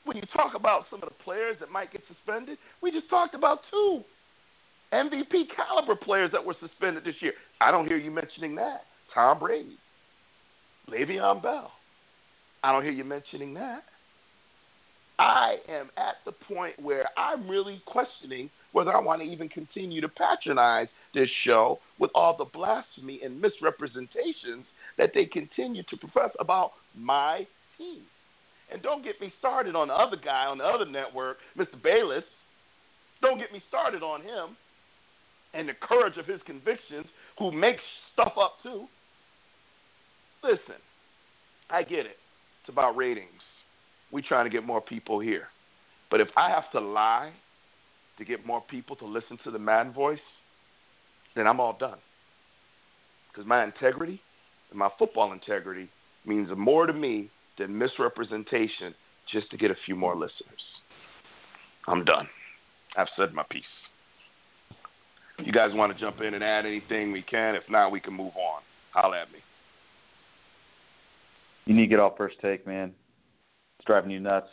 When 0.05 0.17
you 0.17 0.23
talk 0.35 0.53
about 0.55 0.85
some 0.91 1.03
of 1.03 1.09
the 1.09 1.15
players 1.23 1.57
that 1.61 1.71
might 1.71 1.93
get 1.93 2.03
suspended, 2.09 2.57
we 2.83 2.91
just 2.91 3.11
talked 3.11 3.35
about 3.35 3.61
two 3.71 4.03
MVP 4.93 5.49
caliber 5.55 5.95
players 5.97 6.31
that 6.33 6.45
were 6.45 6.57
suspended 6.61 7.05
this 7.05 7.17
year. 7.21 7.33
I 7.61 7.71
don't 7.71 7.87
hear 7.87 7.99
you 7.99 8.11
mentioning 8.11 8.55
that. 8.55 8.83
Tom 9.15 9.39
Brady, 9.39 9.77
Le'Veon 10.89 11.43
Bell. 11.43 11.73
I 12.63 12.73
don't 12.73 12.83
hear 12.83 12.93
you 12.93 13.05
mentioning 13.05 13.55
that. 13.55 13.85
I 15.19 15.57
am 15.69 15.91
at 15.97 16.17
the 16.25 16.33
point 16.33 16.81
where 16.81 17.07
I'm 17.17 17.49
really 17.49 17.83
questioning 17.87 18.51
whether 18.73 18.95
I 18.95 19.01
want 19.01 19.21
to 19.21 19.27
even 19.27 19.49
continue 19.49 20.01
to 20.01 20.09
patronize 20.09 20.87
this 21.13 21.29
show 21.45 21.81
with 21.99 22.11
all 22.15 22.37
the 22.37 22.45
blasphemy 22.45 23.21
and 23.25 23.41
misrepresentations 23.41 24.65
that 24.97 25.11
they 25.15 25.25
continue 25.25 25.83
to 25.91 25.97
profess 25.97 26.31
about 26.39 26.73
my 26.95 27.47
team. 27.77 28.03
And 28.71 28.83
don't 28.83 29.03
get 29.03 29.21
me 29.21 29.33
started 29.39 29.75
on 29.75 29.89
the 29.89 29.95
other 29.95 30.17
guy 30.23 30.45
on 30.47 30.59
the 30.59 30.65
other 30.65 30.87
network, 30.87 31.39
Mr. 31.57 31.83
Bayless. 31.83 32.25
Don't 33.21 33.39
get 33.39 33.53
me 33.53 33.63
started 33.69 34.03
on 34.03 34.21
him 34.21 34.57
and 35.55 35.69
the 35.69 35.73
courage 35.81 36.19
of 36.19 36.27
his 36.27 36.41
convictions, 36.45 37.07
who 37.39 37.51
makes 37.51 37.83
stuff 38.13 38.35
up 38.39 38.57
too. 38.63 38.87
Listen, 40.45 40.77
I 41.71 41.83
get 41.83 42.01
it. 42.01 42.19
It's 42.61 42.69
about 42.69 42.97
ratings 42.97 43.48
we 44.13 44.23
trying 44.23 44.45
to 44.45 44.51
get 44.51 44.65
more 44.65 44.81
people 44.81 45.21
here. 45.21 45.49
But 46.11 46.21
if 46.21 46.29
I 46.37 46.51
have 46.51 46.71
to 46.73 46.81
lie 46.81 47.33
to 48.17 48.25
get 48.25 48.47
more 48.47 48.63
people 48.63 48.97
to 48.97 49.07
listen 49.07 49.39
to 49.45 49.51
the 49.51 49.59
Madden 49.59 49.93
voice, 49.93 50.19
then 51.37 51.47
I'm 51.47 51.61
all 51.61 51.77
done. 51.79 51.99
Because 53.31 53.47
my 53.47 53.63
integrity 53.65 54.21
and 54.71 54.79
my 54.79 54.89
football 54.99 55.33
integrity 55.33 55.89
means 56.27 56.49
more 56.57 56.87
to 56.87 56.93
me 56.93 57.31
than 57.59 57.77
misrepresentation 57.77 58.95
just 59.31 59.51
to 59.51 59.57
get 59.57 59.71
a 59.71 59.77
few 59.85 59.95
more 59.95 60.15
listeners. 60.15 60.63
I'm 61.87 62.05
done. 62.05 62.29
I've 62.97 63.09
said 63.17 63.35
my 63.35 63.45
piece. 63.51 63.63
You 65.39 65.53
guys 65.53 65.71
want 65.73 65.93
to 65.93 66.01
jump 66.01 66.21
in 66.21 66.35
and 66.35 66.43
add 66.43 66.67
anything, 66.67 67.13
we 67.13 67.23
can. 67.23 67.55
If 67.55 67.63
not, 67.71 67.93
we 67.93 68.01
can 68.01 68.15
move 68.15 68.33
on. 68.35 68.63
Holla 68.93 69.23
at 69.23 69.31
me. 69.31 69.39
You 71.67 71.75
need 71.75 71.83
to 71.83 71.89
get 71.89 72.01
off 72.01 72.17
first 72.17 72.37
take, 72.41 72.67
man 72.67 72.95
driving 73.89 74.13
you 74.13 74.21
nuts. 74.21 74.47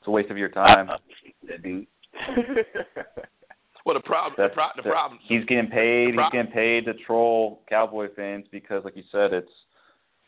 It's 0.00 0.08
a 0.08 0.10
waste 0.10 0.30
of 0.30 0.38
your 0.38 0.48
time. 0.48 0.88
Uh, 0.88 0.96
well, 3.84 3.94
the 3.94 4.00
problem, 4.00 4.34
the, 4.38 4.48
pro- 4.54 4.68
the 4.76 4.82
problem. 4.82 5.20
He's 5.28 5.44
getting 5.44 5.68
paid. 5.68 6.14
He's 6.14 6.32
getting 6.32 6.52
paid 6.52 6.86
to 6.86 6.94
troll 7.06 7.60
Cowboy 7.68 8.08
fans 8.16 8.46
because, 8.50 8.84
like 8.84 8.96
you 8.96 9.02
said, 9.12 9.34
it's 9.34 9.50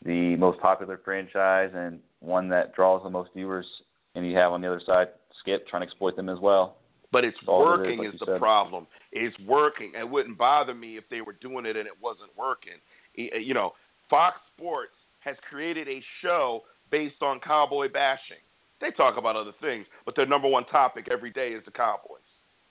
the 0.05 0.35
most 0.35 0.59
popular 0.59 0.99
franchise 1.03 1.71
and 1.73 1.99
one 2.19 2.49
that 2.49 2.75
draws 2.75 3.01
the 3.03 3.09
most 3.09 3.31
viewers. 3.33 3.65
And 4.13 4.29
you 4.29 4.35
have 4.35 4.51
on 4.51 4.61
the 4.61 4.67
other 4.67 4.81
side 4.85 5.07
Skip 5.39 5.65
trying 5.67 5.81
to 5.81 5.87
exploit 5.87 6.17
them 6.17 6.27
as 6.27 6.37
well. 6.39 6.75
But 7.13 7.23
it's 7.23 7.37
working 7.47 7.91
it 7.91 7.93
is, 7.93 7.99
like 7.99 8.13
is 8.13 8.19
the 8.19 8.25
said. 8.25 8.39
problem. 8.39 8.87
It's 9.13 9.37
working. 9.39 9.93
It 9.97 10.09
wouldn't 10.09 10.37
bother 10.37 10.73
me 10.73 10.97
if 10.97 11.05
they 11.09 11.21
were 11.21 11.35
doing 11.41 11.65
it 11.65 11.77
and 11.77 11.87
it 11.87 11.93
wasn't 12.01 12.29
working. 12.37 12.73
You 13.15 13.53
know, 13.53 13.71
Fox 14.09 14.37
Sports 14.55 14.93
has 15.21 15.35
created 15.49 15.87
a 15.87 16.01
show 16.21 16.63
based 16.91 17.21
on 17.21 17.39
cowboy 17.39 17.89
bashing. 17.91 18.37
They 18.81 18.91
talk 18.91 19.17
about 19.17 19.35
other 19.35 19.53
things, 19.61 19.85
but 20.05 20.15
their 20.15 20.25
number 20.25 20.47
one 20.47 20.65
topic 20.65 21.07
every 21.11 21.31
day 21.31 21.49
is 21.49 21.63
the 21.65 21.71
Cowboys. 21.71 22.19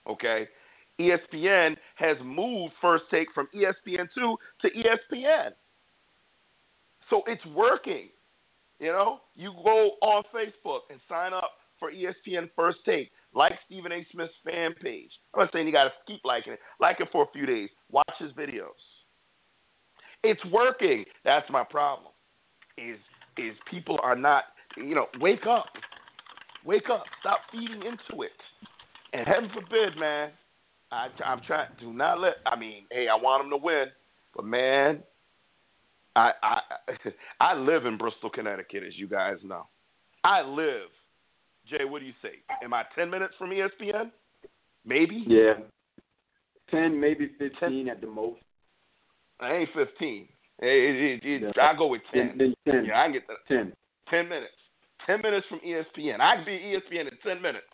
Okay? 0.07 0.47
ESPN 0.99 1.77
has 1.95 2.17
moved 2.23 2.73
First 2.81 3.05
Take 3.09 3.29
from 3.33 3.47
ESPN2 3.55 4.35
to 4.61 4.69
ESPN. 4.69 5.51
So 7.09 7.23
it's 7.27 7.45
working. 7.47 8.09
You 8.79 8.87
know, 8.87 9.19
you 9.35 9.53
go 9.63 9.91
on 10.01 10.23
Facebook 10.35 10.81
and 10.89 10.99
sign 11.07 11.33
up 11.33 11.51
for 11.79 11.91
ESPN 11.91 12.49
First 12.55 12.79
Take. 12.85 13.09
Like 13.33 13.53
Stephen 13.65 13.93
A. 13.93 14.05
Smith's 14.11 14.33
fan 14.43 14.73
page. 14.81 15.11
I'm 15.33 15.41
not 15.41 15.53
saying 15.53 15.65
you 15.65 15.71
got 15.71 15.85
to 15.85 15.91
keep 16.05 16.19
liking 16.25 16.53
it. 16.53 16.59
Like 16.81 16.99
it 16.99 17.07
for 17.11 17.23
a 17.23 17.31
few 17.31 17.45
days. 17.45 17.69
Watch 17.89 18.11
his 18.19 18.31
videos. 18.33 18.75
It's 20.23 20.43
working. 20.51 21.05
That's 21.23 21.49
my 21.49 21.63
problem. 21.63 22.11
Is 22.77 22.97
is 23.37 23.55
people 23.69 23.99
are 24.03 24.15
not, 24.15 24.45
you 24.77 24.95
know, 24.95 25.07
wake 25.19 25.45
up. 25.47 25.65
Wake 26.65 26.89
up. 26.91 27.03
Stop 27.19 27.39
feeding 27.51 27.81
into 27.83 28.23
it. 28.23 28.31
And 29.13 29.27
heaven 29.27 29.49
forbid, 29.53 29.97
man, 29.97 30.31
I, 30.91 31.07
I'm 31.25 31.41
trying, 31.45 31.69
do 31.79 31.93
not 31.93 32.19
let, 32.19 32.35
I 32.45 32.57
mean, 32.57 32.83
hey, 32.91 33.07
I 33.07 33.15
want 33.15 33.43
them 33.43 33.49
to 33.51 33.57
win, 33.57 33.85
but 34.35 34.45
man, 34.45 34.99
I, 36.15 36.31
I, 36.43 36.59
I 37.39 37.53
live 37.55 37.85
in 37.85 37.97
Bristol, 37.97 38.29
Connecticut, 38.29 38.83
as 38.85 38.93
you 38.95 39.07
guys 39.07 39.37
know. 39.43 39.67
I 40.23 40.41
live. 40.41 40.89
Jay, 41.69 41.85
what 41.85 41.99
do 41.99 42.05
you 42.05 42.13
say? 42.21 42.39
Am 42.63 42.73
I 42.73 42.83
10 42.95 43.09
minutes 43.09 43.33
from 43.37 43.49
ESPN? 43.49 44.11
Maybe? 44.85 45.23
Yeah. 45.27 45.53
10, 46.71 46.99
maybe 46.99 47.31
15 47.37 47.85
10. 47.85 47.89
at 47.89 48.01
the 48.01 48.07
most. 48.07 48.41
I 49.39 49.53
ain't 49.53 49.69
15. 49.73 50.27
It, 50.61 51.23
it, 51.23 51.43
it, 51.43 51.53
yeah. 51.55 51.63
I 51.63 51.75
go 51.75 51.87
with 51.87 52.01
ten. 52.13 52.35
Then, 52.37 52.53
then 52.65 52.75
10. 52.75 52.85
Yeah, 52.85 53.01
I 53.01 53.11
get 53.11 53.27
that. 53.27 53.37
Ten. 53.47 53.73
Ten 54.09 54.29
minutes. 54.29 54.53
Ten 55.07 55.19
minutes 55.23 55.47
from 55.49 55.59
ESPN. 55.59 56.19
I 56.19 56.35
can 56.35 56.45
be 56.45 56.51
ESPN 56.51 57.11
in 57.11 57.17
ten 57.25 57.41
minutes. 57.41 57.65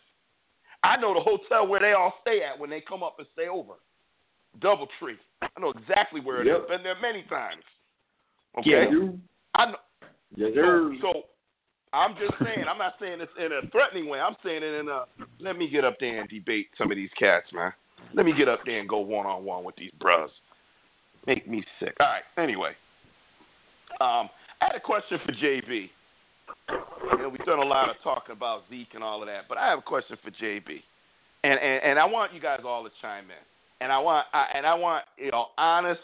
I 0.82 0.96
know 0.96 1.12
the 1.12 1.20
hotel 1.20 1.66
where 1.66 1.80
they 1.80 1.92
all 1.92 2.14
stay 2.22 2.40
at 2.42 2.58
when 2.58 2.70
they 2.70 2.80
come 2.80 3.02
up 3.02 3.16
and 3.18 3.26
stay 3.32 3.48
over. 3.48 3.74
Doubletree. 4.60 5.18
I 5.42 5.48
know 5.60 5.70
exactly 5.70 6.20
where 6.20 6.40
it 6.40 6.46
yep. 6.46 6.62
is. 6.62 6.68
Been 6.68 6.82
there 6.82 6.96
many 7.00 7.24
times. 7.28 7.62
Okay. 8.58 8.70
Yeah, 8.70 8.90
you. 8.90 9.18
I 9.54 9.66
know. 9.66 9.76
Yeah, 10.36 10.48
there's. 10.54 10.96
So, 11.02 11.12
so 11.12 11.22
I'm 11.92 12.14
just 12.14 12.34
saying. 12.42 12.64
I'm 12.70 12.78
not 12.78 12.94
saying 13.00 13.18
this 13.18 13.28
in 13.38 13.52
a 13.52 13.68
threatening 13.70 14.08
way. 14.08 14.20
I'm 14.20 14.36
saying 14.44 14.62
it 14.62 14.80
in 14.80 14.88
a. 14.88 15.04
Let 15.40 15.58
me 15.58 15.68
get 15.68 15.84
up 15.84 15.96
there 16.00 16.20
and 16.20 16.28
debate 16.28 16.68
some 16.78 16.90
of 16.90 16.96
these 16.96 17.10
cats, 17.18 17.46
man. 17.52 17.72
Let 18.14 18.24
me 18.24 18.32
get 18.36 18.48
up 18.48 18.60
there 18.64 18.80
and 18.80 18.88
go 18.88 18.98
one 18.98 19.26
on 19.26 19.44
one 19.44 19.64
with 19.64 19.76
these 19.76 19.90
bros. 20.00 20.30
Make 21.28 21.46
me 21.46 21.62
sick. 21.78 21.94
All 22.00 22.06
right. 22.06 22.22
Anyway, 22.42 22.70
um, 24.00 24.30
I 24.62 24.68
had 24.68 24.76
a 24.76 24.80
question 24.80 25.18
for 25.26 25.32
JB. 25.32 25.90
You 26.70 27.18
know, 27.18 27.28
we've 27.28 27.44
done 27.44 27.58
a 27.58 27.64
lot 27.64 27.90
of 27.90 27.96
talking 28.02 28.34
about 28.34 28.62
Zeke 28.70 28.94
and 28.94 29.04
all 29.04 29.20
of 29.20 29.28
that, 29.28 29.42
but 29.46 29.58
I 29.58 29.68
have 29.68 29.80
a 29.80 29.82
question 29.82 30.16
for 30.24 30.30
JB, 30.30 30.80
and 31.44 31.60
and, 31.60 31.82
and 31.84 31.98
I 31.98 32.06
want 32.06 32.32
you 32.32 32.40
guys 32.40 32.60
all 32.64 32.82
to 32.82 32.90
chime 33.02 33.24
in, 33.24 33.82
and 33.82 33.92
I 33.92 33.98
want 33.98 34.26
I, 34.32 34.46
and 34.54 34.64
I 34.64 34.72
want 34.72 35.04
you 35.18 35.30
know 35.30 35.48
honest 35.58 36.00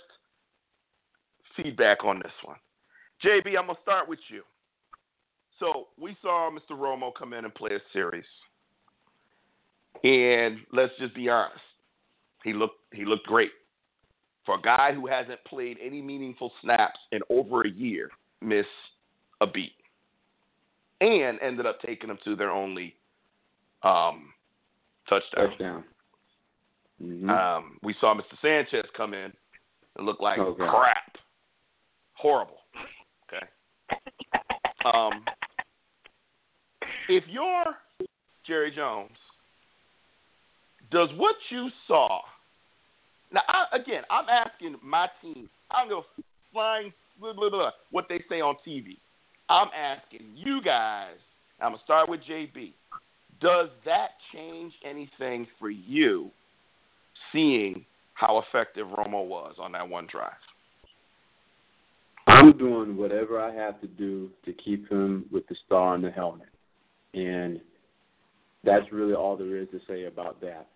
feedback 1.57 2.05
on 2.05 2.19
this 2.19 2.33
one. 2.45 2.59
JB, 3.25 3.59
I'm 3.59 3.67
gonna 3.67 3.79
start 3.81 4.07
with 4.07 4.21
you. 4.29 4.43
So 5.59 5.87
we 5.99 6.19
saw 6.21 6.51
Mr. 6.51 6.77
Romo 6.77 7.13
come 7.19 7.33
in 7.33 7.47
and 7.47 7.55
play 7.55 7.71
a 7.75 7.81
series, 7.95 8.27
and 10.03 10.59
let's 10.71 10.93
just 10.99 11.15
be 11.15 11.31
honest, 11.31 11.65
he 12.43 12.53
looked 12.53 12.77
he 12.93 13.07
looked 13.07 13.27
great 13.27 13.53
for 14.45 14.57
a 14.57 14.61
guy 14.63 14.93
who 14.93 15.07
hasn't 15.07 15.43
played 15.45 15.79
any 15.85 16.03
meaningful 16.03 16.53
snaps 16.63 16.99
in 17.13 17.21
over 17.31 17.63
a 17.63 17.71
year. 17.71 18.11
Miss 18.41 18.67
a 19.41 19.47
beat 19.47 19.73
and 21.01 21.39
ended 21.41 21.67
up 21.67 21.81
taking 21.81 22.09
them 22.09 22.19
to 22.25 22.37
their 22.37 22.51
only 22.51 22.95
um, 23.83 24.33
touchdown. 25.09 25.51
Touchdown. 25.51 25.85
Mm-hmm. 27.03 27.31
Um, 27.31 27.79
we 27.83 27.95
saw 28.01 28.15
Mr. 28.15 28.41
Sanchez 28.41 28.89
come 28.97 29.15
in 29.15 29.33
and 29.97 30.07
look 30.07 30.21
like 30.21 30.39
okay. 30.39 30.65
crap. 30.69 31.17
Horrible. 32.15 32.59
Okay. 33.29 33.47
Um, 34.85 35.25
if 37.09 37.25
you're 37.29 37.77
Jerry 38.47 38.73
Jones, 38.75 39.17
does 40.91 41.09
what 41.17 41.35
you 41.51 41.69
saw 41.89 42.21
now? 43.35 43.43
I, 43.49 43.77
again, 43.77 44.03
I'm 44.11 44.27
asking 44.29 44.77
my 44.83 45.09
team. 45.21 45.49
I'm 45.71 45.89
gonna 45.89 46.03
flying 46.53 46.93
blah, 47.21 47.33
blah, 47.33 47.51
blah, 47.51 47.71
what 47.91 48.07
they 48.09 48.23
say 48.29 48.41
on 48.41 48.57
TV. 48.67 48.97
I'm 49.49 49.69
asking 49.77 50.27
you 50.35 50.63
guys, 50.63 51.17
I'm 51.61 51.71
going 51.71 51.79
to 51.79 51.85
start 51.85 52.09
with 52.09 52.21
JB. 52.29 52.73
Does 53.41 53.69
that 53.85 54.11
change 54.33 54.73
anything 54.85 55.47
for 55.59 55.71
you 55.71 56.31
seeing 57.33 57.85
how 58.15 58.43
effective 58.49 58.87
Romo 58.87 59.27
was 59.27 59.57
on 59.59 59.73
that 59.73 59.89
one 59.89 60.07
drive? 60.11 60.33
I'm 62.27 62.57
doing 62.57 62.97
whatever 62.97 63.41
I 63.41 63.53
have 63.55 63.81
to 63.83 63.87
do 63.87 64.31
to 64.45 64.53
keep 64.53 64.91
him 64.91 65.27
with 65.31 65.47
the 65.49 65.57
star 65.67 65.95
on 65.95 66.03
the 66.03 66.11
helmet. 66.11 66.49
And 67.13 67.61
that's 68.65 68.91
really 68.91 69.15
all 69.15 69.37
there 69.37 69.57
is 69.57 69.69
to 69.73 69.81
say 69.87 70.05
about 70.05 70.41
that. 70.41 70.69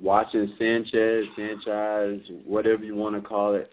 Watching 0.00 0.52
Sanchez, 0.58 1.24
Sanchez, 1.36 2.20
whatever 2.44 2.84
you 2.84 2.94
want 2.94 3.16
to 3.16 3.26
call 3.26 3.54
it, 3.54 3.72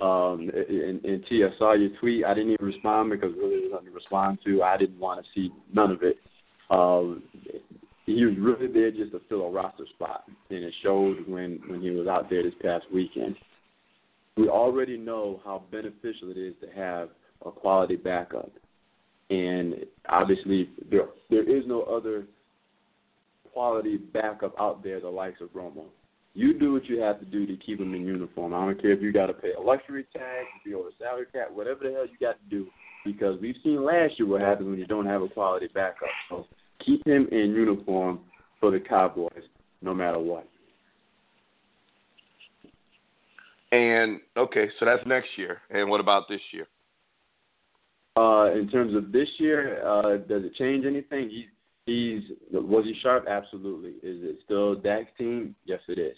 um, 0.00 0.50
and, 0.52 1.04
and 1.04 1.24
T, 1.28 1.44
I 1.44 1.56
saw 1.58 1.74
your 1.74 1.90
tweet. 2.00 2.24
I 2.24 2.34
didn't 2.34 2.52
even 2.52 2.66
respond 2.66 3.10
because 3.10 3.32
really 3.36 3.60
there 3.60 3.62
was 3.62 3.70
nothing 3.72 3.88
to 3.88 3.94
respond 3.94 4.38
to. 4.44 4.62
I 4.62 4.76
didn't 4.76 4.98
want 4.98 5.24
to 5.24 5.26
see 5.34 5.52
none 5.72 5.92
of 5.92 6.02
it. 6.02 6.16
Um, 6.70 7.22
he 8.06 8.24
was 8.24 8.34
really 8.38 8.66
there 8.66 8.90
just 8.90 9.12
to 9.12 9.20
fill 9.28 9.42
a 9.42 9.50
roster 9.50 9.84
spot, 9.94 10.24
and 10.50 10.64
it 10.64 10.74
showed 10.82 11.28
when 11.28 11.60
when 11.68 11.80
he 11.80 11.90
was 11.90 12.08
out 12.08 12.28
there 12.28 12.42
this 12.42 12.54
past 12.60 12.84
weekend. 12.92 13.36
We 14.36 14.48
already 14.48 14.96
know 14.96 15.40
how 15.44 15.64
beneficial 15.70 16.30
it 16.30 16.38
is 16.38 16.54
to 16.62 16.68
have 16.74 17.10
a 17.46 17.52
quality 17.52 17.96
backup, 17.96 18.50
and 19.30 19.86
obviously 20.08 20.70
there 20.90 21.08
there 21.30 21.48
is 21.48 21.64
no 21.66 21.82
other 21.82 22.24
quality 23.52 23.96
backup 23.96 24.54
out 24.58 24.82
there 24.82 25.00
the 25.00 25.08
likes 25.08 25.40
of 25.40 25.48
Romo. 25.50 25.84
You 26.34 26.58
do 26.58 26.72
what 26.72 26.86
you 26.86 26.98
have 27.00 27.20
to 27.20 27.26
do 27.26 27.46
to 27.46 27.56
keep 27.56 27.78
him 27.78 27.94
in 27.94 28.06
uniform. 28.06 28.54
I 28.54 28.64
don't 28.64 28.80
care 28.80 28.92
if 28.92 29.02
you 29.02 29.12
got 29.12 29.26
to 29.26 29.34
pay 29.34 29.52
a 29.52 29.60
luxury 29.60 30.06
if 30.14 30.66
you're 30.66 30.88
a 30.88 30.90
salary 30.98 31.26
cap, 31.30 31.48
whatever 31.52 31.84
the 31.84 31.92
hell 31.92 32.06
you 32.06 32.16
got 32.18 32.38
to 32.42 32.50
do, 32.50 32.66
because 33.04 33.38
we've 33.40 33.56
seen 33.62 33.84
last 33.84 34.18
year 34.18 34.26
what 34.26 34.40
happens 34.40 34.68
when 34.68 34.78
you 34.78 34.86
don't 34.86 35.06
have 35.06 35.20
a 35.20 35.28
quality 35.28 35.68
backup. 35.74 36.08
So 36.30 36.46
keep 36.84 37.06
him 37.06 37.28
in 37.30 37.52
uniform 37.54 38.20
for 38.60 38.70
the 38.70 38.80
Cowboys, 38.80 39.42
no 39.82 39.92
matter 39.92 40.18
what. 40.18 40.48
And 43.72 44.20
okay, 44.36 44.68
so 44.78 44.86
that's 44.86 45.02
next 45.06 45.28
year. 45.36 45.58
And 45.70 45.90
what 45.90 46.00
about 46.00 46.28
this 46.28 46.40
year? 46.52 46.66
Uh, 48.16 48.52
in 48.52 48.68
terms 48.68 48.94
of 48.94 49.10
this 49.12 49.28
year, 49.38 49.86
uh, 49.86 50.18
does 50.18 50.44
it 50.44 50.54
change 50.56 50.84
anything? 50.84 51.30
He's 51.30 51.46
he's 51.86 52.22
was 52.50 52.84
he 52.84 52.94
sharp? 53.02 53.26
Absolutely. 53.28 53.90
Is 53.90 54.22
it 54.24 54.38
still 54.44 54.74
Dak's 54.74 55.10
team? 55.18 55.54
Yes, 55.64 55.80
it 55.88 55.98
is. 55.98 56.16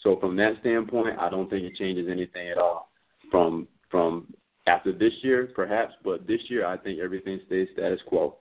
So 0.00 0.18
from 0.20 0.36
that 0.36 0.54
standpoint, 0.60 1.18
I 1.18 1.30
don't 1.30 1.48
think 1.48 1.64
it 1.64 1.76
changes 1.76 2.08
anything 2.10 2.48
at 2.48 2.58
all. 2.58 2.90
From 3.30 3.66
from 3.90 4.32
after 4.66 4.92
this 4.92 5.12
year, 5.22 5.50
perhaps, 5.54 5.94
but 6.04 6.26
this 6.26 6.40
year 6.48 6.66
I 6.66 6.76
think 6.76 7.00
everything 7.00 7.40
stays 7.46 7.68
status 7.72 8.00
quo. 8.06 8.36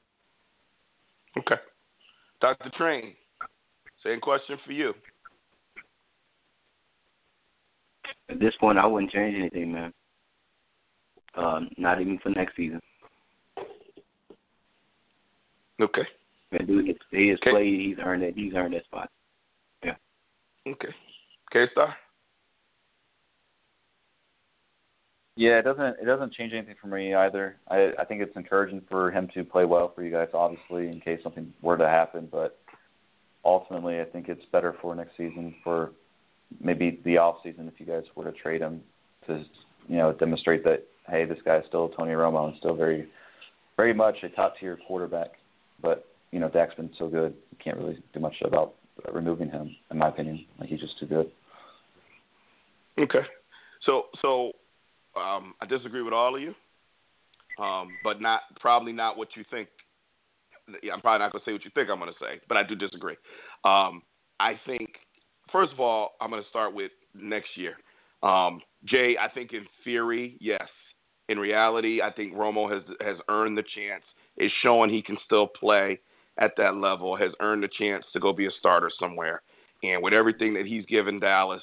Okay, 1.37 1.55
Dr. 2.41 2.69
Train, 2.77 3.13
same 4.03 4.19
question 4.19 4.57
for 4.65 4.71
you. 4.71 4.93
At 8.29 8.39
this 8.39 8.53
point, 8.59 8.77
I 8.77 8.85
wouldn't 8.85 9.11
change 9.11 9.35
anything, 9.37 9.71
man. 9.71 9.93
Um, 11.35 11.69
not 11.77 11.99
even 11.99 12.19
for 12.19 12.29
next 12.29 12.55
season. 12.55 12.79
Okay. 15.81 16.03
And 16.53 16.67
dude, 16.67 16.97
he 17.11 17.29
has 17.29 17.39
okay. 17.39 17.51
played. 17.51 17.79
He's 17.79 17.97
earned 18.03 18.23
that. 18.23 18.33
He's 18.35 18.53
earned 18.53 18.73
that 18.73 18.85
spot. 18.85 19.09
Yeah. 19.83 19.95
Okay. 20.67 20.89
K 21.51 21.65
Star. 21.71 21.95
Yeah, 25.35 25.57
it 25.57 25.63
doesn't 25.63 25.97
it 25.99 26.05
doesn't 26.05 26.33
change 26.33 26.53
anything 26.53 26.75
for 26.79 26.87
me 26.87 27.15
either. 27.15 27.57
I 27.69 27.91
I 27.99 28.05
think 28.05 28.21
it's 28.21 28.35
encouraging 28.35 28.81
for 28.89 29.09
him 29.09 29.27
to 29.33 29.43
play 29.43 29.65
well 29.65 29.91
for 29.95 30.03
you 30.03 30.11
guys, 30.11 30.27
obviously, 30.33 30.89
in 30.89 30.99
case 30.99 31.19
something 31.23 31.51
were 31.61 31.77
to 31.77 31.87
happen. 31.87 32.27
But 32.31 32.59
ultimately, 33.43 33.99
I 33.99 34.05
think 34.05 34.29
it's 34.29 34.45
better 34.51 34.75
for 34.81 34.95
next 34.95 35.17
season 35.17 35.55
for 35.63 35.91
maybe 36.61 37.01
the 37.03 37.17
off 37.17 37.37
season 37.43 37.67
if 37.67 37.79
you 37.79 37.85
guys 37.85 38.03
were 38.15 38.25
to 38.25 38.31
trade 38.31 38.61
him 38.61 38.81
to 39.25 39.43
you 39.87 39.97
know 39.97 40.13
demonstrate 40.13 40.63
that 40.65 40.85
hey, 41.07 41.25
this 41.25 41.39
guy's 41.43 41.63
still 41.67 41.89
Tony 41.89 42.11
Romo 42.11 42.47
and 42.47 42.57
still 42.59 42.75
very 42.75 43.07
very 43.75 43.93
much 43.93 44.17
a 44.21 44.29
top 44.29 44.53
tier 44.59 44.77
quarterback. 44.87 45.31
But 45.81 46.07
you 46.33 46.39
know, 46.39 46.49
Dak's 46.49 46.73
been 46.73 46.89
so 46.97 47.07
good, 47.07 47.35
you 47.51 47.57
can't 47.63 47.77
really 47.77 48.01
do 48.11 48.19
much 48.19 48.33
about 48.43 48.73
removing 49.13 49.49
him, 49.49 49.75
in 49.91 49.99
my 49.99 50.09
opinion. 50.09 50.43
Like 50.59 50.67
he's 50.67 50.79
just 50.79 50.99
too 50.99 51.05
good. 51.05 51.31
Okay, 52.99 53.21
so 53.85 54.05
so 54.21 54.51
um, 55.15 55.53
I 55.61 55.67
disagree 55.69 56.01
with 56.01 56.13
all 56.13 56.35
of 56.35 56.41
you, 56.41 56.55
um, 57.63 57.89
but 58.03 58.19
not 58.19 58.41
probably 58.59 58.91
not 58.91 59.15
what 59.15 59.29
you 59.35 59.43
think. 59.51 59.69
I'm 60.91 61.01
probably 61.01 61.19
not 61.19 61.31
going 61.33 61.43
to 61.43 61.49
say 61.49 61.53
what 61.53 61.65
you 61.65 61.71
think 61.75 61.89
I'm 61.89 61.99
going 61.99 62.11
to 62.11 62.19
say, 62.19 62.41
but 62.47 62.57
I 62.57 62.63
do 62.63 62.73
disagree. 62.73 63.15
Um, 63.63 64.01
I 64.39 64.53
think 64.65 64.89
first 65.51 65.71
of 65.71 65.79
all, 65.79 66.13
I'm 66.19 66.31
going 66.31 66.41
to 66.41 66.49
start 66.49 66.73
with 66.73 66.91
next 67.13 67.49
year. 67.55 67.75
Um, 68.23 68.61
Jay, 68.85 69.17
I 69.19 69.29
think 69.29 69.53
in 69.53 69.65
theory, 69.83 70.37
yes. 70.39 70.67
In 71.29 71.37
reality, 71.37 72.01
I 72.01 72.11
think 72.11 72.33
Romo 72.33 72.71
has 72.73 72.83
has 73.01 73.17
earned 73.29 73.55
the 73.57 73.63
chance. 73.75 74.03
Is 74.37 74.51
showing 74.63 74.89
he 74.89 75.03
can 75.03 75.17
still 75.25 75.45
play 75.45 75.99
at 76.39 76.51
that 76.57 76.75
level. 76.75 77.15
Has 77.15 77.31
earned 77.39 77.63
a 77.63 77.69
chance 77.69 78.05
to 78.13 78.19
go 78.19 78.33
be 78.33 78.45
a 78.45 78.51
starter 78.59 78.91
somewhere. 78.99 79.41
And 79.83 80.01
with 80.01 80.13
everything 80.13 80.53
that 80.53 80.65
he's 80.65 80.85
given 80.85 81.19
Dallas, 81.19 81.61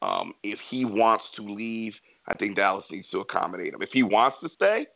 um, 0.00 0.32
if 0.42 0.58
he 0.70 0.84
wants 0.84 1.24
to 1.36 1.42
leave, 1.42 1.92
I 2.26 2.34
think 2.34 2.56
Dallas 2.56 2.84
needs 2.90 3.08
to 3.10 3.20
accommodate 3.20 3.74
him. 3.74 3.82
If 3.82 3.90
he 3.92 4.02
wants 4.02 4.38
to 4.42 4.48
stay, 4.54 4.86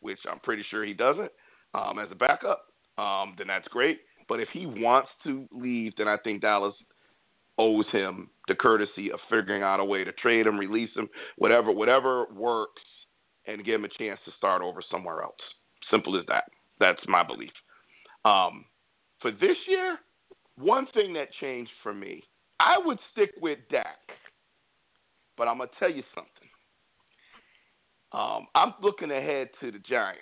which 0.00 0.18
I'm 0.30 0.38
pretty 0.40 0.64
sure 0.70 0.84
he 0.84 0.94
doesn't, 0.94 1.30
um, 1.74 1.98
as 1.98 2.08
a 2.10 2.14
backup, 2.14 2.66
um, 2.98 3.34
then 3.36 3.48
that's 3.48 3.66
great. 3.68 3.98
But 4.28 4.40
if 4.40 4.48
he 4.52 4.66
wants 4.66 5.08
to 5.24 5.46
leave, 5.50 5.92
then 5.98 6.08
I 6.08 6.16
think 6.18 6.42
Dallas 6.42 6.74
owes 7.58 7.86
him 7.92 8.30
the 8.48 8.54
courtesy 8.54 9.10
of 9.12 9.18
figuring 9.30 9.62
out 9.62 9.80
a 9.80 9.84
way 9.84 10.04
to 10.04 10.12
trade 10.12 10.46
him, 10.46 10.58
release 10.58 10.90
him, 10.96 11.08
whatever, 11.36 11.70
whatever 11.70 12.26
works, 12.32 12.82
and 13.46 13.64
give 13.64 13.76
him 13.76 13.84
a 13.84 13.98
chance 13.98 14.18
to 14.24 14.32
start 14.36 14.62
over 14.62 14.80
somewhere 14.90 15.22
else. 15.22 15.34
Simple 15.90 16.18
as 16.18 16.24
that. 16.28 16.44
That's 16.80 17.00
my 17.06 17.22
belief. 17.22 17.52
Um, 18.24 18.64
for 19.20 19.30
this 19.30 19.56
year, 19.68 19.98
one 20.56 20.86
thing 20.94 21.12
that 21.14 21.28
changed 21.40 21.70
for 21.82 21.92
me, 21.92 22.22
I 22.60 22.76
would 22.78 22.98
stick 23.12 23.30
with 23.40 23.58
Dak, 23.70 23.98
but 25.36 25.48
I'm 25.48 25.58
gonna 25.58 25.70
tell 25.78 25.90
you 25.90 26.02
something. 26.14 26.30
Um, 28.12 28.46
I'm 28.54 28.74
looking 28.80 29.10
ahead 29.10 29.48
to 29.60 29.72
the 29.72 29.80
Giants, 29.80 30.20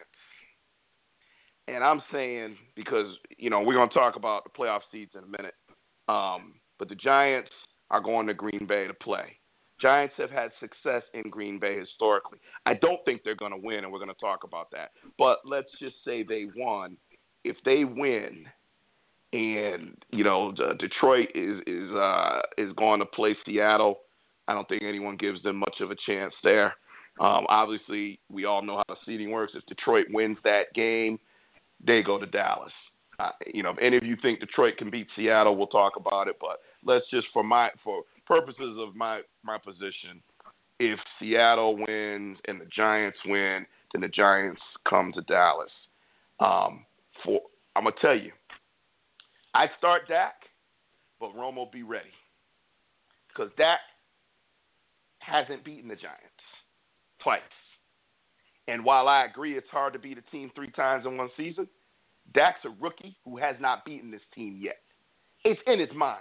and 1.68 1.84
I'm 1.84 2.02
saying 2.10 2.56
because 2.74 3.14
you 3.36 3.50
know 3.50 3.60
we're 3.60 3.74
gonna 3.74 3.90
talk 3.90 4.16
about 4.16 4.44
the 4.44 4.50
playoff 4.50 4.80
seeds 4.90 5.12
in 5.14 5.24
a 5.24 5.26
minute. 5.26 5.54
Um, 6.08 6.54
but 6.78 6.88
the 6.88 6.94
Giants 6.94 7.50
are 7.90 8.00
going 8.00 8.26
to 8.26 8.34
Green 8.34 8.66
Bay 8.66 8.86
to 8.86 8.94
play. 8.94 9.36
Giants 9.80 10.14
have 10.16 10.30
had 10.30 10.50
success 10.60 11.02
in 11.12 11.28
Green 11.30 11.58
Bay 11.58 11.78
historically. 11.78 12.38
I 12.66 12.74
don't 12.74 13.04
think 13.04 13.22
they're 13.24 13.34
going 13.34 13.52
to 13.52 13.58
win, 13.58 13.84
and 13.84 13.92
we're 13.92 13.98
going 13.98 14.14
to 14.14 14.20
talk 14.20 14.44
about 14.44 14.70
that. 14.72 14.90
But 15.18 15.38
let's 15.44 15.68
just 15.80 15.96
say 16.04 16.22
they 16.22 16.46
won. 16.56 16.96
If 17.44 17.56
they 17.64 17.85
win, 17.85 18.47
and 19.32 19.97
you 20.10 20.24
know 20.24 20.52
Detroit 20.78 21.28
is 21.35 21.60
is 21.66 21.90
uh, 21.93 22.40
is 22.59 22.73
going 22.77 23.01
to 23.01 23.06
play 23.06 23.36
Seattle, 23.44 24.01
I 24.48 24.55
don't 24.55 24.69
think 24.69 24.82
anyone 24.82 25.16
gives 25.16 25.43
them 25.43 25.56
much 25.56 25.77
of 25.81 25.90
a 25.90 25.97
chance 26.06 26.35
there. 26.43 26.74
Um, 27.20 27.47
obviously, 27.48 28.19
we 28.31 28.44
all 28.44 28.62
know 28.62 28.77
how 28.77 28.85
the 28.89 28.97
seeding 29.05 29.31
works. 29.31 29.52
If 29.55 29.64
Detroit 29.66 30.06
wins 30.10 30.39
that 30.44 30.73
game, 30.74 31.19
they 31.86 32.02
go 32.02 32.19
to 32.19 32.27
Dallas. 32.27 32.73
Uh, 33.19 33.31
you 33.52 33.62
know, 33.62 33.70
if 33.70 33.78
any 33.81 33.97
of 33.97 34.05
you 34.05 34.16
think 34.23 34.40
Detroit 34.40 34.77
can 34.78 34.90
beat 34.90 35.06
Seattle, 35.14 35.56
we'll 35.56 35.66
talk 35.66 35.97
about 35.97 36.28
it. 36.28 36.36
But 36.40 36.60
let's 36.85 37.05
just 37.10 37.27
for 37.32 37.43
my 37.43 37.70
for 37.85 38.02
purposes 38.27 38.77
of 38.78 38.94
my 38.94 39.20
my 39.44 39.59
position, 39.59 40.23
if 40.78 40.98
Seattle 41.19 41.77
wins 41.77 42.39
and 42.48 42.60
the 42.60 42.66
Giants 42.74 43.19
win, 43.27 43.66
then 43.93 44.02
the 44.02 44.09
Giants 44.09 44.60
come 44.89 45.12
to 45.12 45.20
Dallas. 45.23 45.70
Um, 46.40 46.85
for 47.24 47.40
I'm 47.76 47.84
gonna 47.84 47.96
tell 48.00 48.16
you, 48.16 48.32
I 49.54 49.66
start 49.78 50.08
Dak, 50.08 50.34
but 51.20 51.34
Romo 51.34 51.70
be 51.70 51.82
ready 51.82 52.12
because 53.28 53.50
Dak 53.56 53.80
hasn't 55.18 55.64
beaten 55.64 55.88
the 55.88 55.94
Giants 55.94 56.18
twice. 57.22 57.40
And 58.68 58.84
while 58.84 59.08
I 59.08 59.24
agree 59.24 59.56
it's 59.56 59.68
hard 59.70 59.92
to 59.92 59.98
beat 59.98 60.18
a 60.18 60.30
team 60.30 60.50
three 60.54 60.70
times 60.70 61.04
in 61.06 61.16
one 61.16 61.30
season, 61.36 61.66
Dak's 62.34 62.64
a 62.64 62.70
rookie 62.80 63.16
who 63.24 63.36
has 63.36 63.56
not 63.60 63.84
beaten 63.84 64.10
this 64.10 64.20
team 64.34 64.58
yet. 64.60 64.78
It's 65.44 65.60
in 65.66 65.80
his 65.80 65.92
mind. 65.94 66.20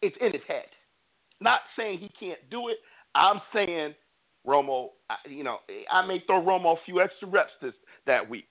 It's 0.00 0.16
in 0.20 0.32
his 0.32 0.42
head. 0.48 0.66
Not 1.40 1.60
saying 1.76 1.98
he 1.98 2.10
can't 2.18 2.38
do 2.50 2.68
it. 2.68 2.78
I'm 3.14 3.40
saying 3.52 3.94
Romo. 4.46 4.88
You 5.28 5.44
know, 5.44 5.58
I 5.90 6.06
may 6.06 6.22
throw 6.26 6.42
Romo 6.42 6.74
a 6.74 6.84
few 6.84 7.00
extra 7.00 7.28
reps 7.28 7.52
this 7.60 7.74
that 8.06 8.28
week. 8.28 8.48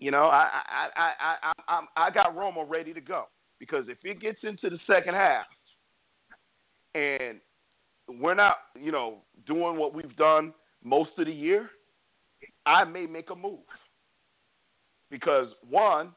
You 0.00 0.10
know, 0.10 0.28
I 0.28 0.48
I 0.66 0.88
I 0.96 1.36
I 1.42 1.52
I, 1.68 2.06
I 2.06 2.10
got 2.10 2.34
Romo 2.34 2.64
ready 2.66 2.94
to 2.94 3.02
go 3.02 3.26
because 3.58 3.84
if 3.88 3.98
it 4.02 4.18
gets 4.18 4.38
into 4.42 4.70
the 4.70 4.78
second 4.86 5.12
half 5.12 5.44
and 6.94 7.38
we're 8.08 8.34
not, 8.34 8.56
you 8.80 8.92
know, 8.92 9.18
doing 9.46 9.76
what 9.76 9.94
we've 9.94 10.16
done 10.16 10.54
most 10.82 11.10
of 11.18 11.26
the 11.26 11.32
year, 11.32 11.68
I 12.64 12.84
may 12.84 13.04
make 13.04 13.28
a 13.28 13.36
move 13.36 13.58
because 15.10 15.48
one, 15.68 16.12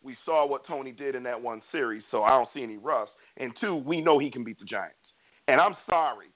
we 0.00 0.16
saw 0.24 0.46
what 0.46 0.64
Tony 0.64 0.92
did 0.92 1.16
in 1.16 1.24
that 1.24 1.42
one 1.42 1.60
series, 1.72 2.04
so 2.12 2.22
I 2.22 2.30
don't 2.30 2.48
see 2.54 2.62
any 2.62 2.76
rust. 2.76 3.10
And 3.38 3.50
two, 3.60 3.74
we 3.74 4.00
know 4.00 4.20
he 4.20 4.30
can 4.30 4.44
beat 4.44 4.60
the 4.60 4.64
Giants. 4.64 4.94
And 5.48 5.60
I'm 5.60 5.74
sorry, 5.90 6.26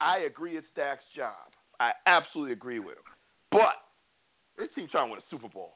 I 0.00 0.20
agree 0.20 0.56
it's 0.56 0.66
Dak's 0.74 1.04
job. 1.14 1.34
I 1.78 1.90
absolutely 2.06 2.54
agree 2.54 2.78
with 2.78 2.96
him. 2.96 3.04
But 3.52 3.74
this 4.56 4.68
team 4.74 4.88
trying 4.90 5.08
to 5.08 5.10
win 5.10 5.20
a 5.20 5.30
Super 5.30 5.48
Bowl. 5.48 5.74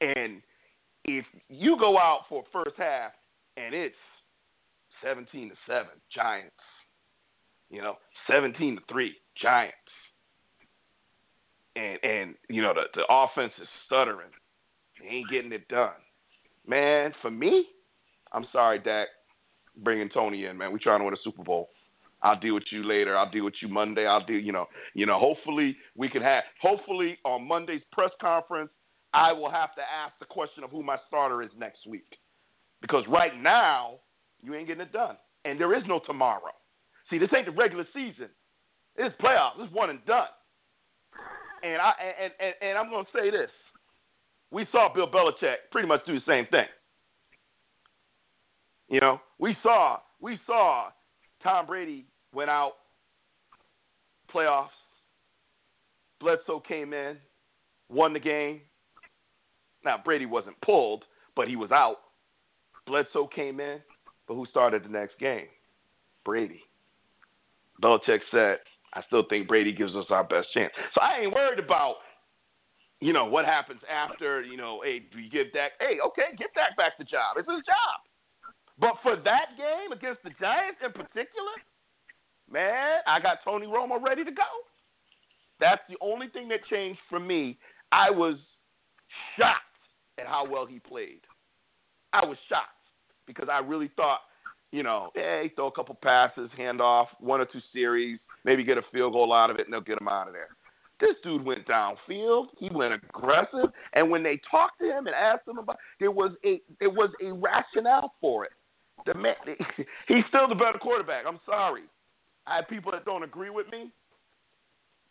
And 0.00 0.42
if 1.04 1.24
you 1.48 1.76
go 1.78 1.98
out 1.98 2.22
for 2.28 2.44
first 2.52 2.76
half 2.76 3.12
and 3.56 3.74
it's 3.74 3.94
17 5.02 5.50
to 5.50 5.54
7 5.66 5.86
Giants, 6.14 6.54
you 7.70 7.82
know, 7.82 7.96
17 8.30 8.76
to 8.76 8.82
3 8.90 9.14
Giants. 9.40 9.74
And 11.76 11.98
and 12.02 12.34
you 12.48 12.60
know 12.60 12.74
the 12.74 12.84
the 12.94 13.04
offense 13.08 13.52
is 13.62 13.68
stuttering. 13.86 14.30
They 15.00 15.08
ain't 15.08 15.30
getting 15.30 15.52
it 15.52 15.68
done. 15.68 15.92
Man, 16.66 17.12
for 17.22 17.30
me, 17.30 17.66
I'm 18.32 18.46
sorry, 18.52 18.80
Dak, 18.80 19.06
bringing 19.76 20.08
Tony 20.08 20.46
in, 20.46 20.58
man. 20.58 20.72
We 20.72 20.80
trying 20.80 21.00
to 21.00 21.04
win 21.04 21.14
a 21.14 21.22
Super 21.22 21.44
Bowl. 21.44 21.70
I'll 22.22 22.38
deal 22.38 22.54
with 22.54 22.64
you 22.72 22.82
later. 22.84 23.16
I'll 23.16 23.30
deal 23.30 23.44
with 23.44 23.54
you 23.62 23.68
Monday. 23.68 24.06
I'll 24.06 24.24
deal, 24.24 24.40
you 24.40 24.52
know, 24.52 24.66
you 24.94 25.06
know. 25.06 25.18
Hopefully 25.20 25.76
we 25.96 26.08
can 26.08 26.22
have. 26.22 26.42
Hopefully 26.60 27.16
on 27.24 27.46
Monday's 27.46 27.82
press 27.92 28.10
conference, 28.20 28.70
I 29.14 29.32
will 29.32 29.50
have 29.50 29.74
to 29.76 29.80
ask 29.80 30.12
the 30.18 30.26
question 30.26 30.64
of 30.64 30.70
who 30.70 30.82
my 30.82 30.96
starter 31.06 31.42
is 31.42 31.50
next 31.58 31.86
week, 31.86 32.16
because 32.80 33.04
right 33.08 33.40
now 33.40 33.94
you 34.42 34.54
ain't 34.54 34.68
getting 34.68 34.82
it 34.82 34.92
done, 34.92 35.16
and 35.44 35.58
there 35.58 35.74
is 35.76 35.82
no 35.86 36.00
tomorrow. 36.06 36.52
See, 37.10 37.18
this 37.18 37.30
ain't 37.34 37.46
the 37.46 37.52
regular 37.52 37.86
season. 37.94 38.28
It's 38.96 39.14
playoffs. 39.16 39.52
It's 39.58 39.72
one 39.72 39.90
and 39.90 40.04
done. 40.04 40.28
And 41.62 41.80
I 41.80 41.92
and 42.22 42.32
and, 42.38 42.54
and 42.60 42.78
I'm 42.78 42.90
gonna 42.90 43.06
say 43.14 43.30
this: 43.30 43.50
we 44.50 44.66
saw 44.70 44.92
Bill 44.92 45.08
Belichick 45.10 45.56
pretty 45.70 45.88
much 45.88 46.04
do 46.06 46.14
the 46.14 46.24
same 46.26 46.46
thing. 46.46 46.66
You 48.88 49.00
know, 49.00 49.20
we 49.38 49.56
saw 49.62 49.98
we 50.20 50.38
saw 50.46 50.90
Tom 51.42 51.66
Brady 51.66 52.06
went 52.34 52.50
out 52.50 52.72
playoffs. 54.32 54.68
Bledsoe 56.20 56.60
came 56.66 56.92
in, 56.92 57.16
won 57.88 58.12
the 58.12 58.20
game. 58.20 58.60
Now 59.88 59.96
Brady 60.04 60.26
wasn't 60.26 60.60
pulled, 60.60 61.04
but 61.34 61.48
he 61.48 61.56
was 61.56 61.70
out. 61.70 61.96
Bledsoe 62.86 63.26
came 63.26 63.58
in, 63.58 63.78
but 64.26 64.34
who 64.34 64.44
started 64.50 64.84
the 64.84 64.90
next 64.90 65.18
game? 65.18 65.46
Brady. 66.26 66.60
Belichick 67.82 68.20
said, 68.30 68.58
I 68.92 69.00
still 69.06 69.24
think 69.30 69.48
Brady 69.48 69.72
gives 69.72 69.94
us 69.94 70.04
our 70.10 70.24
best 70.24 70.48
chance. 70.52 70.74
So 70.94 71.00
I 71.00 71.20
ain't 71.22 71.32
worried 71.32 71.58
about 71.58 71.96
you 73.00 73.12
know, 73.12 73.24
what 73.24 73.44
happens 73.44 73.80
after, 73.88 74.42
you 74.42 74.56
know, 74.56 74.82
hey, 74.84 75.04
you 75.16 75.30
give 75.30 75.52
Dak, 75.52 75.72
hey, 75.78 75.98
okay, 76.04 76.36
give 76.36 76.48
Dak 76.54 76.76
back 76.76 76.98
the 76.98 77.04
job. 77.04 77.36
It's 77.36 77.48
his 77.48 77.64
job. 77.64 78.02
But 78.80 78.94
for 79.02 79.14
that 79.14 79.56
game 79.56 79.92
against 79.92 80.22
the 80.24 80.30
Giants 80.40 80.80
in 80.84 80.90
particular, 80.90 81.54
man, 82.50 82.98
I 83.06 83.20
got 83.20 83.38
Tony 83.44 83.66
Romo 83.66 84.02
ready 84.04 84.24
to 84.24 84.32
go. 84.32 84.42
That's 85.60 85.80
the 85.88 85.96
only 86.00 86.26
thing 86.26 86.48
that 86.48 86.58
changed 86.68 86.98
for 87.08 87.20
me. 87.20 87.56
I 87.92 88.10
was 88.10 88.34
shocked 89.38 89.62
at 90.18 90.26
how 90.26 90.46
well 90.48 90.66
he 90.66 90.78
played. 90.78 91.20
I 92.12 92.24
was 92.24 92.36
shocked 92.48 92.68
because 93.26 93.48
I 93.50 93.58
really 93.58 93.90
thought, 93.96 94.20
you 94.72 94.82
know, 94.82 95.10
eh, 95.16 95.20
hey, 95.20 95.52
throw 95.54 95.68
a 95.68 95.72
couple 95.72 95.94
passes, 96.02 96.50
hand 96.56 96.80
off, 96.80 97.08
one 97.20 97.40
or 97.40 97.46
two 97.46 97.60
series, 97.72 98.18
maybe 98.44 98.64
get 98.64 98.78
a 98.78 98.82
field 98.92 99.12
goal 99.12 99.32
out 99.32 99.50
of 99.50 99.56
it, 99.56 99.66
and 99.66 99.72
they'll 99.72 99.80
get 99.80 100.00
him 100.00 100.08
out 100.08 100.26
of 100.26 100.32
there. 100.32 100.48
This 101.00 101.14
dude 101.22 101.44
went 101.44 101.66
downfield. 101.66 102.46
He 102.58 102.68
went 102.72 102.92
aggressive, 102.94 103.70
and 103.92 104.10
when 104.10 104.22
they 104.22 104.40
talked 104.50 104.80
to 104.80 104.86
him 104.86 105.06
and 105.06 105.14
asked 105.14 105.46
him 105.46 105.58
about, 105.58 105.76
there 106.00 106.10
was 106.10 106.32
a 106.44 106.60
there 106.80 106.90
was 106.90 107.10
a 107.22 107.32
rationale 107.32 108.14
for 108.20 108.44
it. 108.44 108.50
The 109.06 109.14
man, 109.14 109.36
he's 110.08 110.24
still 110.28 110.48
the 110.48 110.56
better 110.56 110.78
quarterback. 110.78 111.24
I'm 111.26 111.38
sorry, 111.46 111.82
I 112.48 112.56
have 112.56 112.68
people 112.68 112.90
that 112.92 113.04
don't 113.04 113.22
agree 113.22 113.50
with 113.50 113.70
me, 113.70 113.92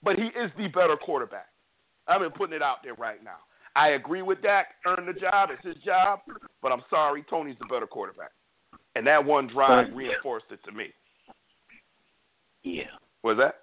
but 0.04 0.18
he 0.18 0.26
is 0.26 0.52
the 0.58 0.68
better 0.68 0.98
quarterback. 0.98 1.48
I've 2.08 2.20
been 2.20 2.32
putting 2.32 2.56
it 2.56 2.62
out 2.62 2.78
there 2.84 2.96
right 2.96 3.24
now. 3.24 3.38
I 3.78 3.90
agree 3.90 4.24
with 4.24 4.42
Dak. 4.42 4.68
Earn 4.88 5.06
the 5.06 5.14
job. 5.14 5.50
It's 5.52 5.64
his 5.64 5.84
job. 5.84 6.20
But 6.62 6.72
I'm 6.72 6.82
sorry, 6.90 7.24
Tony's 7.30 7.58
the 7.60 7.66
better 7.68 7.86
quarterback. 7.86 8.32
And 8.96 9.06
that 9.06 9.24
one 9.24 9.48
drive 9.48 9.94
reinforced 9.94 10.48
it 10.50 10.60
to 10.66 10.72
me. 10.72 10.88
Yeah. 12.64 12.84
Was 13.24 13.38
that? 13.38 13.56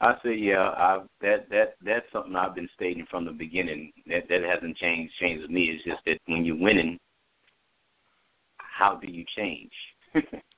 I 0.00 0.14
say, 0.24 0.34
yeah, 0.34 0.70
I, 0.76 1.02
that 1.20 1.48
that 1.50 1.76
that's 1.84 2.04
something 2.12 2.34
I've 2.34 2.54
been 2.54 2.68
stating 2.74 3.06
from 3.08 3.24
the 3.24 3.30
beginning. 3.30 3.92
That 4.08 4.24
that 4.28 4.42
hasn't 4.42 4.76
changed. 4.76 5.14
Changed 5.20 5.42
with 5.42 5.50
me. 5.50 5.66
It's 5.72 5.84
just 5.84 6.04
that 6.06 6.18
when 6.26 6.44
you're 6.44 6.56
winning, 6.58 6.98
how 8.56 8.96
do 8.96 9.06
you 9.08 9.24
change? 9.36 9.70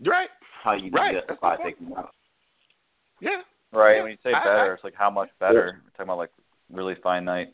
right. 0.06 0.30
How 0.64 0.72
you 0.72 0.90
do 0.90 0.96
Right. 0.96 1.14
that 1.14 1.24
That's 1.28 1.40
the 1.40 1.46
point. 1.46 1.60
taking 1.64 1.94
out. 1.96 2.10
Yeah. 3.20 3.42
Right. 3.72 3.96
Yeah. 3.96 4.02
When 4.02 4.12
you 4.12 4.18
say 4.22 4.32
I- 4.32 4.42
better, 4.42 4.70
I- 4.70 4.74
it's 4.74 4.84
like 4.84 4.94
how 4.96 5.10
much 5.10 5.28
better? 5.38 5.82
We're 5.84 5.90
talking 5.90 6.04
about 6.04 6.18
like 6.18 6.30
really 6.72 6.94
finite 7.02 7.52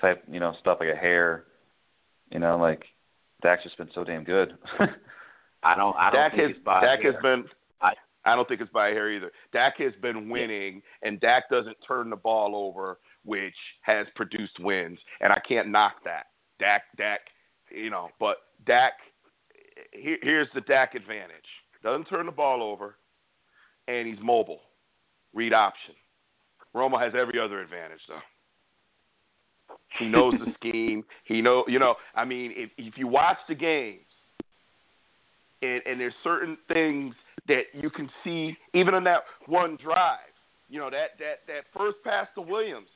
type, 0.00 0.22
you 0.30 0.40
know, 0.40 0.54
stuff 0.60 0.78
like 0.80 0.88
a 0.92 0.96
hair. 0.96 1.44
You 2.30 2.38
know, 2.38 2.58
like 2.58 2.84
Dak's 3.42 3.62
just 3.64 3.78
been 3.78 3.90
so 3.94 4.04
damn 4.04 4.24
good. 4.24 4.56
I 5.62 5.74
don't. 5.74 5.96
I 5.96 6.10
don't 6.10 6.20
Dak 6.20 6.32
think 6.32 6.42
has 6.42 6.50
it's 6.56 6.64
by 6.64 6.80
Dak 6.80 7.00
hair. 7.02 7.12
has 7.12 7.22
been. 7.22 7.44
I- 7.80 7.94
I 8.24 8.34
don't 8.36 8.46
think 8.46 8.60
it's 8.60 8.72
by 8.72 8.88
hair 8.88 9.10
either. 9.10 9.30
Dak 9.52 9.78
has 9.78 9.92
been 10.02 10.28
winning, 10.28 10.82
and 11.02 11.18
Dak 11.20 11.48
doesn't 11.48 11.76
turn 11.86 12.10
the 12.10 12.16
ball 12.16 12.54
over, 12.54 12.98
which 13.24 13.54
has 13.82 14.06
produced 14.16 14.58
wins, 14.60 14.98
and 15.22 15.32
I 15.32 15.38
can't 15.48 15.68
knock 15.68 16.04
that. 16.04 16.26
Dak, 16.58 16.82
Dak, 16.98 17.20
you 17.70 17.88
know, 17.88 18.10
but 18.20 18.38
Dak. 18.66 18.94
Here, 19.92 20.18
here's 20.20 20.48
the 20.54 20.60
Dak 20.62 20.94
advantage: 20.94 21.46
doesn't 21.82 22.04
turn 22.06 22.26
the 22.26 22.32
ball 22.32 22.62
over, 22.62 22.96
and 23.86 24.06
he's 24.06 24.18
mobile. 24.22 24.60
Read 25.32 25.54
option. 25.54 25.94
Romo 26.74 27.00
has 27.00 27.14
every 27.18 27.38
other 27.40 27.60
advantage 27.60 28.00
though. 28.08 28.20
He 29.98 30.06
knows 30.06 30.34
the 30.38 30.52
scheme. 30.54 31.04
He 31.24 31.40
know, 31.40 31.64
you 31.66 31.78
know. 31.78 31.94
I 32.14 32.24
mean, 32.24 32.52
if 32.54 32.70
if 32.76 32.94
you 32.96 33.06
watch 33.06 33.38
the 33.48 33.54
games, 33.54 34.00
and, 35.62 35.82
and 35.86 36.00
there's 36.00 36.14
certain 36.22 36.56
things 36.72 37.14
that 37.48 37.62
you 37.72 37.90
can 37.90 38.10
see 38.22 38.56
even 38.74 38.94
on 38.94 39.04
that 39.04 39.22
one 39.46 39.78
drive. 39.82 40.18
You 40.68 40.80
know 40.80 40.90
that 40.90 41.18
that 41.18 41.40
that 41.46 41.64
first 41.76 41.96
pass 42.04 42.26
to 42.34 42.42
Williams, 42.42 42.88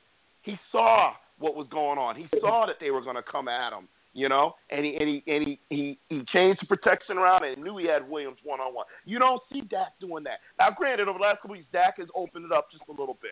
he 0.43 0.57
saw 0.71 1.13
what 1.39 1.55
was 1.55 1.67
going 1.71 1.97
on. 1.97 2.15
He 2.15 2.27
saw 2.39 2.65
that 2.67 2.75
they 2.79 2.91
were 2.91 3.01
going 3.01 3.15
to 3.15 3.23
come 3.23 3.47
at 3.47 3.73
him. 3.73 3.87
You 4.15 4.29
know, 4.29 4.53
and 4.69 4.85
he 4.85 4.95
and 4.95 5.09
he 5.09 5.23
and 5.25 5.47
he 5.47 5.59
he, 5.69 5.97
he 6.07 6.23
changed 6.31 6.61
the 6.61 6.67
protection 6.67 7.17
around 7.17 7.43
and 7.45 7.63
knew 7.63 7.77
he 7.77 7.87
had 7.87 8.07
Williams 8.07 8.37
one 8.43 8.59
on 8.59 8.75
one. 8.75 8.85
You 9.05 9.17
don't 9.17 9.41
see 9.51 9.61
Dak 9.61 9.99
doing 9.99 10.23
that. 10.25 10.37
Now, 10.59 10.69
granted, 10.69 11.07
over 11.07 11.17
the 11.17 11.23
last 11.23 11.41
couple 11.41 11.57
weeks, 11.57 11.65
Dak 11.73 11.97
has 11.97 12.07
opened 12.13 12.45
it 12.45 12.51
up 12.51 12.67
just 12.71 12.83
a 12.87 12.91
little 12.91 13.17
bit. 13.23 13.31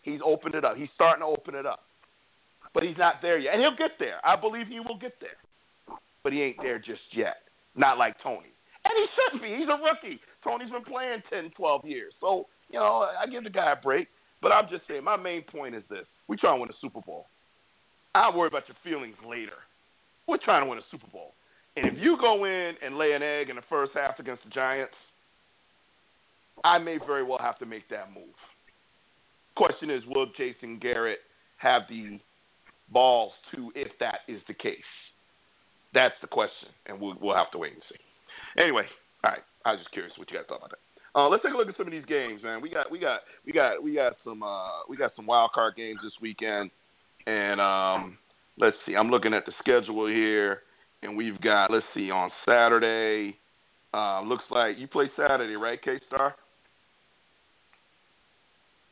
He's 0.00 0.20
opened 0.24 0.54
it 0.54 0.64
up. 0.64 0.78
He's 0.78 0.88
starting 0.94 1.20
to 1.20 1.26
open 1.26 1.54
it 1.54 1.66
up, 1.66 1.84
but 2.74 2.82
he's 2.82 2.96
not 2.96 3.16
there 3.22 3.38
yet, 3.38 3.54
and 3.54 3.62
he'll 3.62 3.76
get 3.76 3.98
there. 3.98 4.24
I 4.24 4.36
believe 4.36 4.66
he 4.66 4.80
will 4.80 4.98
get 4.98 5.14
there, 5.20 5.40
but 6.22 6.32
he 6.32 6.42
ain't 6.42 6.56
there 6.62 6.78
just 6.78 7.02
yet. 7.12 7.36
Not 7.76 7.98
like 7.98 8.16
Tony. 8.22 8.52
And 8.84 8.92
he 8.96 9.06
shouldn't 9.14 9.42
be. 9.42 9.56
He's 9.56 9.68
a 9.68 9.78
rookie. 9.82 10.20
Tony's 10.42 10.70
been 10.70 10.84
playing 10.84 11.22
10, 11.30 11.52
12 11.56 11.84
years. 11.84 12.12
So, 12.20 12.46
you 12.70 12.78
know, 12.78 13.08
I 13.18 13.26
give 13.26 13.44
the 13.44 13.50
guy 13.50 13.72
a 13.72 13.76
break. 13.76 14.08
But 14.42 14.50
I'm 14.50 14.68
just 14.68 14.82
saying, 14.88 15.04
my 15.04 15.16
main 15.16 15.42
point 15.42 15.76
is 15.76 15.84
this. 15.88 16.04
We 16.26 16.36
trying 16.36 16.56
to 16.56 16.60
win 16.62 16.70
a 16.70 16.80
Super 16.80 17.00
Bowl. 17.00 17.26
I'll 18.14 18.36
worry 18.36 18.48
about 18.48 18.64
your 18.66 18.76
feelings 18.82 19.14
later. 19.26 19.62
We're 20.26 20.38
trying 20.44 20.64
to 20.64 20.68
win 20.68 20.78
a 20.78 20.82
Super 20.90 21.06
Bowl. 21.12 21.32
And 21.76 21.86
if 21.86 21.94
you 21.96 22.18
go 22.20 22.44
in 22.44 22.74
and 22.84 22.98
lay 22.98 23.12
an 23.12 23.22
egg 23.22 23.48
in 23.48 23.56
the 23.56 23.62
first 23.70 23.92
half 23.94 24.18
against 24.18 24.42
the 24.44 24.50
Giants, 24.50 24.94
I 26.64 26.78
may 26.78 26.98
very 26.98 27.22
well 27.22 27.38
have 27.38 27.58
to 27.60 27.66
make 27.66 27.88
that 27.88 28.12
move. 28.12 28.34
Question 29.56 29.90
is, 29.90 30.02
will 30.06 30.26
Jason 30.36 30.78
Garrett 30.80 31.20
have 31.58 31.82
the 31.88 32.18
balls 32.92 33.32
to 33.54 33.72
if 33.74 33.88
that 34.00 34.20
is 34.28 34.40
the 34.48 34.54
case? 34.54 34.78
That's 35.94 36.14
the 36.20 36.26
question, 36.26 36.68
and 36.86 37.00
we'll, 37.00 37.16
we'll 37.20 37.36
have 37.36 37.50
to 37.52 37.58
wait 37.58 37.72
and 37.74 37.82
see. 37.90 38.60
Anyway, 38.60 38.84
all 39.24 39.30
right. 39.30 39.42
I 39.64 39.72
was 39.72 39.80
just 39.80 39.92
curious 39.92 40.12
what 40.16 40.30
you 40.30 40.36
guys 40.36 40.46
thought 40.48 40.58
about 40.58 40.70
that. 40.70 40.78
Uh, 41.14 41.28
let's 41.28 41.42
take 41.42 41.52
a 41.52 41.56
look 41.56 41.68
at 41.68 41.76
some 41.76 41.86
of 41.86 41.92
these 41.92 42.06
games, 42.06 42.42
man. 42.42 42.62
We 42.62 42.70
got 42.70 42.90
we 42.90 42.98
got 42.98 43.20
we 43.44 43.52
got 43.52 43.82
we 43.82 43.94
got 43.94 44.14
some 44.24 44.42
uh, 44.42 44.80
we 44.88 44.96
got 44.96 45.12
some 45.14 45.26
wild 45.26 45.52
card 45.52 45.76
games 45.76 45.98
this 46.02 46.12
weekend, 46.22 46.70
and 47.26 47.60
um, 47.60 48.16
let's 48.58 48.76
see. 48.86 48.96
I'm 48.96 49.10
looking 49.10 49.34
at 49.34 49.44
the 49.44 49.52
schedule 49.58 50.06
here, 50.06 50.60
and 51.02 51.14
we've 51.16 51.38
got 51.42 51.70
let's 51.70 51.84
see 51.94 52.10
on 52.10 52.30
Saturday. 52.46 53.36
Uh, 53.92 54.22
looks 54.22 54.44
like 54.50 54.78
you 54.78 54.88
play 54.88 55.10
Saturday, 55.14 55.54
right, 55.54 55.80
K 55.82 56.00
Star? 56.08 56.34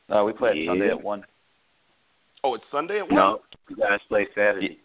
uh, 0.09 0.23
we 0.23 0.31
play 0.33 0.53
Yeah. 0.55 0.71
Sunday 0.71 0.89
at 0.89 1.01
one. 1.01 1.25
Oh, 2.43 2.55
it's 2.55 2.63
Sunday 2.71 2.99
at 2.99 3.07
one. 3.07 3.15
No, 3.15 3.39
you 3.69 3.75
guys 3.75 3.99
play 4.09 4.27
Saturday. 4.35 4.79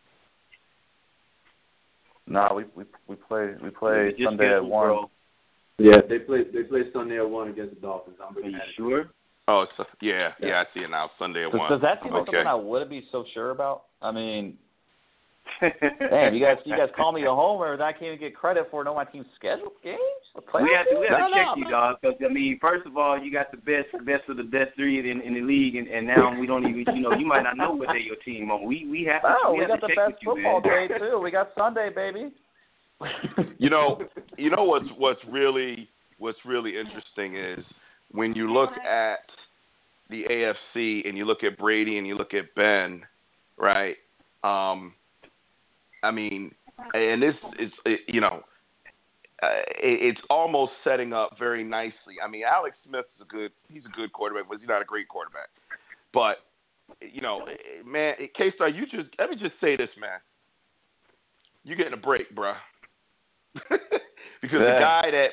No, 2.27 2.49
we 2.55 2.65
we 2.75 2.85
we 3.09 3.17
play 3.17 3.55
we 3.63 3.71
play 3.71 4.13
Your 4.17 4.31
Sunday 4.31 4.55
at 4.55 4.65
one. 4.65 4.87
bro. 4.89 5.11
Yeah, 5.79 5.99
they 6.09 6.19
play 6.19 6.45
they 6.53 6.65
play 6.65 6.83
Sunday 6.93 7.19
at 7.19 7.29
one 7.29 7.49
against 7.49 7.75
the 7.77 7.81
Dolphins. 7.81 8.17
I'm 8.21 8.33
Are 8.33 8.37
looking 8.37 8.51
you 8.53 8.57
at 8.57 8.63
it. 8.63 8.75
sure? 8.77 9.11
Oh, 9.49 9.63
it's 9.63 9.89
yeah, 10.01 10.31
yeah. 10.41 10.63
I 10.63 10.75
see 10.75 10.81
it 10.81 10.91
now. 10.91 11.11
Sunday 11.19 11.45
at 11.45 11.53
Does, 11.53 11.59
one. 11.59 11.71
does 11.71 11.81
that 11.83 12.03
seem 12.03 12.13
like 12.13 12.23
okay. 12.23 12.39
something 12.39 12.47
I 12.47 12.55
wouldn't 12.55 12.91
be 12.91 13.07
so 13.13 13.25
sure 13.33 13.51
about? 13.53 13.85
I 14.03 14.11
mean, 14.11 14.59
damn, 16.11 16.35
you 16.35 16.45
guys 16.45 16.57
you 16.65 16.77
guys 16.77 16.89
call 16.97 17.13
me 17.13 17.25
a 17.25 17.31
homer, 17.35 17.73
and 17.75 17.83
I 17.83 17.93
can't 17.93 18.05
even 18.05 18.19
get 18.19 18.35
credit 18.35 18.69
for 18.71 18.85
knowing 18.85 18.97
my 18.97 19.05
team's 19.05 19.27
schedule 19.37 19.73
games. 19.83 19.99
We 20.35 20.71
have 20.77 20.87
to 20.91 21.01
we 21.01 21.07
have 21.09 21.19
No, 21.19 21.29
to 21.29 21.35
check 21.35 21.47
no, 21.47 21.55
you, 21.57 21.65
no. 21.65 21.71
dog. 21.71 21.97
Because 22.03 22.17
I 22.25 22.33
mean, 22.33 22.59
first 22.61 22.87
of 22.87 22.97
all, 22.97 23.19
you 23.19 23.33
got 23.33 23.51
the 23.51 23.57
best, 23.57 23.89
the 23.93 24.05
best 24.05 24.29
of 24.29 24.37
the 24.37 24.43
best 24.43 24.75
three 24.77 24.99
in, 24.99 25.21
in 25.23 25.35
the 25.35 25.41
league, 25.41 25.77
and, 25.77 25.89
and 25.89 26.07
now 26.07 26.39
we 26.39 26.47
don't 26.47 26.67
even, 26.69 26.85
you 26.95 27.03
know, 27.03 27.13
you 27.17 27.27
might 27.27 27.43
not 27.43 27.57
know 27.57 27.73
what 27.73 27.89
day 27.89 28.01
your 28.05 28.17
team 28.17 28.51
on. 28.51 28.67
We 28.67 28.87
we 28.91 29.05
have 29.05 29.23
to 29.23 29.35
Oh, 29.45 29.53
we, 29.53 29.59
we, 29.59 29.61
have 29.63 29.81
got 29.81 29.87
to 29.87 29.87
the 29.87 29.89
check 29.89 29.97
best 29.97 30.09
with 30.11 30.19
you, 30.23 30.35
football 30.35 30.61
man. 30.61 30.89
day 30.89 30.99
too. 30.99 31.21
We 31.23 31.31
got 31.31 31.51
Sunday, 31.57 31.91
baby. 31.95 32.33
You 33.59 33.71
know, 33.71 33.99
you 34.37 34.51
know 34.51 34.65
what's 34.65 34.87
what's 34.99 35.21
really 35.29 35.89
what's 36.19 36.39
really 36.45 36.73
interesting 36.79 37.37
is 37.37 37.65
when 38.13 38.35
you 38.35 38.53
look 38.53 38.71
at 38.87 39.21
the 40.11 40.25
AFC 40.31 41.09
and 41.09 41.17
you 41.17 41.25
look 41.25 41.43
at 41.43 41.59
Brady 41.59 41.97
and 41.99 42.07
you 42.07 42.17
look 42.17 42.35
at 42.35 42.55
Ben, 42.55 43.03
right? 43.59 43.97
Um, 44.45 44.93
I 46.07 46.11
mean, 46.13 46.55
and 46.95 47.23
this 47.23 47.35
is 47.59 47.71
you 48.07 48.21
know, 48.21 48.43
uh, 49.43 49.47
it's 49.79 50.21
almost 50.31 50.73
setting 50.85 51.13
up 51.13 51.37
very 51.39 51.65
nicely. 51.65 52.17
I 52.25 52.29
mean, 52.29 52.43
Alex 52.45 52.77
Smith 52.87 53.07
is 53.17 53.23
a 53.23 53.29
good 53.29 53.51
he's 53.69 53.85
a 53.85 53.97
good 53.97 54.13
quarterback, 54.13 54.49
but 54.49 54.59
he's 54.59 54.69
not 54.69 54.83
a 54.83 54.85
great 54.85 55.09
quarterback. 55.09 55.49
But 56.15 56.39
you 57.01 57.21
know, 57.21 57.47
man, 57.85 58.15
K 58.37 58.53
Star, 58.55 58.69
you 58.69 58.85
just 58.85 59.09
let 59.19 59.31
me 59.31 59.37
just 59.37 59.55
say 59.61 59.77
this, 59.77 59.91
man. 60.01 60.21
You're 61.65 61.77
getting 61.77 61.95
a 61.95 61.99
break, 61.99 62.35
bruh. 62.35 62.55
because 63.55 64.61
the 64.61 64.79
guy 64.81 65.11
that 65.11 65.29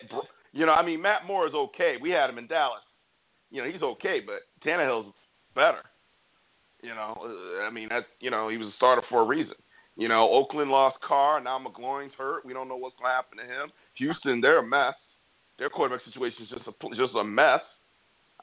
you 0.52 0.66
know, 0.66 0.74
I 0.74 0.84
mean, 0.84 1.02
Matt 1.02 1.26
Moore 1.28 1.48
is 1.48 1.54
okay. 1.54 1.96
We 2.02 2.10
had 2.10 2.30
him 2.30 2.38
in 2.38 2.48
Dallas. 2.48 2.82
You 3.52 3.64
know, 3.64 3.70
he's 3.72 3.84
okay, 3.84 4.20
but 4.26 4.42
Tannehill's 4.68 5.14
better. 5.54 5.84
You 6.82 6.90
know, 6.96 7.16
uh, 7.24 7.64
I 7.64 7.70
mean, 7.70 7.88
that's 7.90 8.06
you 8.20 8.32
know, 8.32 8.50
he 8.50 8.58
was 8.58 8.68
a 8.70 8.76
starter 8.76 9.04
for 9.10 9.22
a 9.22 9.26
reason. 9.26 9.56
You 9.96 10.08
know, 10.08 10.30
Oakland 10.30 10.72
lost 10.72 10.98
Carr. 11.08 11.40
Now 11.40 11.60
McGloin's 11.60 12.14
hurt. 12.18 12.46
We 12.46 12.54
don't 12.54 12.68
know 12.68 12.78
what's 12.78 12.96
going 12.98 13.10
to 13.10 13.16
happen 13.16 13.38
to 13.38 13.44
him. 13.44 13.72
Houston, 13.96 14.42
they're 14.42 14.60
a 14.60 14.68
mess. 14.68 14.96
Their 15.60 15.70
quarterback 15.70 16.04
situation 16.06 16.44
is 16.44 16.50
just 16.50 16.68
a 16.68 16.96
just 16.96 17.14
a 17.16 17.24
mess. 17.24 17.62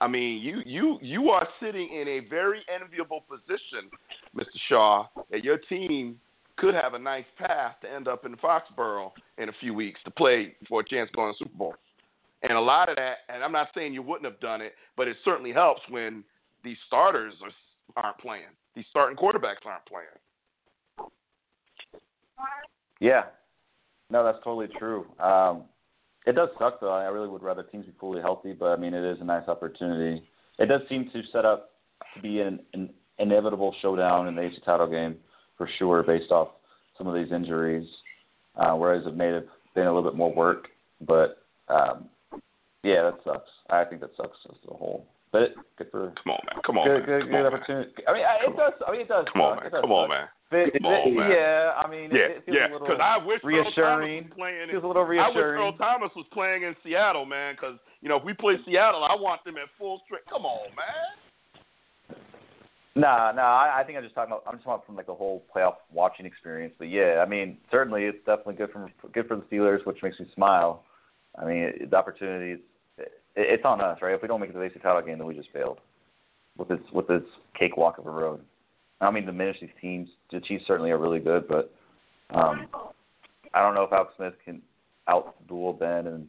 I 0.00 0.06
mean, 0.08 0.40
you 0.40 0.62
you 0.64 0.98
you 1.02 1.30
are 1.30 1.46
sitting 1.60 1.88
in 1.92 2.06
a 2.08 2.20
very 2.28 2.62
enviable 2.72 3.24
position, 3.28 3.90
Mr. 4.34 4.46
Shaw, 4.68 5.06
that 5.30 5.44
your 5.44 5.58
team 5.58 6.20
could 6.56 6.74
have 6.74 6.94
a 6.94 6.98
nice 6.98 7.24
path 7.38 7.76
to 7.82 7.90
end 7.90 8.06
up 8.06 8.24
in 8.24 8.36
Foxborough 8.36 9.10
in 9.38 9.48
a 9.48 9.52
few 9.60 9.74
weeks 9.74 9.98
to 10.04 10.10
play 10.10 10.54
for 10.68 10.80
a 10.80 10.84
chance 10.88 11.10
to 11.10 11.16
go 11.16 11.22
on 11.22 11.28
the 11.28 11.34
Super 11.44 11.56
Bowl. 11.56 11.74
And 12.42 12.52
a 12.52 12.60
lot 12.60 12.88
of 12.88 12.96
that, 12.96 13.18
and 13.28 13.42
I'm 13.42 13.52
not 13.52 13.68
saying 13.74 13.92
you 13.92 14.02
wouldn't 14.02 14.30
have 14.30 14.40
done 14.40 14.60
it, 14.60 14.74
but 14.96 15.08
it 15.08 15.16
certainly 15.24 15.52
helps 15.52 15.82
when 15.90 16.24
these 16.64 16.76
starters 16.86 17.34
are, 17.42 18.02
aren't 18.02 18.18
playing. 18.18 18.52
These 18.74 18.86
starting 18.90 19.16
quarterbacks 19.16 19.66
aren't 19.66 19.84
playing. 19.86 20.06
Yeah. 23.00 23.22
No, 24.10 24.24
that's 24.24 24.38
totally 24.44 24.68
true. 24.78 25.06
Um, 25.18 25.62
it 26.26 26.34
does 26.34 26.50
suck 26.58 26.80
though. 26.80 26.92
I 26.92 27.04
really 27.06 27.28
would 27.28 27.42
rather 27.42 27.62
teams 27.62 27.86
be 27.86 27.92
fully 27.98 28.20
healthy, 28.20 28.52
but 28.52 28.66
I 28.66 28.76
mean, 28.76 28.92
it 28.94 29.04
is 29.04 29.20
a 29.20 29.24
nice 29.24 29.48
opportunity. 29.48 30.22
It 30.58 30.66
does 30.66 30.82
seem 30.88 31.10
to 31.12 31.22
set 31.32 31.44
up 31.44 31.70
to 32.14 32.20
be 32.20 32.40
an, 32.40 32.60
an 32.74 32.90
inevitable 33.18 33.74
showdown 33.80 34.28
in 34.28 34.34
the 34.34 34.42
AFC 34.42 34.64
title 34.64 34.88
game 34.88 35.16
for 35.56 35.68
sure, 35.78 36.02
based 36.02 36.30
off 36.30 36.48
some 36.98 37.06
of 37.06 37.14
these 37.14 37.32
injuries. 37.32 37.86
Uh, 38.56 38.72
whereas 38.74 39.06
it 39.06 39.16
may 39.16 39.28
have 39.28 39.44
been 39.74 39.86
a 39.86 39.94
little 39.94 40.08
bit 40.10 40.16
more 40.18 40.32
work, 40.34 40.68
but 41.06 41.44
um, 41.68 42.06
yeah, 42.82 43.02
that 43.02 43.20
sucks. 43.24 43.48
I 43.70 43.84
think 43.84 44.00
that 44.00 44.10
sucks 44.16 44.36
as 44.48 44.56
a 44.70 44.74
whole. 44.74 45.06
But 45.32 45.42
it, 45.42 45.54
good 45.78 45.86
for 45.92 46.12
Come 46.24 46.32
on, 46.32 46.40
man. 46.50 46.62
Come 46.66 46.78
on, 46.78 46.88
good, 46.88 46.98
man. 46.98 47.06
good, 47.06 47.20
Come 47.22 47.30
good 47.30 47.36
on, 47.36 47.42
man. 47.44 47.52
opportunity. 47.54 47.90
I 48.08 48.12
mean, 48.12 48.24
I- 48.24 48.50
it 48.50 48.56
does. 48.56 48.72
I 48.86 48.92
mean, 48.92 49.00
it 49.02 49.08
does. 49.08 49.26
Come 49.32 49.42
on, 49.42 49.56
man. 49.58 49.66
It 49.66 49.70
does 49.70 49.80
Come 49.82 49.92
on, 49.92 50.08
man. 50.08 50.26
But- 50.50 50.72
Come 50.74 50.86
on, 50.86 51.14
man. 51.14 51.30
Yeah, 51.30 51.72
I 51.78 51.88
mean, 51.88 52.10
Yeah, 52.10 52.26
it, 52.26 52.30
it 52.38 52.44
feels 52.44 52.56
yeah. 52.58 52.70
a 52.70 52.72
little 52.72 52.86
Because 52.88 53.00
I 53.02 53.18
wish 53.24 53.40
Earl 53.44 53.50
Thomas 53.52 53.66
reassuring. 53.76 54.24
was 54.24 54.32
playing. 54.36 54.68
Feels 54.70 54.82
a 54.84 54.86
little 54.86 55.04
reassuring. 55.04 55.36
I 55.36 55.38
wish. 55.38 55.60
Earl 55.62 55.72
Thomas 55.78 56.10
was 56.16 56.26
playing 56.32 56.62
in 56.64 56.74
Seattle, 56.82 57.24
man. 57.24 57.54
Because 57.54 57.78
you 58.00 58.08
know, 58.08 58.16
if 58.16 58.24
we 58.24 58.32
play 58.34 58.56
Seattle, 58.66 59.04
I 59.04 59.14
want 59.14 59.44
them 59.44 59.56
at 59.58 59.68
full 59.78 60.00
strength. 60.06 60.26
Come 60.28 60.44
on, 60.44 60.68
man. 60.74 62.18
Nah, 62.96 63.30
nah. 63.32 63.42
I, 63.42 63.80
I 63.80 63.84
think 63.84 63.96
I'm 63.96 64.02
just 64.04 64.14
talking 64.14 64.32
about. 64.32 64.42
I'm 64.46 64.54
just 64.54 64.64
talking 64.64 64.74
about 64.82 64.86
from 64.86 64.96
like 64.96 65.06
the 65.06 65.14
whole 65.14 65.44
playoff 65.54 65.74
watching 65.92 66.26
experience. 66.26 66.74
But 66.78 66.88
yeah, 66.90 67.22
I 67.24 67.28
mean, 67.28 67.56
certainly 67.70 68.04
it's 68.04 68.18
definitely 68.26 68.54
good 68.54 68.70
for 68.72 68.90
good 69.12 69.28
for 69.28 69.36
the 69.36 69.42
Steelers, 69.42 69.86
which 69.86 69.98
makes 70.02 70.18
me 70.18 70.26
smile. 70.34 70.82
I 71.40 71.44
mean, 71.44 71.62
it, 71.62 71.90
the 71.90 71.96
opportunity. 71.96 72.60
It, 72.98 73.12
it's 73.36 73.64
on 73.64 73.80
us, 73.80 73.98
right? 74.02 74.14
If 74.14 74.22
we 74.22 74.28
don't 74.28 74.40
make 74.40 74.50
it 74.50 74.54
to 74.54 74.58
the 74.58 74.64
AFC 74.64 74.82
title 74.82 75.00
game, 75.02 75.18
then 75.18 75.26
we 75.26 75.34
just 75.34 75.52
failed 75.52 75.78
with 76.58 76.68
this 76.68 76.80
with 76.92 77.06
this 77.06 77.22
cakewalk 77.56 77.98
of 77.98 78.06
a 78.06 78.10
road. 78.10 78.40
I 79.00 79.06
don't 79.06 79.14
mean 79.14 79.24
to 79.24 79.32
diminish 79.32 79.60
these 79.60 79.70
teams. 79.80 80.08
The 80.30 80.40
Chiefs 80.40 80.64
certainly 80.66 80.90
are 80.90 80.98
really 80.98 81.20
good, 81.20 81.48
but 81.48 81.72
um, 82.34 82.68
I 83.54 83.62
don't 83.62 83.74
know 83.74 83.82
if 83.82 83.92
Alex 83.92 84.12
Smith 84.16 84.34
can 84.44 84.60
out 85.08 85.34
duel 85.48 85.72
Ben 85.72 86.06
and 86.06 86.26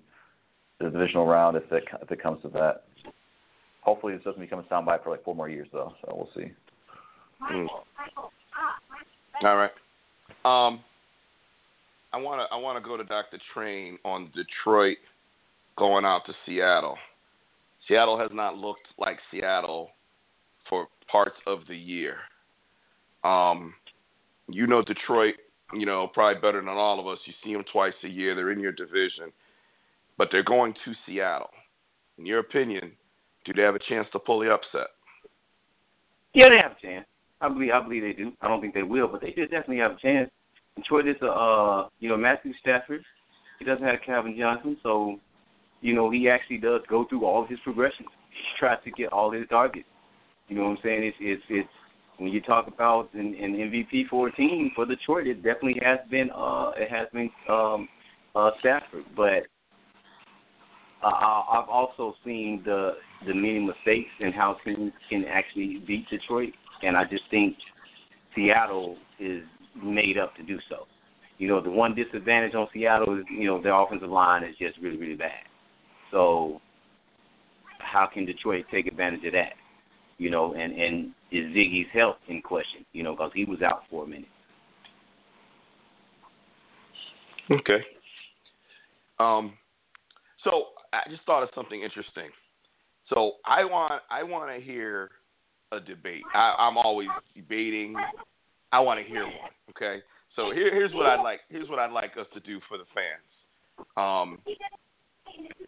the 0.79 0.89
divisional 0.89 1.27
round 1.27 1.57
if 1.57 1.69
it 1.71 1.83
if 2.01 2.11
it 2.11 2.21
comes 2.21 2.41
to 2.43 2.49
that. 2.49 2.83
Hopefully, 3.81 4.13
this 4.13 4.23
doesn't 4.23 4.39
become 4.39 4.59
a 4.59 4.63
soundbite 4.63 5.03
for 5.03 5.09
like 5.09 5.23
four 5.23 5.35
more 5.35 5.49
years 5.49 5.67
though, 5.73 5.93
so 6.01 6.13
we'll 6.15 6.29
see. 6.35 6.51
Mm. 7.51 7.67
All 9.43 9.55
right. 9.55 9.71
Um, 10.45 10.81
I 12.13 12.17
want 12.17 12.41
to 12.41 12.53
I 12.53 12.57
want 12.57 12.81
to 12.81 12.87
go 12.87 12.97
to 12.97 13.03
Dr. 13.03 13.39
Train 13.53 13.97
on 14.05 14.31
Detroit 14.35 14.97
going 15.77 16.05
out 16.05 16.21
to 16.27 16.33
Seattle. 16.45 16.97
Seattle 17.87 18.17
has 18.19 18.29
not 18.33 18.55
looked 18.57 18.87
like 18.97 19.17
Seattle 19.31 19.89
for 20.69 20.87
parts 21.11 21.35
of 21.47 21.59
the 21.67 21.75
year. 21.75 22.17
Um, 23.23 23.73
you 24.49 24.67
know 24.67 24.81
Detroit, 24.81 25.35
you 25.73 25.85
know 25.85 26.07
probably 26.13 26.41
better 26.41 26.59
than 26.59 26.69
all 26.69 26.99
of 26.99 27.07
us. 27.07 27.19
You 27.25 27.33
see 27.43 27.53
them 27.53 27.63
twice 27.71 27.93
a 28.03 28.07
year. 28.07 28.35
They're 28.35 28.51
in 28.51 28.59
your 28.59 28.71
division, 28.71 29.31
but 30.17 30.29
they're 30.31 30.43
going 30.43 30.73
to 30.85 30.93
Seattle. 31.05 31.49
In 32.17 32.25
your 32.25 32.39
opinion, 32.39 32.91
do 33.45 33.53
they 33.53 33.61
have 33.61 33.75
a 33.75 33.79
chance 33.79 34.07
to 34.13 34.19
pull 34.19 34.39
the 34.39 34.51
upset? 34.51 34.87
Yeah, 36.33 36.47
they 36.49 36.59
have 36.61 36.73
a 36.73 36.81
chance. 36.81 37.05
I 37.41 37.49
believe 37.49 37.71
I 37.71 37.81
believe 37.81 38.03
they 38.03 38.13
do. 38.13 38.31
I 38.41 38.47
don't 38.47 38.61
think 38.61 38.73
they 38.73 38.83
will, 38.83 39.07
but 39.07 39.21
they 39.21 39.31
do 39.31 39.43
definitely 39.43 39.79
have 39.79 39.91
a 39.91 39.97
chance. 39.97 40.29
Detroit 40.75 41.07
is 41.07 41.15
a 41.21 41.27
uh, 41.27 41.89
you 41.99 42.09
know 42.09 42.17
Matthew 42.17 42.53
Stafford. 42.61 43.03
He 43.59 43.65
doesn't 43.65 43.85
have 43.85 43.99
Calvin 44.05 44.35
Johnson, 44.37 44.77
so 44.83 45.19
you 45.81 45.93
know 45.93 46.09
he 46.09 46.29
actually 46.29 46.57
does 46.57 46.81
go 46.89 47.05
through 47.05 47.25
all 47.25 47.43
of 47.43 47.49
his 47.49 47.59
progressions. 47.63 48.07
He 48.29 48.59
tries 48.59 48.83
to 48.83 48.91
get 48.91 49.11
all 49.11 49.31
his 49.31 49.47
targets. 49.49 49.87
You 50.47 50.57
know 50.57 50.63
what 50.63 50.71
I'm 50.71 50.77
saying? 50.83 51.03
It's 51.03 51.17
it's 51.19 51.43
it's 51.49 51.69
when 52.21 52.31
you 52.31 52.39
talk 52.39 52.67
about 52.67 53.09
an, 53.15 53.35
an 53.41 53.55
MVP 53.55 54.07
for 54.07 54.27
a 54.27 54.31
team 54.33 54.71
for 54.75 54.85
Detroit, 54.85 55.25
it 55.25 55.37
definitely 55.37 55.81
has 55.83 55.97
been 56.11 56.29
uh 56.29 56.71
it 56.77 56.89
has 56.91 57.07
been 57.11 57.31
um 57.49 57.89
uh 58.35 58.51
Stafford, 58.59 59.05
but 59.15 59.47
uh, 61.03 61.07
I've 61.07 61.67
also 61.67 62.13
seen 62.23 62.61
the 62.63 62.91
the 63.25 63.33
many 63.33 63.59
mistakes 63.59 64.11
and 64.19 64.35
how 64.35 64.57
teams 64.63 64.93
can 65.09 65.25
actually 65.25 65.81
beat 65.87 66.07
Detroit, 66.09 66.53
and 66.83 66.95
I 66.95 67.05
just 67.05 67.23
think 67.31 67.55
Seattle 68.35 68.97
is 69.19 69.41
made 69.83 70.19
up 70.19 70.35
to 70.35 70.43
do 70.43 70.59
so. 70.69 70.85
You 71.39 71.47
know, 71.47 71.59
the 71.59 71.71
one 71.71 71.95
disadvantage 71.95 72.53
on 72.53 72.67
Seattle 72.71 73.17
is 73.17 73.25
you 73.35 73.47
know 73.47 73.59
their 73.59 73.73
offensive 73.73 74.09
line 74.09 74.43
is 74.43 74.55
just 74.59 74.77
really 74.77 74.97
really 74.97 75.15
bad. 75.15 75.43
So 76.11 76.61
how 77.79 78.07
can 78.13 78.27
Detroit 78.27 78.65
take 78.71 78.85
advantage 78.85 79.25
of 79.25 79.33
that? 79.33 79.53
You 80.21 80.29
know, 80.29 80.53
and 80.53 80.71
and 80.73 81.11
is 81.31 81.45
Ziggy's 81.45 81.87
health 81.91 82.17
in 82.27 82.43
question? 82.43 82.85
You 82.93 83.01
know, 83.01 83.13
because 83.13 83.31
he 83.33 83.43
was 83.43 83.63
out 83.63 83.81
for 83.89 84.03
a 84.03 84.07
minute. 84.07 84.29
Okay. 87.49 87.79
Um, 89.19 89.53
so 90.43 90.65
I 90.93 91.09
just 91.09 91.23
thought 91.25 91.41
of 91.41 91.49
something 91.55 91.81
interesting. 91.81 92.29
So 93.09 93.37
I 93.47 93.65
want 93.65 93.99
I 94.11 94.21
want 94.21 94.55
to 94.55 94.63
hear 94.63 95.09
a 95.71 95.79
debate. 95.79 96.21
I, 96.35 96.53
I'm 96.59 96.77
always 96.77 97.09
debating. 97.35 97.95
I 98.71 98.79
want 98.79 99.03
to 99.03 99.11
hear 99.11 99.23
one. 99.23 99.49
Okay. 99.71 100.03
So 100.35 100.51
here, 100.51 100.71
here's 100.71 100.93
what 100.93 101.07
I'd 101.07 101.23
like. 101.23 101.39
Here's 101.49 101.67
what 101.67 101.79
I'd 101.79 101.91
like 101.91 102.11
us 102.19 102.27
to 102.35 102.39
do 102.41 102.59
for 102.69 102.77
the 102.77 102.85
fans. 102.93 103.87
Um, 103.97 104.37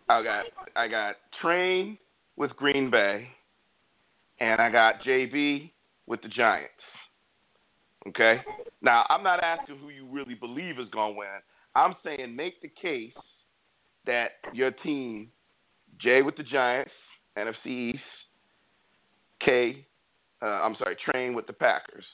I 0.08 0.22
got 0.22 0.46
I 0.76 0.88
got 0.88 1.16
Train 1.42 1.98
with 2.38 2.52
Green 2.52 2.92
Bay, 2.92 3.30
and 4.40 4.60
I 4.62 4.70
got 4.70 5.04
JB 5.04 5.72
with 6.08 6.22
the 6.22 6.28
Giants. 6.28 6.72
Okay. 8.08 8.42
Now 8.82 9.06
I'm 9.10 9.24
not 9.24 9.44
asking 9.44 9.78
who 9.78 9.90
you 9.90 10.06
really 10.06 10.34
believe 10.36 10.80
is 10.80 10.90
going 10.90 11.14
to 11.14 11.20
win. 11.20 11.28
I'm 11.76 11.96
saying 12.04 12.36
make 12.36 12.62
the 12.62 12.70
case 12.70 13.14
that 14.06 14.32
your 14.54 14.72
team, 14.72 15.30
Jay 16.00 16.22
with 16.22 16.36
the 16.36 16.44
Giants, 16.44 16.92
NFC 17.38 17.66
East, 17.94 18.00
K, 19.44 19.86
uh, 20.42 20.46
I'm 20.46 20.76
sorry, 20.78 20.98
Train 21.10 21.34
with 21.34 21.48
the 21.48 21.54
Packers. 21.54 22.06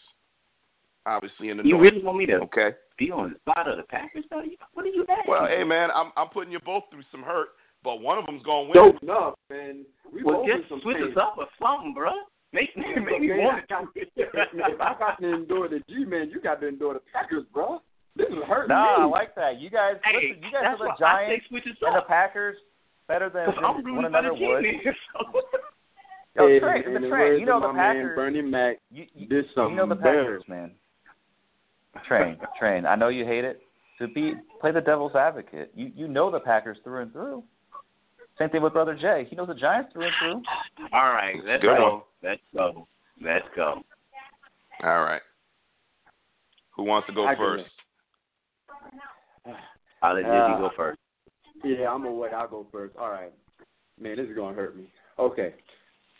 Obviously 1.05 1.49
in 1.49 1.57
the 1.57 1.63
You 1.63 1.71
North. 1.75 1.89
really 1.89 2.03
want 2.03 2.17
me 2.19 2.25
to 2.27 2.35
Okay. 2.41 2.75
be 2.97 3.09
on 3.11 3.33
the 3.33 3.39
spot 3.39 3.67
of 3.67 3.77
the 3.77 3.83
Packers? 3.83 4.25
Though? 4.29 4.43
What 4.73 4.85
are 4.85 4.89
you 4.89 5.05
asking? 5.09 5.25
Well, 5.27 5.47
hey 5.47 5.63
man, 5.63 5.89
I'm 5.93 6.11
I'm 6.15 6.27
putting 6.29 6.51
you 6.51 6.59
both 6.59 6.83
through 6.91 7.03
some 7.11 7.23
hurt, 7.23 7.49
but 7.84 8.01
one 8.01 8.18
of 8.18 8.26
them's 8.26 8.43
gonna 8.43 8.64
win. 8.69 8.73
Dope 8.73 9.01
enough, 9.03 9.34
man. 9.49 9.85
We 10.14 10.23
well, 10.23 10.38
both 10.43 10.47
just 10.47 10.69
some 10.69 10.81
switch 10.81 10.97
pain. 10.97 11.11
us 11.11 11.18
up 11.18 11.35
or 11.38 11.47
something, 11.61 11.93
bro. 11.93 12.11
Make, 12.51 12.69
make 12.77 13.22
me 13.22 13.27
Man, 13.27 13.38
want 13.39 13.64
I 13.72 13.84
if 14.15 14.81
I 14.81 14.93
got 14.97 15.22
to 15.22 15.34
endure 15.34 15.69
the 15.69 15.80
G 15.88 16.03
man, 16.06 16.30
you 16.34 16.41
got 16.41 16.60
to 16.61 16.68
endure 16.68 16.93
the 16.95 17.01
Packers, 17.14 17.45
bro. 17.53 17.81
This 18.15 18.27
is 18.27 18.43
hurting 18.47 18.69
No, 18.69 18.76
I 18.99 19.06
like 19.06 19.35
that. 19.35 19.60
You 19.61 19.69
guys, 19.69 19.95
Hey, 20.03 20.34
listen, 20.35 20.43
you 20.43 20.51
guys 20.51 20.64
are 20.65 20.77
the 20.77 20.85
why 20.85 20.91
I 20.91 20.95
say 20.95 20.99
Giants 21.30 21.45
switch 21.49 21.64
us 21.69 21.77
and 21.81 21.95
the. 21.95 22.01
Packers 22.01 22.57
better 23.07 23.30
than, 23.30 23.45
'Cause 23.45 23.56
I'm 23.64 23.84
than 23.84 23.95
one 23.95 24.06
another 24.06 24.30
the 24.31 24.35
team, 24.35 24.49
would. 24.49 24.64
man, 24.64 24.81
so- 25.14 25.41
Yo, 26.35 26.47
Hey, 26.47 26.60
Trey, 26.60 26.84
in 26.85 26.93
the 26.93 26.99
the 26.99 27.07
Trey, 27.10 27.30
words 27.30 27.39
you 27.39 27.45
know 27.45 27.57
of 27.57 27.61
the 27.64 27.68
my 27.73 27.93
man 27.93 28.15
Bernie 28.15 28.41
Mac, 28.41 28.77
you, 28.91 29.06
you, 29.15 29.27
this 29.27 29.45
you 29.45 29.51
something 29.56 29.76
know 29.76 29.88
the 29.88 29.95
better. 29.95 30.23
Packers, 30.23 30.43
man. 30.47 30.72
Train, 32.07 32.38
train. 32.60 32.85
I 32.85 32.95
know 32.95 33.10
you 33.10 33.26
hate 33.26 33.45
it. 33.45 33.61
To 33.99 34.07
be 34.07 34.34
play 34.61 34.72
the 34.72 34.80
devil's 34.81 35.15
advocate. 35.15 35.72
You 35.76 35.91
you 35.95 36.07
know 36.07 36.30
the 36.31 36.39
Packers 36.39 36.77
through 36.84 37.01
and 37.01 37.11
through. 37.11 37.43
Same 38.39 38.49
thing 38.49 38.61
with 38.61 38.73
brother 38.73 38.95
Jay. 38.95 39.27
He 39.29 39.35
knows 39.35 39.47
the 39.49 39.53
Giants 39.53 39.91
through 39.91 40.03
and 40.03 40.13
through. 40.19 40.87
All 40.93 41.09
right, 41.11 41.35
let's 41.45 41.61
Good 41.61 41.77
go. 41.77 41.91
one. 41.93 42.01
Let's 42.23 42.41
go. 42.55 42.87
Let's 43.21 43.45
go. 43.55 43.81
All 44.83 45.01
right. 45.03 45.21
Who 46.75 46.83
wants 46.83 47.07
to 47.07 47.13
go 47.13 47.27
I 47.27 47.35
first? 47.35 47.65
I'll 50.01 50.15
let 50.15 50.25
Uh, 50.25 50.57
go 50.57 50.69
first. 50.77 50.99
Yeah, 51.65 51.91
I'm 51.91 52.01
gonna 52.03 52.13
wait. 52.13 52.31
I'll 52.33 52.47
go 52.47 52.65
first. 52.71 52.95
All 52.95 53.09
right, 53.09 53.33
man, 53.99 54.15
this 54.15 54.27
is 54.29 54.35
gonna 54.35 54.55
hurt 54.55 54.77
me. 54.77 54.89
Okay, 55.17 55.53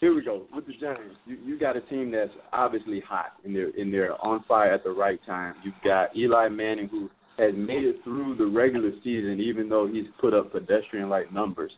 here 0.02 0.14
we 0.14 0.22
go 0.22 0.46
with 0.54 0.68
the 0.68 0.74
Giants. 0.74 1.16
You 1.26 1.38
you 1.46 1.58
got 1.58 1.78
a 1.78 1.82
team 1.82 2.12
that's 2.12 2.34
obviously 2.52 3.00
hot 3.00 3.34
and 3.46 3.56
they're 3.56 3.72
and 3.78 3.94
they're 3.94 4.22
on 4.26 4.44
fire 4.44 4.74
at 4.74 4.84
the 4.84 4.92
right 4.92 5.20
time. 5.26 5.56
You've 5.64 5.82
got 5.86 6.14
Eli 6.18 6.50
Manning 6.50 6.90
who 6.90 7.10
has 7.38 7.54
made 7.56 7.86
it 7.86 8.04
through 8.04 8.36
the 8.36 8.46
regular 8.46 8.92
season, 9.02 9.40
even 9.40 9.70
though 9.70 9.88
he's 9.88 10.08
put 10.20 10.34
up 10.34 10.52
pedestrian-like 10.52 11.32
numbers. 11.32 11.72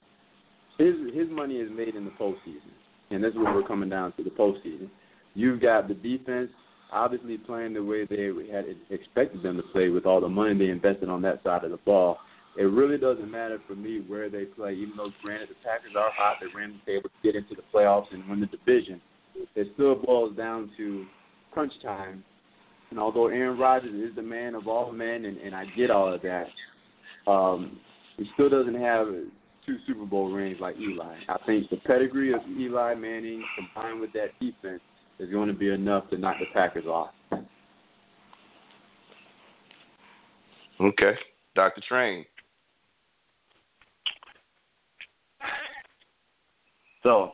His 0.78 0.96
his 1.14 1.30
money 1.30 1.56
is 1.56 1.70
made 1.72 1.96
in 1.96 2.06
the 2.06 2.12
postseason, 2.12 2.72
and 3.10 3.24
that's 3.24 3.36
what 3.36 3.54
we're 3.54 3.68
coming 3.68 3.90
down 3.90 4.14
to 4.18 4.24
the 4.24 4.30
postseason. 4.30 4.90
You've 5.34 5.62
got 5.62 5.88
the 5.88 5.94
defense 5.94 6.50
obviously 6.92 7.38
playing 7.38 7.74
the 7.74 7.84
way 7.84 8.06
they 8.06 8.30
had 8.52 8.66
expected 8.90 9.42
them 9.44 9.58
to 9.58 9.64
play 9.72 9.90
with 9.90 10.06
all 10.06 10.22
the 10.22 10.30
money 10.30 10.58
they 10.58 10.70
invested 10.70 11.10
on 11.10 11.22
that 11.22 11.42
side 11.44 11.64
of 11.64 11.72
the 11.72 11.78
ball. 11.78 12.18
It 12.58 12.64
really 12.64 12.98
doesn't 12.98 13.32
matter 13.32 13.60
for 13.66 13.76
me 13.76 14.04
where 14.08 14.30
they 14.30 14.44
play, 14.44 14.74
even 14.74 14.94
though 14.98 15.10
granted 15.24 15.50
the 15.50 15.56
Packers 15.64 15.94
are 15.98 16.12
hot, 16.14 16.38
they 16.42 16.48
ran 16.54 16.82
they 16.86 16.94
able 16.94 17.10
to 17.10 17.16
get 17.24 17.36
into 17.36 17.56
the 17.56 17.62
playoffs 17.74 18.12
and 18.12 18.28
win 18.30 18.42
the 18.42 18.48
division. 18.48 19.00
It 19.56 19.68
still 19.74 19.96
boils 19.96 20.36
down 20.36 20.70
to 20.78 21.06
crunch 21.52 21.72
time. 21.82 22.24
And 22.90 23.00
although 23.00 23.28
Aaron 23.28 23.58
Rodgers 23.58 23.94
is 23.94 24.14
the 24.18 24.22
man 24.22 24.54
of 24.54 24.68
all 24.68 24.92
men, 24.92 25.24
and, 25.24 25.38
and 25.38 25.56
I 25.56 25.64
get 25.78 25.90
all 25.90 26.14
of 26.14 26.22
that, 26.24 26.48
um, 27.26 27.80
he 28.18 28.26
still 28.34 28.50
doesn't 28.50 28.76
have 28.76 29.08
two 29.66 29.78
Super 29.88 30.06
Bowl 30.06 30.32
rings 30.32 30.58
like 30.60 30.76
Eli. 30.78 31.16
I 31.30 31.38
think 31.46 31.70
the 31.70 31.78
pedigree 31.78 32.34
of 32.34 32.42
Eli 32.60 32.96
Manning 32.96 33.44
combined 33.56 34.00
with 34.00 34.12
that 34.14 34.38
defense 34.40 34.82
is 35.20 35.30
going 35.30 35.48
to 35.48 35.54
be 35.54 35.70
enough 35.70 36.10
to 36.10 36.18
knock 36.18 36.38
the 36.40 36.46
Packers 36.54 36.86
off. 36.86 37.12
Okay. 40.80 41.14
Dr. 41.56 41.82
Train. 41.88 42.26
So, 47.04 47.32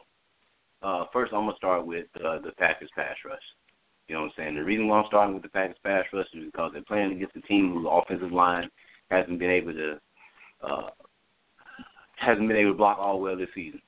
uh, 0.81 1.05
first 1.11 1.33
I'm 1.33 1.45
gonna 1.45 1.57
start 1.57 1.85
with 1.85 2.07
uh, 2.15 2.39
the 2.39 2.51
Packers 2.57 2.89
pass 2.95 3.15
rush. 3.25 3.39
You 4.07 4.15
know 4.15 4.21
what 4.21 4.27
I'm 4.27 4.33
saying? 4.37 4.55
The 4.55 4.63
reason 4.63 4.87
why 4.87 4.99
I'm 4.99 5.07
starting 5.07 5.33
with 5.33 5.43
the 5.43 5.49
Packers 5.49 5.77
pass 5.83 6.05
rush 6.13 6.27
is 6.33 6.45
because 6.45 6.71
they're 6.73 6.83
playing 6.83 7.11
against 7.11 7.35
a 7.35 7.41
team 7.41 7.73
whose 7.73 7.87
offensive 7.89 8.31
line 8.31 8.69
hasn't 9.09 9.39
been 9.39 9.49
able 9.49 9.73
to 9.73 9.99
uh, 10.63 10.89
hasn't 12.17 12.47
been 12.47 12.57
able 12.57 12.71
to 12.71 12.77
block 12.77 12.97
all 12.99 13.19
well 13.19 13.37
this 13.37 13.49
season. 13.55 13.81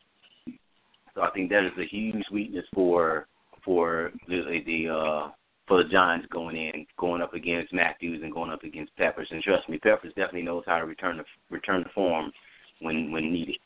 So 1.16 1.22
I 1.22 1.30
think 1.32 1.50
that 1.50 1.66
is 1.66 1.78
a 1.78 1.86
huge 1.86 2.24
weakness 2.32 2.66
for 2.74 3.28
for 3.66 4.12
the 4.28 4.62
the 4.66 4.90
uh, 4.90 5.32
for 5.68 5.84
the 5.84 5.90
Giants 5.90 6.28
going 6.32 6.56
in, 6.56 6.86
going 6.98 7.22
up 7.22 7.34
against 7.34 7.74
Matthews 7.74 8.22
and 8.24 8.34
going 8.34 8.52
up 8.52 8.64
against 8.64 8.96
Peppers. 8.96 9.28
And 9.32 9.44
trust 9.44 9.68
me, 9.70 9.78
Peppers 9.78 10.14
definitely 10.16 10.44
knows 10.44 10.64
how 10.66 10.80
to 10.80 10.86
return 10.86 11.18
the 11.18 11.26
return 11.50 11.84
the 11.84 11.90
form 11.94 12.32
when 12.80 13.12
when 13.12 13.34
needed. 13.34 13.58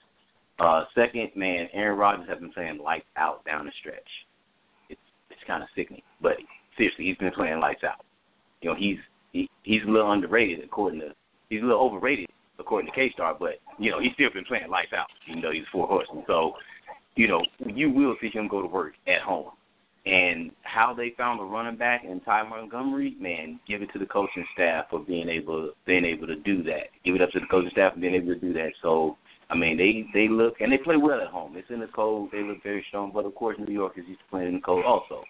Uh, 0.59 0.83
second, 0.95 1.31
man, 1.35 1.67
Aaron 1.73 1.97
Rodgers 1.97 2.27
has 2.29 2.39
been 2.39 2.51
playing 2.51 2.79
lights 2.79 3.05
out 3.17 3.43
down 3.45 3.65
the 3.65 3.71
stretch. 3.79 4.09
It's 4.89 5.01
it's 5.29 5.41
kind 5.45 5.63
of 5.63 5.69
sickening, 5.75 6.03
but 6.21 6.33
seriously, 6.77 7.05
he's 7.05 7.17
been 7.17 7.31
playing 7.31 7.59
lights 7.59 7.83
out. 7.83 8.05
You 8.61 8.69
know, 8.69 8.75
he's 8.77 8.97
he, 9.31 9.49
he's 9.63 9.81
a 9.87 9.91
little 9.91 10.11
underrated 10.11 10.63
according 10.63 11.01
to 11.01 11.13
he's 11.49 11.61
a 11.61 11.65
little 11.65 11.81
overrated 11.81 12.27
according 12.59 12.89
to 12.91 12.95
K 12.95 13.11
Star, 13.13 13.35
but 13.37 13.59
you 13.79 13.91
know 13.91 13.99
he's 13.99 14.13
still 14.13 14.29
been 14.33 14.45
playing 14.45 14.69
lights 14.69 14.93
out, 14.93 15.07
even 15.29 15.41
though 15.41 15.51
he's 15.51 15.63
four 15.71 15.87
horsemen. 15.87 16.23
So, 16.27 16.53
you 17.15 17.27
know, 17.27 17.41
you 17.65 17.89
will 17.89 18.15
see 18.21 18.29
him 18.29 18.47
go 18.47 18.61
to 18.61 18.67
work 18.67 18.93
at 19.07 19.21
home. 19.21 19.51
And 20.05 20.51
how 20.63 20.93
they 20.93 21.13
found 21.17 21.39
a 21.39 21.43
running 21.43 21.77
back 21.77 22.03
in 22.03 22.19
Ty 22.21 22.43
Montgomery, 22.49 23.15
man, 23.21 23.57
give 23.65 23.81
it 23.81 23.89
to 23.93 23.99
the 23.99 24.05
coaching 24.05 24.45
staff 24.53 24.87
for 24.89 24.99
being 24.99 25.29
able 25.29 25.71
being 25.85 26.03
able 26.03 26.27
to 26.27 26.35
do 26.35 26.61
that. 26.63 26.87
Give 27.05 27.15
it 27.15 27.21
up 27.21 27.29
to 27.31 27.39
the 27.39 27.45
coaching 27.45 27.71
staff 27.71 27.93
for 27.93 28.01
being 28.01 28.15
able 28.15 28.33
to 28.33 28.39
do 28.39 28.51
that. 28.53 28.71
So 28.81 29.17
I 29.49 29.55
mean, 29.55 29.77
they 29.77 30.05
they 30.13 30.27
look 30.27 30.55
and 30.59 30.71
they 30.71 30.77
play 30.77 30.97
well 30.97 31.21
at 31.21 31.27
home. 31.27 31.55
It's 31.55 31.69
in 31.69 31.79
the 31.79 31.87
cold. 31.87 32.29
They 32.31 32.41
look 32.41 32.61
very 32.63 32.83
strong. 32.89 33.11
But 33.13 33.25
of 33.25 33.35
course, 33.35 33.57
New 33.59 33.73
York 33.73 33.93
is 33.97 34.05
used 34.07 34.19
to 34.19 34.25
playing 34.29 34.49
in 34.49 34.53
the 34.55 34.61
cold 34.61 34.83
also. 34.83 35.23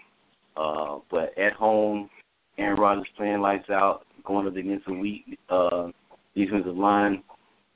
Uh, 0.55 0.99
but 1.11 1.37
at 1.37 1.53
home, 1.53 2.09
Aaron 2.57 2.79
Rodgers 2.79 3.07
playing 3.17 3.41
lights 3.41 3.69
out, 3.69 4.05
going 4.23 4.47
up 4.47 4.55
against 4.55 4.87
a 4.87 4.93
weak 4.93 5.37
uh, 5.49 5.87
defensive 6.35 6.77
line. 6.77 7.23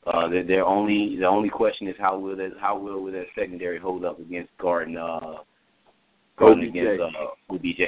Uh, 0.06 0.28
their, 0.30 0.44
their 0.44 0.66
only 0.66 1.18
the 1.20 1.26
only 1.26 1.50
question 1.50 1.88
is 1.88 1.96
how 2.00 2.18
will 2.18 2.36
that 2.36 2.52
how 2.60 2.78
will 2.78 3.04
will 3.04 3.12
that 3.12 3.26
secondary 3.36 3.78
hold 3.78 4.06
up 4.06 4.20
against 4.20 4.50
guarding 4.58 4.98
uh 4.98 5.36
guarding 6.38 6.70
OBJ. 6.70 6.78
against 6.78 7.04
uh, 7.04 7.54
OBJ. 7.54 7.82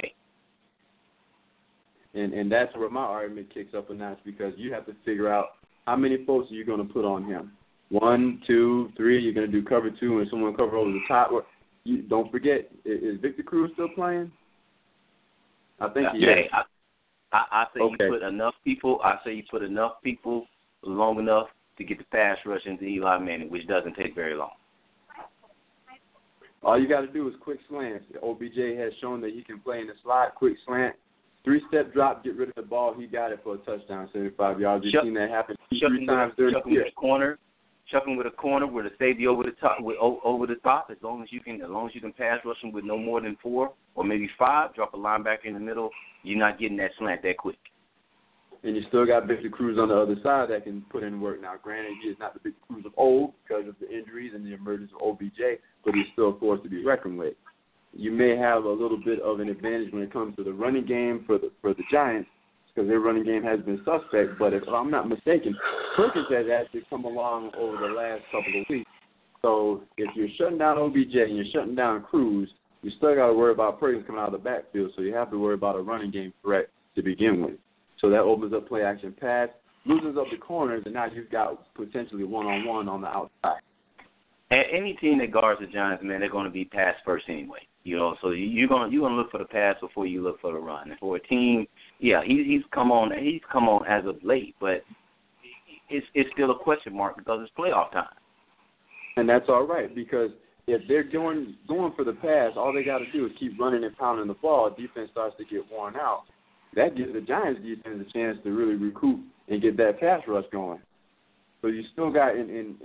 And 2.14 2.34
and 2.34 2.50
that's 2.50 2.74
where 2.76 2.90
my 2.90 3.02
argument 3.02 3.52
kicks 3.54 3.74
up 3.74 3.90
a 3.90 3.94
notch 3.94 4.18
because 4.24 4.52
you 4.56 4.72
have 4.72 4.84
to 4.86 4.94
figure 5.04 5.32
out 5.32 5.46
how 5.86 5.96
many 5.96 6.24
folks 6.24 6.50
are 6.50 6.54
you 6.54 6.64
going 6.64 6.86
to 6.86 6.92
put 6.92 7.04
on 7.04 7.24
him. 7.24 7.52
One, 7.88 8.42
two, 8.46 8.90
three. 8.96 9.20
You're 9.20 9.34
going 9.34 9.50
to 9.50 9.52
do 9.52 9.66
cover 9.66 9.90
two 9.90 10.20
and 10.20 10.28
someone 10.30 10.54
cover 10.54 10.76
over 10.76 10.90
the 10.90 11.00
top. 11.08 11.32
Or 11.32 11.44
you 11.84 12.02
don't 12.02 12.30
forget, 12.30 12.70
is, 12.84 13.14
is 13.16 13.20
Victor 13.20 13.42
Cruz 13.42 13.70
still 13.74 13.88
playing? 13.88 14.30
I 15.80 15.88
think 15.88 16.08
he 16.12 16.20
Jay, 16.20 16.42
is. 16.42 16.50
I, 16.52 16.62
I, 17.32 17.44
I 17.50 17.64
say 17.74 17.80
Okay. 17.80 18.04
you 18.04 18.10
put 18.10 18.22
enough 18.22 18.54
people. 18.64 19.00
I 19.02 19.16
say 19.24 19.34
you 19.34 19.42
put 19.50 19.62
enough 19.62 19.94
people 20.04 20.46
long 20.82 21.18
enough 21.18 21.48
to 21.78 21.84
get 21.84 21.98
the 21.98 22.04
pass 22.04 22.36
rush 22.44 22.60
into 22.66 22.84
Eli 22.84 23.18
Manning, 23.18 23.50
which 23.50 23.66
doesn't 23.66 23.94
take 23.94 24.14
very 24.14 24.34
long. 24.34 24.50
All 26.62 26.78
you 26.78 26.88
got 26.88 27.00
to 27.00 27.06
do 27.06 27.26
is 27.28 27.34
quick 27.40 27.58
slants. 27.68 28.04
OBJ 28.22 28.56
has 28.78 28.92
shown 29.00 29.20
that 29.22 29.30
he 29.32 29.42
can 29.42 29.60
play 29.60 29.80
in 29.80 29.86
the 29.86 29.94
slot, 30.02 30.34
quick 30.34 30.56
slant, 30.66 30.94
three 31.42 31.62
step 31.68 31.92
drop, 31.92 32.22
get 32.22 32.36
rid 32.36 32.50
of 32.50 32.54
the 32.54 32.62
ball. 32.62 32.94
He 32.98 33.06
got 33.06 33.32
it 33.32 33.40
for 33.42 33.54
a 33.54 33.58
touchdown, 33.58 34.10
75 34.12 34.60
yards. 34.60 34.84
We've 34.84 34.92
Chuck- 34.92 35.04
seen 35.04 35.14
that 35.14 35.30
happen 35.30 35.56
three 35.70 36.06
times 36.06 36.34
during 36.36 36.54
chuck 36.54 36.64
the 36.64 36.68
him 36.68 36.74
year. 36.74 36.84
with 36.84 36.92
a 36.92 36.96
corner, 36.96 37.38
chuck 37.90 38.06
him 38.06 38.16
with 38.16 38.26
a 38.26 38.30
corner 38.30 38.66
with 38.66 38.84
a 38.84 38.90
safety 38.98 39.26
over 39.26 39.42
the 39.42 39.52
top, 39.52 39.80
with 39.80 39.96
over 39.98 40.46
the 40.46 40.56
top. 40.56 40.88
As 40.90 40.98
long 41.02 41.22
as 41.22 41.32
you 41.32 41.40
can, 41.40 41.62
as 41.62 41.70
long 41.70 41.88
as 41.88 41.94
you 41.94 42.00
can 42.02 42.12
pass 42.12 42.40
rush 42.44 42.62
him 42.62 42.72
with 42.72 42.84
no 42.84 42.98
more 42.98 43.22
than 43.22 43.36
four 43.42 43.72
or 43.94 44.04
maybe 44.04 44.28
five, 44.38 44.74
drop 44.74 44.92
a 44.92 44.98
linebacker 44.98 45.46
in 45.46 45.54
the 45.54 45.60
middle. 45.60 45.88
You're 46.24 46.38
not 46.38 46.58
getting 46.58 46.76
that 46.76 46.90
slant 46.98 47.22
that 47.22 47.38
quick. 47.38 47.56
And 48.62 48.76
you 48.76 48.82
still 48.88 49.06
got 49.06 49.26
Victor 49.26 49.48
Cruz 49.48 49.78
on 49.78 49.88
the 49.88 49.96
other 49.96 50.16
side 50.22 50.50
that 50.50 50.64
can 50.64 50.82
put 50.90 51.02
in 51.02 51.20
work. 51.20 51.40
Now, 51.40 51.54
granted, 51.62 51.92
he 52.02 52.10
is 52.10 52.16
not 52.20 52.34
the 52.34 52.40
Victor 52.40 52.60
Cruz 52.68 52.84
of 52.84 52.92
old 52.96 53.32
because 53.42 53.66
of 53.66 53.74
the 53.80 53.90
injuries 53.90 54.32
and 54.34 54.44
the 54.44 54.52
emergence 54.52 54.90
of 54.94 55.06
OBJ, 55.06 55.58
but 55.84 55.94
he's 55.94 56.04
still 56.12 56.30
a 56.30 56.38
force 56.38 56.60
to 56.62 56.68
be 56.68 56.84
reckoned 56.84 57.18
with. 57.18 57.34
You 57.92 58.12
may 58.12 58.36
have 58.36 58.64
a 58.64 58.70
little 58.70 59.00
bit 59.02 59.18
of 59.20 59.40
an 59.40 59.48
advantage 59.48 59.92
when 59.92 60.02
it 60.02 60.12
comes 60.12 60.36
to 60.36 60.44
the 60.44 60.52
running 60.52 60.86
game 60.86 61.24
for 61.26 61.38
the 61.38 61.50
for 61.60 61.74
the 61.74 61.82
Giants 61.90 62.28
because 62.72 62.88
their 62.88 63.00
running 63.00 63.24
game 63.24 63.42
has 63.42 63.60
been 63.60 63.78
suspect. 63.78 64.38
But 64.38 64.52
if 64.52 64.62
I'm 64.68 64.90
not 64.90 65.08
mistaken, 65.08 65.56
Perkins 65.96 66.26
has 66.30 66.46
actually 66.52 66.82
come 66.88 67.04
along 67.04 67.52
over 67.58 67.76
the 67.78 67.92
last 67.92 68.22
couple 68.30 68.60
of 68.60 68.66
weeks. 68.68 68.90
So 69.42 69.82
if 69.96 70.14
you're 70.14 70.28
shutting 70.38 70.58
down 70.58 70.78
OBJ 70.78 71.14
and 71.14 71.36
you're 71.36 71.46
shutting 71.52 71.74
down 71.74 72.02
Cruz, 72.02 72.48
you 72.82 72.90
still 72.96 73.14
got 73.14 73.28
to 73.28 73.34
worry 73.34 73.52
about 73.52 73.80
Perkins 73.80 74.06
coming 74.06 74.20
out 74.20 74.32
of 74.32 74.32
the 74.32 74.38
backfield. 74.38 74.92
So 74.96 75.02
you 75.02 75.14
have 75.14 75.30
to 75.30 75.38
worry 75.38 75.54
about 75.54 75.76
a 75.76 75.80
running 75.80 76.10
game 76.10 76.32
threat 76.42 76.68
to 76.94 77.02
begin 77.02 77.42
with. 77.42 77.54
So 78.00 78.10
that 78.10 78.20
opens 78.20 78.52
up 78.54 78.68
play 78.68 78.82
action 78.82 79.14
pass, 79.18 79.48
loosens 79.84 80.16
up 80.16 80.26
the 80.30 80.38
corners, 80.38 80.82
and 80.84 80.94
now 80.94 81.06
you've 81.06 81.30
got 81.30 81.74
potentially 81.74 82.24
one 82.24 82.46
on 82.46 82.64
one 82.64 82.88
on 82.88 83.00
the 83.00 83.08
outside. 83.08 83.60
And 84.50 84.64
any 84.72 84.94
team 84.94 85.18
that 85.18 85.30
guards 85.30 85.60
the 85.60 85.66
Giants, 85.66 86.02
man, 86.04 86.20
they're 86.20 86.30
going 86.30 86.46
to 86.46 86.50
be 86.50 86.64
pass 86.64 86.94
first 87.04 87.26
anyway. 87.28 87.60
You 87.84 87.96
know, 87.96 88.16
so 88.20 88.30
you- 88.30 88.46
you're 88.46 88.68
going 88.68 88.92
you're 88.92 89.02
going 89.02 89.12
to 89.12 89.18
look 89.18 89.30
for 89.30 89.38
the 89.38 89.44
pass 89.44 89.76
before 89.80 90.06
you 90.06 90.22
look 90.22 90.40
for 90.40 90.52
the 90.52 90.58
run. 90.58 90.90
And 90.90 90.98
for 90.98 91.16
a 91.16 91.20
team, 91.20 91.66
yeah, 91.98 92.22
he, 92.24 92.44
he's 92.44 92.62
come 92.72 92.92
on 92.92 93.12
he's 93.18 93.40
come 93.50 93.68
on 93.68 93.86
as 93.86 94.04
of 94.06 94.22
late, 94.22 94.54
but 94.60 94.82
it's 95.88 96.06
it's 96.14 96.30
still 96.32 96.50
a 96.50 96.58
question 96.58 96.94
mark 96.94 97.16
because 97.16 97.40
it's 97.42 97.52
playoff 97.58 97.92
time. 97.92 98.08
And 99.16 99.28
that's 99.28 99.46
all 99.48 99.66
right 99.66 99.94
because 99.94 100.30
if 100.66 100.82
they're 100.88 101.02
going 101.04 101.56
going 101.68 101.92
for 101.96 102.04
the 102.04 102.12
pass, 102.12 102.52
all 102.56 102.72
they 102.72 102.84
got 102.84 102.98
to 102.98 103.10
do 103.12 103.26
is 103.26 103.32
keep 103.38 103.58
running 103.58 103.84
and 103.84 103.96
pounding 103.96 104.26
the 104.28 104.34
ball. 104.34 104.70
Defense 104.70 105.10
starts 105.10 105.36
to 105.38 105.44
get 105.44 105.62
worn 105.70 105.96
out. 105.96 106.24
That 106.76 106.96
gives 106.96 107.12
the 107.12 107.20
Giants 107.20 107.60
defense 107.62 108.04
a 108.08 108.12
chance 108.12 108.38
to 108.44 108.50
really 108.50 108.74
recoup 108.74 109.20
and 109.48 109.60
get 109.60 109.76
that 109.76 110.00
pass 110.00 110.20
rush 110.28 110.44
going. 110.52 110.80
So 111.62 111.68
you 111.68 111.82
still 111.92 112.10
got 112.10 112.36
in, 112.36 112.48
in 112.48 112.76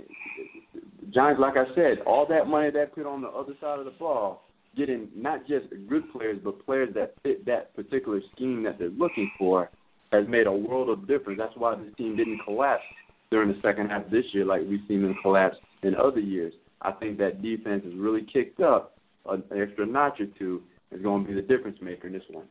Giants, 1.14 1.40
like 1.40 1.56
I 1.56 1.72
said, 1.74 1.98
all 2.06 2.26
that 2.28 2.46
money 2.46 2.70
they 2.70 2.84
put 2.86 3.06
on 3.06 3.22
the 3.22 3.28
other 3.28 3.54
side 3.60 3.78
of 3.78 3.84
the 3.84 3.92
ball, 3.92 4.42
getting 4.76 5.08
not 5.14 5.46
just 5.46 5.66
good 5.88 6.10
players 6.12 6.38
but 6.42 6.64
players 6.66 6.92
that 6.94 7.14
fit 7.22 7.46
that 7.46 7.74
particular 7.74 8.20
scheme 8.34 8.62
that 8.64 8.78
they're 8.78 8.88
looking 8.90 9.30
for, 9.38 9.70
has 10.12 10.26
made 10.28 10.46
a 10.46 10.52
world 10.52 10.90
of 10.90 11.06
difference. 11.08 11.38
That's 11.38 11.56
why 11.56 11.74
this 11.76 11.94
team 11.96 12.16
didn't 12.16 12.40
collapse 12.44 12.82
during 13.30 13.48
the 13.48 13.58
second 13.62 13.88
half 13.88 14.08
this 14.10 14.24
year 14.32 14.44
like 14.44 14.62
we've 14.68 14.80
seen 14.86 15.02
them 15.02 15.16
collapse 15.22 15.56
in 15.82 15.94
other 15.94 16.20
years. 16.20 16.52
I 16.82 16.92
think 16.92 17.18
that 17.18 17.42
defense 17.42 17.84
has 17.84 17.94
really 17.94 18.26
kicked 18.30 18.60
up 18.60 18.98
an 19.28 19.42
extra 19.56 19.86
notch 19.86 20.20
or 20.20 20.26
two. 20.38 20.62
Is 20.92 21.02
going 21.02 21.24
to 21.24 21.28
be 21.28 21.34
the 21.34 21.42
difference 21.42 21.78
maker 21.82 22.06
in 22.06 22.12
this 22.12 22.22
one. 22.30 22.44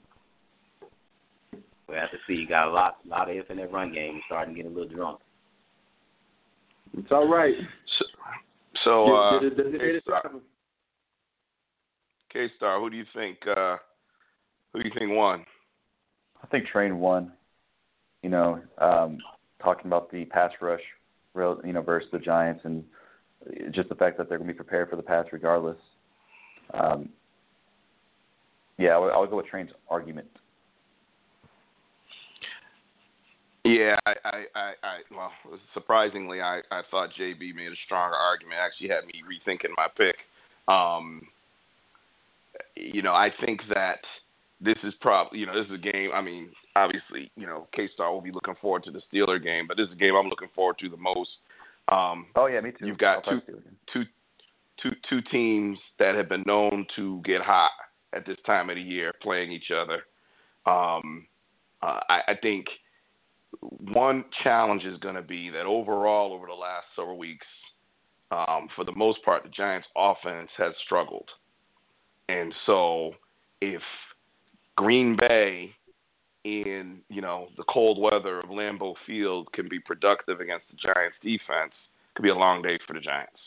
We 1.88 1.96
have 1.96 2.12
to 2.12 2.18
see. 2.28 2.34
You 2.34 2.48
got 2.48 2.68
a 2.68 2.72
lot 2.72 2.98
a 3.06 3.10
lot 3.10 3.30
of 3.30 3.36
if 3.36 3.50
in 3.50 3.58
that 3.58 3.72
run 3.72 3.94
game. 3.94 4.14
You're 4.14 4.24
starting 4.26 4.56
to 4.56 4.62
get 4.62 4.72
a 4.72 4.74
little 4.74 4.90
drunk. 4.90 5.20
It's 6.98 7.12
all 7.12 7.28
right. 7.28 7.56
So, 8.00 8.06
so 8.84 9.16
uh, 9.16 9.40
K-Star. 9.40 10.32
K-Star, 12.32 12.80
who 12.80 12.90
do 12.90 12.98
you 12.98 13.06
think? 13.14 13.38
Uh, 13.48 13.78
who 14.74 14.82
do 14.82 14.90
you 14.90 14.94
think 14.98 15.12
won? 15.12 15.46
I 16.44 16.48
think 16.48 16.68
Train 16.68 17.00
won. 17.00 17.32
You 18.24 18.30
know, 18.30 18.62
um, 18.80 19.18
talking 19.62 19.86
about 19.86 20.12
the 20.12 20.26
pass 20.26 20.52
rush, 20.62 20.82
real, 21.34 21.60
you 21.64 21.74
know, 21.74 21.82
versus 21.82 22.10
the 22.12 22.20
Giants, 22.20 22.62
and 22.64 22.84
just 23.72 23.90
the 23.90 23.96
fact 23.96 24.18
that 24.18 24.28
they're 24.28 24.38
going 24.38 24.48
to 24.48 24.54
be 24.54 24.58
prepared 24.58 24.90
for 24.90 24.96
the 24.96 25.04
pass 25.04 25.26
regardless. 25.32 25.78
Um, 26.74 27.10
yeah, 28.78 28.90
I 28.90 28.98
would, 28.98 29.14
I 29.14 29.18
would 29.20 29.30
go 29.30 29.38
with 29.38 29.46
Train's 29.46 29.70
argument. 29.90 30.28
Yeah, 33.76 33.98
I, 34.06 34.14
I, 34.24 34.44
I, 34.56 34.74
I 34.84 34.98
well, 35.12 35.32
surprisingly, 35.74 36.42
I, 36.42 36.62
I 36.72 36.82
thought 36.90 37.10
JB 37.20 37.56
made 37.56 37.72
a 37.72 37.76
stronger 37.86 38.16
argument. 38.16 38.60
Actually, 38.60 38.90
had 38.90 39.06
me 39.06 39.22
rethinking 39.28 39.72
my 39.76 39.88
pick. 39.98 40.16
Um, 40.68 41.28
you 42.76 43.02
know, 43.02 43.14
I 43.14 43.30
think 43.46 43.62
that 43.74 44.00
this 44.62 44.78
is 44.84 44.94
probably, 45.02 45.40
you 45.40 45.46
know, 45.46 45.56
this 45.56 45.68
is 45.68 45.74
a 45.74 45.92
game. 45.92 46.12
I 46.14 46.22
mean, 46.22 46.50
obviously, 46.76 47.32
you 47.36 47.46
know, 47.46 47.68
K 47.76 47.90
Star 47.94 48.14
will 48.14 48.22
be 48.22 48.32
looking 48.32 48.56
forward 48.62 48.84
to 48.86 48.92
the 48.92 49.02
Steeler 49.12 49.44
game, 49.44 49.68
but 49.68 49.76
this 49.78 49.88
is 49.88 49.94
a 49.94 49.98
game 49.98 50.16
I'm 50.16 50.30
looking 50.30 50.50
forward 50.56 50.78
to 50.80 50.90
the 50.90 50.98
most. 50.98 51.32
Um, 51.90 52.28
Oh 52.36 52.46
yeah, 52.48 52.62
me 52.62 52.72
too. 52.72 52.88
You've 52.88 52.98
got 52.98 53.24
two, 53.24 53.42
probably 53.42 53.42
do 53.46 53.54
it 53.54 53.60
again. 53.60 53.76
two, 53.92 54.04
two, 54.82 54.92
two 55.10 55.22
teams 55.30 55.78
that 56.00 56.16
have 56.16 56.30
been 56.30 56.44
known 56.48 56.86
to 56.96 57.22
get 57.26 57.42
hot 57.42 57.72
at 58.14 58.26
this 58.26 58.38
time 58.46 58.70
of 58.70 58.78
the 58.78 58.82
year, 58.82 59.12
playing 59.22 59.52
each 59.52 59.70
other. 59.72 60.04
Um, 60.66 61.28
uh, 61.82 62.00
I, 62.10 62.22
I 62.30 62.36
think 62.42 62.66
one 63.62 64.26
challenge 64.44 64.84
is 64.84 64.98
going 65.00 65.16
to 65.16 65.22
be 65.22 65.50
that 65.50 65.66
overall, 65.66 66.34
over 66.34 66.48
the 66.48 66.54
last 66.54 66.86
several 66.96 67.18
weeks, 67.18 67.46
um, 68.32 68.68
for 68.76 68.84
the 68.84 68.96
most 68.96 69.24
part, 69.24 69.44
the 69.44 69.50
Giants' 69.50 69.88
offense 69.96 70.50
has 70.58 70.74
struggled, 70.84 71.30
and 72.28 72.54
so 72.66 73.14
if 73.62 73.82
Green 74.76 75.16
Bay 75.16 75.72
in 76.44 77.00
you 77.10 77.22
know 77.22 77.48
the 77.58 77.64
cold 77.70 78.00
weather 78.00 78.40
of 78.40 78.50
Lambeau 78.50 78.94
Field 79.06 79.52
can 79.54 79.68
be 79.68 79.80
productive 79.80 80.40
against 80.40 80.66
the 80.70 80.78
Giants 80.78 81.18
defense, 81.22 81.74
could 82.16 82.24
be 82.24 82.30
a 82.30 82.36
long 82.36 82.62
day 82.62 82.80
for 82.86 82.94
the 82.94 83.00
Giants. 83.00 83.40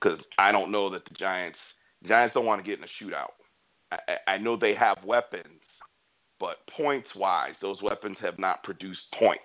Because 0.00 0.18
I 0.38 0.52
don't 0.52 0.70
know 0.70 0.90
that 0.90 1.04
the 1.04 1.14
Giants 1.14 1.58
Giants 2.06 2.34
don't 2.34 2.46
want 2.46 2.64
to 2.64 2.68
get 2.68 2.78
in 2.78 2.84
a 2.84 3.04
shootout. 3.04 3.32
I 3.92 4.32
I 4.34 4.38
know 4.38 4.56
they 4.56 4.74
have 4.74 4.98
weapons, 5.04 5.60
but 6.38 6.56
points 6.76 7.08
wise, 7.16 7.54
those 7.60 7.80
weapons 7.82 8.16
have 8.20 8.38
not 8.38 8.62
produced 8.62 9.00
points. 9.18 9.42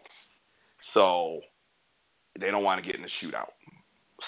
So 0.93 1.41
they 2.39 2.51
don't 2.51 2.63
want 2.63 2.83
to 2.83 2.85
get 2.85 2.99
in 2.99 3.05
a 3.05 3.25
shootout. 3.25 3.51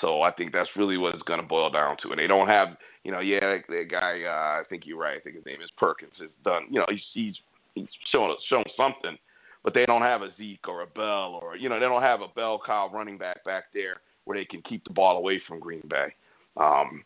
So 0.01 0.21
I 0.21 0.31
think 0.31 0.51
that's 0.51 0.69
really 0.75 0.97
what 0.97 1.13
it's 1.13 1.23
going 1.23 1.39
to 1.41 1.45
boil 1.45 1.69
down 1.69 1.97
to. 2.03 2.09
And 2.09 2.19
they 2.19 2.27
don't 2.27 2.47
have, 2.47 2.69
you 3.03 3.11
know, 3.11 3.19
yeah, 3.19 3.39
that, 3.39 3.63
that 3.69 3.87
guy. 3.91 4.23
Uh, 4.23 4.61
I 4.61 4.63
think 4.69 4.83
you're 4.85 4.97
right. 4.97 5.17
I 5.17 5.19
think 5.19 5.35
his 5.35 5.45
name 5.45 5.61
is 5.61 5.69
Perkins. 5.77 6.13
Has 6.19 6.29
done, 6.43 6.63
you 6.69 6.79
know, 6.79 6.85
he's 6.89 7.03
he's, 7.13 7.35
he's 7.75 7.87
shown 8.11 8.35
shown 8.49 8.63
something, 8.75 9.17
but 9.63 9.73
they 9.73 9.85
don't 9.85 10.01
have 10.01 10.21
a 10.21 10.29
Zeke 10.37 10.67
or 10.67 10.81
a 10.81 10.87
Bell 10.87 11.39
or 11.41 11.55
you 11.55 11.69
know 11.69 11.79
they 11.79 11.85
don't 11.85 12.01
have 12.01 12.21
a 12.21 12.27
bell 12.27 12.61
cow 12.65 12.89
running 12.91 13.17
back 13.17 13.43
back 13.45 13.65
there 13.73 13.97
where 14.25 14.37
they 14.37 14.45
can 14.45 14.61
keep 14.61 14.83
the 14.83 14.93
ball 14.93 15.17
away 15.17 15.41
from 15.47 15.59
Green 15.59 15.83
Bay. 15.87 16.07
Um, 16.57 17.03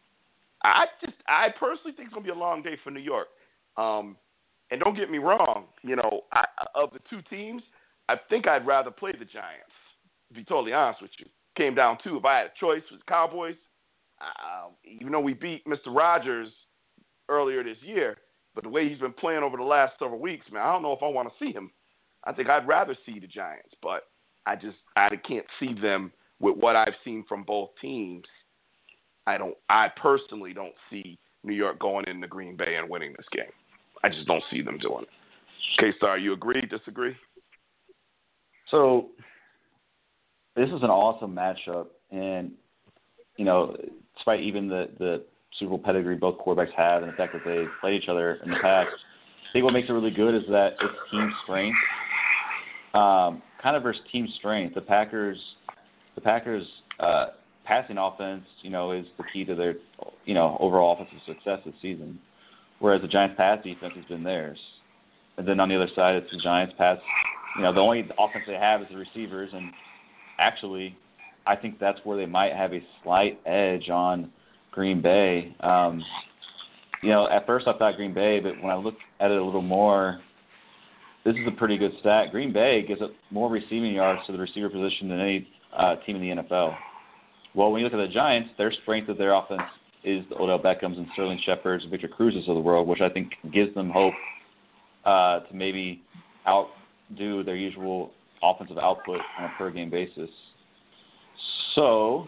I 0.63 0.85
just 1.03 1.17
I 1.27 1.49
personally 1.59 1.95
think 1.95 2.07
it's 2.07 2.13
going 2.13 2.25
to 2.25 2.33
be 2.33 2.37
a 2.37 2.39
long 2.39 2.61
day 2.61 2.77
for 2.83 2.91
New 2.91 3.01
York. 3.01 3.27
Um, 3.75 4.15
and 4.71 4.79
don't 4.81 4.97
get 4.97 5.09
me 5.09 5.17
wrong, 5.17 5.65
you 5.81 5.95
know, 5.95 6.21
I, 6.33 6.45
of 6.75 6.91
the 6.91 6.99
two 7.09 7.21
teams, 7.29 7.61
I 8.09 8.15
think 8.29 8.47
I'd 8.47 8.67
rather 8.67 8.91
play 8.91 9.11
the 9.11 9.25
Giants. 9.25 9.73
To 10.29 10.33
be 10.35 10.43
totally 10.43 10.73
honest 10.73 11.01
with 11.01 11.11
you, 11.19 11.25
came 11.57 11.73
down 11.73 11.97
to 12.03 12.17
if 12.17 12.25
I 12.25 12.39
had 12.39 12.47
a 12.47 12.59
choice 12.59 12.83
with 12.91 12.99
the 12.99 13.05
Cowboys. 13.09 13.55
Uh, 14.19 14.69
even 14.83 15.11
though 15.11 15.19
we 15.19 15.33
beat 15.33 15.63
Mr. 15.65 15.95
Rogers 15.95 16.49
earlier 17.29 17.63
this 17.63 17.77
year, 17.81 18.17
but 18.55 18.63
the 18.63 18.69
way 18.69 18.89
he's 18.89 18.97
been 18.97 19.13
playing 19.13 19.43
over 19.43 19.57
the 19.57 19.63
last 19.63 19.93
several 19.99 20.19
weeks, 20.19 20.47
man, 20.51 20.63
I 20.63 20.73
don't 20.73 20.81
know 20.81 20.93
if 20.93 21.03
I 21.03 21.07
want 21.07 21.29
to 21.29 21.45
see 21.45 21.53
him. 21.53 21.71
I 22.23 22.33
think 22.33 22.49
I'd 22.49 22.67
rather 22.67 22.97
see 23.05 23.19
the 23.19 23.27
Giants, 23.27 23.69
but 23.81 24.07
I 24.45 24.55
just 24.55 24.77
I 24.95 25.09
can't 25.27 25.45
see 25.59 25.73
them 25.79 26.11
with 26.39 26.57
what 26.57 26.75
I've 26.75 26.95
seen 27.03 27.23
from 27.27 27.43
both 27.43 27.69
teams, 27.81 28.25
I 29.25 29.37
don't. 29.37 29.55
I 29.69 29.87
personally 30.01 30.53
don't 30.53 30.73
see 30.89 31.19
New 31.43 31.53
York 31.53 31.79
going 31.79 32.05
into 32.07 32.27
Green 32.27 32.55
Bay 32.55 32.75
and 32.79 32.89
winning 32.89 33.13
this 33.17 33.25
game. 33.31 33.51
I 34.03 34.09
just 34.09 34.27
don't 34.27 34.43
see 34.51 34.61
them 34.61 34.77
doing 34.77 35.03
it. 35.03 35.09
K 35.79 35.91
Star, 35.97 36.17
you 36.17 36.33
agree? 36.33 36.61
Disagree? 36.61 37.15
So 38.71 39.07
this 40.55 40.67
is 40.69 40.81
an 40.83 40.89
awesome 40.89 41.35
matchup, 41.35 41.87
and 42.11 42.51
you 43.37 43.45
know, 43.45 43.75
despite 44.15 44.41
even 44.41 44.67
the 44.67 44.89
the 44.99 45.23
Super 45.59 45.69
Bowl 45.69 45.79
pedigree 45.79 46.15
both 46.15 46.37
quarterbacks 46.39 46.73
have, 46.75 47.03
and 47.03 47.11
the 47.11 47.15
fact 47.15 47.33
that 47.33 47.43
they 47.45 47.65
played 47.81 48.01
each 48.01 48.09
other 48.09 48.39
in 48.43 48.51
the 48.51 48.57
past, 48.61 48.89
I 49.49 49.53
think 49.53 49.65
what 49.65 49.73
makes 49.73 49.89
it 49.89 49.93
really 49.93 50.11
good 50.11 50.35
is 50.35 50.43
that 50.49 50.73
it's 50.81 50.93
team 51.11 51.31
strength, 51.43 51.77
um, 52.93 53.41
kind 53.61 53.75
of 53.75 53.83
versus 53.83 54.01
team 54.11 54.27
strength. 54.37 54.75
The 54.75 54.81
Packers, 54.81 55.37
the 56.15 56.21
Packers 56.21 56.65
uh, 56.99 57.27
passing 57.63 57.97
offense, 57.97 58.43
you 58.61 58.69
know, 58.69 58.91
is 58.91 59.05
the 59.17 59.23
key 59.31 59.45
to 59.45 59.55
their, 59.55 59.75
you 60.25 60.33
know, 60.33 60.57
overall 60.59 60.93
offensive 60.93 61.19
success 61.25 61.59
this 61.65 61.75
season. 61.81 62.19
Whereas 62.79 63.01
the 63.01 63.07
Giants' 63.07 63.35
pass 63.37 63.63
defense 63.63 63.93
has 63.95 64.05
been 64.05 64.23
theirs. 64.23 64.59
And 65.37 65.47
then 65.47 65.59
on 65.59 65.69
the 65.69 65.75
other 65.75 65.89
side, 65.95 66.15
it's 66.15 66.31
the 66.31 66.39
Giants' 66.41 66.73
pass. 66.77 66.97
You 67.57 67.63
know, 67.63 67.73
the 67.73 67.79
only 67.79 68.01
offense 68.19 68.45
they 68.47 68.53
have 68.53 68.81
is 68.81 68.87
the 68.91 68.97
receivers, 68.97 69.49
and 69.53 69.71
actually, 70.39 70.95
I 71.45 71.55
think 71.55 71.79
that's 71.79 71.99
where 72.03 72.17
they 72.17 72.25
might 72.25 72.53
have 72.53 72.73
a 72.73 72.83
slight 73.03 73.39
edge 73.45 73.89
on 73.89 74.31
Green 74.71 75.01
Bay. 75.01 75.55
Um, 75.61 76.03
you 77.01 77.09
know, 77.09 77.27
at 77.29 77.45
first 77.45 77.67
I 77.67 77.77
thought 77.77 77.95
Green 77.95 78.13
Bay, 78.13 78.39
but 78.39 78.61
when 78.61 78.71
I 78.71 78.75
look 78.75 78.95
at 79.19 79.31
it 79.31 79.37
a 79.37 79.43
little 79.43 79.61
more, 79.61 80.19
this 81.25 81.35
is 81.35 81.47
a 81.47 81.51
pretty 81.51 81.77
good 81.77 81.91
stat. 81.99 82.27
Green 82.31 82.53
Bay 82.53 82.85
gives 82.87 83.01
up 83.01 83.11
more 83.31 83.49
receiving 83.49 83.93
yards 83.93 84.21
to 84.27 84.31
the 84.31 84.37
receiver 84.37 84.69
position 84.69 85.09
than 85.09 85.19
any 85.19 85.47
uh, 85.77 85.95
team 86.05 86.15
in 86.15 86.21
the 86.21 86.43
NFL. 86.43 86.75
Well, 87.53 87.71
when 87.71 87.81
you 87.81 87.87
look 87.87 87.93
at 87.93 88.07
the 88.07 88.13
Giants, 88.13 88.49
their 88.57 88.71
strength 88.83 89.09
of 89.09 89.17
their 89.17 89.33
offense 89.33 89.61
is 90.03 90.23
the 90.29 90.35
Odell 90.35 90.59
Beckham's 90.59 90.97
and 90.97 91.07
Sterling 91.13 91.39
Shepard's 91.45 91.83
and 91.83 91.91
Victor 91.91 92.07
Cruz's 92.07 92.47
of 92.47 92.55
the 92.55 92.61
world, 92.61 92.87
which 92.87 93.01
I 93.01 93.09
think 93.09 93.31
gives 93.53 93.73
them 93.75 93.89
hope 93.89 94.13
uh, 95.05 95.39
to 95.39 95.53
maybe 95.53 96.01
outdo 96.47 97.43
their 97.43 97.55
usual 97.55 98.11
offensive 98.43 98.77
output 98.77 99.19
on 99.39 99.45
a 99.45 99.51
per 99.57 99.71
game 99.71 99.89
basis. 99.89 100.29
So, 101.75 102.27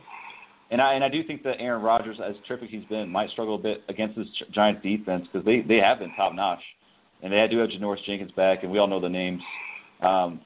and 0.71 0.81
I 0.81 0.93
and 0.93 1.03
I 1.03 1.09
do 1.09 1.23
think 1.23 1.43
that 1.43 1.59
Aaron 1.59 1.81
Rodgers, 1.81 2.17
as 2.23 2.35
terrific 2.47 2.69
he's 2.69 2.85
been, 2.85 3.09
might 3.09 3.29
struggle 3.31 3.55
a 3.55 3.59
bit 3.59 3.83
against 3.89 4.15
this 4.15 4.27
Giants 4.51 4.81
defense 4.83 5.25
because 5.31 5.45
they 5.45 5.61
they 5.61 5.77
have 5.77 5.99
been 5.99 6.11
top 6.15 6.33
notch, 6.33 6.61
and 7.23 7.33
they 7.33 7.47
do 7.49 7.57
have 7.59 7.69
Janoris 7.69 8.03
Jenkins 8.05 8.31
back, 8.31 8.63
and 8.63 8.71
we 8.71 8.79
all 8.79 8.87
know 8.87 8.99
the 8.99 9.09
names. 9.09 9.41
Um, 10.01 10.41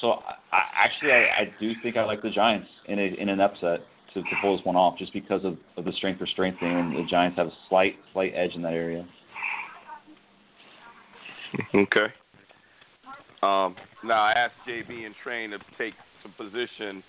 so 0.00 0.18
I, 0.52 0.62
actually, 0.76 1.12
I, 1.12 1.42
I 1.42 1.52
do 1.60 1.72
think 1.82 1.96
I 1.96 2.04
like 2.04 2.22
the 2.22 2.30
Giants 2.30 2.68
in 2.86 2.98
a 2.98 3.20
in 3.20 3.28
an 3.28 3.40
upset 3.40 3.80
to, 4.14 4.22
to 4.22 4.28
pull 4.40 4.56
this 4.56 4.64
one 4.64 4.76
off, 4.76 4.98
just 4.98 5.12
because 5.12 5.44
of, 5.44 5.56
of 5.76 5.84
the 5.84 5.92
strength 5.92 6.18
for 6.18 6.26
strength 6.26 6.60
thing, 6.60 6.70
and 6.70 6.96
the 6.96 7.08
Giants 7.08 7.36
have 7.38 7.48
a 7.48 7.52
slight 7.68 7.96
slight 8.12 8.32
edge 8.34 8.54
in 8.54 8.62
that 8.62 8.74
area. 8.74 9.06
Okay. 11.74 12.06
Um, 13.42 13.76
now 14.04 14.22
I 14.22 14.32
asked 14.32 14.54
JB 14.66 15.04
and 15.04 15.14
Train 15.22 15.50
to 15.50 15.58
take 15.76 15.92
some 16.22 16.32
position, 16.38 17.02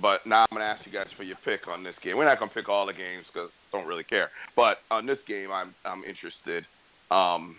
but 0.00 0.20
now 0.24 0.46
I'm 0.50 0.56
gonna 0.56 0.64
ask 0.64 0.86
you 0.86 0.92
guys 0.92 1.08
for 1.16 1.24
your 1.24 1.36
pick 1.44 1.68
on 1.68 1.82
this 1.84 1.94
game. 2.02 2.16
We're 2.16 2.24
not 2.24 2.38
gonna 2.38 2.50
pick 2.50 2.68
all 2.68 2.86
the 2.86 2.92
games 2.92 3.26
because 3.32 3.50
don't 3.72 3.86
really 3.86 4.04
care. 4.04 4.30
But 4.56 4.78
on 4.90 5.04
this 5.04 5.18
game, 5.26 5.50
I'm 5.52 5.74
I'm 5.84 6.02
interested. 6.04 6.64
Um, 7.10 7.56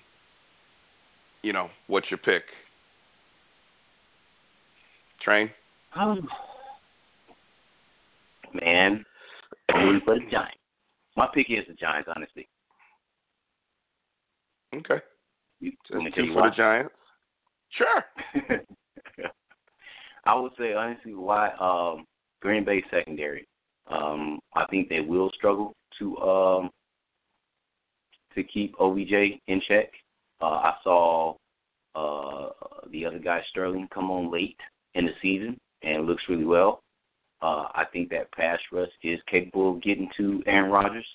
you 1.44 1.54
know, 1.54 1.70
what's 1.88 2.10
your 2.10 2.18
pick? 2.18 2.44
Train. 5.24 5.52
Um, 5.96 6.28
man, 8.54 9.06
for 10.06 10.16
the 10.16 10.26
Giants. 10.32 10.58
My 11.18 11.28
pick 11.34 11.48
is 11.50 11.66
the 11.68 11.74
Giants, 11.74 12.10
honestly. 12.16 12.48
Okay. 14.74 15.04
You, 15.60 15.72
two 15.88 16.34
for 16.34 16.42
why. 16.42 16.50
the 16.50 16.56
Giants. 16.56 16.94
Sure. 17.72 18.04
I 20.26 20.36
would 20.36 20.52
say 20.58 20.74
honestly 20.74 21.14
why 21.14 21.50
um 21.60 22.06
Green 22.42 22.64
Bay 22.64 22.84
secondary. 22.92 23.48
Um 23.90 24.40
I 24.54 24.66
think 24.70 24.90
they 24.90 25.00
will 25.00 25.32
struggle 25.36 25.74
to 26.00 26.18
um 26.18 26.70
to 28.36 28.44
keep 28.44 28.76
OBJ 28.80 29.40
in 29.48 29.62
check. 29.68 29.92
Uh 30.42 30.46
I 30.46 30.74
saw 30.84 31.36
uh 31.96 32.50
the 32.92 33.06
other 33.06 33.20
guy 33.20 33.42
Sterling 33.50 33.88
come 33.94 34.12
on 34.12 34.32
late 34.32 34.60
in 34.96 35.06
the 35.06 35.14
season 35.22 35.60
and 35.82 36.06
looks 36.06 36.24
really 36.30 36.46
well. 36.46 36.84
Uh 37.42 37.68
I 37.74 37.86
think 37.92 38.10
that 38.10 38.32
pass 38.32 38.60
rush 38.72 38.90
is 39.04 39.20
capable 39.30 39.76
of 39.76 39.84
getting 39.84 40.10
to 40.18 40.44
Aaron 40.46 40.72
Rodgers. 40.72 41.08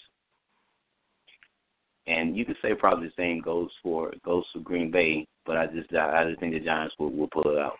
And 2.08 2.36
you 2.36 2.44
could 2.44 2.56
say 2.62 2.74
probably 2.74 3.08
the 3.08 3.12
same 3.16 3.40
goes 3.40 3.70
for 3.82 4.12
goes 4.24 4.44
for 4.52 4.60
Green 4.60 4.90
Bay, 4.90 5.26
but 5.44 5.56
I 5.56 5.66
just 5.66 5.92
I 5.94 6.24
just 6.28 6.40
think 6.40 6.52
the 6.54 6.60
Giants 6.60 6.94
will 6.98 7.10
will 7.10 7.28
pull 7.28 7.50
it 7.50 7.58
out. 7.58 7.76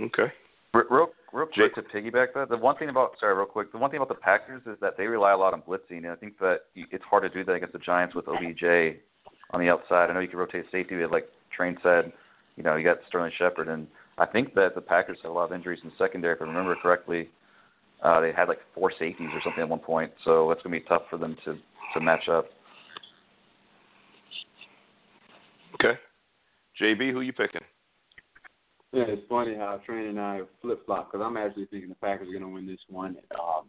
Okay. 0.00 0.32
Real, 0.90 1.08
real 1.32 1.46
quick 1.46 1.74
to 1.74 1.82
piggyback 1.82 2.34
that, 2.34 2.50
the 2.50 2.56
one 2.56 2.76
thing 2.76 2.90
about 2.90 3.12
sorry, 3.18 3.34
real 3.34 3.46
quick, 3.46 3.72
the 3.72 3.78
one 3.78 3.90
thing 3.90 3.98
about 3.98 4.08
the 4.08 4.20
Packers 4.20 4.60
is 4.66 4.76
that 4.80 4.96
they 4.98 5.06
rely 5.06 5.32
a 5.32 5.36
lot 5.36 5.54
on 5.54 5.62
blitzing, 5.62 5.98
and 6.04 6.08
I 6.08 6.16
think 6.16 6.38
that 6.38 6.62
it's 6.74 7.04
hard 7.04 7.22
to 7.22 7.30
do 7.30 7.44
that 7.44 7.52
against 7.52 7.72
the 7.72 7.78
Giants 7.78 8.14
with 8.14 8.28
OBJ 8.28 8.98
on 9.52 9.60
the 9.60 9.70
outside. 9.70 10.10
I 10.10 10.12
know 10.12 10.20
you 10.20 10.28
can 10.28 10.38
rotate 10.38 10.66
safety, 10.70 11.00
but 11.00 11.10
like 11.10 11.28
Train 11.56 11.78
said, 11.82 12.12
you 12.56 12.62
know, 12.62 12.76
you 12.76 12.84
got 12.84 12.98
Sterling 13.08 13.32
Shepard, 13.38 13.68
and 13.68 13.86
I 14.18 14.26
think 14.26 14.54
that 14.54 14.74
the 14.74 14.80
Packers 14.80 15.18
had 15.22 15.28
a 15.28 15.32
lot 15.32 15.44
of 15.44 15.52
injuries 15.52 15.80
in 15.82 15.90
the 15.90 15.94
secondary. 15.98 16.34
If 16.34 16.42
I 16.42 16.44
remember 16.44 16.74
correctly, 16.76 17.28
uh, 18.02 18.20
they 18.20 18.32
had 18.32 18.48
like 18.48 18.60
four 18.74 18.92
safeties 18.98 19.28
or 19.32 19.40
something 19.44 19.62
at 19.62 19.68
one 19.68 19.78
point, 19.78 20.12
so 20.24 20.50
it's 20.50 20.62
gonna 20.62 20.76
be 20.76 20.84
tough 20.86 21.02
for 21.10 21.18
them 21.18 21.36
to 21.44 21.58
to 21.94 22.00
match 22.00 22.28
up. 22.28 22.46
Okay. 25.74 25.98
JB, 26.80 27.12
who 27.12 27.18
are 27.18 27.22
you 27.22 27.32
picking? 27.32 27.60
Yeah, 28.92 29.04
it's 29.08 29.22
funny 29.28 29.54
how 29.54 29.80
Train 29.84 30.06
and 30.06 30.20
I 30.20 30.40
flip 30.62 30.84
flop 30.86 31.12
because 31.12 31.24
I'm 31.24 31.36
actually 31.36 31.66
thinking 31.66 31.88
the 31.88 31.96
Packers 31.96 32.28
are 32.28 32.32
going 32.32 32.42
to 32.42 32.48
win 32.48 32.66
this 32.66 32.80
one. 32.88 33.16
Um, 33.38 33.64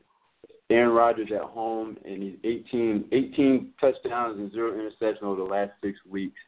Aaron 0.70 0.94
Rodgers 0.94 1.30
at 1.34 1.42
home 1.42 1.98
and 2.06 2.22
he's 2.22 2.38
18, 2.44 3.06
18 3.12 3.74
touchdowns 3.80 4.40
and 4.40 4.52
zero 4.52 4.72
interceptions 4.72 5.24
over 5.24 5.42
the 5.42 5.50
last 5.50 5.72
six 5.84 5.98
weeks, 6.10 6.40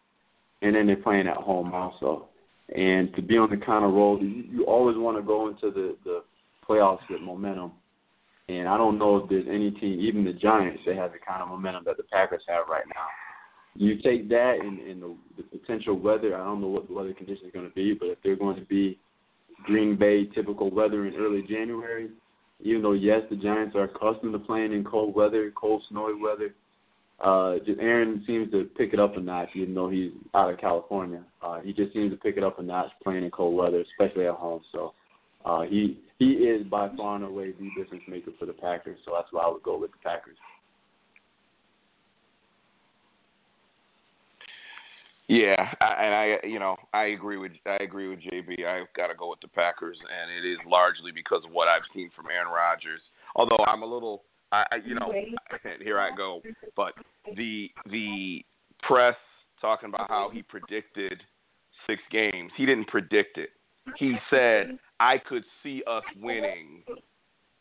and 0.62 0.76
then 0.76 0.88
they're 0.88 0.96
playing 0.96 1.28
at 1.28 1.38
home 1.38 1.74
also. 1.74 2.30
And 2.76 3.14
to 3.16 3.22
be 3.22 3.38
on 3.38 3.50
the 3.50 3.58
kind 3.58 3.84
of 3.84 3.94
roll, 3.94 4.22
you, 4.22 4.44
you 4.50 4.66
always 4.66 4.98
want 4.98 5.18
to 5.18 5.24
go 5.24 5.48
into 5.48 5.72
the 5.72 5.96
the 6.04 6.24
playoffs 6.68 7.00
with 7.10 7.22
momentum. 7.22 7.72
And 8.48 8.68
I 8.68 8.78
don't 8.78 8.98
know 8.98 9.18
if 9.18 9.30
there's 9.30 9.48
any 9.48 9.72
team, 9.72 10.00
even 10.00 10.26
the 10.26 10.34
Giants, 10.34 10.82
that 10.86 10.96
has 10.96 11.12
the 11.12 11.20
kind 11.20 11.42
of 11.42 11.50
momentum 11.50 11.84
that 11.86 11.98
the 11.98 12.04
Packers 12.04 12.42
have 12.48 12.68
right 12.68 12.86
now. 12.88 13.06
You 13.76 14.02
take 14.02 14.28
that 14.30 14.58
and, 14.62 14.80
and 14.80 15.02
the, 15.02 15.16
the 15.38 15.44
potential 15.44 15.98
weather. 15.98 16.36
I 16.36 16.44
don't 16.44 16.60
know 16.60 16.68
what 16.68 16.88
the 16.88 16.94
weather 16.94 17.14
conditions 17.14 17.48
are 17.48 17.52
going 17.52 17.70
to 17.70 17.76
be, 17.76 17.94
but 17.94 18.08
if 18.08 18.18
they're 18.24 18.36
going 18.36 18.56
to 18.56 18.66
be 18.66 19.00
Green 19.66 19.96
Bay 19.96 20.26
typical 20.26 20.72
weather 20.72 21.06
in 21.06 21.14
early 21.16 21.44
January, 21.44 22.10
even 22.62 22.82
though 22.82 22.94
yes, 22.94 23.22
the 23.30 23.36
Giants 23.36 23.76
are 23.76 23.84
accustomed 23.84 24.34
to 24.34 24.40
playing 24.40 24.74
in 24.74 24.84
cold 24.84 25.16
weather, 25.16 25.52
cold 25.56 25.84
snowy 25.90 26.20
weather. 26.20 26.54
Uh, 27.22 27.56
just 27.66 27.80
Aaron 27.80 28.24
seems 28.26 28.50
to 28.52 28.64
pick 28.78 28.94
it 28.94 29.00
up 29.00 29.18
a 29.18 29.20
notch, 29.20 29.50
even 29.54 29.74
though 29.74 29.90
he's 29.90 30.12
out 30.34 30.54
of 30.54 30.60
California. 30.60 31.24
Uh, 31.42 31.60
he 31.60 31.74
just 31.74 31.94
seems 31.94 32.12
to 32.12 32.18
pick 32.18 32.38
it 32.38 32.44
up 32.44 32.60
a 32.60 32.64
notch 32.64 32.92
playing 33.04 33.24
in 33.24 33.32
cold 33.32 33.56
weather, 33.56 33.84
especially 33.92 34.26
at 34.26 34.36
home. 34.36 34.62
So 34.72 34.94
uh, 35.46 35.64
he 35.64 36.00
he 36.18 36.32
is 36.32 36.66
by 36.68 36.90
far 36.96 37.16
and 37.16 37.26
away 37.26 37.52
the 37.52 37.70
difference 37.78 38.04
maker 38.08 38.32
for 38.40 38.46
the 38.46 38.54
Packers. 38.54 39.00
So 39.06 39.12
that's 39.16 39.28
why 39.32 39.44
I 39.44 39.52
would 39.52 39.64
go 39.64 39.78
with 39.78 39.92
the 39.92 39.98
Packers. 40.04 40.38
Yeah, 45.30 45.74
I, 45.80 45.86
and 46.04 46.16
I, 46.16 46.48
you 46.48 46.58
know, 46.58 46.76
I 46.92 47.14
agree 47.14 47.38
with 47.38 47.52
I 47.68 47.78
agree 47.84 48.08
with 48.08 48.20
JB. 48.20 48.66
I've 48.66 48.92
got 48.98 49.08
to 49.08 49.16
go 49.16 49.30
with 49.30 49.40
the 49.42 49.48
Packers, 49.48 49.98
and 50.02 50.32
it 50.32 50.50
is 50.50 50.58
largely 50.66 51.12
because 51.12 51.44
of 51.46 51.52
what 51.52 51.68
I've 51.68 51.86
seen 51.94 52.10
from 52.16 52.26
Aaron 52.34 52.52
Rodgers. 52.52 53.02
Although 53.36 53.64
I'm 53.68 53.84
a 53.84 53.86
little, 53.86 54.24
I, 54.52 54.66
I 54.72 54.76
you 54.86 54.96
know, 54.96 55.14
here 55.82 56.00
I 56.00 56.16
go. 56.16 56.42
But 56.76 56.94
the 57.36 57.70
the 57.90 58.44
press 58.84 59.16
talking 59.62 59.90
about 59.90 60.10
how 60.10 60.30
he 60.32 60.42
predicted 60.42 61.22
six 61.88 62.02
games. 62.12 62.52
He 62.56 62.66
didn't 62.66 62.88
predict 62.88 63.38
it. 63.38 63.50
He 63.98 64.16
said 64.30 64.78
I 65.00 65.18
could 65.18 65.44
see 65.64 65.82
us 65.88 66.04
winning, 66.22 66.84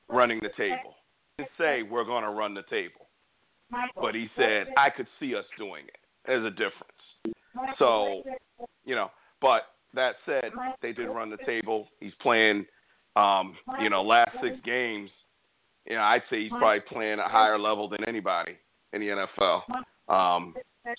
running 0.09 0.41
the 0.43 0.51
table. 0.57 0.95
He 1.37 1.45
didn't 1.45 1.53
say 1.59 1.83
we're 1.83 2.05
going 2.05 2.25
to 2.25 2.31
run 2.31 2.55
the 2.55 2.65
table, 2.69 3.09
but 3.95 4.15
he 4.15 4.29
said 4.37 4.69
I 4.77 4.91
could 4.91 5.07
see 5.19 5.35
us 5.35 5.45
doing 5.57 5.85
it. 5.87 5.99
There's 6.27 6.45
a 6.45 6.51
difference. 6.51 6.93
So, 7.79 8.23
you 8.85 8.95
know, 8.95 9.11
but 9.41 9.63
that 9.95 10.17
said, 10.27 10.53
they 10.83 10.93
did 10.93 11.07
run 11.07 11.31
the 11.31 11.39
table. 11.47 11.89
He's 12.01 12.13
playing, 12.21 12.67
um, 13.17 13.57
you 13.81 13.89
know, 13.89 14.03
last 14.03 14.33
six 14.43 14.57
games. 14.65 15.11
You 15.89 15.97
know, 15.97 16.03
I'd 16.03 16.23
say 16.31 16.43
he's 16.43 16.51
probably 16.51 16.81
playing 16.81 17.19
a 17.19 17.29
higher 17.29 17.59
level 17.59 17.89
than 17.89 18.05
anybody 18.07 18.53
in 18.93 19.01
the 19.01 19.09
NFL. 19.09 19.63
Um, 20.09 20.55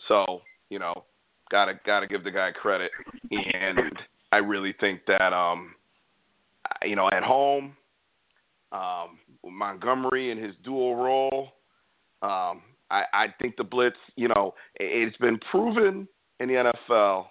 so, 0.07 0.41
you 0.69 0.79
know, 0.79 1.03
gotta 1.51 1.79
gotta 1.85 2.07
give 2.07 2.23
the 2.23 2.31
guy 2.31 2.51
credit. 2.51 2.91
And 3.31 3.91
I 4.31 4.37
really 4.37 4.73
think 4.79 5.01
that, 5.07 5.33
um, 5.33 5.73
you 6.83 6.95
know, 6.95 7.09
at 7.11 7.23
home, 7.23 7.75
Um, 8.71 9.17
Montgomery 9.43 10.31
and 10.31 10.43
his 10.43 10.55
dual 10.63 10.95
role. 10.95 11.53
Um, 12.21 12.61
I, 12.91 13.03
I 13.13 13.25
think 13.41 13.55
the 13.57 13.63
blitz, 13.63 13.97
you 14.15 14.27
know, 14.27 14.53
it's 14.75 15.17
been 15.17 15.39
proven 15.51 16.07
in 16.39 16.49
the 16.49 16.71
NFL 16.91 17.27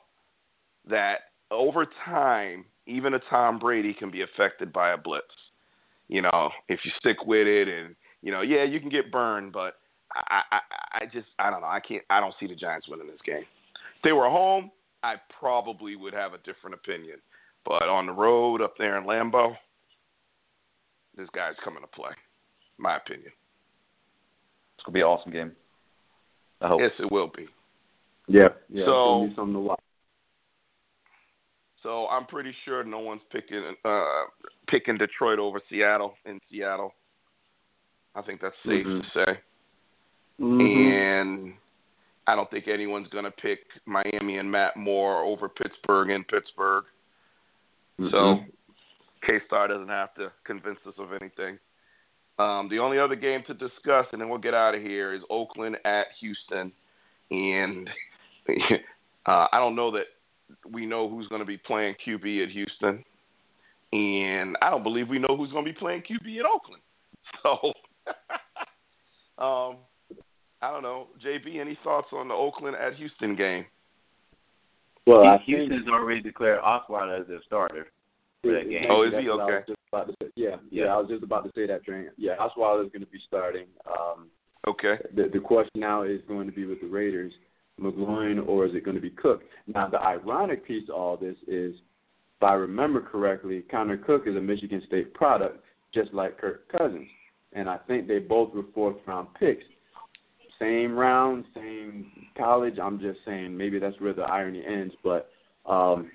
that 0.89 1.17
over 1.51 1.87
time, 2.05 2.65
even 2.87 3.15
a 3.15 3.21
Tom 3.31 3.59
Brady 3.59 3.95
can 3.95 4.11
be 4.11 4.23
affected 4.23 4.73
by 4.73 4.91
a 4.93 4.97
blitz. 4.97 5.27
You 6.09 6.23
know, 6.23 6.51
if 6.69 6.81
you 6.85 6.91
stick 6.99 7.19
with 7.27 7.47
it, 7.47 7.69
and 7.69 7.95
you 8.23 8.33
know, 8.33 8.41
yeah, 8.41 8.65
you 8.65 8.81
can 8.81 8.89
get 8.89 9.13
burned, 9.13 9.53
but 9.53 9.75
I, 10.15 10.41
I, 10.51 10.59
I 10.95 11.05
just, 11.13 11.27
I 11.39 11.51
don't 11.51 11.61
know. 11.61 11.67
I 11.67 11.81
can't. 11.81 12.03
I 12.11 12.21
don't 12.21 12.35
see 12.41 12.47
the 12.47 12.55
Giants 12.55 12.89
winning 12.89 13.07
this 13.07 13.21
game. 13.25 13.45
If 13.97 14.03
they 14.03 14.13
were 14.13 14.29
home, 14.29 14.71
I 15.03 15.15
probably 15.39 15.97
would 15.97 16.15
have 16.15 16.33
a 16.33 16.39
different 16.39 16.75
opinion. 16.75 17.19
But 17.65 17.89
on 17.89 18.07
the 18.07 18.13
road 18.13 18.63
up 18.63 18.75
there 18.79 18.97
in 18.97 19.05
Lambeau, 19.05 19.55
this 21.17 21.29
guy's 21.35 21.55
coming 21.63 21.83
to 21.83 21.89
play. 21.89 22.13
My 22.79 22.97
opinion. 22.97 23.33
It's 24.77 24.85
gonna 24.85 24.95
be 24.95 25.01
an 25.01 25.07
awesome 25.07 25.33
game. 25.33 25.53
I 26.61 26.69
hope. 26.69 26.81
Yes, 26.81 26.93
it 26.99 27.11
will 27.11 27.31
be. 27.37 27.49
Yeah, 28.29 28.49
yeah. 28.69 28.85
So- 28.87 28.91
it's 28.91 28.97
gonna 28.97 29.29
be 29.29 29.35
something 29.35 29.55
to 29.55 29.61
watch. 29.61 29.81
So 31.83 32.07
I'm 32.09 32.27
pretty 32.27 32.53
sure 32.65 32.83
no 32.85 32.99
one's 32.99 33.23
picking 33.31 33.75
uh, 33.85 34.25
picking 34.67 34.99
Detroit 34.99 35.39
over 35.39 35.61
Seattle 35.71 36.15
in 36.25 36.41
Seattle. 36.51 36.93
I 38.15 38.23
think 38.23 38.41
that's 38.41 38.57
safe 38.67 38.87
Mhm. 38.87 39.03
to 39.03 39.11
say. 39.11 39.41
Mhm. 40.41 40.93
And 40.93 41.55
I 42.27 42.35
don't 42.35 42.51
think 42.51 42.69
anyone's 42.69 43.09
going 43.09 43.25
to 43.25 43.31
pick 43.31 43.61
Miami 43.87 44.39
and 44.39 44.51
Matt 44.51 44.77
Moore 44.77 45.23
over 45.23 45.49
Pittsburgh 45.49 46.11
in 46.11 46.25
Pittsburgh. 46.25 46.85
So 47.99 48.37
Mhm. 48.37 48.53
K 49.23 49.41
Star 49.47 49.69
doesn't 49.69 49.89
have 49.89 50.15
to 50.15 50.33
convince 50.45 50.85
us 50.87 50.99
of 50.99 51.13
anything. 51.13 51.59
Um, 52.39 52.69
the 52.69 52.79
only 52.79 52.99
other 52.99 53.17
game 53.17 53.43
to 53.45 53.55
discuss, 53.55 54.07
and 54.13 54.21
then 54.21 54.29
we'll 54.29 54.39
get 54.39 54.55
out 54.55 54.75
of 54.75 54.83
here, 54.83 55.13
is 55.13 55.25
Oakland 55.29 55.79
at 55.85 56.13
Houston. 56.21 56.73
And 57.31 57.91
uh, 59.27 59.49
I 59.53 59.59
don't 59.59 59.75
know 59.75 59.91
that 59.93 60.07
we 60.71 60.87
know 60.87 61.09
who's 61.09 61.29
going 61.29 61.41
to 61.41 61.47
be 61.47 61.59
playing 61.59 61.95
QB 62.07 62.45
at 62.45 62.51
Houston. 62.51 63.05
And 63.93 64.57
I 64.61 64.71
don't 64.71 64.83
believe 64.83 65.09
we 65.09 65.19
know 65.19 65.37
who's 65.37 65.51
going 65.53 65.65
to 65.65 65.73
be 65.73 65.79
playing 65.79 66.03
QB 66.03 66.39
at 66.41 66.47
Oakland. 66.47 66.83
So, 67.43 67.73
um, 69.43 69.77
I 70.63 70.73
don't 70.73 70.83
know. 70.83 71.09
JB, 71.25 71.61
any 71.61 71.79
thoughts 71.85 72.09
on 72.13 72.29
the 72.29 72.35
Oakland 72.35 72.75
at 72.77 72.95
Houston 72.95 73.37
game? 73.37 73.67
Well, 75.07 75.27
I 75.27 75.37
think 75.37 75.45
Houston's 75.47 75.89
already 75.89 76.21
declared 76.23 76.61
Osweiler 76.61 77.21
as 77.21 77.27
their 77.29 77.41
starter 77.47 77.87
for 78.43 78.53
that 78.53 78.69
game. 78.69 78.87
Oh, 78.91 79.05
is 79.05 79.13
That's 79.13 79.23
he? 79.23 79.29
what 79.31 79.41
I 79.41 79.45
was 79.45 79.63
Okay. 79.67 79.75
about 79.93 80.07
to 80.09 80.15
say. 80.23 80.31
Yeah, 80.37 80.57
yeah, 80.71 80.85
Yeah. 80.85 80.95
I 80.95 80.97
was 80.99 81.09
just 81.09 81.23
about 81.23 81.45
to 81.45 81.51
say 81.55 81.67
that, 81.67 81.85
Train. 81.85 82.11
Yeah, 82.17 82.37
Osweiler 82.39 82.85
is 82.87 82.93
going 82.93 83.05
to 83.05 83.11
be 83.11 83.21
starting. 83.27 83.67
Um, 83.87 84.29
Okay. 84.67 84.99
the, 85.15 85.29
the 85.33 85.39
question 85.41 85.81
now 85.81 86.03
is 86.03 86.21
going 86.29 86.47
to 86.47 86.53
be 86.53 86.67
with 86.67 86.81
the 86.81 86.89
Raiders, 86.89 87.33
McGloin, 87.81 88.47
or 88.47 88.67
is 88.67 88.75
it 88.75 88.85
going 88.85 88.97
to 88.97 89.01
be 89.01 89.11
Cook? 89.11 89.43
Now, 89.67 89.89
the 89.89 90.01
ironic 90.01 90.67
piece 90.67 90.87
to 90.87 90.95
all 90.95 91.17
this 91.17 91.37
is, 91.47 91.75
if 91.75 92.43
I 92.43 92.55
remember 92.55 93.01
correctly, 93.01 93.65
Connor 93.71 93.97
Cook 93.97 94.25
is 94.27 94.37
a 94.37 94.41
Michigan 94.41 94.83
State 94.87 95.15
product, 95.15 95.65
just 95.93 96.13
like 96.15 96.39
Kirk 96.39 96.69
Cousins. 96.71 97.09
And 97.53 97.69
I 97.69 97.79
think 97.87 98.07
they 98.07 98.19
both 98.19 98.55
were 98.55 98.65
fourth 98.75 98.97
round 99.07 99.29
picks. 99.39 99.65
Same 100.59 100.95
round, 100.95 101.45
same 101.55 102.11
college. 102.37 102.79
I'm 102.83 103.01
just 103.01 103.21
saying 103.25 103.57
maybe 103.57 103.79
that's 103.79 103.99
where 104.01 104.13
the 104.13 104.23
irony 104.23 104.63
ends. 104.67 104.95
But, 105.03 105.31
um, 105.67 106.11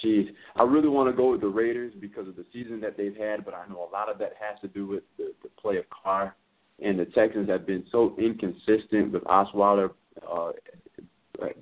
geez, 0.00 0.26
I 0.56 0.62
really 0.62 0.88
want 0.88 1.10
to 1.10 1.16
go 1.16 1.32
with 1.32 1.42
the 1.42 1.48
Raiders 1.48 1.92
because 2.00 2.28
of 2.28 2.36
the 2.36 2.44
season 2.52 2.80
that 2.80 2.96
they've 2.96 3.16
had, 3.16 3.44
but 3.44 3.54
I 3.54 3.66
know 3.68 3.88
a 3.88 3.92
lot 3.92 4.10
of 4.10 4.18
that 4.18 4.32
has 4.40 4.60
to 4.62 4.68
do 4.68 4.86
with 4.86 5.04
the, 5.16 5.32
the 5.42 5.48
play 5.60 5.76
of 5.76 5.84
Carr 5.90 6.34
and 6.80 6.98
the 6.98 7.06
Texans 7.06 7.48
have 7.48 7.66
been 7.66 7.84
so 7.90 8.14
inconsistent 8.18 9.12
with 9.12 9.24
Osweiler 9.24 9.90
uh, 10.30 10.52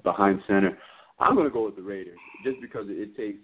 behind 0.03 0.41
center. 0.47 0.77
I'm 1.19 1.35
going 1.35 1.47
to 1.47 1.53
go 1.53 1.65
with 1.65 1.77
the 1.77 1.83
Raiders 1.83 2.19
just 2.45 2.61
because 2.61 2.87
it 2.89 3.17
takes 3.17 3.39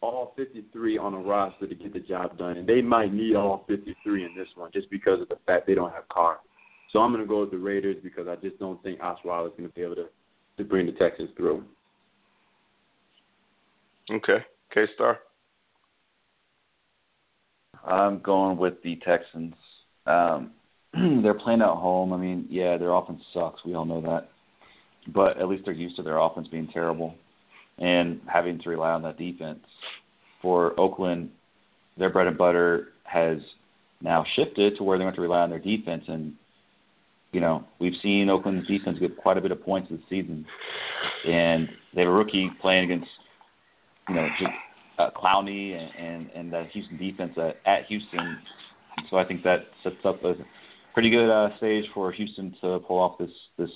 all 0.00 0.32
53 0.36 0.96
on 0.98 1.14
a 1.14 1.18
roster 1.18 1.66
to 1.66 1.74
get 1.74 1.92
the 1.92 2.00
job 2.00 2.38
done, 2.38 2.56
and 2.56 2.66
they 2.66 2.80
might 2.80 3.12
need 3.12 3.36
all 3.36 3.64
53 3.68 4.24
in 4.24 4.34
this 4.34 4.48
one 4.54 4.70
just 4.72 4.90
because 4.90 5.20
of 5.20 5.28
the 5.28 5.36
fact 5.46 5.66
they 5.66 5.74
don't 5.74 5.92
have 5.92 6.08
Carr. 6.08 6.38
So 6.92 7.00
I'm 7.00 7.12
going 7.12 7.22
to 7.22 7.28
go 7.28 7.40
with 7.40 7.50
the 7.50 7.58
Raiders 7.58 7.96
because 8.02 8.26
I 8.26 8.36
just 8.36 8.58
don't 8.58 8.82
think 8.82 9.00
Osweiler 9.00 9.46
is 9.46 9.52
going 9.56 9.68
to 9.68 9.74
be 9.74 9.82
able 9.82 9.96
to 9.96 10.06
to 10.58 10.64
bring 10.64 10.86
the 10.86 10.92
Texans 10.92 11.30
through. 11.36 11.64
Okay. 14.10 14.38
K 14.72 14.86
Star. 14.94 15.18
I'm 17.86 18.20
going 18.20 18.58
with 18.58 18.74
the 18.82 18.96
Texans. 18.96 19.54
Um, 20.06 20.52
they're 21.22 21.34
playing 21.34 21.62
at 21.62 21.68
home. 21.68 22.12
I 22.12 22.16
mean, 22.16 22.46
yeah, 22.50 22.76
their 22.76 22.92
offense 22.92 23.22
sucks. 23.32 23.64
We 23.64 23.74
all 23.74 23.84
know 23.84 24.00
that. 24.02 24.28
But 25.08 25.38
at 25.38 25.48
least 25.48 25.64
they're 25.64 25.74
used 25.74 25.96
to 25.96 26.02
their 26.02 26.18
offense 26.18 26.48
being 26.48 26.68
terrible 26.68 27.14
and 27.78 28.20
having 28.26 28.58
to 28.60 28.68
rely 28.68 28.90
on 28.90 29.02
that 29.02 29.18
defense. 29.18 29.60
For 30.42 30.78
Oakland, 30.78 31.30
their 31.98 32.10
bread 32.10 32.26
and 32.26 32.38
butter 32.38 32.88
has 33.04 33.38
now 34.02 34.24
shifted 34.36 34.76
to 34.76 34.84
where 34.84 34.98
they 34.98 35.04
have 35.04 35.14
to 35.14 35.20
rely 35.20 35.40
on 35.40 35.50
their 35.50 35.58
defense. 35.58 36.04
And, 36.08 36.34
you 37.32 37.40
know, 37.40 37.64
we've 37.78 37.94
seen 38.02 38.28
Oakland's 38.30 38.68
defense 38.68 38.98
get 38.98 39.16
quite 39.16 39.38
a 39.38 39.40
bit 39.40 39.52
of 39.52 39.62
points 39.62 39.90
this 39.90 40.00
season. 40.08 40.46
And 41.26 41.68
they 41.94 42.02
have 42.02 42.10
a 42.10 42.12
rookie 42.12 42.50
playing 42.60 42.84
against, 42.84 43.10
you 44.08 44.14
know, 44.14 44.28
just 44.38 44.52
uh, 44.98 45.10
Clowney 45.16 45.74
and, 45.76 45.90
and, 45.98 46.30
and 46.34 46.52
that 46.52 46.70
Houston 46.70 46.98
defense 46.98 47.32
at, 47.36 47.56
at 47.66 47.86
Houston. 47.86 48.38
So 49.08 49.16
I 49.16 49.24
think 49.24 49.42
that 49.44 49.60
sets 49.82 49.96
up 50.04 50.22
a 50.24 50.34
pretty 50.92 51.10
good 51.10 51.30
uh, 51.30 51.56
stage 51.56 51.84
for 51.94 52.12
Houston 52.12 52.54
to 52.60 52.80
pull 52.80 52.98
off 52.98 53.18
this 53.18 53.30
this 53.58 53.70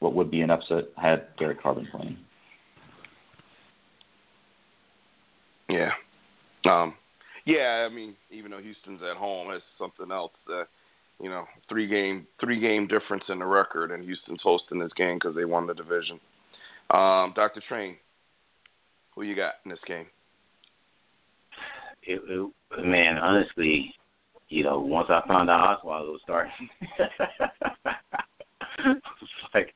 what 0.00 0.14
would 0.14 0.30
be 0.30 0.40
an 0.40 0.50
upset 0.50 0.84
had 0.96 1.26
Derek 1.38 1.62
Carr 1.62 1.74
been 1.74 1.88
playing. 1.90 2.18
Yeah. 5.68 5.90
Um, 6.64 6.94
yeah, 7.44 7.86
I 7.88 7.94
mean, 7.94 8.14
even 8.30 8.50
though 8.50 8.60
Houston's 8.60 9.00
at 9.02 9.16
home, 9.16 9.50
it's 9.52 9.64
something 9.78 10.12
else. 10.12 10.32
Uh, 10.50 10.64
you 11.20 11.28
know, 11.28 11.46
three 11.68 11.86
game 11.86 12.26
three 12.40 12.60
game 12.60 12.86
difference 12.86 13.24
in 13.28 13.38
the 13.40 13.46
record, 13.46 13.90
and 13.90 14.04
Houston's 14.04 14.40
hosting 14.42 14.78
this 14.78 14.92
game 14.96 15.16
because 15.16 15.34
they 15.34 15.44
won 15.44 15.66
the 15.66 15.74
division. 15.74 16.20
Um, 16.90 17.32
Doctor 17.34 17.62
Train, 17.68 17.96
who 19.14 19.22
you 19.22 19.34
got 19.34 19.54
in 19.64 19.70
this 19.70 19.80
game? 19.86 20.06
It, 22.04 22.22
it, 22.26 22.50
man, 22.84 23.18
honestly, 23.18 23.92
you 24.48 24.64
know, 24.64 24.80
once 24.80 25.08
I 25.10 25.20
found 25.26 25.50
out 25.50 25.82
Osweiler 25.82 26.12
was 26.12 26.20
starting, 26.24 26.52
it's 28.86 29.00
like 29.54 29.74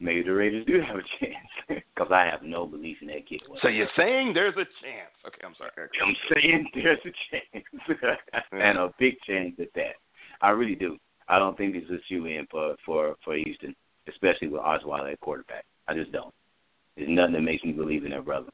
maybe 0.00 0.22
the 0.22 0.32
Raiders 0.32 0.64
do 0.66 0.80
have 0.80 0.96
a 0.96 1.02
chance 1.20 1.48
because 1.68 2.12
I 2.12 2.24
have 2.24 2.42
no 2.42 2.66
belief 2.66 2.98
in 3.00 3.08
that 3.08 3.28
kid. 3.28 3.40
So 3.62 3.68
you're 3.68 3.88
saying 3.96 4.32
there's 4.34 4.54
a 4.54 4.66
chance? 4.82 5.14
Okay, 5.26 5.40
I'm 5.44 5.54
sorry. 5.56 5.70
I'm 5.76 6.16
saying 6.34 6.68
there's 6.74 6.98
a 7.04 7.12
chance, 7.30 8.18
and 8.52 8.78
a 8.78 8.92
big 8.98 9.14
chance 9.26 9.54
at 9.60 9.68
that. 9.74 9.94
I 10.40 10.50
really 10.50 10.74
do. 10.74 10.96
I 11.28 11.38
don't 11.38 11.56
think 11.56 11.74
this 11.74 11.84
is 11.90 12.00
shoe 12.08 12.26
in 12.26 12.46
for 12.50 12.76
for 12.86 13.16
for 13.24 13.36
Houston, 13.36 13.74
especially 14.08 14.48
with 14.48 14.62
Osweiler 14.62 15.12
at 15.12 15.20
quarterback. 15.20 15.64
I 15.88 15.94
just 15.94 16.12
don't. 16.12 16.32
There's 16.96 17.08
nothing 17.10 17.34
that 17.34 17.42
makes 17.42 17.64
me 17.64 17.72
believe 17.72 18.04
in 18.04 18.10
that 18.10 18.24
brother. 18.24 18.50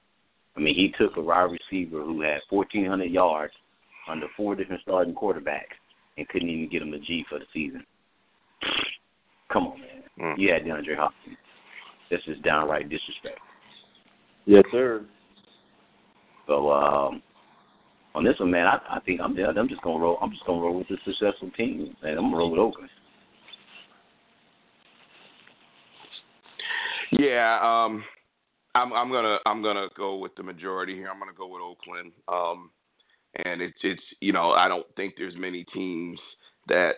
I 0.57 0.61
mean, 0.61 0.75
he 0.75 0.93
took 0.99 1.17
a 1.17 1.21
wide 1.21 1.51
receiver 1.51 2.03
who 2.03 2.21
had 2.21 2.41
1,400 2.51 3.05
yards 3.05 3.53
under 4.09 4.27
four 4.37 4.55
different 4.55 4.83
starting 4.83 5.15
quarterbacks 5.15 5.75
and 6.17 6.29
couldn't 6.29 6.49
even 6.49 6.69
get 6.69 6.83
him 6.83 6.93
a 6.95 6.99
G 6.99 7.25
for 7.29 7.39
the 7.39 7.47
season. 7.53 7.85
Come 9.53 9.69
on, 9.69 9.81
man. 9.81 9.94
Mm. 10.21 10.35
You 10.39 10.53
had 10.53 10.63
DeAndre 10.63 10.97
Hopkins. 10.97 11.37
This 12.11 12.21
is 12.27 12.37
downright 12.45 12.89
disrespect. 12.89 13.41
Yes, 14.47 14.65
sir. 14.71 15.05
So 16.47 16.71
um, 16.71 17.23
on 18.15 18.25
this 18.25 18.39
one, 18.39 18.51
man, 18.51 18.67
I, 18.67 18.79
I 18.97 19.01
think 19.01 19.21
I'm 19.21 19.37
I'm 19.39 19.69
just 19.69 19.83
gonna 19.83 19.99
roll. 19.99 20.19
I'm 20.21 20.31
just 20.31 20.45
gonna 20.47 20.61
roll 20.61 20.79
with 20.79 20.89
the 20.89 20.99
successful 21.05 21.51
team, 21.57 21.97
and 22.03 22.19
I'm 22.19 22.27
gonna 22.27 22.37
roll 22.37 22.51
with 22.51 22.61
Oakland. 22.61 22.91
Yeah, 27.13 27.59
um, 27.63 28.05
I'm 28.75 28.93
I'm 28.93 29.11
gonna 29.11 29.39
I'm 29.47 29.63
gonna 29.63 29.89
go 29.97 30.19
with 30.19 30.35
the 30.37 30.43
majority 30.43 30.95
here. 30.95 31.09
I'm 31.09 31.19
gonna 31.19 31.33
go 31.37 31.49
with 31.49 31.63
Oakland. 31.63 32.13
Um, 32.29 32.71
and 33.45 33.61
it's 33.61 33.79
it's 33.83 34.03
you 34.21 34.33
know 34.33 34.51
I 34.51 34.69
don't 34.69 34.87
think 34.97 35.15
there's 35.17 35.35
many 35.37 35.65
teams 35.75 36.19
that 36.69 36.93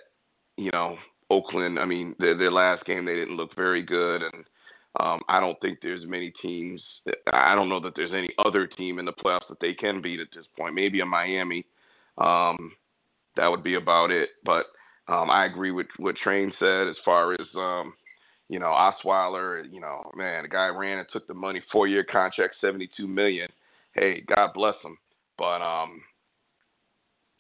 you 0.56 0.70
know 0.72 0.97
Oakland. 1.31 1.78
I 1.78 1.85
mean 1.85 2.15
their 2.19 2.36
their 2.36 2.53
last 2.53 2.85
game 2.85 3.05
they 3.05 3.15
didn't 3.15 3.36
look 3.36 3.55
very 3.55 3.82
good, 3.82 4.23
and 4.23 4.44
um, 5.01 5.20
I 5.28 5.40
don't 5.40 5.61
think 5.61 5.78
there's 5.82 6.07
many 6.07 6.32
teams. 6.43 6.81
I 7.32 7.55
don't 7.55 7.69
know 7.69 7.81
that 7.81 7.94
there's 7.97 8.12
any 8.12 8.31
other 8.44 8.66
team 8.66 8.98
in 8.98 9.05
the 9.05 9.12
playoffs 9.12 9.48
that 9.48 9.61
they 9.61 9.74
can 9.74 10.01
beat 10.01 10.20
at 10.20 10.28
this 10.35 10.47
point. 10.59 10.74
Maybe 10.74 11.01
a 11.01 11.07
Miami. 11.07 11.66
Um, 12.19 12.73
that 13.36 13.48
would 13.48 13.62
be 13.62 13.74
about 13.74 14.11
it. 14.11 14.31
But 14.44 14.66
um, 15.09 15.31
I 15.31 15.44
agree 15.44 15.70
with 15.70 15.86
what 15.98 16.16
Train 16.16 16.53
said 16.59 16.89
as 16.89 16.97
far 17.05 17.35
as 17.35 17.47
um, 17.55 17.94
you 18.48 18.59
know 18.59 18.66
Osweiler. 18.66 19.70
You 19.70 19.81
know, 19.81 20.11
man, 20.16 20.43
the 20.43 20.48
guy 20.48 20.69
ran 20.69 20.98
and 20.98 21.07
took 21.12 21.27
the 21.27 21.35
money, 21.35 21.62
four 21.70 21.86
year 21.86 22.05
contract, 22.05 22.57
seventy 22.61 22.89
two 22.97 23.07
million. 23.07 23.48
Hey, 23.93 24.23
God 24.35 24.51
bless 24.55 24.74
him. 24.82 24.97
But 25.39 25.62
um, 25.62 26.01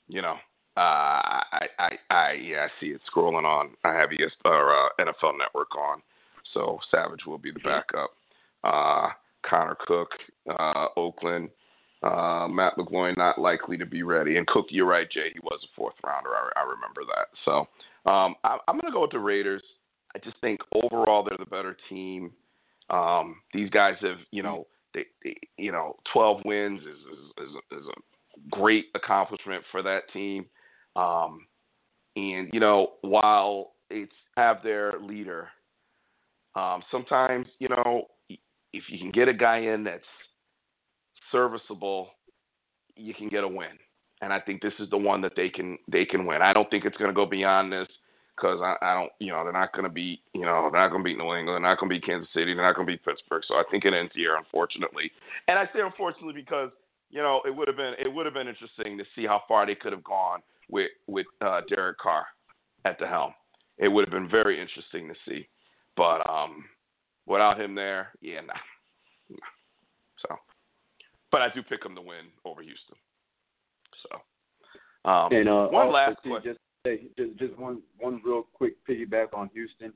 you 0.08 0.22
know, 0.22 0.36
I, 0.80 1.66
I, 1.78 1.88
I, 2.10 2.32
yeah, 2.32 2.66
I 2.66 2.80
see 2.80 2.88
it 2.88 3.00
scrolling 3.10 3.44
on. 3.44 3.70
I 3.84 3.92
have 3.94 4.10
ES 4.12 4.32
or 4.44 4.74
uh, 4.74 4.88
NFL 5.00 5.38
Network 5.38 5.74
on, 5.76 6.02
so 6.52 6.78
Savage 6.90 7.26
will 7.26 7.38
be 7.38 7.50
the 7.50 7.60
backup. 7.60 8.10
Uh, 8.64 9.08
Connor 9.48 9.76
Cook, 9.86 10.10
uh, 10.50 10.88
Oakland, 10.96 11.50
uh, 12.02 12.46
Matt 12.48 12.76
McGloin 12.76 13.16
not 13.16 13.38
likely 13.38 13.78
to 13.78 13.86
be 13.86 14.02
ready. 14.02 14.36
And 14.36 14.46
Cook, 14.46 14.66
you're 14.70 14.86
right, 14.86 15.10
Jay. 15.10 15.30
He 15.32 15.40
was 15.40 15.60
a 15.64 15.68
fourth 15.74 15.94
rounder. 16.04 16.30
I, 16.30 16.60
I 16.60 16.62
remember 16.62 17.02
that. 17.14 17.28
So 17.44 17.60
um, 18.10 18.34
I, 18.44 18.58
I'm 18.68 18.78
going 18.78 18.90
to 18.90 18.92
go 18.92 19.02
with 19.02 19.12
the 19.12 19.18
Raiders. 19.18 19.62
I 20.14 20.18
just 20.18 20.36
think 20.40 20.60
overall 20.72 21.24
they're 21.24 21.38
the 21.38 21.46
better 21.46 21.76
team. 21.88 22.32
Um, 22.90 23.36
these 23.52 23.70
guys 23.70 23.94
have, 24.02 24.18
you 24.30 24.42
know, 24.42 24.66
they, 24.94 25.06
they 25.22 25.36
you 25.56 25.72
know, 25.72 25.96
12 26.12 26.42
wins 26.44 26.80
is, 26.80 26.86
is, 26.86 27.48
is, 27.48 27.54
a, 27.54 27.76
is 27.80 27.86
a 27.86 28.50
great 28.50 28.86
accomplishment 28.94 29.64
for 29.70 29.82
that 29.82 30.02
team. 30.12 30.46
Um, 30.96 31.46
and 32.16 32.48
you 32.52 32.60
know, 32.60 32.92
while 33.02 33.72
it's 33.90 34.12
have 34.36 34.62
their 34.62 34.94
leader, 35.00 35.48
um, 36.54 36.82
sometimes 36.90 37.46
you 37.58 37.68
know, 37.68 38.06
if 38.28 38.84
you 38.88 38.98
can 38.98 39.10
get 39.10 39.28
a 39.28 39.34
guy 39.34 39.58
in 39.58 39.84
that's 39.84 40.04
serviceable, 41.30 42.08
you 42.96 43.14
can 43.14 43.28
get 43.28 43.44
a 43.44 43.48
win. 43.48 43.78
And 44.22 44.32
I 44.32 44.40
think 44.40 44.62
this 44.62 44.72
is 44.78 44.88
the 44.90 44.96
one 44.96 45.20
that 45.22 45.32
they 45.36 45.48
can 45.48 45.78
they 45.90 46.04
can 46.04 46.24
win. 46.24 46.42
I 46.42 46.52
don't 46.52 46.70
think 46.70 46.84
it's 46.84 46.96
going 46.96 47.10
to 47.10 47.14
go 47.14 47.26
beyond 47.26 47.72
this 47.72 47.88
because 48.36 48.60
I, 48.62 48.76
I 48.84 48.94
don't, 48.94 49.12
you 49.18 49.32
know, 49.32 49.44
they're 49.44 49.52
not 49.52 49.72
going 49.72 49.84
to 49.84 49.90
beat, 49.90 50.20
you 50.34 50.42
know, 50.42 50.68
they're 50.70 50.80
not 50.80 50.90
going 50.90 51.02
to 51.02 51.08
beat 51.08 51.16
New 51.16 51.34
England, 51.34 51.48
they're 51.48 51.70
not 51.70 51.80
going 51.80 51.88
to 51.88 51.94
beat 51.96 52.04
Kansas 52.04 52.28
City, 52.34 52.54
they're 52.54 52.64
not 52.64 52.76
going 52.76 52.86
to 52.86 52.92
beat 52.92 53.04
Pittsburgh. 53.04 53.42
So 53.48 53.54
I 53.54 53.62
think 53.70 53.84
it 53.84 53.94
ends 53.94 54.12
here, 54.14 54.36
unfortunately. 54.36 55.10
And 55.48 55.58
I 55.58 55.64
say 55.66 55.80
unfortunately 55.84 56.34
because 56.34 56.70
you 57.10 57.22
know 57.22 57.42
it 57.44 57.54
would 57.54 57.68
have 57.68 57.76
been 57.76 57.94
it 57.98 58.12
would 58.12 58.26
have 58.26 58.34
been 58.34 58.48
interesting 58.48 58.98
to 58.98 59.04
see 59.14 59.26
how 59.26 59.42
far 59.46 59.66
they 59.66 59.74
could 59.74 59.92
have 59.92 60.04
gone 60.04 60.40
with 60.68 60.90
with 61.06 61.26
uh, 61.40 61.60
Derek 61.68 61.98
Carr 61.98 62.26
at 62.84 62.98
the 62.98 63.06
helm. 63.06 63.32
It 63.78 63.88
would 63.88 64.04
have 64.06 64.12
been 64.12 64.30
very 64.30 64.60
interesting 64.60 65.08
to 65.08 65.14
see, 65.28 65.48
but 65.96 66.28
um, 66.28 66.64
without 67.26 67.60
him 67.60 67.74
there, 67.74 68.08
yeah, 68.20 68.40
nah, 68.40 68.54
nah. 69.28 69.36
So, 70.26 70.36
but 71.30 71.42
I 71.42 71.48
do 71.54 71.62
pick 71.62 71.84
him 71.84 71.94
to 71.94 72.00
win 72.00 72.26
over 72.44 72.62
Houston. 72.62 72.96
So, 74.02 75.10
um, 75.10 75.32
and 75.32 75.48
uh, 75.48 75.66
one 75.68 75.92
last 75.92 76.16
question. 76.22 76.52
Just, 76.52 76.60
hey, 76.84 77.02
just 77.18 77.38
just 77.38 77.58
one 77.58 77.82
one 77.98 78.20
real 78.24 78.46
quick 78.52 78.74
piggyback 78.88 79.34
on 79.34 79.50
Houston. 79.52 79.92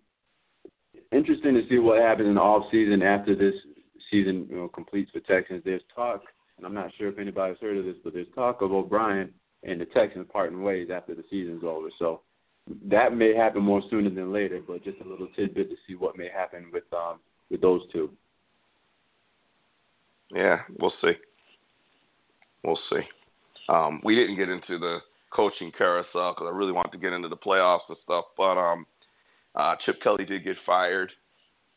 Interesting 1.13 1.55
to 1.55 1.63
see 1.69 1.79
what 1.79 2.01
happens 2.01 2.29
in 2.29 2.35
the 2.35 2.41
off 2.41 2.65
season 2.71 3.03
after 3.03 3.35
this 3.35 3.55
season 4.11 4.47
you 4.51 4.57
know, 4.57 4.69
completes 4.69 5.11
for 5.13 5.21
Texans. 5.21 5.63
There's 5.65 5.83
talk, 5.95 6.23
and 6.57 6.67
I'm 6.67 6.75
not 6.75 6.91
sure 6.99 7.09
if 7.09 7.19
anybody's 7.19 7.59
heard 7.61 7.79
of 7.79 7.85
this, 7.85 7.97
but 8.03 8.13
there's 8.13 8.27
talk 8.35 8.61
of 8.61 8.73
O'Brien 8.73 9.33
and 9.63 9.81
the 9.81 9.87
Texans 9.87 10.27
parting 10.33 10.63
ways 10.63 10.89
after 10.93 11.15
the 11.15 11.25
season's 11.31 11.65
over. 11.65 11.89
So 11.99 12.23
that 12.87 13.15
may 13.15 13.35
happen 13.35 13.63
more 13.63 13.83
sooner 13.91 14.11
than 14.11 14.33
later, 14.33 14.61
but 14.67 14.85
just 14.85 15.01
a 15.01 15.09
little 15.09 15.29
tidbit 15.37 15.71
to 15.71 15.77
see 15.87 15.95
what 15.95 16.17
may 16.17 16.29
happen 16.29 16.67
with 16.73 16.85
um 16.93 17.21
with 17.51 17.61
those 17.61 17.83
two. 17.93 18.11
Yeah, 20.33 20.61
we'll 20.79 20.95
see. 21.03 21.13
We'll 22.63 22.79
see. 22.91 23.03
Um, 23.69 24.01
we 24.05 24.15
didn't 24.15 24.37
get 24.37 24.49
into 24.49 24.79
the 24.79 24.99
coaching 25.31 25.73
carousel 25.77 26.35
because 26.35 26.49
I 26.49 26.57
really 26.57 26.73
wanted 26.73 26.93
to 26.93 26.99
get 26.99 27.13
into 27.13 27.29
the 27.29 27.37
playoffs 27.37 27.89
and 27.89 27.97
stuff, 28.05 28.27
but 28.37 28.59
um, 28.59 28.87
uh, 29.55 29.75
Chip 29.85 30.01
Kelly 30.03 30.25
did 30.25 30.45
get 30.45 30.57
fired. 30.65 31.11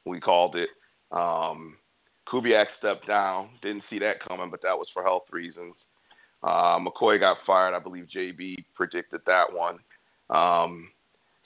We 0.06 0.20
called 0.20 0.56
it. 0.56 0.70
Um, 1.12 1.78
Kubiak 2.32 2.66
stepped 2.80 3.08
down. 3.08 3.50
Didn't 3.62 3.84
see 3.90 4.00
that 4.00 4.24
coming, 4.28 4.50
but 4.50 4.62
that 4.64 4.78
was 4.78 4.88
for 4.94 5.04
health 5.04 5.24
reasons. 5.32 5.76
Uh, 6.44 6.78
McCoy 6.80 7.20
got 7.20 7.38
fired. 7.48 7.74
I 7.74 7.80
believe 7.80 8.08
JB 8.16 8.56
predicted 8.76 9.22
that 9.26 9.46
one. 9.52 9.80
Um, 10.30 10.90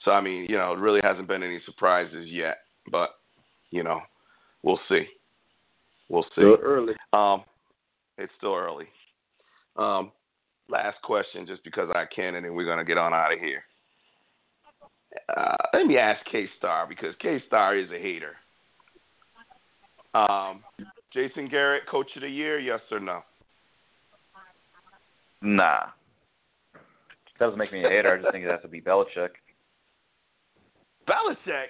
so 0.04 0.10
I 0.10 0.20
mean, 0.20 0.46
you 0.48 0.56
know, 0.56 0.72
it 0.72 0.78
really 0.78 1.00
hasn't 1.02 1.28
been 1.28 1.42
any 1.42 1.60
surprises 1.64 2.26
yet, 2.28 2.58
but 2.90 3.10
you 3.70 3.82
know, 3.82 4.00
we'll 4.62 4.80
see. 4.88 5.04
We'll 6.08 6.24
see. 6.24 6.42
Still 6.42 6.58
early. 6.62 6.94
Um, 7.12 7.44
it's 8.16 8.32
still 8.38 8.54
early. 8.54 8.86
Um, 9.76 10.10
last 10.68 11.00
question, 11.02 11.46
just 11.46 11.62
because 11.64 11.88
I 11.94 12.04
can, 12.14 12.34
and 12.34 12.44
then 12.44 12.54
we're 12.54 12.66
gonna 12.66 12.84
get 12.84 12.98
on 12.98 13.14
out 13.14 13.32
of 13.32 13.38
here. 13.38 13.62
Uh, 15.36 15.56
let 15.72 15.86
me 15.86 15.96
ask 15.96 16.24
K 16.30 16.46
Star 16.58 16.86
because 16.88 17.14
K 17.20 17.42
Star 17.46 17.76
is 17.76 17.90
a 17.90 17.98
hater. 17.98 18.34
Um, 20.14 20.64
Jason 21.12 21.48
Garrett, 21.48 21.86
Coach 21.86 22.08
of 22.16 22.22
the 22.22 22.28
Year, 22.28 22.58
yes 22.58 22.80
or 22.90 23.00
no? 23.00 23.22
Nah. 25.42 25.86
That 26.74 27.46
doesn't 27.46 27.58
make 27.58 27.72
me 27.72 27.84
a 27.84 27.88
hater. 27.88 28.14
I 28.14 28.20
just 28.20 28.32
think 28.32 28.44
it 28.44 28.50
has 28.50 28.62
to 28.62 28.68
be 28.68 28.80
Belichick. 28.80 29.30
Belichick. 31.08 31.68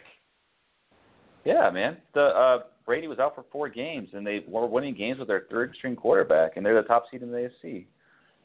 Yeah, 1.45 1.71
man. 1.71 1.99
The 2.15 2.21
uh, 2.21 2.59
Brady 2.87 3.07
was 3.07 3.19
out 3.19 3.35
for 3.35 3.45
four 3.53 3.69
games, 3.69 4.09
and 4.15 4.27
they 4.27 4.45
were 4.49 4.67
winning 4.67 4.95
games 4.95 5.19
with 5.19 5.29
their 5.29 5.45
third 5.51 5.75
string 5.77 5.95
quarterback, 5.95 6.57
and 6.57 6.65
they're 6.65 6.81
the 6.81 6.89
top 6.89 7.05
seed 7.11 7.23
in 7.23 7.31
the 7.31 7.51
AFC. 7.65 7.85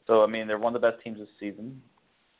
So 0.06 0.22
I 0.22 0.26
mean, 0.26 0.46
they're 0.46 0.58
one 0.58 0.74
of 0.74 0.80
the 0.80 0.90
best 0.90 1.02
teams 1.02 1.18
this 1.18 1.28
season. 1.40 1.80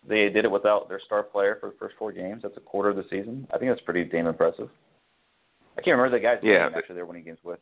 They 0.07 0.29
did 0.29 0.45
it 0.45 0.51
without 0.51 0.89
their 0.89 1.01
star 1.05 1.23
player 1.23 1.57
for 1.61 1.71
the 1.71 1.77
first 1.79 1.95
four 1.99 2.13
games. 2.13 2.43
That's 2.43 2.57
a 2.59 2.61
quarter 2.61 2.91
of 2.91 2.97
the 2.97 3.07
season. 3.11 3.47
I 3.55 3.59
think 3.59 3.71
that's 3.71 3.81
pretty 3.81 4.05
damn 4.05 4.27
impressive. 4.27 4.69
I 5.79 5.81
can't 5.81 5.97
remember 5.97 6.17
the 6.17 6.23
guys 6.23 6.39
yeah, 6.43 6.69
but, 6.69 6.79
actually 6.79 6.97
they're 6.97 7.07
winning 7.07 7.25
games 7.25 7.39
with. 7.43 7.59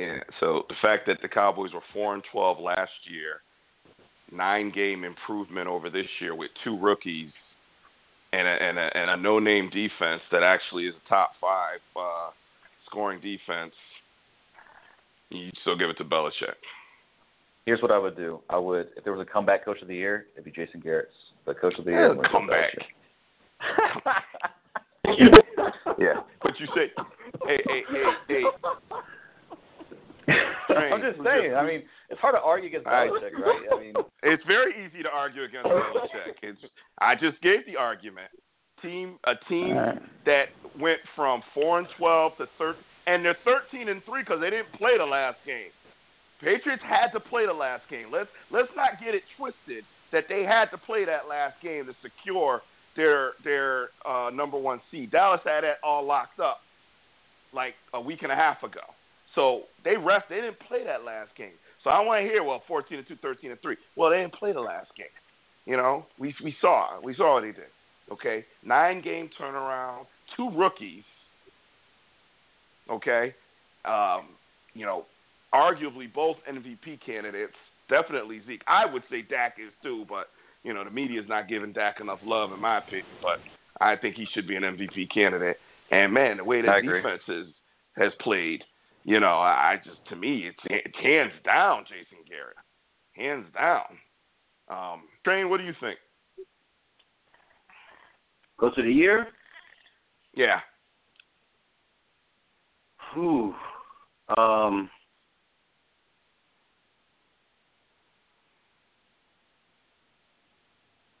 Yeah. 0.00 0.20
So 0.40 0.64
the 0.68 0.74
fact 0.80 1.06
that 1.08 1.18
the 1.20 1.28
Cowboys 1.28 1.74
were 1.74 1.82
four 1.92 2.14
and 2.14 2.22
twelve 2.32 2.58
last 2.58 2.90
year, 3.04 3.42
nine 4.32 4.72
game 4.74 5.04
improvement 5.04 5.68
over 5.68 5.90
this 5.90 6.06
year 6.20 6.34
with 6.34 6.50
two 6.64 6.78
rookies 6.78 7.30
and 8.32 8.48
a, 8.48 8.50
and 8.50 8.78
a, 8.78 8.96
and 8.96 9.10
a 9.10 9.16
no 9.18 9.38
name 9.38 9.68
defense 9.68 10.22
that 10.32 10.42
actually 10.42 10.86
is 10.86 10.94
a 11.04 11.08
top 11.08 11.32
five 11.38 11.80
uh, 11.96 12.30
scoring 12.86 13.20
defense. 13.20 13.74
You 15.28 15.50
still 15.60 15.76
give 15.76 15.90
it 15.90 15.98
to 15.98 16.04
Belichick. 16.04 16.56
Here's 17.66 17.82
what 17.82 17.90
I 17.90 17.98
would 17.98 18.16
do. 18.16 18.40
I 18.48 18.56
would, 18.56 18.88
if 18.96 19.04
there 19.04 19.12
was 19.12 19.20
a 19.20 19.30
comeback 19.30 19.66
coach 19.66 19.82
of 19.82 19.88
the 19.88 19.94
year, 19.94 20.26
it'd 20.32 20.44
be 20.44 20.50
Jason 20.50 20.80
Garrett's. 20.80 21.12
The 21.46 21.54
coach 21.54 21.74
of 21.78 21.84
the 21.84 21.90
year. 21.90 22.14
Yeah, 22.14 22.22
comeback. 22.30 22.72
yeah, 25.98 26.14
but 26.42 26.58
you 26.58 26.66
say, 26.74 26.90
hey, 27.46 27.58
hey, 27.66 27.82
hey, 27.90 28.04
hey. 28.28 28.42
I'm 30.68 31.00
just 31.00 31.22
saying. 31.24 31.54
I 31.54 31.66
mean, 31.66 31.82
it's 32.08 32.20
hard 32.20 32.34
to 32.34 32.40
argue 32.40 32.68
against 32.68 32.86
Belichick, 32.86 33.32
right? 33.34 33.66
I 33.72 33.80
mean, 33.80 33.94
it's 34.22 34.42
very 34.46 34.72
easy 34.84 35.02
to 35.02 35.08
argue 35.08 35.44
against 35.44 35.68
Belichick. 35.68 36.38
It's, 36.42 36.60
I 37.00 37.14
just 37.14 37.40
gave 37.42 37.66
the 37.66 37.76
argument. 37.76 38.28
Team, 38.82 39.18
a 39.26 39.34
team 39.46 39.76
that 40.24 40.46
went 40.78 41.00
from 41.14 41.42
four 41.52 41.78
and 41.78 41.86
twelve 41.98 42.32
to 42.38 42.46
thirteen, 42.56 42.82
and 43.06 43.22
they're 43.22 43.36
thirteen 43.44 43.90
and 43.90 44.02
three 44.04 44.22
because 44.22 44.40
they 44.40 44.48
didn't 44.48 44.72
play 44.72 44.96
the 44.96 45.04
last 45.04 45.36
game. 45.44 45.68
Patriots 46.40 46.82
had 46.88 47.10
to 47.12 47.20
play 47.20 47.44
the 47.44 47.52
last 47.52 47.82
game. 47.90 48.06
Let's 48.10 48.30
let's 48.50 48.70
not 48.74 48.92
get 48.98 49.14
it 49.14 49.22
twisted 49.36 49.84
that 50.12 50.24
they 50.28 50.44
had 50.44 50.66
to 50.70 50.78
play 50.78 51.04
that 51.04 51.28
last 51.28 51.54
game 51.62 51.86
to 51.86 51.92
secure 52.02 52.62
their 52.96 53.32
their 53.44 53.88
uh, 54.08 54.30
number 54.30 54.58
one 54.58 54.80
seed. 54.90 55.10
Dallas 55.10 55.40
had 55.44 55.62
that 55.64 55.76
all 55.84 56.04
locked 56.04 56.40
up 56.40 56.60
like 57.52 57.74
a 57.94 58.00
week 58.00 58.22
and 58.22 58.32
a 58.32 58.36
half 58.36 58.62
ago. 58.62 58.80
So 59.34 59.62
they 59.84 59.96
rest. 59.96 60.26
They 60.28 60.36
didn't 60.36 60.60
play 60.60 60.84
that 60.84 61.04
last 61.04 61.30
game. 61.36 61.52
So 61.84 61.90
I 61.90 62.00
want 62.00 62.24
to 62.24 62.28
hear 62.28 62.42
well, 62.42 62.62
14 62.66 62.98
and 62.98 63.08
2, 63.08 63.16
13 63.22 63.52
and 63.52 63.60
3. 63.60 63.76
Well, 63.96 64.10
they 64.10 64.18
didn't 64.18 64.34
play 64.34 64.52
the 64.52 64.60
last 64.60 64.90
game. 64.96 65.06
You 65.66 65.76
know, 65.76 66.06
we 66.18 66.34
we 66.42 66.54
saw 66.60 67.00
we 67.02 67.14
saw 67.14 67.34
what 67.34 67.42
they 67.42 67.52
did. 67.52 67.70
Okay, 68.10 68.44
nine 68.64 69.02
game 69.02 69.30
turnaround, 69.40 70.06
two 70.36 70.50
rookies. 70.50 71.04
Okay, 72.90 73.34
um, 73.84 74.30
you 74.74 74.84
know, 74.84 75.04
arguably 75.54 76.12
both 76.12 76.36
MVP 76.50 77.00
candidates. 77.04 77.54
Definitely 77.88 78.40
Zeke. 78.46 78.62
I 78.66 78.84
would 78.84 79.02
say 79.10 79.22
Dak 79.22 79.56
is 79.64 79.72
too, 79.82 80.06
but 80.08 80.28
you 80.64 80.74
know 80.74 80.82
the 80.82 80.90
media 80.90 81.20
is 81.20 81.28
not 81.28 81.48
giving 81.48 81.72
Dak 81.72 82.00
enough 82.00 82.20
love 82.24 82.52
in 82.52 82.60
my 82.60 82.78
opinion. 82.78 83.06
But 83.22 83.38
I 83.80 83.96
think 83.96 84.16
he 84.16 84.26
should 84.34 84.48
be 84.48 84.56
an 84.56 84.62
MVP 84.62 85.12
candidate. 85.12 85.56
And 85.90 86.12
man, 86.12 86.38
the 86.38 86.44
way 86.44 86.62
that 86.62 86.82
defense 86.82 87.22
is, 87.28 87.46
has 87.96 88.12
played, 88.20 88.62
you 89.04 89.20
know, 89.20 89.38
I 89.38 89.76
just 89.84 89.98
to 90.08 90.16
me 90.16 90.48
it's, 90.48 90.58
it's 90.64 90.96
hands 91.02 91.32
down 91.44 91.84
Jason 91.84 92.24
Garrett, 92.28 92.56
hands 93.12 93.46
down. 93.54 93.98
Um, 94.68 95.02
Train, 95.24 95.50
what 95.50 95.58
do 95.58 95.64
you 95.64 95.74
think? 95.80 95.98
Coach 98.58 98.76
of 98.78 98.84
the 98.84 98.92
year? 98.92 99.28
Yeah. 100.34 100.60
Whew. 103.14 103.54
Um. 104.36 104.90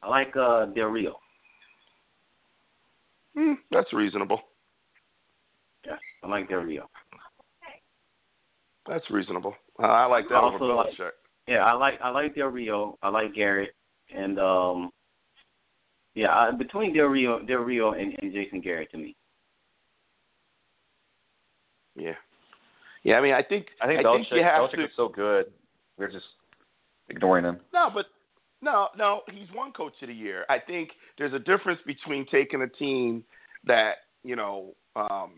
I 0.02 0.08
like 0.08 0.34
uh 0.36 0.66
Del 0.66 0.86
Rio. 0.86 1.16
Mm, 3.36 3.56
that's 3.70 3.92
reasonable. 3.92 4.40
Yeah, 5.84 5.96
I 6.22 6.28
like 6.28 6.48
Del 6.48 6.58
Rio. 6.60 6.88
That's 8.88 9.08
reasonable. 9.10 9.54
Uh, 9.78 9.86
I 9.86 10.06
like 10.06 10.28
that 10.28 10.36
also 10.36 10.64
over 10.64 10.74
like, 10.74 10.88
Belichick. 10.88 11.10
Yeah, 11.46 11.64
I 11.64 11.72
like 11.72 11.94
I 12.02 12.10
like 12.10 12.34
Del 12.34 12.48
Rio. 12.48 12.98
I 13.02 13.08
like 13.08 13.34
Garrett, 13.34 13.70
and 14.14 14.38
um, 14.38 14.90
yeah, 16.14 16.34
I, 16.34 16.50
between 16.52 16.94
Del 16.94 17.06
Rio, 17.06 17.40
Del 17.40 17.58
Rio, 17.58 17.92
and, 17.92 18.14
and 18.20 18.32
Jason 18.32 18.60
Garrett 18.60 18.90
to 18.92 18.98
me. 18.98 19.16
Yeah, 21.96 22.12
yeah. 23.02 23.16
I 23.16 23.20
mean, 23.20 23.34
I 23.34 23.42
think 23.42 23.66
I 23.80 23.86
think 23.86 24.00
I 24.00 24.02
Belichick, 24.02 24.16
think 24.16 24.32
you 24.32 24.42
have 24.42 24.70
Belichick 24.70 24.76
to. 24.76 24.84
is 24.84 24.90
so 24.96 25.08
good. 25.08 25.46
We're 25.98 26.10
just 26.10 26.26
ignoring 27.08 27.44
him. 27.44 27.58
No, 27.72 27.90
but 27.92 28.06
no, 28.62 28.88
no, 28.96 29.22
he's 29.32 29.48
one 29.54 29.72
coach 29.72 29.94
of 30.02 30.08
the 30.08 30.14
year. 30.14 30.44
I 30.48 30.58
think 30.58 30.90
there's 31.18 31.32
a 31.32 31.38
difference 31.38 31.80
between 31.86 32.26
taking 32.30 32.62
a 32.62 32.68
team 32.68 33.24
that, 33.66 33.92
you 34.22 34.36
know, 34.36 34.74
um, 34.96 35.32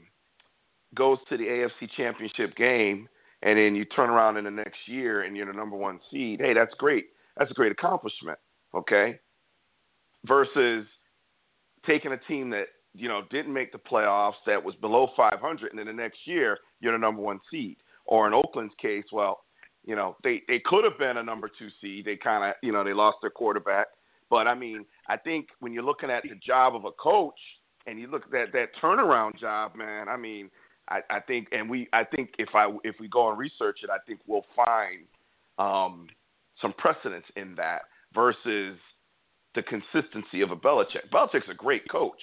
goes 0.95 1.19
to 1.29 1.37
the 1.37 1.45
AFC 1.45 1.89
championship 1.97 2.57
game 2.57 3.09
and 3.43 3.59
then 3.59 3.75
you 3.75 3.85
turn 3.85 4.11
around 4.11 4.37
in 4.37 4.45
the 4.45 4.51
next 4.51 4.79
year 4.87 5.23
and 5.23 5.37
you're 5.37 5.47
the 5.47 5.53
number 5.53 5.77
one 5.77 6.01
seed. 6.11 6.41
Hey, 6.41 6.55
that's 6.55 6.75
great. 6.75 7.07
That's 7.37 7.51
a 7.51 7.55
great 7.55 7.73
accomplishment. 7.73 8.39
Okay. 8.75 9.19
Versus 10.27 10.87
taking 11.87 12.13
a 12.13 12.19
team 12.29 12.51
that, 12.51 12.67
you 12.95 13.09
know, 13.09 13.23
didn't 13.31 13.53
make 13.53 13.73
the 13.73 13.79
playoffs 13.79 14.35
that 14.47 14.63
was 14.63 14.75
below 14.77 15.11
500 15.17 15.71
and 15.71 15.79
then 15.79 15.87
the 15.87 15.93
next 15.93 16.19
year 16.25 16.59
you're 16.81 16.93
the 16.93 16.99
number 16.99 17.23
one 17.23 17.41
seed. 17.51 17.77
Or 18.05 18.27
in 18.27 18.35
Oakland's 18.35 18.75
case, 18.81 19.05
well, 19.13 19.45
you 19.85 19.97
know, 19.97 20.17
they 20.23 20.43
they 20.47 20.61
could 20.65 20.85
have 20.85 20.99
been 20.99 21.17
a 21.17 21.23
number 21.23 21.49
two 21.59 21.69
seed. 21.81 22.05
They 22.05 22.17
kind 22.17 22.45
of, 22.45 22.55
you 22.63 22.73
know, 22.73 22.85
they 22.85 22.93
lost 22.93 23.19
their 23.21 23.31
quarterback. 23.31 23.87
But 24.31 24.47
I 24.47 24.55
mean, 24.55 24.85
I 25.09 25.17
think 25.17 25.49
when 25.61 25.73
you're 25.73 25.83
looking 25.83 26.11
at 26.11 26.23
the 26.23 26.37
job 26.45 26.77
of 26.77 26.85
a 26.85 26.93
coach 26.93 27.39
and 27.87 27.99
you 27.99 28.07
look 28.07 28.25
at 28.25 28.31
that 28.33 28.53
that 28.53 28.69
turnaround 28.81 29.39
job, 29.39 29.75
man. 29.75 30.09
I 30.09 30.17
mean, 30.17 30.51
I, 30.93 31.17
I 31.17 31.21
think, 31.21 31.49
and 31.53 31.71
we, 31.71 31.89
I 31.93 32.05
think 32.05 32.31
if 32.39 32.51
I 32.55 32.69
if 32.85 32.97
we 33.01 33.09
go 33.09 33.31
and 33.31 33.39
research 33.39 33.79
it, 33.83 33.91
I 33.91 33.97
think 34.07 34.21
we'll 34.27 34.45
find 34.55 35.01
um, 35.59 36.07
some 36.61 36.75
precedence 36.75 37.25
in 37.37 37.55
that 37.57 37.83
versus 38.15 38.77
the 39.55 39.63
consistency 39.63 40.43
of 40.43 40.51
a 40.51 40.57
Belichick. 40.57 41.09
Belichick's 41.13 41.49
a 41.51 41.55
great 41.55 41.89
coach, 41.91 42.21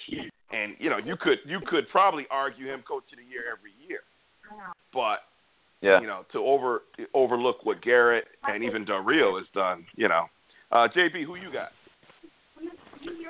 and 0.52 0.74
you 0.78 0.88
know, 0.88 0.98
you 0.98 1.16
could 1.20 1.38
you 1.44 1.58
could 1.66 1.88
probably 1.90 2.26
argue 2.30 2.66
him 2.66 2.82
coach 2.86 3.04
of 3.12 3.18
the 3.18 3.24
year 3.24 3.44
every 3.56 3.72
year, 3.88 4.00
but 4.92 5.24
Yeah. 5.80 6.00
you 6.00 6.06
know, 6.06 6.24
to 6.32 6.38
over 6.38 6.82
overlook 7.12 7.64
what 7.64 7.82
Garrett 7.82 8.26
and 8.44 8.62
even 8.62 8.84
Del 8.84 8.98
Rio 9.00 9.36
has 9.38 9.46
done. 9.52 9.84
You 9.96 10.08
know, 10.08 10.26
uh, 10.70 10.86
JB, 10.94 11.24
who 11.24 11.34
you 11.36 11.52
got? 11.52 11.72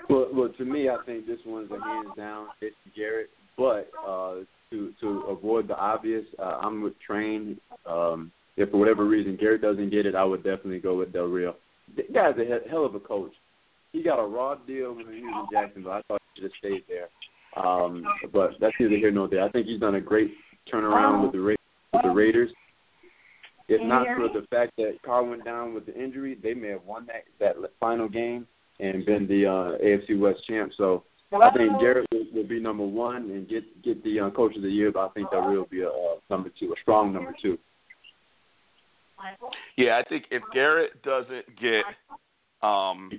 Well, 0.08 0.28
well, 0.32 0.48
to 0.58 0.64
me, 0.64 0.88
I 0.88 0.96
think 1.06 1.26
this 1.26 1.38
one's 1.46 1.70
a 1.70 1.80
hands 1.82 2.08
down 2.16 2.48
it's 2.60 2.76
Garrett. 2.96 3.30
But 3.56 3.90
uh, 4.06 4.36
to 4.70 4.92
to 5.00 5.08
avoid 5.28 5.68
the 5.68 5.76
obvious, 5.76 6.24
uh, 6.38 6.58
I'm 6.62 6.82
with 6.82 6.98
Train. 7.00 7.58
Um, 7.86 8.30
if 8.56 8.70
for 8.70 8.76
whatever 8.78 9.06
reason 9.06 9.36
Garrett 9.36 9.62
doesn't 9.62 9.90
get 9.90 10.06
it, 10.06 10.14
I 10.14 10.24
would 10.24 10.44
definitely 10.44 10.78
go 10.78 10.96
with 10.96 11.12
Del 11.12 11.24
Rio. 11.24 11.56
The 11.96 12.04
guy's 12.12 12.34
a 12.38 12.68
hell 12.68 12.84
of 12.84 12.94
a 12.94 13.00
coach. 13.00 13.32
He 13.92 14.02
got 14.02 14.22
a 14.22 14.26
raw 14.26 14.54
deal 14.54 14.94
when 14.94 15.06
he 15.06 15.22
was 15.22 15.48
in 15.50 15.58
Jacksonville. 15.58 15.92
I 15.92 16.02
thought 16.06 16.22
he 16.34 16.42
should 16.42 16.50
have 16.50 16.58
stayed 16.58 16.84
there. 16.88 17.08
Um, 17.56 18.04
but 18.32 18.50
that's 18.60 18.74
neither 18.78 18.96
here 18.96 19.10
nor 19.10 19.28
there. 19.28 19.42
I 19.42 19.50
think 19.50 19.66
he's 19.66 19.80
done 19.80 19.96
a 19.96 20.00
great 20.00 20.32
turnaround 20.72 21.24
with 21.24 21.32
the 21.32 21.40
Ra- 21.40 21.54
with 21.92 22.02
the 22.02 22.10
Raiders. 22.10 22.50
If 23.68 23.80
not 23.82 24.06
for 24.16 24.28
the 24.28 24.46
fact 24.48 24.72
that 24.78 24.98
Carr 25.04 25.24
went 25.24 25.44
down 25.44 25.74
with 25.74 25.86
the 25.86 26.00
injury, 26.00 26.36
they 26.40 26.54
may 26.54 26.68
have 26.68 26.84
won 26.84 27.06
that 27.06 27.24
that 27.40 27.56
final 27.80 28.08
game 28.08 28.46
and 28.78 29.04
been 29.04 29.26
the 29.26 29.46
uh, 29.46 29.84
AFC 29.84 30.18
West 30.18 30.40
champ. 30.46 30.72
So 30.76 31.04
I 31.32 31.50
think 31.56 31.78
Garrett 31.80 32.06
will, 32.12 32.26
will 32.34 32.46
be 32.48 32.58
number 32.60 32.84
one 32.84 33.16
and 33.30 33.48
get 33.48 33.82
get 33.82 34.02
the 34.02 34.20
uh, 34.20 34.30
coach 34.30 34.56
of 34.56 34.62
the 34.62 34.68
year. 34.68 34.90
But 34.90 35.06
I 35.06 35.08
think 35.10 35.30
Del 35.30 35.42
Rio 35.42 35.60
will 35.60 35.66
be 35.66 35.82
a 35.82 35.88
uh, 35.88 36.16
number 36.28 36.50
two, 36.58 36.72
a 36.72 36.80
strong 36.82 37.12
number 37.12 37.34
two. 37.40 37.56
Yeah, 39.76 39.98
I 39.98 40.08
think 40.08 40.24
if 40.30 40.42
Garrett 40.52 41.02
doesn't 41.02 41.44
get 41.60 41.84
um, 42.66 43.10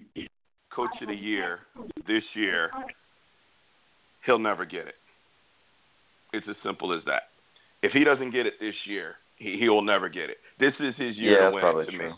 coach 0.75 0.89
of 1.01 1.07
the 1.07 1.15
year 1.15 1.59
this 2.07 2.23
year, 2.33 2.71
he'll 4.25 4.39
never 4.39 4.65
get 4.65 4.87
it. 4.87 4.95
It's 6.33 6.47
as 6.49 6.55
simple 6.65 6.93
as 6.93 7.01
that. 7.05 7.23
If 7.83 7.91
he 7.91 8.03
doesn't 8.03 8.31
get 8.31 8.45
it 8.45 8.53
this 8.59 8.75
year, 8.85 9.15
he 9.37 9.57
he 9.59 9.69
will 9.69 9.83
never 9.83 10.09
get 10.09 10.29
it. 10.29 10.37
This 10.59 10.73
is 10.79 10.95
his 10.97 11.15
year 11.17 11.33
Yeah, 11.33 11.37
to 11.37 11.43
that's 11.45 11.53
win 11.55 11.61
probably 11.61 11.85
to 11.85 11.91
true. 11.91 12.09
me. 12.09 12.15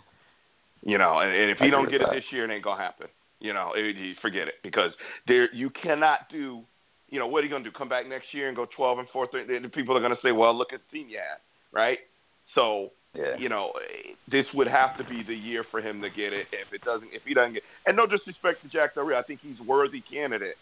You 0.85 0.97
know, 0.97 1.19
and, 1.19 1.31
and 1.31 1.49
if 1.51 1.57
I 1.61 1.65
he 1.65 1.69
agree 1.69 1.71
don't 1.71 1.81
with 1.83 1.91
get 1.91 2.01
it 2.01 2.07
that. 2.09 2.15
this 2.15 2.25
year, 2.31 2.49
it 2.49 2.53
ain't 2.53 2.63
gonna 2.63 2.81
happen. 2.81 3.07
You 3.43 3.53
know, 3.53 3.73
it, 3.75 3.95
you 3.95 4.13
forget 4.21 4.47
it 4.47 4.55
because 4.63 4.91
there 5.27 5.53
you 5.53 5.69
cannot 5.69 6.21
do. 6.31 6.61
You 7.09 7.19
know, 7.19 7.27
what 7.27 7.41
are 7.41 7.43
you 7.43 7.51
gonna 7.51 7.63
do? 7.63 7.71
Come 7.71 7.89
back 7.89 8.07
next 8.07 8.33
year 8.33 8.47
and 8.47 8.55
go 8.57 8.65
twelve 8.75 8.97
and 8.97 9.07
four? 9.13 9.27
The 9.31 9.59
the 9.61 9.69
people 9.69 9.95
are 9.95 10.01
gonna 10.01 10.15
say, 10.23 10.31
well, 10.31 10.57
look 10.57 10.73
at 10.73 10.79
the 10.89 10.97
team 10.97 11.09
you 11.09 11.17
had, 11.17 11.37
right? 11.71 11.99
So 12.55 12.89
Yeah. 13.13 13.35
you 13.37 13.49
know, 13.49 13.73
this 14.31 14.45
would 14.55 14.67
have 14.67 14.97
to 14.97 15.03
be 15.03 15.21
the 15.21 15.35
year 15.35 15.63
for 15.69 15.79
him 15.81 16.01
to 16.01 16.09
get 16.09 16.33
it. 16.33 16.47
If 16.51 16.73
it 16.73 16.81
doesn't, 16.83 17.09
if 17.13 17.21
he 17.25 17.33
doesn't 17.35 17.53
get, 17.53 17.63
and 17.85 17.95
no 17.95 18.07
disrespect 18.07 18.63
to 18.63 18.69
Jack 18.69 18.95
Del 18.95 19.03
Rio, 19.03 19.19
I 19.19 19.23
think 19.23 19.41
he's 19.41 19.59
a 19.59 19.63
worthy 19.63 20.01
candidate. 20.01 20.55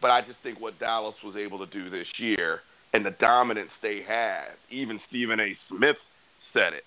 But 0.00 0.10
I 0.10 0.22
just 0.22 0.38
think 0.42 0.58
what 0.60 0.80
Dallas 0.80 1.14
was 1.22 1.36
able 1.36 1.58
to 1.64 1.70
do 1.70 1.90
this 1.90 2.06
year 2.18 2.60
and 2.94 3.04
the 3.04 3.14
dominance 3.20 3.70
they 3.82 4.00
had, 4.06 4.56
even 4.70 4.98
Stephen 5.08 5.38
A. 5.38 5.54
Smith 5.68 5.96
said 6.52 6.72
it. 6.72 6.84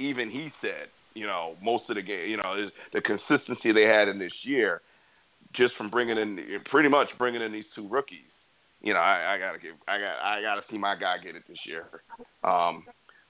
Even 0.00 0.30
he 0.30 0.48
said, 0.60 0.88
you 1.14 1.26
know, 1.26 1.56
most 1.62 1.84
of 1.88 1.96
the 1.96 2.02
game, 2.02 2.28
you 2.28 2.36
know, 2.36 2.68
the 2.92 3.00
consistency 3.00 3.72
they 3.72 3.84
had 3.84 4.08
in 4.08 4.18
this 4.18 4.32
year, 4.42 4.82
just 5.54 5.74
from 5.76 5.90
bringing 5.90 6.18
in, 6.18 6.38
pretty 6.70 6.88
much 6.88 7.08
bringing 7.18 7.42
in 7.42 7.52
these 7.52 7.64
two 7.74 7.88
rookies. 7.88 8.18
You 8.82 8.92
know, 8.92 9.00
I, 9.00 9.34
I 9.34 9.38
gotta 9.38 9.58
give, 9.58 9.74
I 9.88 9.98
got, 9.98 10.18
I 10.22 10.42
gotta 10.42 10.62
see 10.70 10.76
my 10.76 10.94
guy 10.94 11.16
get 11.18 11.36
it 11.36 11.44
this 11.48 11.58
year. 11.64 11.86
Um, 12.42 12.84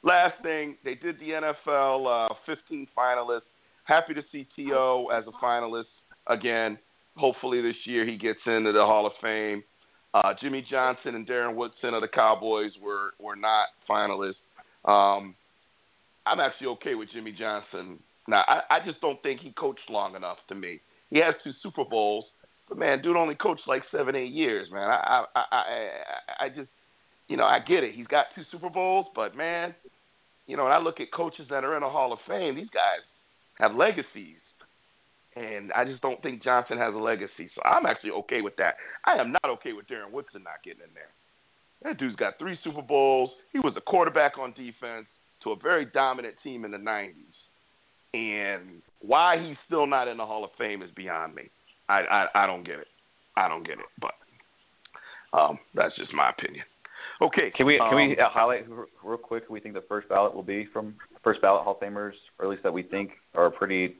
Last 0.04 0.34
thing, 0.42 0.76
they 0.84 0.94
did 0.94 1.18
the 1.18 1.30
NFL 1.30 2.30
uh, 2.30 2.34
15 2.44 2.86
finalists. 2.96 3.40
Happy 3.84 4.12
to 4.12 4.22
see 4.30 4.46
T.O. 4.54 5.08
as 5.10 5.24
a 5.26 5.44
finalist 5.44 5.84
again. 6.26 6.78
Hopefully 7.16 7.62
this 7.62 7.76
year 7.84 8.04
he 8.04 8.18
gets 8.18 8.40
into 8.44 8.70
the 8.72 8.84
Hall 8.84 9.06
of 9.06 9.12
Fame. 9.22 9.64
Uh, 10.12 10.34
Jimmy 10.40 10.64
Johnson 10.70 11.14
and 11.14 11.26
Darren 11.26 11.54
Woodson 11.54 11.94
of 11.94 12.02
the 12.02 12.08
Cowboys 12.08 12.72
were 12.82 13.14
were 13.18 13.34
not 13.34 13.68
finalists. 13.88 14.34
Um, 14.84 15.34
I'm 16.26 16.40
actually 16.40 16.68
okay 16.68 16.94
with 16.94 17.10
Jimmy 17.12 17.32
Johnson. 17.32 17.98
Now 18.26 18.44
I, 18.46 18.76
I 18.76 18.78
just 18.84 19.00
don't 19.00 19.22
think 19.22 19.40
he 19.40 19.52
coached 19.52 19.88
long 19.90 20.16
enough 20.16 20.38
to 20.48 20.54
me. 20.54 20.80
He 21.10 21.18
has 21.18 21.34
two 21.44 21.52
Super 21.62 21.84
Bowls, 21.84 22.24
but 22.68 22.78
man, 22.78 23.02
dude 23.02 23.16
only 23.16 23.34
coached 23.34 23.66
like 23.66 23.82
seven, 23.90 24.16
eight 24.16 24.32
years, 24.32 24.68
man. 24.72 24.88
I 24.88 25.24
I 25.34 25.44
I 25.52 25.56
I, 25.56 26.44
I 26.44 26.48
just 26.48 26.68
you 27.28 27.36
know 27.36 27.44
I 27.44 27.58
get 27.60 27.84
it. 27.84 27.94
He's 27.94 28.06
got 28.06 28.26
two 28.34 28.42
Super 28.50 28.70
Bowls, 28.70 29.06
but 29.14 29.36
man, 29.36 29.74
you 30.46 30.56
know, 30.56 30.64
when 30.64 30.72
I 30.72 30.78
look 30.78 31.00
at 31.00 31.12
coaches 31.12 31.46
that 31.50 31.64
are 31.64 31.76
in 31.76 31.82
the 31.82 31.88
Hall 31.88 32.12
of 32.12 32.18
Fame, 32.26 32.56
these 32.56 32.70
guys 32.72 33.04
have 33.58 33.74
legacies. 33.74 34.38
And 35.36 35.72
I 35.72 35.84
just 35.84 36.00
don't 36.00 36.22
think 36.22 36.44
Johnson 36.44 36.78
has 36.78 36.94
a 36.94 36.98
legacy. 36.98 37.50
So 37.56 37.62
I'm 37.64 37.86
actually 37.86 38.12
okay 38.12 38.40
with 38.40 38.54
that. 38.56 38.76
I 39.04 39.16
am 39.16 39.32
not 39.32 39.50
okay 39.58 39.72
with 39.72 39.88
Darren 39.88 40.12
Woodson 40.12 40.44
not 40.44 40.62
getting 40.64 40.82
in 40.82 40.94
there. 40.94 41.10
That 41.82 41.98
dude's 41.98 42.14
got 42.14 42.38
three 42.38 42.56
Super 42.62 42.82
Bowls. 42.82 43.30
He 43.52 43.58
was 43.58 43.74
a 43.76 43.80
quarterback 43.80 44.38
on 44.38 44.52
defense 44.52 45.06
to 45.44 45.52
a 45.52 45.56
very 45.56 45.84
dominant 45.84 46.34
team 46.42 46.64
in 46.64 46.70
the 46.70 46.78
90s. 46.78 47.12
And 48.14 48.82
why 49.00 49.44
he's 49.44 49.56
still 49.66 49.86
not 49.86 50.08
in 50.08 50.16
the 50.16 50.26
Hall 50.26 50.44
of 50.44 50.50
Fame 50.56 50.82
is 50.82 50.90
beyond 50.96 51.34
me. 51.34 51.50
I, 51.88 52.00
I, 52.00 52.44
I 52.44 52.46
don't 52.46 52.64
get 52.64 52.78
it. 52.78 52.86
I 53.36 53.48
don't 53.48 53.66
get 53.66 53.78
it. 53.78 53.86
But 54.00 55.38
um, 55.38 55.58
that's 55.74 55.94
just 55.96 56.12
my 56.12 56.30
opinion. 56.30 56.64
Okay. 57.20 57.50
Can 57.56 57.66
we 57.66 57.78
can 57.78 57.88
um, 57.88 57.96
we 57.96 58.16
highlight 58.18 58.66
real 59.02 59.18
quick 59.18 59.44
who 59.46 59.54
we 59.54 59.60
think 59.60 59.74
the 59.74 59.84
first 59.88 60.08
ballot 60.08 60.34
will 60.34 60.42
be 60.42 60.66
from 60.72 60.94
first 61.22 61.40
ballot 61.42 61.62
Hall 61.62 61.78
of 61.80 61.86
Famers, 61.86 62.12
or 62.38 62.46
at 62.46 62.50
least 62.50 62.62
that 62.62 62.72
we 62.72 62.82
think 62.82 63.10
are 63.34 63.50
pretty 63.50 63.96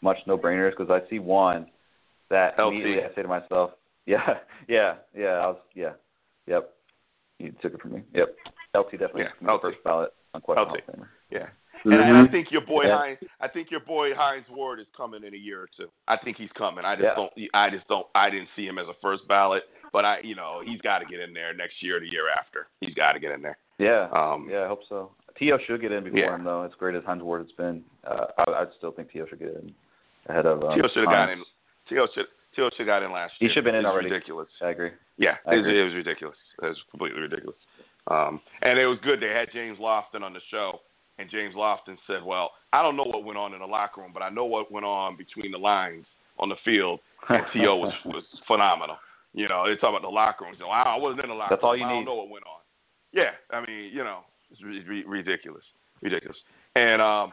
much 0.00 0.18
no 0.26 0.36
brainers? 0.38 0.70
Because 0.76 0.90
I 0.90 1.08
see 1.10 1.18
one 1.18 1.66
that 2.30 2.54
LT. 2.58 2.74
immediately 2.74 3.04
I 3.04 3.14
say 3.14 3.22
to 3.22 3.28
myself, 3.28 3.70
yeah, 4.06 4.38
yeah, 4.68 4.94
yeah, 5.16 5.26
I 5.26 5.46
was, 5.46 5.58
yeah, 5.74 5.92
yep, 6.46 6.70
you 7.38 7.52
took 7.62 7.74
it 7.74 7.80
from 7.80 7.94
me. 7.94 8.02
Yep, 8.14 8.36
LT 8.76 8.90
definitely 8.92 9.22
Yeah, 9.22 9.26
is 9.28 9.32
gonna 9.40 9.52
be 9.52 9.54
LT. 9.54 9.62
first 9.62 9.84
ballot 9.84 10.10
unquestioned 10.36 10.68
LT. 10.70 10.84
Hall 10.84 10.94
of 10.94 11.00
Famer. 11.00 11.08
Yeah. 11.30 11.46
And, 11.84 11.94
I, 11.94 12.08
and 12.08 12.16
I 12.16 12.26
think 12.30 12.50
your 12.50 12.62
boy 12.62 12.84
Yeah. 12.86 12.98
Hines, 12.98 13.18
I 13.40 13.48
think 13.48 13.70
your 13.70 13.80
boy 13.80 14.14
Hines 14.14 14.46
Ward 14.50 14.80
is 14.80 14.86
coming 14.96 15.22
in 15.24 15.34
a 15.34 15.36
year 15.36 15.60
or 15.62 15.68
two. 15.76 15.88
I 16.08 16.16
think 16.16 16.36
he's 16.36 16.50
coming. 16.56 16.84
I 16.84 16.94
just 16.96 17.04
Yeah. 17.04 17.14
don't. 17.14 17.32
I 17.54 17.70
just 17.70 17.86
don't. 17.88 18.06
I 18.14 18.30
didn't 18.30 18.48
see 18.56 18.66
him 18.66 18.78
as 18.78 18.86
a 18.88 18.94
first 19.02 19.26
ballot, 19.28 19.64
but 19.92 20.04
I, 20.04 20.18
you 20.22 20.34
know, 20.34 20.62
he's 20.64 20.80
got 20.80 20.98
to 20.98 21.04
get 21.04 21.20
in 21.20 21.32
there 21.34 21.54
next 21.54 21.82
year 21.82 21.98
or 21.98 22.00
the 22.00 22.10
year 22.10 22.26
after. 22.36 22.66
He's 22.80 22.94
got 22.94 23.12
to 23.12 23.20
get 23.20 23.30
in 23.32 23.42
there. 23.42 23.58
Yeah, 23.78 24.08
Um, 24.12 24.48
yeah, 24.50 24.64
I 24.64 24.68
hope 24.68 24.80
so. 24.88 25.12
T.O. 25.38 25.58
should 25.66 25.82
get 25.82 25.92
in 25.92 26.02
before 26.04 26.18
Yeah. 26.18 26.34
him 26.34 26.44
though. 26.44 26.62
As 26.62 26.72
great 26.78 26.94
as 26.96 27.04
Hines 27.04 27.22
Ward 27.22 27.42
has 27.42 27.52
been, 27.52 27.84
uh, 28.04 28.26
I, 28.38 28.50
I 28.50 28.64
still 28.78 28.90
think 28.90 29.12
T.O. 29.12 29.26
should 29.28 29.38
get 29.38 29.48
in 29.50 29.72
ahead 30.28 30.46
of. 30.46 30.64
Um, 30.64 30.74
T.O. 30.74 30.88
should 30.88 31.02
have 31.04 31.12
got 31.12 31.28
Hines. 31.28 31.44
in. 31.90 31.94
T.O. 31.96 32.06
should. 32.14 32.24
T.O. 32.56 32.70
should 32.70 32.78
have 32.80 32.86
got 32.86 33.02
in 33.02 33.12
last 33.12 33.34
year. 33.38 33.48
He 33.50 33.54
should 33.54 33.64
have 33.64 33.64
been 33.70 33.74
in 33.74 33.84
It's 33.84 33.92
already. 33.92 34.10
Ridiculous. 34.10 34.48
I 34.62 34.70
agree. 34.70 34.90
Yeah, 35.18 35.36
I 35.46 35.54
it, 35.54 35.56
was- 35.58 35.66
it 35.66 35.82
was 35.84 35.94
ridiculous. 35.94 36.36
It 36.62 36.66
was 36.66 36.78
completely 36.90 37.20
ridiculous. 37.20 37.56
Um, 38.08 38.40
and 38.62 38.78
it 38.78 38.86
was 38.86 38.98
good 39.02 39.20
they 39.20 39.28
had 39.28 39.48
James 39.52 39.78
Lofton 39.78 40.22
on 40.22 40.32
the 40.32 40.40
show, 40.50 40.80
and 41.18 41.30
James 41.30 41.54
Lofton 41.54 41.96
said, 42.06 42.22
"Well, 42.22 42.52
I 42.72 42.82
don't 42.82 42.96
know 42.96 43.04
what 43.04 43.24
went 43.24 43.38
on 43.38 43.52
in 43.54 43.60
the 43.60 43.66
locker 43.66 44.00
room, 44.00 44.12
but 44.12 44.22
I 44.22 44.28
know 44.28 44.44
what 44.44 44.70
went 44.70 44.86
on 44.86 45.16
between 45.16 45.50
the 45.50 45.58
lines 45.58 46.06
on 46.38 46.48
the 46.48 46.56
field." 46.64 47.00
And 47.28 47.44
T.O. 47.52 47.76
was 47.76 47.94
was 48.04 48.24
phenomenal. 48.46 48.96
You 49.34 49.48
know, 49.48 49.64
they 49.68 49.74
talk 49.76 49.90
about 49.90 50.02
the 50.02 50.08
locker 50.08 50.44
room. 50.44 50.54
So 50.58 50.66
I 50.66 50.82
I 50.82 50.96
wasn't 50.96 51.24
in 51.24 51.30
the 51.30 51.34
locker 51.34 51.54
That's 51.54 51.64
all 51.64 51.72
room. 51.72 51.80
you 51.80 51.86
I 51.86 51.90
don't 51.90 52.04
know 52.04 52.14
what 52.14 52.30
went 52.30 52.44
on. 52.44 52.60
Yeah, 53.12 53.30
I 53.50 53.64
mean, 53.66 53.90
you 53.92 54.04
know, 54.04 54.20
it's 54.50 54.62
re- 54.62 55.04
ridiculous, 55.06 55.64
ridiculous. 56.02 56.36
And 56.74 57.00
um, 57.02 57.32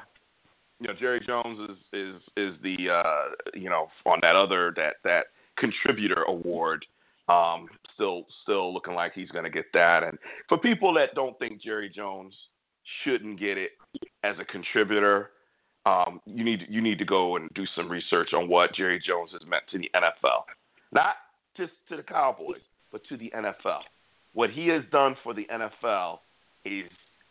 you 0.80 0.88
know 0.88 0.94
Jerry 1.00 1.22
Jones 1.26 1.60
is 1.70 1.78
is 1.94 2.22
is 2.36 2.54
the 2.64 2.90
uh, 2.90 3.36
you 3.54 3.70
know 3.70 3.88
on 4.06 4.20
that 4.22 4.36
other 4.36 4.74
that 4.76 4.96
that 5.04 5.28
contributor 5.58 6.24
award. 6.24 6.86
Um, 7.30 7.70
still 7.94 8.24
still 8.44 8.74
looking 8.74 8.94
like 8.94 9.14
he's 9.14 9.30
going 9.30 9.44
to 9.44 9.50
get 9.50 9.66
that. 9.74 10.04
And 10.04 10.18
for 10.50 10.58
people 10.58 10.94
that 10.96 11.16
don't 11.16 11.38
think 11.40 11.62
Jerry 11.62 11.90
Jones 11.90 12.34
shouldn't 13.04 13.40
get 13.40 13.58
it 13.58 13.72
as 14.24 14.36
a 14.40 14.46
contributor, 14.46 15.32
um, 15.86 16.22
you 16.26 16.44
need 16.44 16.66
you 16.70 16.82
need 16.82 17.00
to 17.00 17.06
go 17.06 17.36
and 17.36 17.50
do 17.54 17.66
some 17.76 17.90
research 17.90 18.30
on 18.34 18.48
what 18.48 18.74
Jerry 18.74 19.02
Jones 19.06 19.32
has 19.34 19.42
meant 19.48 19.64
to 19.72 19.78
the 19.78 19.90
NFL, 19.96 20.44
not 20.92 21.16
just 21.58 21.72
to 21.90 21.98
the 21.98 22.04
Cowboys, 22.04 22.62
but 22.92 23.02
to 23.10 23.18
the 23.18 23.32
NFL. 23.36 23.82
What 24.34 24.50
he 24.50 24.68
has 24.70 24.84
done 24.92 25.16
for 25.24 25.34
the 25.34 25.46
NFL 25.52 26.20
is, 26.66 26.90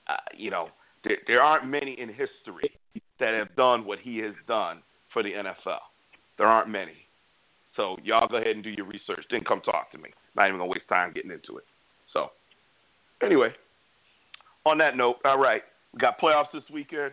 uh, 0.09 0.15
you 0.37 0.51
know, 0.51 0.69
there, 1.03 1.17
there 1.27 1.43
aren't 1.43 1.67
many 1.67 1.99
in 1.99 2.09
history 2.09 2.71
that 3.19 3.35
have 3.35 3.55
done 3.57 3.85
what 3.85 3.99
he 3.99 4.19
has 4.19 4.35
done 4.47 4.83
for 5.13 5.23
the 5.23 5.31
NFL. 5.31 5.79
There 6.39 6.47
aren't 6.47 6.69
many. 6.69 6.93
So 7.77 7.97
y'all 8.05 8.29
go 8.29 8.37
ahead 8.37 8.55
and 8.55 8.63
do 8.63 8.71
your 8.71 8.87
research. 8.87 9.25
Then 9.31 9.41
come 9.45 9.61
talk 9.63 9.91
to 9.93 9.99
me. 9.99 10.11
Not 10.37 10.49
even 10.49 10.59
gonna 10.59 10.71
waste 10.71 10.89
time 10.89 11.13
getting 11.13 11.31
into 11.31 11.59
it. 11.59 11.65
So 12.13 12.31
anyway, 13.23 13.51
on 14.65 14.79
that 14.79 14.97
note, 14.97 15.17
all 15.25 15.39
right, 15.39 15.63
we 15.93 15.99
got 15.99 16.21
playoffs 16.21 16.53
this 16.53 16.63
weekend. 16.73 17.13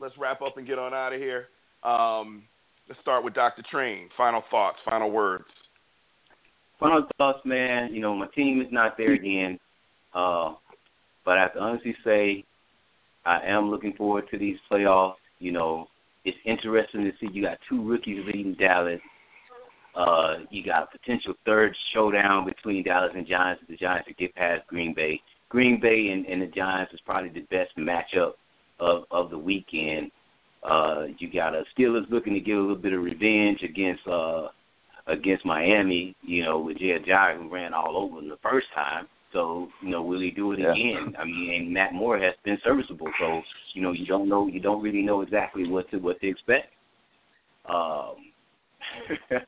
Let's 0.00 0.16
wrap 0.18 0.42
up 0.42 0.58
and 0.58 0.66
get 0.66 0.78
on 0.78 0.94
out 0.94 1.12
of 1.12 1.20
here. 1.20 1.48
Um, 1.82 2.42
let's 2.88 3.00
start 3.00 3.24
with 3.24 3.34
Dr. 3.34 3.62
Train. 3.70 4.08
Final 4.16 4.42
thoughts, 4.50 4.78
final 4.88 5.10
words. 5.10 5.44
Final 6.78 7.04
thoughts, 7.16 7.40
man. 7.44 7.92
You 7.92 8.00
know, 8.00 8.14
my 8.14 8.28
team 8.34 8.60
is 8.60 8.68
not 8.70 8.96
there 8.96 9.12
again. 9.12 9.58
Uh, 10.14 10.54
but 11.24 11.38
I 11.38 11.42
have 11.42 11.54
to 11.54 11.60
honestly 11.60 11.94
say, 12.04 12.44
I 13.26 13.40
am 13.44 13.70
looking 13.70 13.92
forward 13.94 14.24
to 14.30 14.38
these 14.38 14.56
playoffs. 14.70 15.16
You 15.40 15.52
know, 15.52 15.88
it's 16.24 16.38
interesting 16.44 17.04
to 17.04 17.12
see 17.20 17.32
you 17.32 17.42
got 17.42 17.58
two 17.68 17.86
rookies 17.86 18.24
leading 18.26 18.54
Dallas. 18.54 19.00
Uh, 19.98 20.36
you 20.50 20.64
got 20.64 20.84
a 20.84 20.98
potential 20.98 21.34
third 21.44 21.74
showdown 21.92 22.44
between 22.44 22.84
Dallas 22.84 23.10
and 23.16 23.26
Giants. 23.26 23.64
The 23.68 23.76
Giants 23.76 24.06
to 24.06 24.14
get 24.14 24.32
past 24.36 24.64
Green 24.68 24.94
Bay. 24.94 25.20
Green 25.48 25.80
Bay 25.80 26.10
and, 26.12 26.24
and 26.26 26.40
the 26.40 26.46
Giants 26.46 26.92
is 26.94 27.00
probably 27.04 27.30
the 27.30 27.46
best 27.50 27.76
matchup 27.76 28.34
of 28.78 29.04
of 29.10 29.30
the 29.30 29.38
weekend. 29.38 30.12
Uh, 30.62 31.06
you 31.18 31.28
got 31.32 31.52
a 31.54 31.64
Steelers 31.76 32.08
looking 32.10 32.34
to 32.34 32.40
get 32.40 32.56
a 32.56 32.60
little 32.60 32.76
bit 32.76 32.92
of 32.92 33.02
revenge 33.02 33.62
against 33.64 34.06
uh, 34.06 34.48
against 35.08 35.44
Miami. 35.44 36.14
You 36.22 36.44
know, 36.44 36.60
with 36.60 36.78
Jay 36.78 36.96
Ajayi 36.96 37.36
who 37.36 37.52
ran 37.52 37.74
all 37.74 37.96
over 37.96 38.20
them 38.20 38.28
the 38.28 38.38
first 38.40 38.68
time. 38.76 39.08
So 39.32 39.68
you 39.82 39.90
know, 39.90 40.02
will 40.02 40.20
he 40.20 40.30
do 40.30 40.52
it 40.52 40.60
Yeah. 40.60 40.70
again? 40.70 41.16
I 41.18 41.24
mean, 41.24 41.54
and 41.54 41.72
Matt 41.72 41.92
Moore 41.92 42.20
has 42.20 42.34
been 42.44 42.58
serviceable. 42.62 43.10
So 43.18 43.42
you 43.74 43.82
know, 43.82 43.90
you 43.90 44.06
don't 44.06 44.28
know, 44.28 44.46
you 44.46 44.60
don't 44.60 44.80
really 44.80 45.02
know 45.02 45.22
exactly 45.22 45.68
what 45.68 45.90
to 45.90 45.98
what 45.98 46.20
to 46.20 46.28
expect. 46.28 46.68
Um, 47.68 48.14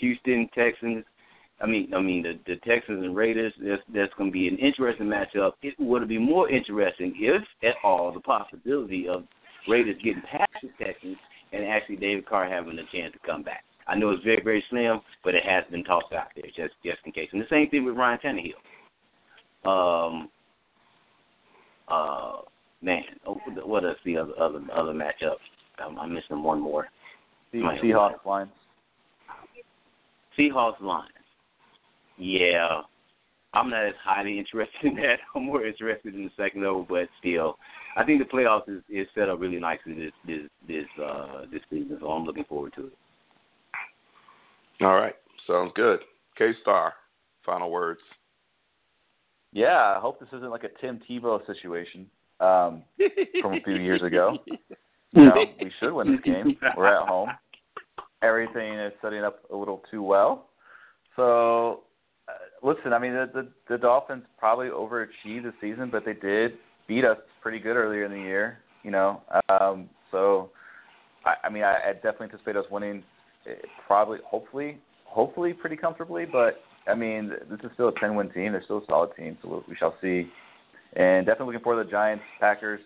Houston 0.00 0.48
Texans. 0.54 1.04
I 1.60 1.66
mean, 1.66 1.92
I 1.94 2.00
mean 2.00 2.22
the 2.22 2.38
the 2.46 2.56
Texans 2.66 3.04
and 3.04 3.16
Raiders. 3.16 3.52
That's 3.62 3.82
that's 3.94 4.12
going 4.18 4.30
to 4.30 4.32
be 4.32 4.48
an 4.48 4.58
interesting 4.58 5.06
matchup. 5.06 5.52
It 5.62 5.74
would 5.78 6.06
be 6.08 6.18
more 6.18 6.50
interesting 6.50 7.14
if, 7.18 7.42
at 7.62 7.76
all, 7.82 8.12
the 8.12 8.20
possibility 8.20 9.08
of 9.08 9.24
Raiders 9.68 9.96
getting 10.02 10.22
past 10.30 10.50
the 10.62 10.84
Texans 10.84 11.16
and 11.52 11.64
actually 11.64 11.96
David 11.96 12.26
Carr 12.26 12.48
having 12.48 12.78
a 12.78 12.96
chance 12.96 13.12
to 13.12 13.18
come 13.26 13.42
back. 13.42 13.64
I 13.88 13.94
know 13.94 14.10
it's 14.10 14.24
very 14.24 14.42
very 14.42 14.64
slim, 14.68 15.00
but 15.24 15.34
it 15.34 15.44
has 15.44 15.64
been 15.70 15.84
tossed 15.84 16.12
out 16.12 16.28
there 16.34 16.46
just 16.46 16.74
just 16.84 16.98
in 17.04 17.12
case. 17.12 17.28
And 17.32 17.40
the 17.40 17.46
same 17.50 17.70
thing 17.70 17.84
with 17.84 17.96
Ryan 17.96 18.18
Tannehill. 18.24 18.60
Um. 19.64 20.28
Uh. 21.88 22.42
Man, 22.82 23.02
oh, 23.26 23.40
what 23.64 23.84
is 23.84 23.96
the 24.04 24.18
other 24.18 24.32
other 24.38 24.60
other 24.74 24.92
matchup? 24.92 25.36
Um, 25.84 25.98
I'm 25.98 26.12
missing 26.14 26.42
one 26.42 26.60
more. 26.60 26.88
The 27.52 27.58
Seahawks 27.82 28.24
Lions. 28.24 28.50
Seahawks 30.38 30.80
Lions. 30.80 31.10
Yeah, 32.18 32.82
I'm 33.54 33.70
not 33.70 33.86
as 33.86 33.94
highly 34.02 34.38
interested 34.38 34.84
in 34.84 34.94
that. 34.96 35.18
I'm 35.34 35.44
more 35.44 35.64
interested 35.64 36.14
in 36.14 36.24
the 36.24 36.30
second 36.36 36.64
over, 36.64 36.86
but 36.88 37.08
still, 37.18 37.56
I 37.96 38.04
think 38.04 38.20
the 38.20 38.36
playoffs 38.36 38.68
is, 38.68 38.82
is 38.88 39.06
set 39.14 39.28
up 39.28 39.40
really 39.40 39.58
nicely 39.58 39.94
this 39.94 40.12
this 40.26 40.42
this 40.68 41.04
uh 41.04 41.42
this 41.52 41.62
season. 41.70 41.98
So 42.00 42.08
I'm 42.08 42.24
looking 42.24 42.44
forward 42.44 42.72
to 42.76 42.86
it. 42.86 42.92
All 44.82 44.94
right, 44.94 45.14
sounds 45.46 45.72
good. 45.74 46.00
K 46.36 46.52
Star, 46.62 46.94
final 47.44 47.70
words. 47.70 48.00
Yeah, 49.52 49.94
I 49.96 50.00
hope 50.00 50.20
this 50.20 50.28
isn't 50.34 50.50
like 50.50 50.64
a 50.64 50.80
Tim 50.80 51.00
Tebow 51.08 51.46
situation 51.46 52.06
um, 52.40 52.82
from 53.40 53.54
a 53.54 53.60
few 53.64 53.76
years 53.76 54.02
ago. 54.02 54.38
You 55.12 55.24
know, 55.24 55.34
we 55.62 55.72
should 55.80 55.94
win 55.94 56.12
this 56.12 56.20
game. 56.24 56.58
We're 56.76 56.88
at 56.88 57.08
home. 57.08 57.30
Everything 58.22 58.74
is 58.78 58.92
setting 59.02 59.22
up 59.24 59.40
a 59.52 59.56
little 59.56 59.82
too 59.90 60.02
well. 60.02 60.46
So, 61.16 61.82
uh, 62.28 62.66
listen, 62.66 62.92
I 62.92 62.98
mean, 62.98 63.12
the, 63.12 63.30
the 63.32 63.48
the 63.68 63.78
Dolphins 63.78 64.24
probably 64.38 64.68
overachieved 64.68 65.44
this 65.44 65.52
season, 65.60 65.90
but 65.90 66.04
they 66.04 66.14
did 66.14 66.52
beat 66.88 67.04
us 67.04 67.18
pretty 67.42 67.58
good 67.58 67.76
earlier 67.76 68.04
in 68.04 68.12
the 68.12 68.18
year. 68.18 68.58
You 68.82 68.90
know, 68.90 69.20
um, 69.48 69.88
so 70.10 70.50
I, 71.24 71.34
I 71.46 71.50
mean, 71.50 71.62
I, 71.64 71.90
I 71.90 71.92
definitely 71.94 72.26
anticipate 72.26 72.56
us 72.56 72.64
winning. 72.70 73.02
eh, 73.48 73.54
Probably, 73.86 74.18
hopefully, 74.24 74.78
hopefully, 75.04 75.52
pretty 75.52 75.76
comfortably. 75.76 76.24
But 76.24 76.60
I 76.88 76.94
mean, 76.94 77.30
this 77.50 77.60
is 77.64 77.70
still 77.74 77.88
a 77.88 78.00
ten-win 78.00 78.30
team. 78.30 78.52
They're 78.52 78.64
still 78.64 78.78
a 78.78 78.86
solid 78.86 79.10
team, 79.16 79.36
so 79.42 79.64
we 79.68 79.76
shall 79.76 79.94
see. 80.00 80.28
And 80.94 81.26
definitely 81.26 81.54
looking 81.54 81.64
for 81.64 81.76
the 81.82 81.88
Giants, 81.90 82.24
Packers. 82.40 82.80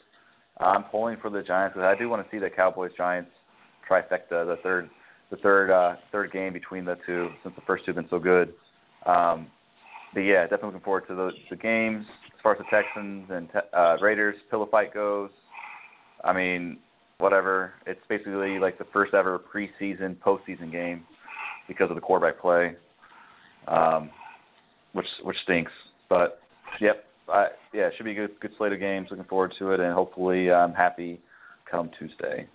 I'm 0.58 0.84
pulling 0.84 1.16
for 1.22 1.30
the 1.30 1.42
Giants 1.42 1.74
because 1.74 1.86
I 1.86 1.98
do 1.98 2.08
want 2.08 2.24
to 2.24 2.30
see 2.30 2.40
the 2.40 2.50
Cowboys 2.50 2.90
Giants 2.96 3.30
trifecta, 3.88 4.46
the 4.46 4.56
third 4.62 4.90
the 5.30 5.36
third 5.36 5.70
uh, 5.70 5.96
third 6.12 6.32
game 6.32 6.52
between 6.52 6.84
the 6.84 6.96
two 7.06 7.28
since 7.42 7.54
the 7.54 7.62
first 7.66 7.84
two 7.84 7.92
have 7.92 7.96
been 7.96 8.10
so 8.10 8.18
good. 8.18 8.52
Um, 9.06 9.46
but 10.12 10.20
yeah, 10.20 10.42
definitely 10.42 10.68
looking 10.68 10.80
forward 10.80 11.06
to 11.08 11.14
the 11.14 11.30
the 11.50 11.56
games 11.56 12.04
as 12.26 12.40
far 12.42 12.52
as 12.52 12.58
the 12.58 12.64
Texans 12.70 13.28
and 13.30 13.48
uh, 13.72 13.96
Raiders 14.00 14.36
pillow 14.50 14.68
fight 14.70 14.92
goes. 14.92 15.30
I 16.24 16.32
mean, 16.32 16.78
whatever. 17.18 17.74
It's 17.86 18.00
basically 18.08 18.58
like 18.58 18.78
the 18.78 18.86
first 18.92 19.14
ever 19.14 19.38
preseason 19.38 20.16
postseason 20.16 20.72
game 20.72 21.04
because 21.68 21.90
of 21.90 21.94
the 21.94 22.00
quarterback 22.00 22.40
play, 22.40 22.74
um, 23.68 24.10
which 24.92 25.06
which 25.22 25.36
stinks. 25.44 25.72
But 26.08 26.40
yep, 26.80 27.04
I, 27.28 27.48
yeah, 27.72 27.86
it 27.86 27.94
should 27.96 28.04
be 28.04 28.12
a 28.12 28.14
good 28.14 28.40
good 28.40 28.52
slate 28.58 28.72
of 28.72 28.80
games. 28.80 29.08
Looking 29.10 29.26
forward 29.26 29.54
to 29.58 29.72
it, 29.72 29.80
and 29.80 29.94
hopefully 29.94 30.50
I'm 30.50 30.72
happy 30.72 31.20
come 31.70 31.90
Tuesday. 31.98 32.48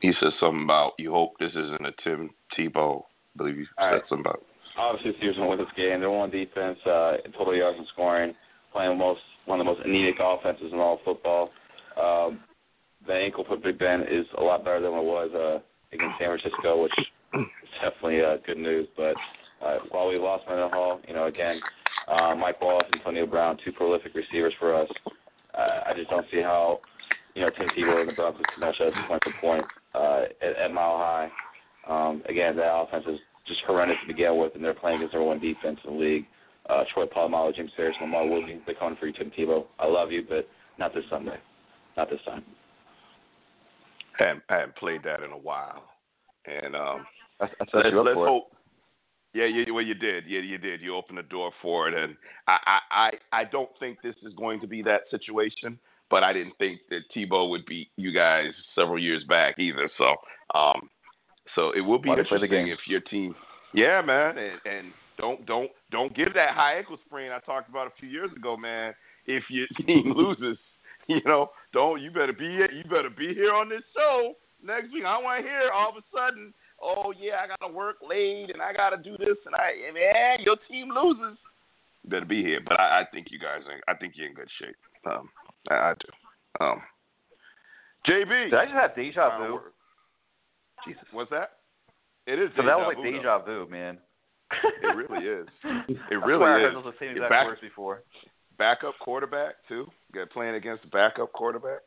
He 0.00 0.12
said 0.18 0.30
something 0.40 0.64
about 0.64 0.92
you 0.98 1.12
hope 1.12 1.32
this 1.38 1.50
isn't 1.50 1.86
a 1.86 1.92
Tim 2.02 2.30
Tebow. 2.58 3.02
I 3.02 3.38
believe 3.38 3.58
you 3.58 3.66
said 3.78 3.84
right. 3.84 4.02
something 4.08 4.24
about. 4.26 4.42
Obviously, 4.76 5.28
will 5.36 5.50
win 5.50 5.58
this 5.58 5.68
game. 5.76 6.00
They're 6.00 6.10
one 6.10 6.30
defense, 6.30 6.78
uh, 6.86 7.14
in 7.24 7.32
total 7.32 7.54
yards 7.54 7.78
and 7.78 7.86
scoring, 7.92 8.34
playing 8.72 8.96
most 8.98 9.20
one 9.46 9.60
of 9.60 9.66
the 9.66 9.72
most 9.72 9.84
anemic 9.84 10.16
offenses 10.20 10.72
in 10.72 10.78
all 10.78 10.94
of 10.94 11.00
football. 11.04 11.50
Um, 12.00 12.40
the 13.06 13.14
ankle 13.14 13.44
for 13.46 13.56
Big 13.56 13.78
Ben 13.78 14.02
is 14.02 14.26
a 14.38 14.42
lot 14.42 14.64
better 14.64 14.80
than 14.80 14.92
what 14.92 15.02
it 15.02 15.06
was 15.06 15.30
uh, 15.34 15.94
against 15.94 16.18
San 16.18 16.28
Francisco, 16.28 16.82
which 16.82 16.92
is 17.34 17.46
definitely 17.82 18.22
uh, 18.22 18.36
good 18.46 18.58
news. 18.58 18.86
But 18.96 19.16
uh, 19.64 19.78
while 19.90 20.08
we 20.08 20.18
lost 20.18 20.44
Mendenhall, 20.48 20.70
Hall, 20.70 21.00
you 21.06 21.14
know, 21.14 21.26
again, 21.26 21.60
uh, 22.08 22.34
Mike 22.34 22.60
Wallace 22.60 22.86
and 22.92 23.00
Antonio 23.00 23.26
Brown, 23.26 23.58
two 23.64 23.72
prolific 23.72 24.14
receivers 24.14 24.54
for 24.58 24.74
us. 24.74 24.88
Uh, 25.54 25.80
I 25.86 25.92
just 25.96 26.10
don't 26.10 26.26
see 26.30 26.40
how, 26.40 26.80
you 27.34 27.42
know, 27.42 27.50
Tim 27.50 27.68
Tebow 27.76 28.00
and 28.00 28.08
the 28.08 28.14
Broncos 28.14 28.42
can 28.54 28.60
match 28.60 28.80
us 28.80 28.92
point 29.08 29.22
for 29.24 29.32
point 29.40 29.64
uh, 29.94 30.22
at, 30.42 30.56
at 30.56 30.72
Mile 30.72 30.98
High. 30.98 31.30
Um, 31.88 32.22
again, 32.28 32.56
that 32.56 32.72
offense 32.72 33.04
is 33.08 33.18
just 33.46 33.60
horrendous 33.66 33.96
to 34.02 34.06
begin 34.06 34.36
with, 34.38 34.54
and 34.54 34.62
they're 34.62 34.74
playing 34.74 34.96
against 34.98 35.14
number 35.14 35.26
one 35.26 35.40
defense 35.40 35.78
in 35.84 35.94
the 35.94 35.98
league. 35.98 36.26
Uh, 36.68 36.84
Troy 36.92 37.06
Polamalu, 37.06 37.56
James 37.56 37.72
Harris, 37.76 37.96
LaMarr 38.02 38.30
Woodley, 38.30 38.60
they're 38.66 38.74
coming 38.74 38.96
for 39.00 39.06
you, 39.06 39.12
Tim 39.12 39.32
Tebow. 39.36 39.64
I 39.78 39.86
love 39.86 40.12
you, 40.12 40.24
but 40.28 40.48
not 40.78 40.94
this 40.94 41.04
Sunday. 41.10 41.38
Not 41.96 42.10
this 42.10 42.20
time. 42.24 42.44
I 44.20 44.24
hadn't, 44.24 44.42
I 44.48 44.54
hadn't 44.56 44.76
played 44.76 45.02
that 45.04 45.22
in 45.22 45.32
a 45.32 45.38
while, 45.38 45.84
and 46.44 46.76
um, 46.76 47.06
I, 47.40 47.46
I 47.46 47.48
let's, 47.74 47.88
you 47.90 48.02
let's 48.02 48.14
hope. 48.14 48.52
Yeah, 49.32 49.46
yeah, 49.46 49.64
well, 49.72 49.84
you 49.84 49.94
did. 49.94 50.24
Yeah, 50.26 50.40
you 50.40 50.58
did. 50.58 50.80
You 50.80 50.94
opened 50.94 51.18
the 51.18 51.22
door 51.22 51.52
for 51.62 51.88
it, 51.88 51.94
and 51.94 52.16
I, 52.46 52.58
I, 52.66 52.78
I, 52.90 53.40
I 53.40 53.44
don't 53.44 53.70
think 53.78 53.98
this 54.02 54.16
is 54.22 54.34
going 54.34 54.60
to 54.60 54.66
be 54.66 54.82
that 54.82 55.02
situation. 55.10 55.78
But 56.10 56.24
I 56.24 56.32
didn't 56.32 56.54
think 56.58 56.80
that 56.90 57.02
Tebow 57.14 57.48
would 57.50 57.64
beat 57.66 57.88
you 57.96 58.12
guys 58.12 58.48
several 58.74 58.98
years 58.98 59.22
back 59.28 59.58
either. 59.58 59.88
So, 59.96 60.16
um, 60.58 60.90
so 61.54 61.70
it 61.70 61.80
will 61.80 62.00
be 62.00 62.10
interesting 62.10 62.68
if 62.68 62.80
your 62.86 63.00
team. 63.00 63.34
Yeah, 63.72 64.02
man, 64.02 64.36
and, 64.36 64.60
and 64.64 64.92
don't 65.18 65.46
don't 65.46 65.70
don't 65.90 66.14
give 66.16 66.34
that 66.34 66.54
high 66.54 66.78
ankle 66.78 66.98
sprain 67.06 67.30
I 67.30 67.38
talked 67.40 67.68
about 67.68 67.86
a 67.86 67.92
few 68.00 68.08
years 68.08 68.30
ago, 68.36 68.56
man. 68.56 68.94
If 69.26 69.44
your 69.50 69.66
team 69.86 70.12
loses, 70.16 70.58
you 71.06 71.20
know, 71.24 71.50
don't 71.72 72.00
you 72.00 72.10
better 72.10 72.32
be 72.32 72.46
you 72.46 72.82
better 72.84 73.10
be 73.10 73.34
here 73.34 73.54
on 73.54 73.68
this 73.68 73.82
show 73.94 74.34
next 74.64 74.92
week. 74.92 75.04
I 75.04 75.18
want 75.18 75.44
to 75.44 75.48
hear 75.48 75.70
all 75.72 75.90
of 75.90 75.96
a 75.96 76.04
sudden, 76.14 76.52
oh 76.82 77.12
yeah, 77.18 77.42
I 77.44 77.46
got 77.46 77.66
to 77.66 77.72
work 77.72 77.96
late 78.06 78.50
and 78.52 78.62
I 78.62 78.72
got 78.72 78.90
to 78.90 78.96
do 78.96 79.16
this 79.18 79.36
and 79.46 79.54
I 79.54 79.72
and 79.86 79.94
man, 79.94 80.40
your 80.40 80.56
team 80.68 80.90
loses. 80.90 81.38
You 82.02 82.10
better 82.10 82.26
be 82.26 82.42
here. 82.42 82.60
But 82.66 82.80
I, 82.80 83.02
I 83.02 83.04
think 83.12 83.28
you 83.30 83.38
guys, 83.38 83.62
are, 83.68 83.92
I 83.92 83.96
think 83.96 84.14
you're 84.16 84.28
in 84.28 84.34
good 84.34 84.48
shape. 84.58 84.76
Um, 85.06 85.28
I, 85.68 85.74
I 85.74 85.92
do. 85.94 86.64
Um, 86.64 86.82
JB. 88.06 88.50
Did 88.50 88.54
I 88.54 88.64
just 88.64 88.74
have 88.76 88.94
deja 88.96 89.38
vu? 89.38 89.54
word. 89.54 89.62
Jesus. 90.86 91.02
What's 91.12 91.30
that? 91.30 91.52
It 92.26 92.38
is. 92.38 92.50
So 92.56 92.62
that 92.64 92.76
was 92.78 92.94
like 92.94 92.96
vu, 93.04 93.12
deja 93.12 93.38
vu, 93.44 93.66
man. 93.70 93.98
It 94.82 94.96
really 94.96 95.24
is. 95.26 95.46
It 95.88 95.98
I 96.10 96.26
really 96.26 96.44
I 96.44 96.56
is. 96.56 96.72
heard 96.74 96.84
those 96.84 96.94
same 96.98 97.10
exact 97.10 97.30
back- 97.30 97.46
words 97.46 97.60
before. 97.60 98.02
backup 98.58 98.94
quarterback 99.00 99.54
too. 99.68 99.86
Got 100.14 100.30
playing 100.30 100.54
against 100.54 100.82
the 100.82 100.88
backup 100.88 101.32
quarterback. 101.32 101.80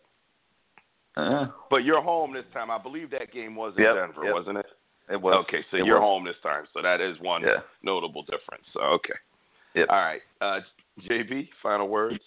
Uh, 1.18 1.48
But 1.70 1.78
you're 1.84 2.02
home 2.02 2.34
this 2.34 2.45
time. 2.54 2.72
I 2.72 2.78
believe 2.78 3.10
that 3.12 3.32
game 3.32 3.56
was 3.56 3.74
in 3.78 3.84
Yep, 3.84 3.95
Denver, 3.95 4.26
yep. 4.26 4.34
wasn't 4.34 4.58
it? 4.60 4.66
it 5.12 5.22
was. 5.22 5.45
Okay, 5.48 5.64
so 5.70 5.78
It 5.78 5.86
you're 5.86 6.00
was. 6.00 6.06
home 6.08 6.24
this 6.26 6.36
time. 6.41 6.64
So 6.74 6.82
that 6.82 7.02
is 7.02 7.20
one 7.20 7.41
Yeah. 7.44 7.62
notable 7.84 8.24
difference. 8.24 8.64
So 8.74 8.80
okay. 8.98 9.14
Yep. 9.76 9.88
All 9.90 9.98
right. 9.98 10.22
Uh, 10.41 10.60
JB, 11.10 11.50
final 11.62 11.88
words. 11.88 12.20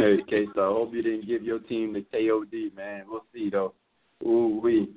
Hey, 0.00 0.16
K 0.28 0.46
Star, 0.52 0.70
I 0.70 0.72
hope 0.72 0.94
you 0.94 1.02
didn't 1.02 1.26
give 1.26 1.42
your 1.42 1.58
team 1.58 1.92
the 1.92 2.00
KOD, 2.00 2.74
man. 2.74 3.04
We'll 3.06 3.24
see 3.34 3.50
though. 3.50 3.74
Ooh 4.24 4.58
wee. 4.62 4.88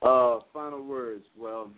Uh, 0.00 0.38
final 0.52 0.84
words. 0.84 1.24
Well, 1.36 1.70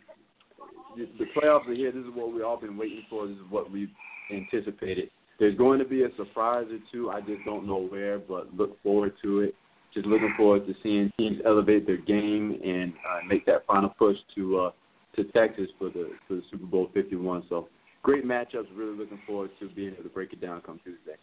the 0.95 1.09
the 1.19 1.25
playoffs 1.35 1.67
are 1.69 1.75
here. 1.75 1.91
This 1.91 2.05
is 2.05 2.15
what 2.15 2.33
we've 2.33 2.45
all 2.45 2.59
been 2.59 2.77
waiting 2.77 3.05
for. 3.09 3.27
This 3.27 3.37
is 3.37 3.43
what 3.49 3.71
we've 3.71 3.89
anticipated. 4.31 5.09
There's 5.39 5.57
going 5.57 5.79
to 5.79 5.87
be 5.87 6.03
a 6.03 6.09
surprise 6.17 6.67
or 6.71 6.79
two. 6.93 7.11
I 7.11 7.21
just 7.21 7.45
don't 7.47 7.67
know 7.67 7.87
where, 7.87 8.19
but 8.19 8.55
look 8.55 8.83
forward 8.83 9.15
to 9.23 9.41
it. 9.41 9.55
Just 9.95 10.07
looking 10.07 10.35
forward 10.37 10.67
to 10.67 10.75
seeing 10.83 11.11
teams 11.19 11.39
elevate 11.47 11.87
their 11.87 11.97
game 11.97 12.61
and 12.63 12.93
uh, 12.93 13.27
make 13.27 13.47
that 13.47 13.67
final 13.67 13.89
push 13.89 14.17
to 14.35 14.59
uh, 14.59 14.71
to 15.17 15.25
Texas 15.33 15.69
for 15.79 15.89
the 15.89 16.11
for 16.29 16.35
the 16.35 16.43
Super 16.51 16.67
Bowl 16.67 16.91
51. 16.93 17.45
So 17.49 17.69
great 18.03 18.27
matchups. 18.27 18.67
Really 18.75 18.99
looking 18.99 19.21
forward 19.27 19.51
to 19.61 19.69
being 19.71 19.95
able 19.95 20.03
to 20.03 20.11
break 20.11 20.35
it 20.35 20.43
down 20.43 20.61
come 20.61 20.79
Tuesday. 20.85 21.17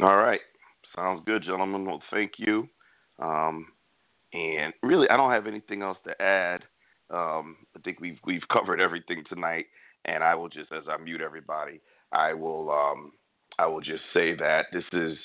All 0.00 0.16
right. 0.16 0.40
Sounds 0.96 1.22
good, 1.26 1.42
gentlemen. 1.44 1.84
Well, 1.84 2.02
thank 2.10 2.32
you. 2.38 2.68
Um, 3.18 3.66
and 4.32 4.72
really, 4.82 5.08
I 5.08 5.16
don't 5.16 5.30
have 5.30 5.46
anything 5.46 5.82
else 5.82 5.98
to 6.04 6.20
add. 6.20 6.62
Um, 7.10 7.56
I 7.76 7.80
think 7.84 8.00
we've 8.00 8.18
we've 8.24 8.46
covered 8.52 8.80
everything 8.80 9.22
tonight, 9.28 9.66
and 10.04 10.24
I 10.24 10.34
will 10.34 10.48
just, 10.48 10.72
as 10.72 10.84
I 10.88 10.96
mute 11.02 11.20
everybody, 11.20 11.80
I 12.12 12.34
will 12.34 12.70
um, 12.70 13.12
I 13.58 13.66
will 13.66 13.80
just 13.80 14.02
say 14.12 14.34
that 14.36 14.66
this 14.72 14.84
is, 14.92 15.16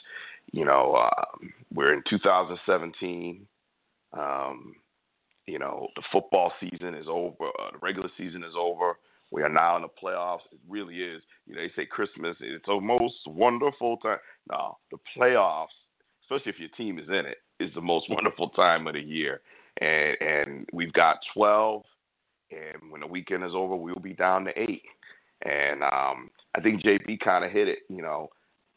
you 0.51 0.65
know, 0.65 0.95
um, 0.95 1.51
we're 1.73 1.93
in 1.93 2.03
2017. 2.09 3.47
Um, 4.13 4.75
you 5.47 5.57
know, 5.57 5.87
the 5.95 6.03
football 6.11 6.51
season 6.59 6.93
is 6.93 7.07
over. 7.09 7.47
Uh, 7.59 7.71
the 7.73 7.79
regular 7.81 8.09
season 8.17 8.43
is 8.43 8.53
over. 8.57 8.93
We 9.31 9.43
are 9.43 9.49
now 9.49 9.75
in 9.75 9.83
the 9.83 9.89
playoffs. 10.03 10.39
It 10.51 10.59
really 10.67 10.97
is. 10.97 11.21
You 11.45 11.55
know, 11.55 11.61
they 11.61 11.71
say 11.75 11.85
Christmas, 11.85 12.35
it's 12.39 12.65
the 12.65 12.79
most 12.79 13.15
wonderful 13.27 13.97
time. 13.97 14.17
No, 14.49 14.77
the 14.91 14.97
playoffs, 15.15 15.67
especially 16.23 16.51
if 16.51 16.59
your 16.59 16.69
team 16.77 16.99
is 16.99 17.07
in 17.07 17.25
it, 17.25 17.37
is 17.59 17.73
the 17.75 17.81
most 17.81 18.07
wonderful 18.09 18.49
time 18.49 18.87
of 18.87 18.93
the 18.93 19.01
year. 19.01 19.41
And 19.81 20.17
and 20.21 20.69
we've 20.73 20.93
got 20.93 21.17
12, 21.33 21.83
and 22.51 22.91
when 22.91 23.01
the 23.01 23.07
weekend 23.07 23.43
is 23.43 23.53
over, 23.53 23.75
we'll 23.75 23.95
be 23.95 24.13
down 24.13 24.45
to 24.45 24.59
eight. 24.59 24.83
And 25.45 25.83
um, 25.83 26.29
I 26.55 26.61
think 26.61 26.83
JB 26.83 27.19
kind 27.19 27.45
of 27.45 27.51
hit 27.51 27.67
it. 27.67 27.79
You 27.87 28.01
know, 28.01 28.29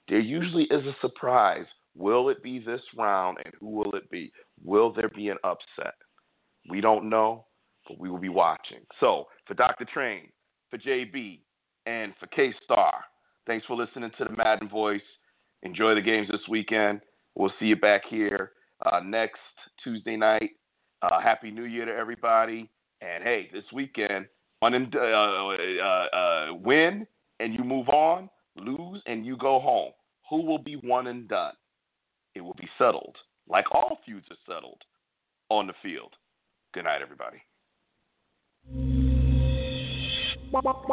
there 0.09 0.21
usually 0.21 0.65
is 0.65 0.85
a 0.87 0.95
surprise. 1.01 1.67
Will 1.97 2.29
it 2.29 2.43
be 2.43 2.59
this 2.59 2.81
round, 2.97 3.39
and 3.45 3.55
who 3.59 3.69
will 3.69 3.95
it 3.95 4.11
be? 4.11 4.33
Will 4.65 4.93
there 4.93 5.11
be 5.15 5.29
an 5.29 5.39
upset? 5.45 5.95
We 6.71 6.81
don't 6.81 7.09
know, 7.09 7.47
but 7.89 7.99
we 7.99 8.09
will 8.09 8.19
be 8.19 8.29
watching. 8.29 8.81
So 9.01 9.27
for 9.47 9.55
Dr. 9.55 9.85
Train, 9.93 10.29
for 10.73 10.79
JB, 10.79 11.39
and 11.85 12.15
for 12.19 12.27
K 12.29 12.53
Star, 12.65 13.05
thanks 13.47 13.67
for 13.67 13.77
listening 13.77 14.11
to 14.17 14.25
the 14.25 14.31
Madden 14.31 14.69
Voice. 14.69 15.03
Enjoy 15.63 15.95
the 15.95 16.01
games 16.01 16.29
this 16.31 16.41
weekend. 16.49 17.03
We'll 17.35 17.53
see 17.61 17.67
you 17.67 17.77
back 17.77 18.03
here 18.09 18.53
uh, 18.87 19.01
next 19.05 19.41
Tuesday 19.85 20.17
night. 20.17 20.53
Uh, 21.03 21.21
Happy 21.21 21.51
New 21.51 21.65
Year 21.65 21.85
to 21.85 21.93
everybody. 21.93 22.71
And 23.03 23.23
hey, 23.23 23.51
this 23.53 23.65
weekend, 23.73 24.27
one 24.61 24.75
uh, 24.95 24.99
uh, 24.99 26.17
uh, 26.17 26.55
win 26.55 27.07
and 27.41 27.53
you 27.53 27.65
move 27.65 27.89
on, 27.89 28.31
lose 28.57 29.03
and 29.07 29.27
you 29.27 29.37
go 29.37 29.61
home. 29.61 29.93
Who 30.31 30.43
will 30.43 30.59
be 30.59 30.77
one 30.77 31.09
and 31.09 31.29
done? 31.29 31.53
It 32.35 32.41
will 32.41 32.55
be 32.55 32.69
settled, 32.79 33.17
like 33.47 33.67
all 33.75 33.99
feuds 34.07 34.27
are 34.31 34.55
settled 34.55 34.83
on 35.51 35.67
the 35.67 35.75
field. 35.83 36.15
Good 36.73 36.85
night, 36.85 37.03
everybody. 37.03 37.43
It 40.55 40.93